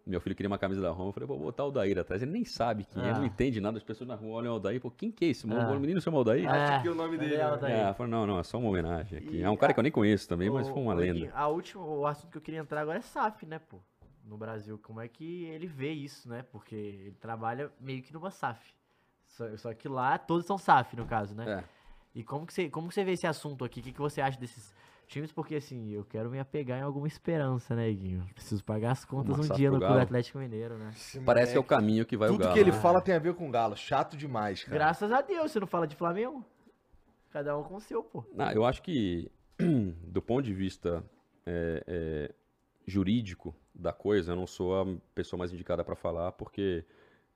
[0.07, 2.23] Meu filho queria uma camisa da Roma, eu falei, vou botar o Aldair atrás.
[2.23, 3.19] Ele nem sabe quem é, Ah.
[3.19, 3.77] não entende nada.
[3.77, 5.47] As pessoas na rua olham o Aldair, pô, quem que é esse?
[5.53, 5.71] Ah.
[5.71, 6.49] O menino chama Aldair?
[6.49, 7.45] Acho É, que é o nome dele, é o né?
[7.53, 7.77] Aldair.
[7.89, 9.37] É, falei, não, não, é só uma homenagem aqui.
[9.37, 11.31] E É um cara que eu nem conheço também, mas Ô, foi uma lenda.
[11.35, 13.79] A última, o assunto que eu queria entrar agora é SAF, né, pô?
[14.25, 16.43] No Brasil, como é que ele vê isso, né?
[16.53, 18.75] Porque ele trabalha meio que numa SAF.
[19.27, 21.61] Só, só que lá todos são SAF, no caso, né?
[21.61, 21.65] É.
[22.15, 23.81] E como que você, como que você vê esse assunto aqui?
[23.81, 24.75] O que, que você acha desses
[25.09, 25.33] times?
[25.33, 28.25] Porque assim, eu quero me apegar em alguma esperança, né, Iguinho?
[28.35, 30.01] Preciso pagar as contas um dia no Clube.
[30.01, 30.91] Atlético Mineiro, né?
[30.95, 32.79] Esse Parece que é o caminho que vai o Tudo que ele né?
[32.79, 33.77] fala tem a ver com o Galo.
[33.77, 34.77] Chato demais, cara.
[34.77, 36.45] Graças a Deus, você não fala de Flamengo?
[37.31, 38.25] Cada um com o seu, pô.
[38.35, 41.05] Não, eu acho que, do ponto de vista
[41.47, 42.35] é, é,
[42.87, 46.85] jurídico da coisa, eu não sou a pessoa mais indicada para falar, porque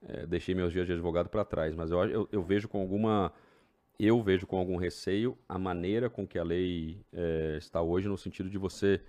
[0.02, 1.74] é, deixei meus dias de advogado para trás.
[1.74, 3.32] Mas eu, eu, eu vejo com alguma.
[3.98, 8.19] Eu vejo com algum receio a maneira com que a lei é, está hoje, no
[8.19, 9.01] sentido de você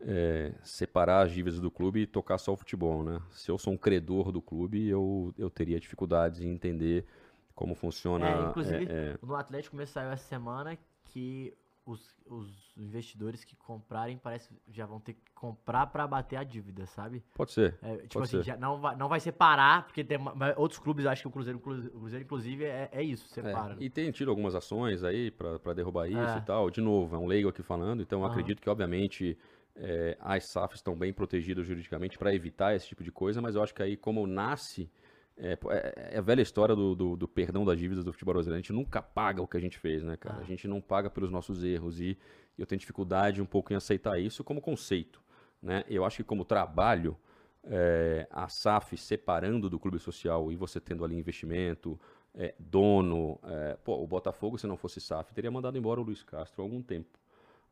[0.00, 3.20] é, separar as dívidas do clube e tocar só o futebol, né?
[3.30, 7.06] Se eu sou um credor do clube, eu, eu teria dificuldades em entender
[7.54, 8.28] como funciona.
[8.28, 11.54] É, inclusive, é, no Atlético mesmo saiu essa semana que
[11.86, 16.86] os, os investidores que comprarem parece já vão ter que comprar pra bater a dívida,
[16.86, 17.22] sabe?
[17.34, 17.78] pode ser.
[17.82, 18.42] É, tipo Pode assim, ser.
[18.44, 20.18] já não, vai, não vai separar, porque tem
[20.56, 23.74] outros clubes, acho que o Cruzeiro, o Cruzeiro inclusive, é, é isso, É, separa.
[23.74, 23.76] né?
[23.80, 26.38] e tem tido algumas ações aí pra derrubar isso É.
[26.38, 26.70] e tal.
[26.70, 29.36] De novo, é um leigo aqui falando, então acredito que, obviamente,
[29.76, 33.62] é, as SAFs estão bem protegidas juridicamente para evitar esse tipo de coisa, mas eu
[33.62, 34.90] acho que aí, como nasce.
[35.36, 38.58] É, é- é a velha história do, do- do perdão das dívidas do futebol brasileiro.
[38.58, 40.36] A gente nunca paga o que a gente fez, né, cara?
[40.38, 40.40] Ah.
[40.40, 42.16] A gente não paga pelos nossos erros e
[42.56, 45.20] eu tenho dificuldade um pouco em aceitar isso como conceito,
[45.60, 45.82] né?
[45.88, 47.16] Eu acho que como trabalho,
[47.64, 51.98] é, a SAF separando do clube social e você tendo ali investimento,
[52.34, 53.38] é, dono.
[53.44, 56.64] é, pô, o Botafogo, se não fosse SAF, teria mandado embora o Luiz Castro há
[56.64, 57.18] algum tempo,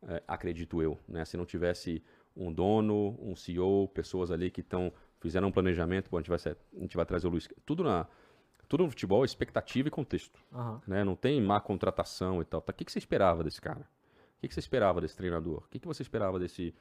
[0.09, 0.99] é, acredito eu.
[1.07, 1.25] Né?
[1.25, 2.03] Se não tivesse
[2.37, 6.39] um dono, um CEO, pessoas ali que estão fizeram um planejamento, pô, a gente vai,
[6.39, 7.49] ser- a gente vai trazer o Luiz.
[7.65, 8.07] Tudo na
[8.69, 10.40] tudo no futebol é expectativa e contexto.
[10.53, 10.81] Aham.
[10.86, 11.05] Né?
[11.05, 12.62] Não tem má contratação e tal.
[12.62, 13.81] Tá, O que, que você esperava desse cara?
[13.81, 15.59] O que, que você esperava desse treinador?
[15.59, 16.74] O que, que você esperava desse,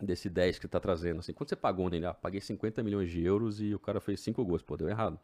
[0.00, 1.18] desse 10 que você tá trazendo?
[1.20, 2.06] Assim, quanto você pagou nele?
[2.06, 4.62] Ah, paguei 50 milhões de euros e o cara fez 5 gols.
[4.62, 5.18] Pô, deu errado.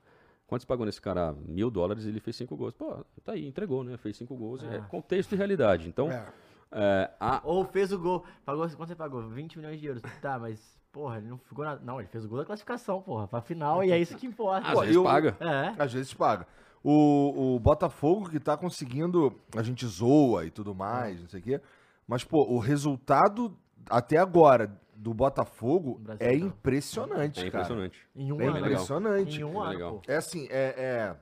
[0.46, 1.32] Quanto você pagou nesse cara?
[1.32, 2.74] Mil dólares e ele fez 5 gols.
[2.74, 3.96] Pô, tá aí, entregou, né?
[3.96, 4.62] Fez 5 gols.
[4.62, 4.76] É.
[4.76, 4.80] É.
[4.82, 5.88] contexto e realidade.
[5.88, 6.26] Então, É.
[6.72, 9.26] é, a, Ou fez o gol, pagou, quanto você pagou?
[9.30, 10.02] 20 milhões de euros.
[10.20, 11.76] Tá, mas, porra, ele não ficou na...
[11.76, 14.66] Não, ele fez o gol da classificação, porra, pra final, e é isso que importa.
[14.68, 15.36] às Pô, vezes eu- paga.
[15.40, 16.46] É, Às vezes paga.
[16.82, 19.38] O, o Botafogo que tá conseguindo.
[19.54, 21.60] A gente zoa e tudo mais, não sei o quê.
[22.08, 23.54] Mas, pô, o resultado
[23.88, 26.46] até agora do Botafogo Brasil, é não.
[26.48, 27.64] impressionante, É cara.
[27.64, 28.00] impressionante.
[28.16, 28.58] em um É ano.
[28.58, 29.40] impressionante.
[29.40, 30.02] Em um É ano.
[30.08, 31.16] É assim, é, é-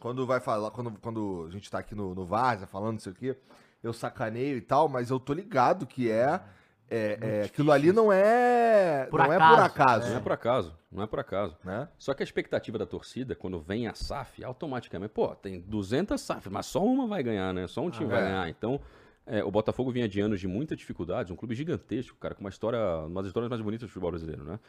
[0.00, 3.12] Quando vai falar, quando, quando a gente tá aqui no, no Várzea falando, não sei
[3.12, 3.36] o quê,
[3.82, 6.40] eu sacaneio e tal, mas eu tô ligado que é.
[6.90, 9.06] É, é aquilo ali não é.
[9.10, 10.10] Por não é acaso, por acaso.
[10.10, 10.78] Não é por acaso.
[10.92, 11.56] Não é por acaso.
[11.64, 11.88] Né?
[11.98, 16.48] Só que a expectativa da torcida, quando vem a SAF, automaticamente, pô, tem 200 SAF,
[16.50, 17.66] mas só uma vai ganhar, né?
[17.66, 18.24] Só um time Ah, vai é.
[18.24, 18.48] ganhar.
[18.48, 18.80] Então,
[19.26, 22.50] é, o Botafogo vinha de anos de muita dificuldade, um clube gigantesco, cara, com uma
[22.50, 24.60] história, uma das histórias mais bonitas do futebol brasileiro, né?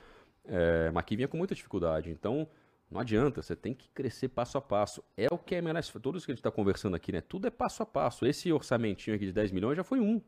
[0.45, 2.09] É, mas que vinha com muita dificuldade.
[2.09, 2.47] Então,
[2.89, 5.03] não adianta, você tem que crescer passo a passo.
[5.17, 7.21] É o que a MLS, todos que a gente está conversando aqui, né?
[7.21, 8.25] Tudo é passo a passo.
[8.25, 10.21] Esse orçamentinho aqui de 10 milhões já foi um.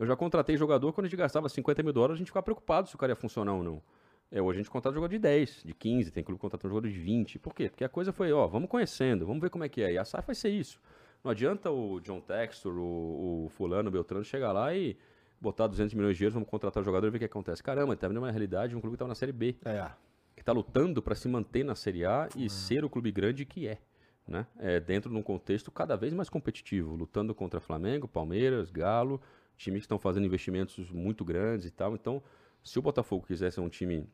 [0.00, 2.88] Eu já contratei jogador quando a gente gastava 50 mil dólares, a gente ficava preocupado
[2.88, 3.82] se o cara ia funcionar ou não.
[4.30, 6.98] É, hoje a gente contrata jogador de 10, de 15, tem clube contratando jogador de
[6.98, 7.38] 20.
[7.38, 7.68] Por quê?
[7.68, 9.92] Porque a coisa foi, ó, vamos conhecendo, vamos ver como é que é.
[9.92, 10.80] E a SAF vai ser isso.
[11.22, 14.96] Não adianta o John Textor, o, o fulano, o Beltrano chegar lá e
[15.38, 17.62] botar 200 milhões de euros, vamos contratar o jogador e ver o que acontece.
[17.62, 19.90] Caramba, ele tá vendo uma realidade de um clube que estava na Série B É.
[20.34, 23.68] que está lutando para se manter na Série A e ser o clube grande que
[23.68, 23.78] é,
[24.26, 24.46] né?
[24.58, 29.20] É, dentro de um contexto cada vez mais competitivo, lutando contra Flamengo, Palmeiras, Galo,
[29.60, 31.94] times que estão fazendo investimentos muito grandes e tal.
[31.94, 32.22] Então,
[32.64, 34.08] se o Botafogo quiser ser um time,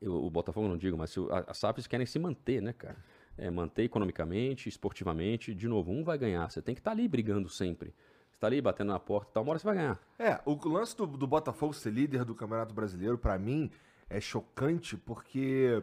[0.00, 2.72] eu- o Botafogo não digo, mas se o- a- as SAFs querem se manter, né,
[2.72, 2.96] cara?
[3.36, 6.50] É, manter economicamente, esportivamente, de novo, um vai ganhar.
[6.50, 7.94] Você tem que estar ali brigando sempre.
[8.30, 10.00] Você tá ali batendo na porta e tal, uma hora você vai ganhar.
[10.18, 13.70] É, o lance do, do Botafogo ser líder do Campeonato Brasileiro, pra mim,
[14.08, 15.82] é chocante porque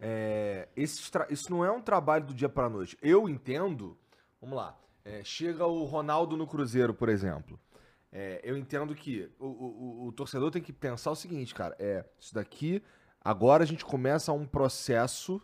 [0.00, 2.96] é, esse isso não é um trabalho do dia pra noite.
[3.02, 3.96] Eu entendo,
[4.40, 7.58] vamos lá, é, chega o Ronaldo no Cruzeiro, por exemplo.
[8.12, 12.04] É, eu entendo que o, o- o torcedor tem que pensar o seguinte, cara, é,
[12.18, 12.82] isso daqui,
[13.24, 15.40] agora a gente começa um processo,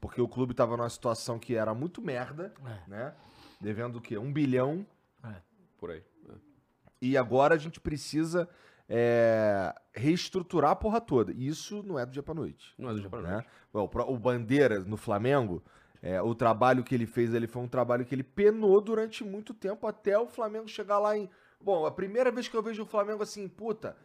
[0.00, 2.90] porque o clube tava numa situação que era muito merda, É.
[2.90, 3.14] né?
[3.60, 4.18] Devendo o quê?
[4.18, 4.86] Um bilhão
[5.78, 6.02] Por aí.
[6.28, 6.34] né?
[7.00, 8.46] e agora a gente precisa
[8.86, 11.32] é, reestruturar a porra toda.
[11.32, 12.74] E isso não é do dia pra noite.
[12.78, 13.32] Não é do dia pra né?
[13.32, 13.48] noite.
[13.72, 15.62] O, o Bandeira no Flamengo,
[16.02, 19.54] é, o trabalho que ele fez ali foi um trabalho que ele penou durante muito
[19.54, 21.30] tempo até o Flamengo chegar lá em.
[21.64, 23.96] Bom, a primeira vez que eu vejo o Flamengo assim, puta,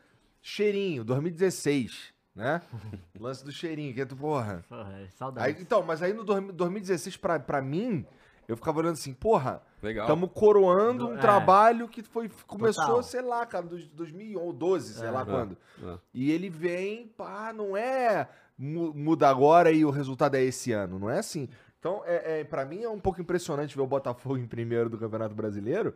[0.42, 2.62] cheirinho, 2016, né?
[3.20, 4.64] Lance do cheirinho, que é, porra.
[4.70, 5.62] Porra, é Aí, saudade.
[5.62, 8.06] então, mas aí no 2000 2016, pra, pra mim,
[8.48, 11.18] eu ficava olhando assim, porra, estamos coroando um é.
[11.18, 13.04] trabalho que foi, começou, Total.
[13.04, 15.58] sei lá, cara, dos 2012, sei lá É, quando.
[15.84, 15.98] é.
[16.14, 18.28] E ele vem, pá, não é
[18.58, 21.50] mu- muda agora e o resultado é esse ano, não é assim.
[21.78, 24.98] Então, é, é, para mim é um pouco impressionante ver o Botafogo em primeiro do
[24.98, 25.96] Campeonato Brasileiro,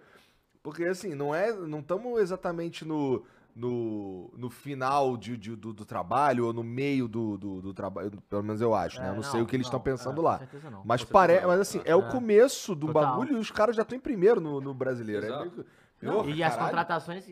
[0.63, 3.23] porque assim, não é, não estamos exatamente no,
[3.55, 8.11] no, no final de, de- do, do trabalho ou no meio do, do, do trabalho,
[8.29, 9.09] pelo menos eu acho, né?
[9.09, 10.33] Eu não, sei o que eles estão pensando é, lá.
[10.33, 10.81] Com certeza não.
[10.85, 12.09] Mas parece, mas assim, é o É.
[12.09, 13.03] começo do Total.
[13.05, 15.25] bagulho e os caras já estão em primeiro no, no brasileiro.
[15.25, 15.65] É meio
[16.01, 16.69] Não, Porra, e as caralho.
[16.69, 17.29] contratações,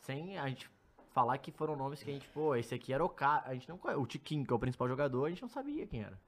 [0.00, 0.68] sem a gente
[1.12, 3.42] falar que foram nomes que a gente, pô, esse aqui era o cara.
[3.46, 4.00] A gente não conhece.
[4.00, 6.18] O Tiquinho, que é o principal jogador, a gente não sabia quem era.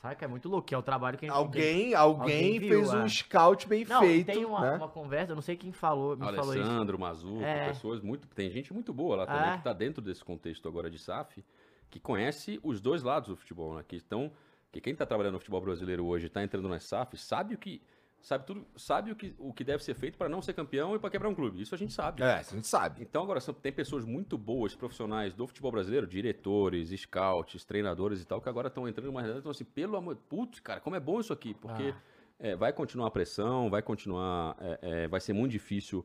[0.00, 2.22] Sabe que é muito louco, que é o trabalho que a gente Alguém, alguém,
[2.54, 3.08] Alguém viu, fez um é.
[3.08, 4.76] scout bem Não, feito, tem uma, né?
[4.78, 6.62] uma conversa, eu não sei quem falou, me falou isso.
[6.64, 7.66] Alessandro, Mazuco, É.
[7.68, 8.26] pessoas muito.
[8.28, 9.56] Tem gente muito boa lá também É.
[9.58, 11.44] que tá dentro desse contexto agora de SAF,
[11.90, 13.84] que conhece os dois lados do futebol, né?
[13.86, 14.32] Que estão.
[14.72, 17.82] Que quem tá trabalhando no futebol brasileiro hoje tá entrando na SAF, sabe o que.
[18.22, 20.98] Sabe tudo, sabe o que, o que deve ser feito para não ser campeão e
[20.98, 21.62] para quebrar um clube.
[21.62, 22.22] Isso a gente sabe.
[22.22, 23.00] É, a gente sabe.
[23.02, 28.26] Então, agora, são- tem pessoas muito boas, profissionais do futebol brasileiro, diretores, scouts, treinadores e
[28.26, 31.00] tal, que agora estão entrando numa realidade, então assim, pelo amor, putz, cara, como é
[31.00, 32.00] bom isso aqui, porque Ah.
[32.38, 36.04] é, vai continuar a pressão, vai continuar, é, é, vai ser muito difícil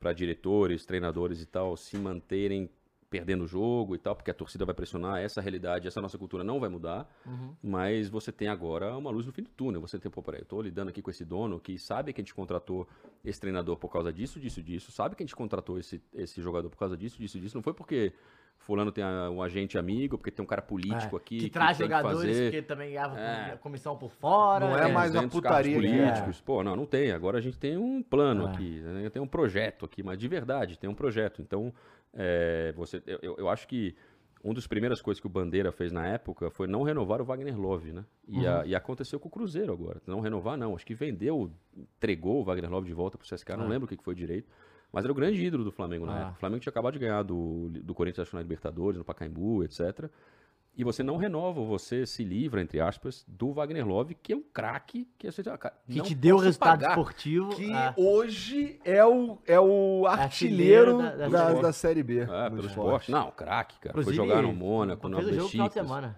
[0.00, 2.70] para diretores, treinadores e tal, se manterem
[3.08, 6.42] perdendo o jogo e tal, porque a torcida vai pressionar, essa realidade, essa nossa cultura
[6.42, 7.54] não vai mudar, Uhum.
[7.62, 9.80] mas você tem agora uma luz no fim do túnel.
[9.80, 12.24] Você tem, pô, peraí, eu tô lidando aqui com esse dono que sabe que a
[12.24, 12.86] gente contratou
[13.24, 16.68] esse treinador por causa disso, disso, disso, sabe que a gente contratou esse, esse jogador
[16.68, 17.56] por causa disso, disso, disso.
[17.56, 18.12] Não foi porque
[18.58, 21.84] fulano tem um agente amigo, porque tem um cara político É, aqui que, traz que
[21.84, 22.42] jogadores fazer.
[22.44, 23.52] porque também ganhava É.
[23.52, 24.66] a comissão por fora.
[24.68, 24.92] Não é né?
[24.92, 26.02] mais a 200 putaria cargos que é.
[26.04, 26.40] políticos.
[26.40, 27.12] Pô, não, não tem.
[27.12, 28.50] Agora a gente tem um plano É.
[28.50, 29.10] aqui, né?
[29.10, 31.40] tem um projeto aqui, mas de verdade, tem um projeto.
[31.40, 31.72] Então,
[32.12, 33.94] é, você, eu, eu- acho que
[34.42, 37.58] uma das primeiras coisas que o Bandeira fez na época foi não renovar o Wagner
[37.58, 38.04] Love, né?
[38.28, 40.00] E, a- e aconteceu com o Cruzeiro agora.
[40.06, 40.74] Não renovar, não.
[40.74, 43.68] Acho que vendeu, entregou o Wagner Love de volta pro CSK, não Ah.
[43.68, 44.48] lembro o que que foi direito.
[44.92, 46.18] Mas era o grande ídolo do Flamengo na Ah.
[46.20, 46.32] época.
[46.36, 50.08] O Flamengo tinha acabado de ganhar do, do Corinthians acho, na Libertadores, no Pacaembu, etc.
[50.78, 54.42] E você não renova, você se livra, entre aspas, do Wagner Love, que é um
[54.42, 56.88] craque que, você, ah, cara, Que te deu resultado pagar.
[56.90, 57.48] esportivo.
[57.56, 62.18] Que ah, hoje é o, é o Artilheiro artilheiro da- da, da- da, Série B.
[62.20, 63.10] É, pelo esporte.
[63.10, 63.90] Não, craque, cara.
[63.98, 65.88] inclusive, Foi jogar no Mônaco, no fez o jogo final de Besiktas.
[65.98, 66.16] semana.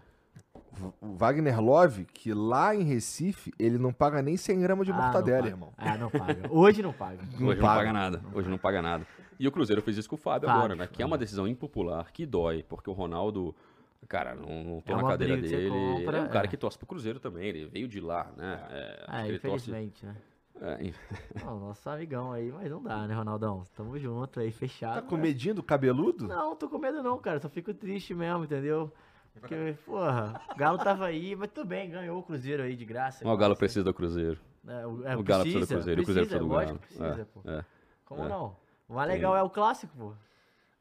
[1.00, 4.96] O Wagner Love, que lá em Recife, ele não paga nem 100 gramas de Ah,
[4.96, 5.72] mortadela, irmão.
[5.76, 6.48] Ah, não paga.
[6.50, 7.22] Hoje não paga.
[7.22, 7.76] Hoje Não não paga.
[7.78, 8.22] paga nada.
[8.34, 9.06] Hoje não paga nada.
[9.38, 10.88] E o Cruzeiro fez isso com o Fábio, Fábio, agora, né?
[10.90, 13.55] Que é uma decisão impopular, que dói, porque o Ronaldo,
[14.09, 15.68] cara, não, não tô É na uma cadeira dele.
[15.70, 16.48] compra, ele é um cara é.
[16.48, 18.60] que torce pro Cruzeiro também, ele veio de lá, né?
[18.70, 19.70] É, Ah, que ele torce.
[19.70, 20.16] infelizmente, né?
[20.60, 20.92] é,
[21.44, 23.62] Não, nosso amigão aí, mas não dá, né, Ronaldão?
[23.76, 24.94] Tamo junto aí, fechado.
[24.94, 25.22] Tá com né?
[25.22, 26.26] medinho do cabeludo?
[26.26, 27.38] Não, tô com medo não, cara.
[27.38, 28.92] Só fico triste mesmo, entendeu?
[29.39, 33.27] Porque, porra, o Galo tava aí, mas tudo bem, ganhou o Cruzeiro aí de graça.
[33.27, 34.39] Ó, o Galo precisa do Cruzeiro.
[34.66, 36.78] É, o, é, o Galo precisa do Cruzeiro, e o Cruzeiro precisa do Galo.
[36.78, 37.40] precisa, É, pô.
[37.51, 37.65] é.
[38.05, 38.28] Como é.
[38.28, 38.56] não?
[38.89, 40.12] O mais legal é o clássico, pô.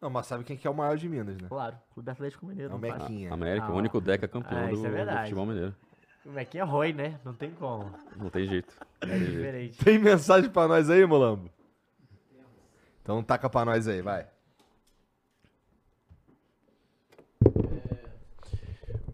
[0.02, 1.48] Não, mas sabe quem que é o maior de Minas, né?
[1.48, 2.72] Claro, Clube Atlético Mineiro.
[2.72, 2.88] É o não.
[3.00, 3.34] Mequinha.
[3.34, 5.76] América, Ah, o único Deca campeão ah, do, é do futebol mineiro.
[6.26, 7.20] O Mequinha é Roy, né?
[7.26, 7.92] Não tem como.
[8.16, 8.76] Não tem jeito.
[9.02, 9.32] Não tem É jeito.
[9.32, 9.84] diferente.
[9.84, 11.50] Tem mensagem pra nós aí, Molambo?
[13.02, 14.28] Então taca pra nós aí, vai.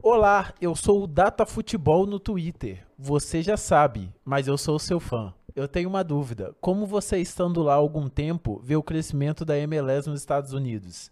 [0.05, 2.85] Olá, eu sou o Data Futebol no Twitter.
[2.99, 5.33] Você já sabe, mas eu sou seu fã.
[5.55, 6.53] Eu tenho uma dúvida.
[6.59, 11.09] Como você estando lá há algum tempo, vê o crescimento da MLS nos Estados Unidos?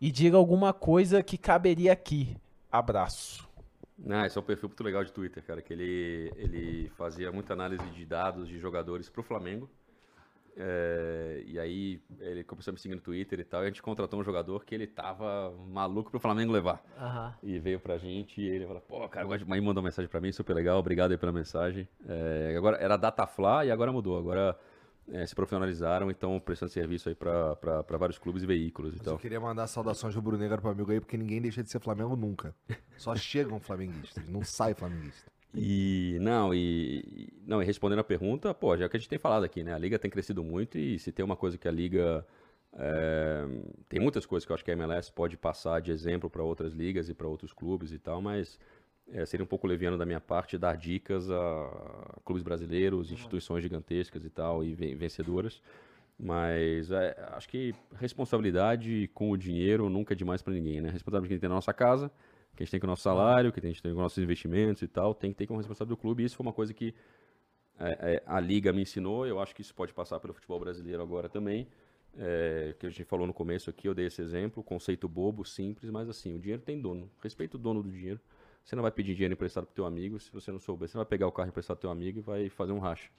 [0.00, 2.36] E diga alguma coisa que caberia aqui.
[2.68, 3.48] Abraço.
[4.10, 7.52] Ah, esse é um perfil muito legal de Twitter, cara, que ele, ele fazia muita
[7.52, 9.70] análise de dados de jogadores pro Flamengo.
[10.56, 13.82] É, e aí ele começou a me seguir no Twitter e tal, e a gente
[13.82, 16.82] contratou um jogador que ele tava maluco pro Flamengo levar.
[16.98, 17.34] Aham.
[17.42, 20.30] E veio pra gente e ele falou, pô, cara, aí mandou uma mensagem pra mim,
[20.32, 21.88] super legal, obrigado aí pela mensagem.
[22.06, 24.58] É, agora era Datafla e agora mudou, agora
[25.10, 28.92] é, se profissionalizaram e estão prestando serviço aí pra, pra, pra vários clubes e veículos
[28.94, 29.18] e Mas eu tal.
[29.18, 32.54] queria mandar saudações rubro-negra pro amigo aí, porque ninguém deixa de ser Flamengo nunca.
[32.96, 35.30] Só chegam flamenguistas, não sai flamenguista.
[35.54, 39.44] E não, e, não, e respondendo a pergunta, pô, já que a gente tem falado
[39.44, 39.74] aqui, né?
[39.74, 42.26] A liga tem crescido muito e se tem uma coisa que a liga
[42.72, 43.44] é,
[43.88, 46.72] tem muitas coisas que eu acho que a MLS pode passar de exemplo para outras
[46.72, 48.58] ligas e para outros clubes e tal, mas
[49.10, 54.24] é, seria um pouco leviano da minha parte dar dicas a clubes brasileiros, instituições gigantescas
[54.24, 55.60] e tal e ven- vencedoras.
[56.18, 60.90] Mas é, acho que responsabilidade com o dinheiro nunca é demais para ninguém, né?
[60.90, 62.10] Responsabilidade que a gente tem na nossa casa,
[62.56, 64.82] que a gente tem com o nosso salário, que a gente tem com nossos investimentos
[64.82, 66.22] e tal, tem que ter como responsabilidade do clube.
[66.22, 66.94] E isso foi uma coisa que
[67.78, 71.02] é, é, a Liga me ensinou, eu acho que isso pode passar pelo futebol brasileiro
[71.02, 71.66] agora também.
[72.14, 75.90] É, que a gente falou no começo aqui, eu dei esse exemplo, conceito bobo, simples,
[75.90, 77.10] mas assim, o dinheiro tem dono.
[77.22, 78.20] Respeita o dono do dinheiro.
[78.62, 80.88] Você não vai pedir dinheiro emprestado pro teu amigo se você não souber.
[80.88, 83.10] Você não vai pegar o carro emprestado pro teu amigo e vai fazer um racha.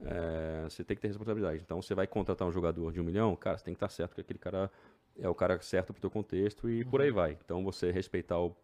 [0.00, 1.60] É, você tem que ter responsabilidade.
[1.62, 4.14] Então, você vai contratar um jogador de um milhão, cara, você tem que estar certo
[4.14, 4.70] que aquele cara
[5.18, 7.36] é o cara certo pro teu contexto e por aí vai.
[7.44, 8.56] Então, você respeitar o,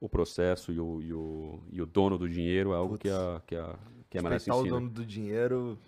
[0.00, 3.42] o processo e o, e, o, e o dono do dinheiro é algo que a,
[3.46, 3.78] que a,
[4.08, 4.76] que a MLS Respeitar o ensina.
[4.80, 5.78] dono do dinheiro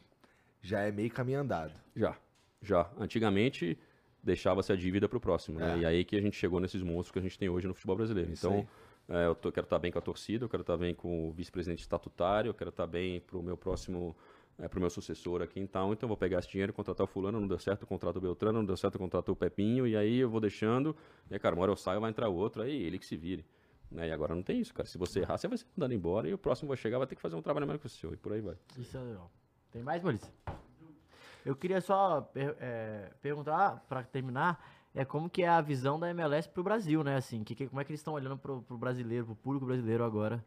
[0.60, 1.72] já é meio caminho andado.
[1.96, 2.16] Já,
[2.60, 2.90] já.
[2.98, 3.78] Antigamente
[4.22, 5.74] deixava-se a dívida para o próximo, né?
[5.74, 5.78] É.
[5.78, 7.96] E aí que a gente chegou nesses monstros que a gente tem hoje no futebol
[7.96, 8.30] brasileiro.
[8.32, 8.68] Isso então,
[9.08, 11.32] é, eu tô- quero estar bem com a torcida, eu quero estar bem com o
[11.32, 14.14] vice-presidente estatutário, eu quero estar bem para o meu próximo,
[14.58, 15.92] é, para o meu sucessor aqui então.
[15.92, 18.58] Então, eu vou pegar esse dinheiro, contratar o fulano, não deu certo, contrato o Beltrano,
[18.58, 20.94] não deu certo, contrato o Pepinho, e aí eu vou deixando,
[21.30, 23.44] e aí, cara, uma hora eu saio, vai entrar outro, aí ele que se vire.
[23.92, 24.08] Né?
[24.08, 24.88] E agora não tem isso, cara.
[24.88, 27.14] Se você errar, você vai ser mandado embora, e o próximo vai chegar, vai ter
[27.16, 28.56] que fazer um trabalho melhor que o seu, e por aí vai.
[28.78, 29.30] Isso é legal.
[29.70, 30.32] Tem mais, Maurício?
[31.44, 34.64] Eu queria só é, perguntar, pra terminar,
[34.94, 37.16] é como que é a visão da MLS pro Brasil, né?
[37.16, 40.04] Assim, que, que- como é que eles estão olhando pro, pro brasileiro, pro público brasileiro
[40.04, 40.44] agora?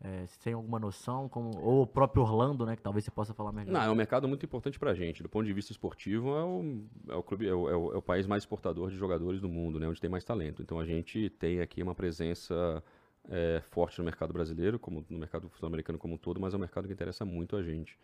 [0.00, 2.76] É, se tem alguma noção, como, ou o próprio Orlando, né?
[2.76, 3.72] Que talvez você possa falar melhor.
[3.72, 5.22] Não, é um mercado muito importante pra gente.
[5.24, 8.02] Do ponto de vista esportivo, é o, é o, clube, é é o- é o
[8.02, 9.88] país mais exportador de jogadores do mundo, né?
[9.88, 10.62] Onde tem mais talento.
[10.62, 12.80] Então a gente tem aqui uma presença
[13.28, 16.60] é, forte no mercado brasileiro, como no mercado sul-americano como um todo, mas é um
[16.60, 17.98] mercado que interessa muito a gente.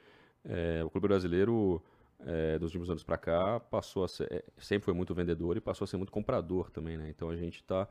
[0.45, 1.81] É, o clube brasileiro,
[2.27, 5.85] é, dos últimos anos para cá, passou a ser, sempre foi muito vendedor e passou
[5.85, 7.09] a ser muito comprador também, né?
[7.09, 7.87] Então a gente está,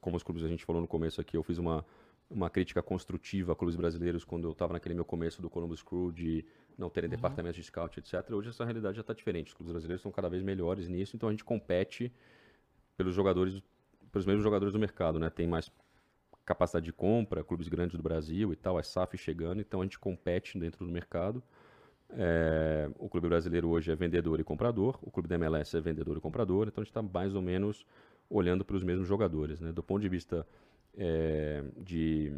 [0.00, 1.84] como os clubes a gente falou no começo aqui, eu fiz uma
[2.28, 6.10] uma crítica construtiva a clubes brasileiros quando eu estava naquele meu começo do Columbus Crew
[6.10, 6.44] de
[6.76, 8.30] não terem departamentos de scout, etc.
[8.32, 9.48] Hoje essa realidade já está diferente.
[9.48, 12.12] Os clubes brasileiros estão cada vez melhores nisso, então a gente compete
[12.96, 13.62] pelos jogadores,
[14.10, 15.30] pelos mesmos jogadores do mercado, né?
[15.30, 15.70] Tem mais
[16.44, 19.98] capacidade de compra, clubes grandes do Brasil e tal, as SAF chegando, então a gente
[19.98, 21.42] compete dentro do mercado.
[22.10, 26.16] É, o clube brasileiro hoje é vendedor e comprador, o clube da MLS é vendedor
[26.16, 27.84] e comprador, então a gente está mais ou menos
[28.30, 29.60] olhando para os mesmos jogadores.
[29.60, 29.72] Né?
[29.72, 30.46] Do ponto de vista
[30.96, 32.32] é, de,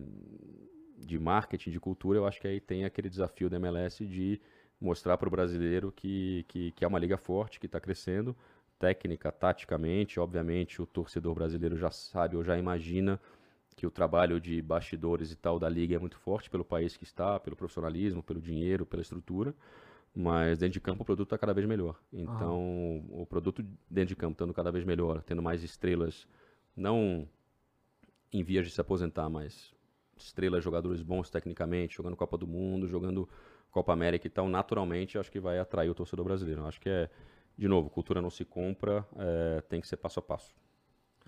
[0.98, 4.40] de marketing, de cultura, eu acho que aí tem aquele desafio da MLS de
[4.80, 8.36] mostrar para o brasileiro que, que, que é uma liga forte, que está crescendo,
[8.78, 13.20] técnica, taticamente, obviamente o torcedor brasileiro já sabe ou já imagina
[13.74, 17.04] que o trabalho de bastidores e tal da liga é muito forte pelo país que
[17.04, 19.54] está, pelo profissionalismo, pelo dinheiro, pela estrutura,
[20.14, 21.96] mas dentro de campo o produto está cada vez melhor.
[22.12, 26.26] Então, o produto dentro de campo estando cada vez melhor, tendo mais estrelas,
[26.74, 27.28] não
[28.32, 29.74] em vias de se aposentar, mas
[30.16, 33.28] estrelas, jogadores bons tecnicamente, jogando Copa do Mundo, jogando
[33.70, 36.66] Copa América e tal, naturalmente acho que vai atrair o torcedor brasileiro.
[36.66, 37.08] Acho que é,
[37.56, 40.54] de novo, cultura não se compra, é, tem que ser passo a passo.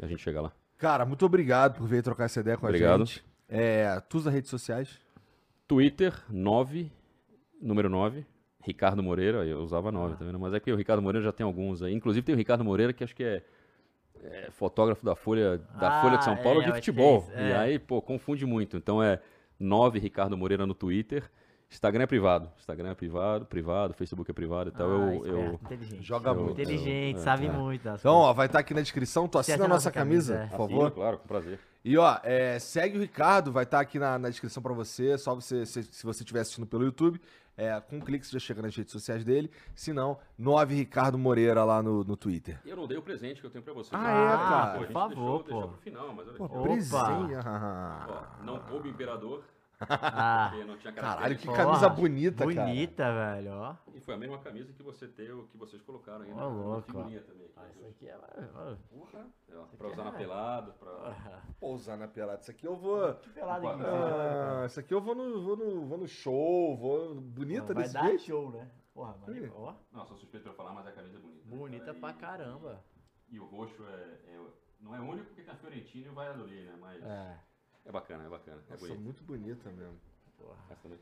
[0.01, 0.53] A gente chega lá.
[0.79, 3.03] Cara, muito obrigado por vir trocar essa ideia com Obrigado.
[3.03, 3.25] a gente.
[3.49, 4.99] É, tuas redes sociais?
[5.69, 6.91] Twitter, 9,
[7.61, 8.25] número 9.
[8.63, 10.39] Ricardo Moreira, eu usava 9 também, né?
[10.39, 11.95] mas é que o Ricardo Moreira já tem alguns aí.
[11.95, 13.43] Inclusive tem o Ricardo Moreira, que acho que é,
[14.25, 17.29] é fotógrafo da Folha, da Ah, Folha de São Paulo é, de que futebol.
[17.35, 17.57] é E é.
[17.57, 18.77] aí, pô, confunde muito.
[18.77, 19.21] Então é
[19.59, 21.31] 9 Ricardo Moreira no Twitter.
[21.71, 22.51] Instagram é privado.
[22.59, 24.73] Instagram é privado, privado, Facebook é privado.
[24.75, 26.03] Então Ah, eu, eu, esperto, inteligente.
[26.03, 26.51] Joga Eu- muito.
[26.61, 27.51] Inteligente, eu- sabe é.
[27.53, 27.89] muito.
[27.89, 29.29] Então, ó, vai estar aqui na descrição.
[29.29, 30.57] Tu assina a assina nossa nossa camisa, camisa, é.
[30.57, 30.91] por favor.
[30.91, 31.61] claro, com prazer.
[31.85, 35.17] E ó, é, segue o Ricardo, vai estar aqui na, na descrição pra você.
[35.17, 37.21] Só você, se, se você estiver assistindo pelo YouTube,
[37.61, 39.51] é, com um clique você já chega nas redes sociais dele.
[39.75, 42.59] Se não, 9 Ricardo Moreira lá no, no Twitter.
[42.65, 43.91] E eu não dei o presente que eu tenho pra você.
[43.95, 44.73] Ah, Pô, é, cara?
[44.73, 45.45] a gente Por favor, deixou, pô.
[45.45, 46.55] deixou pro final, mas olha Pô, aqui.
[46.55, 46.63] Opa.
[46.63, 47.41] presenha.
[48.09, 49.45] Ó, não coube o imperador,
[49.89, 52.67] Ah, não Caralho, que camisa Porra, bonita, cara.
[52.67, 53.77] bonita, velho, ó.
[53.95, 56.49] E foi a mesma camisa que você tem, que vocês colocaram aí Ó, na, na
[56.49, 57.51] louco, figurinha também.
[57.57, 58.17] Ah, isso aqui é...
[58.17, 61.43] ó, Porra, ó, pra usar na pelada, pra...
[61.59, 62.41] Pô, usar na pelada.
[62.41, 63.15] Isso aqui eu vou.
[63.15, 63.83] Que pelado aqui.
[63.85, 67.15] Ah, isso aqui eu vou no, vou no, vou no show, vou.
[67.15, 68.23] Bonita Vai desse dar jeito.
[68.25, 68.71] show, né?
[68.93, 69.51] Porra, mano, Ih.
[69.55, 69.75] ó.
[69.93, 71.49] Não, sou suspeito pra falar, mas a camisa é bonita.
[71.49, 72.85] Bonita Cara, pra e- caramba.
[73.31, 74.41] E o roxo é, é-
[74.81, 76.77] não é único porque tem a Fiorentina e o Valladolid, né?
[76.81, 77.39] Mas é,
[77.85, 79.01] É, bacana, é bacana, é bonito.
[79.01, 79.95] muito bonita mesmo.
[80.39, 80.57] porra.
[80.71, 80.99] Essa também.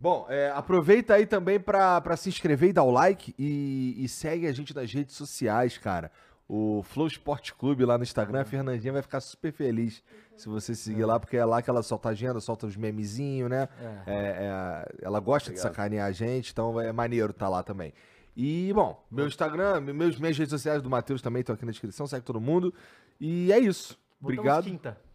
[0.00, 4.08] Bom, é, aproveita aí também pra, pra se inscrever e dar o like e, e
[4.08, 6.10] segue a gente nas redes sociais, cara.
[6.48, 10.02] O Flow Sport Clube lá no Instagram, a Fernandinha vai ficar super feliz
[10.34, 13.50] se você seguir lá, porque é lá que ela solta a agenda, solta os memezinhos,
[13.50, 13.68] né?
[13.78, 13.84] É.
[13.84, 17.92] É, é, ela gosta de sacanear a gente, então é maneiro tá lá também.
[18.36, 22.06] E, bom, meu Instagram, meus, minhas redes sociais do Matheus também estão aqui na descrição,
[22.06, 22.72] segue todo mundo.
[23.20, 23.98] E é isso.
[24.20, 24.64] Voltamos Obrigado.
[24.64, 25.07] quinta.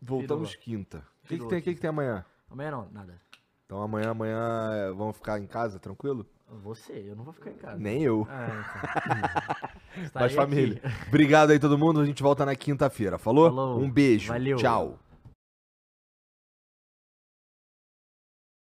[0.00, 0.98] Voltamos quinta.
[1.24, 2.24] O que, que tem, o que, que tem amanhã?
[2.50, 3.20] Amanhã não, nada.
[3.64, 6.26] Então amanhã, amanhã é, vamos ficar em casa, tranquilo?
[6.62, 7.78] Você, eu não vou ficar em casa.
[7.78, 8.26] Nem eu.
[8.30, 9.56] Ah, então.
[9.96, 10.82] Mas Estarei família.
[11.08, 12.00] Obrigado aí todo mundo.
[12.00, 13.18] A gente volta na quinta-feira.
[13.18, 13.48] Falou?
[13.48, 13.80] Falou.
[13.80, 14.28] Um beijo.
[14.28, 14.56] Valeu.
[14.56, 14.98] Tchau.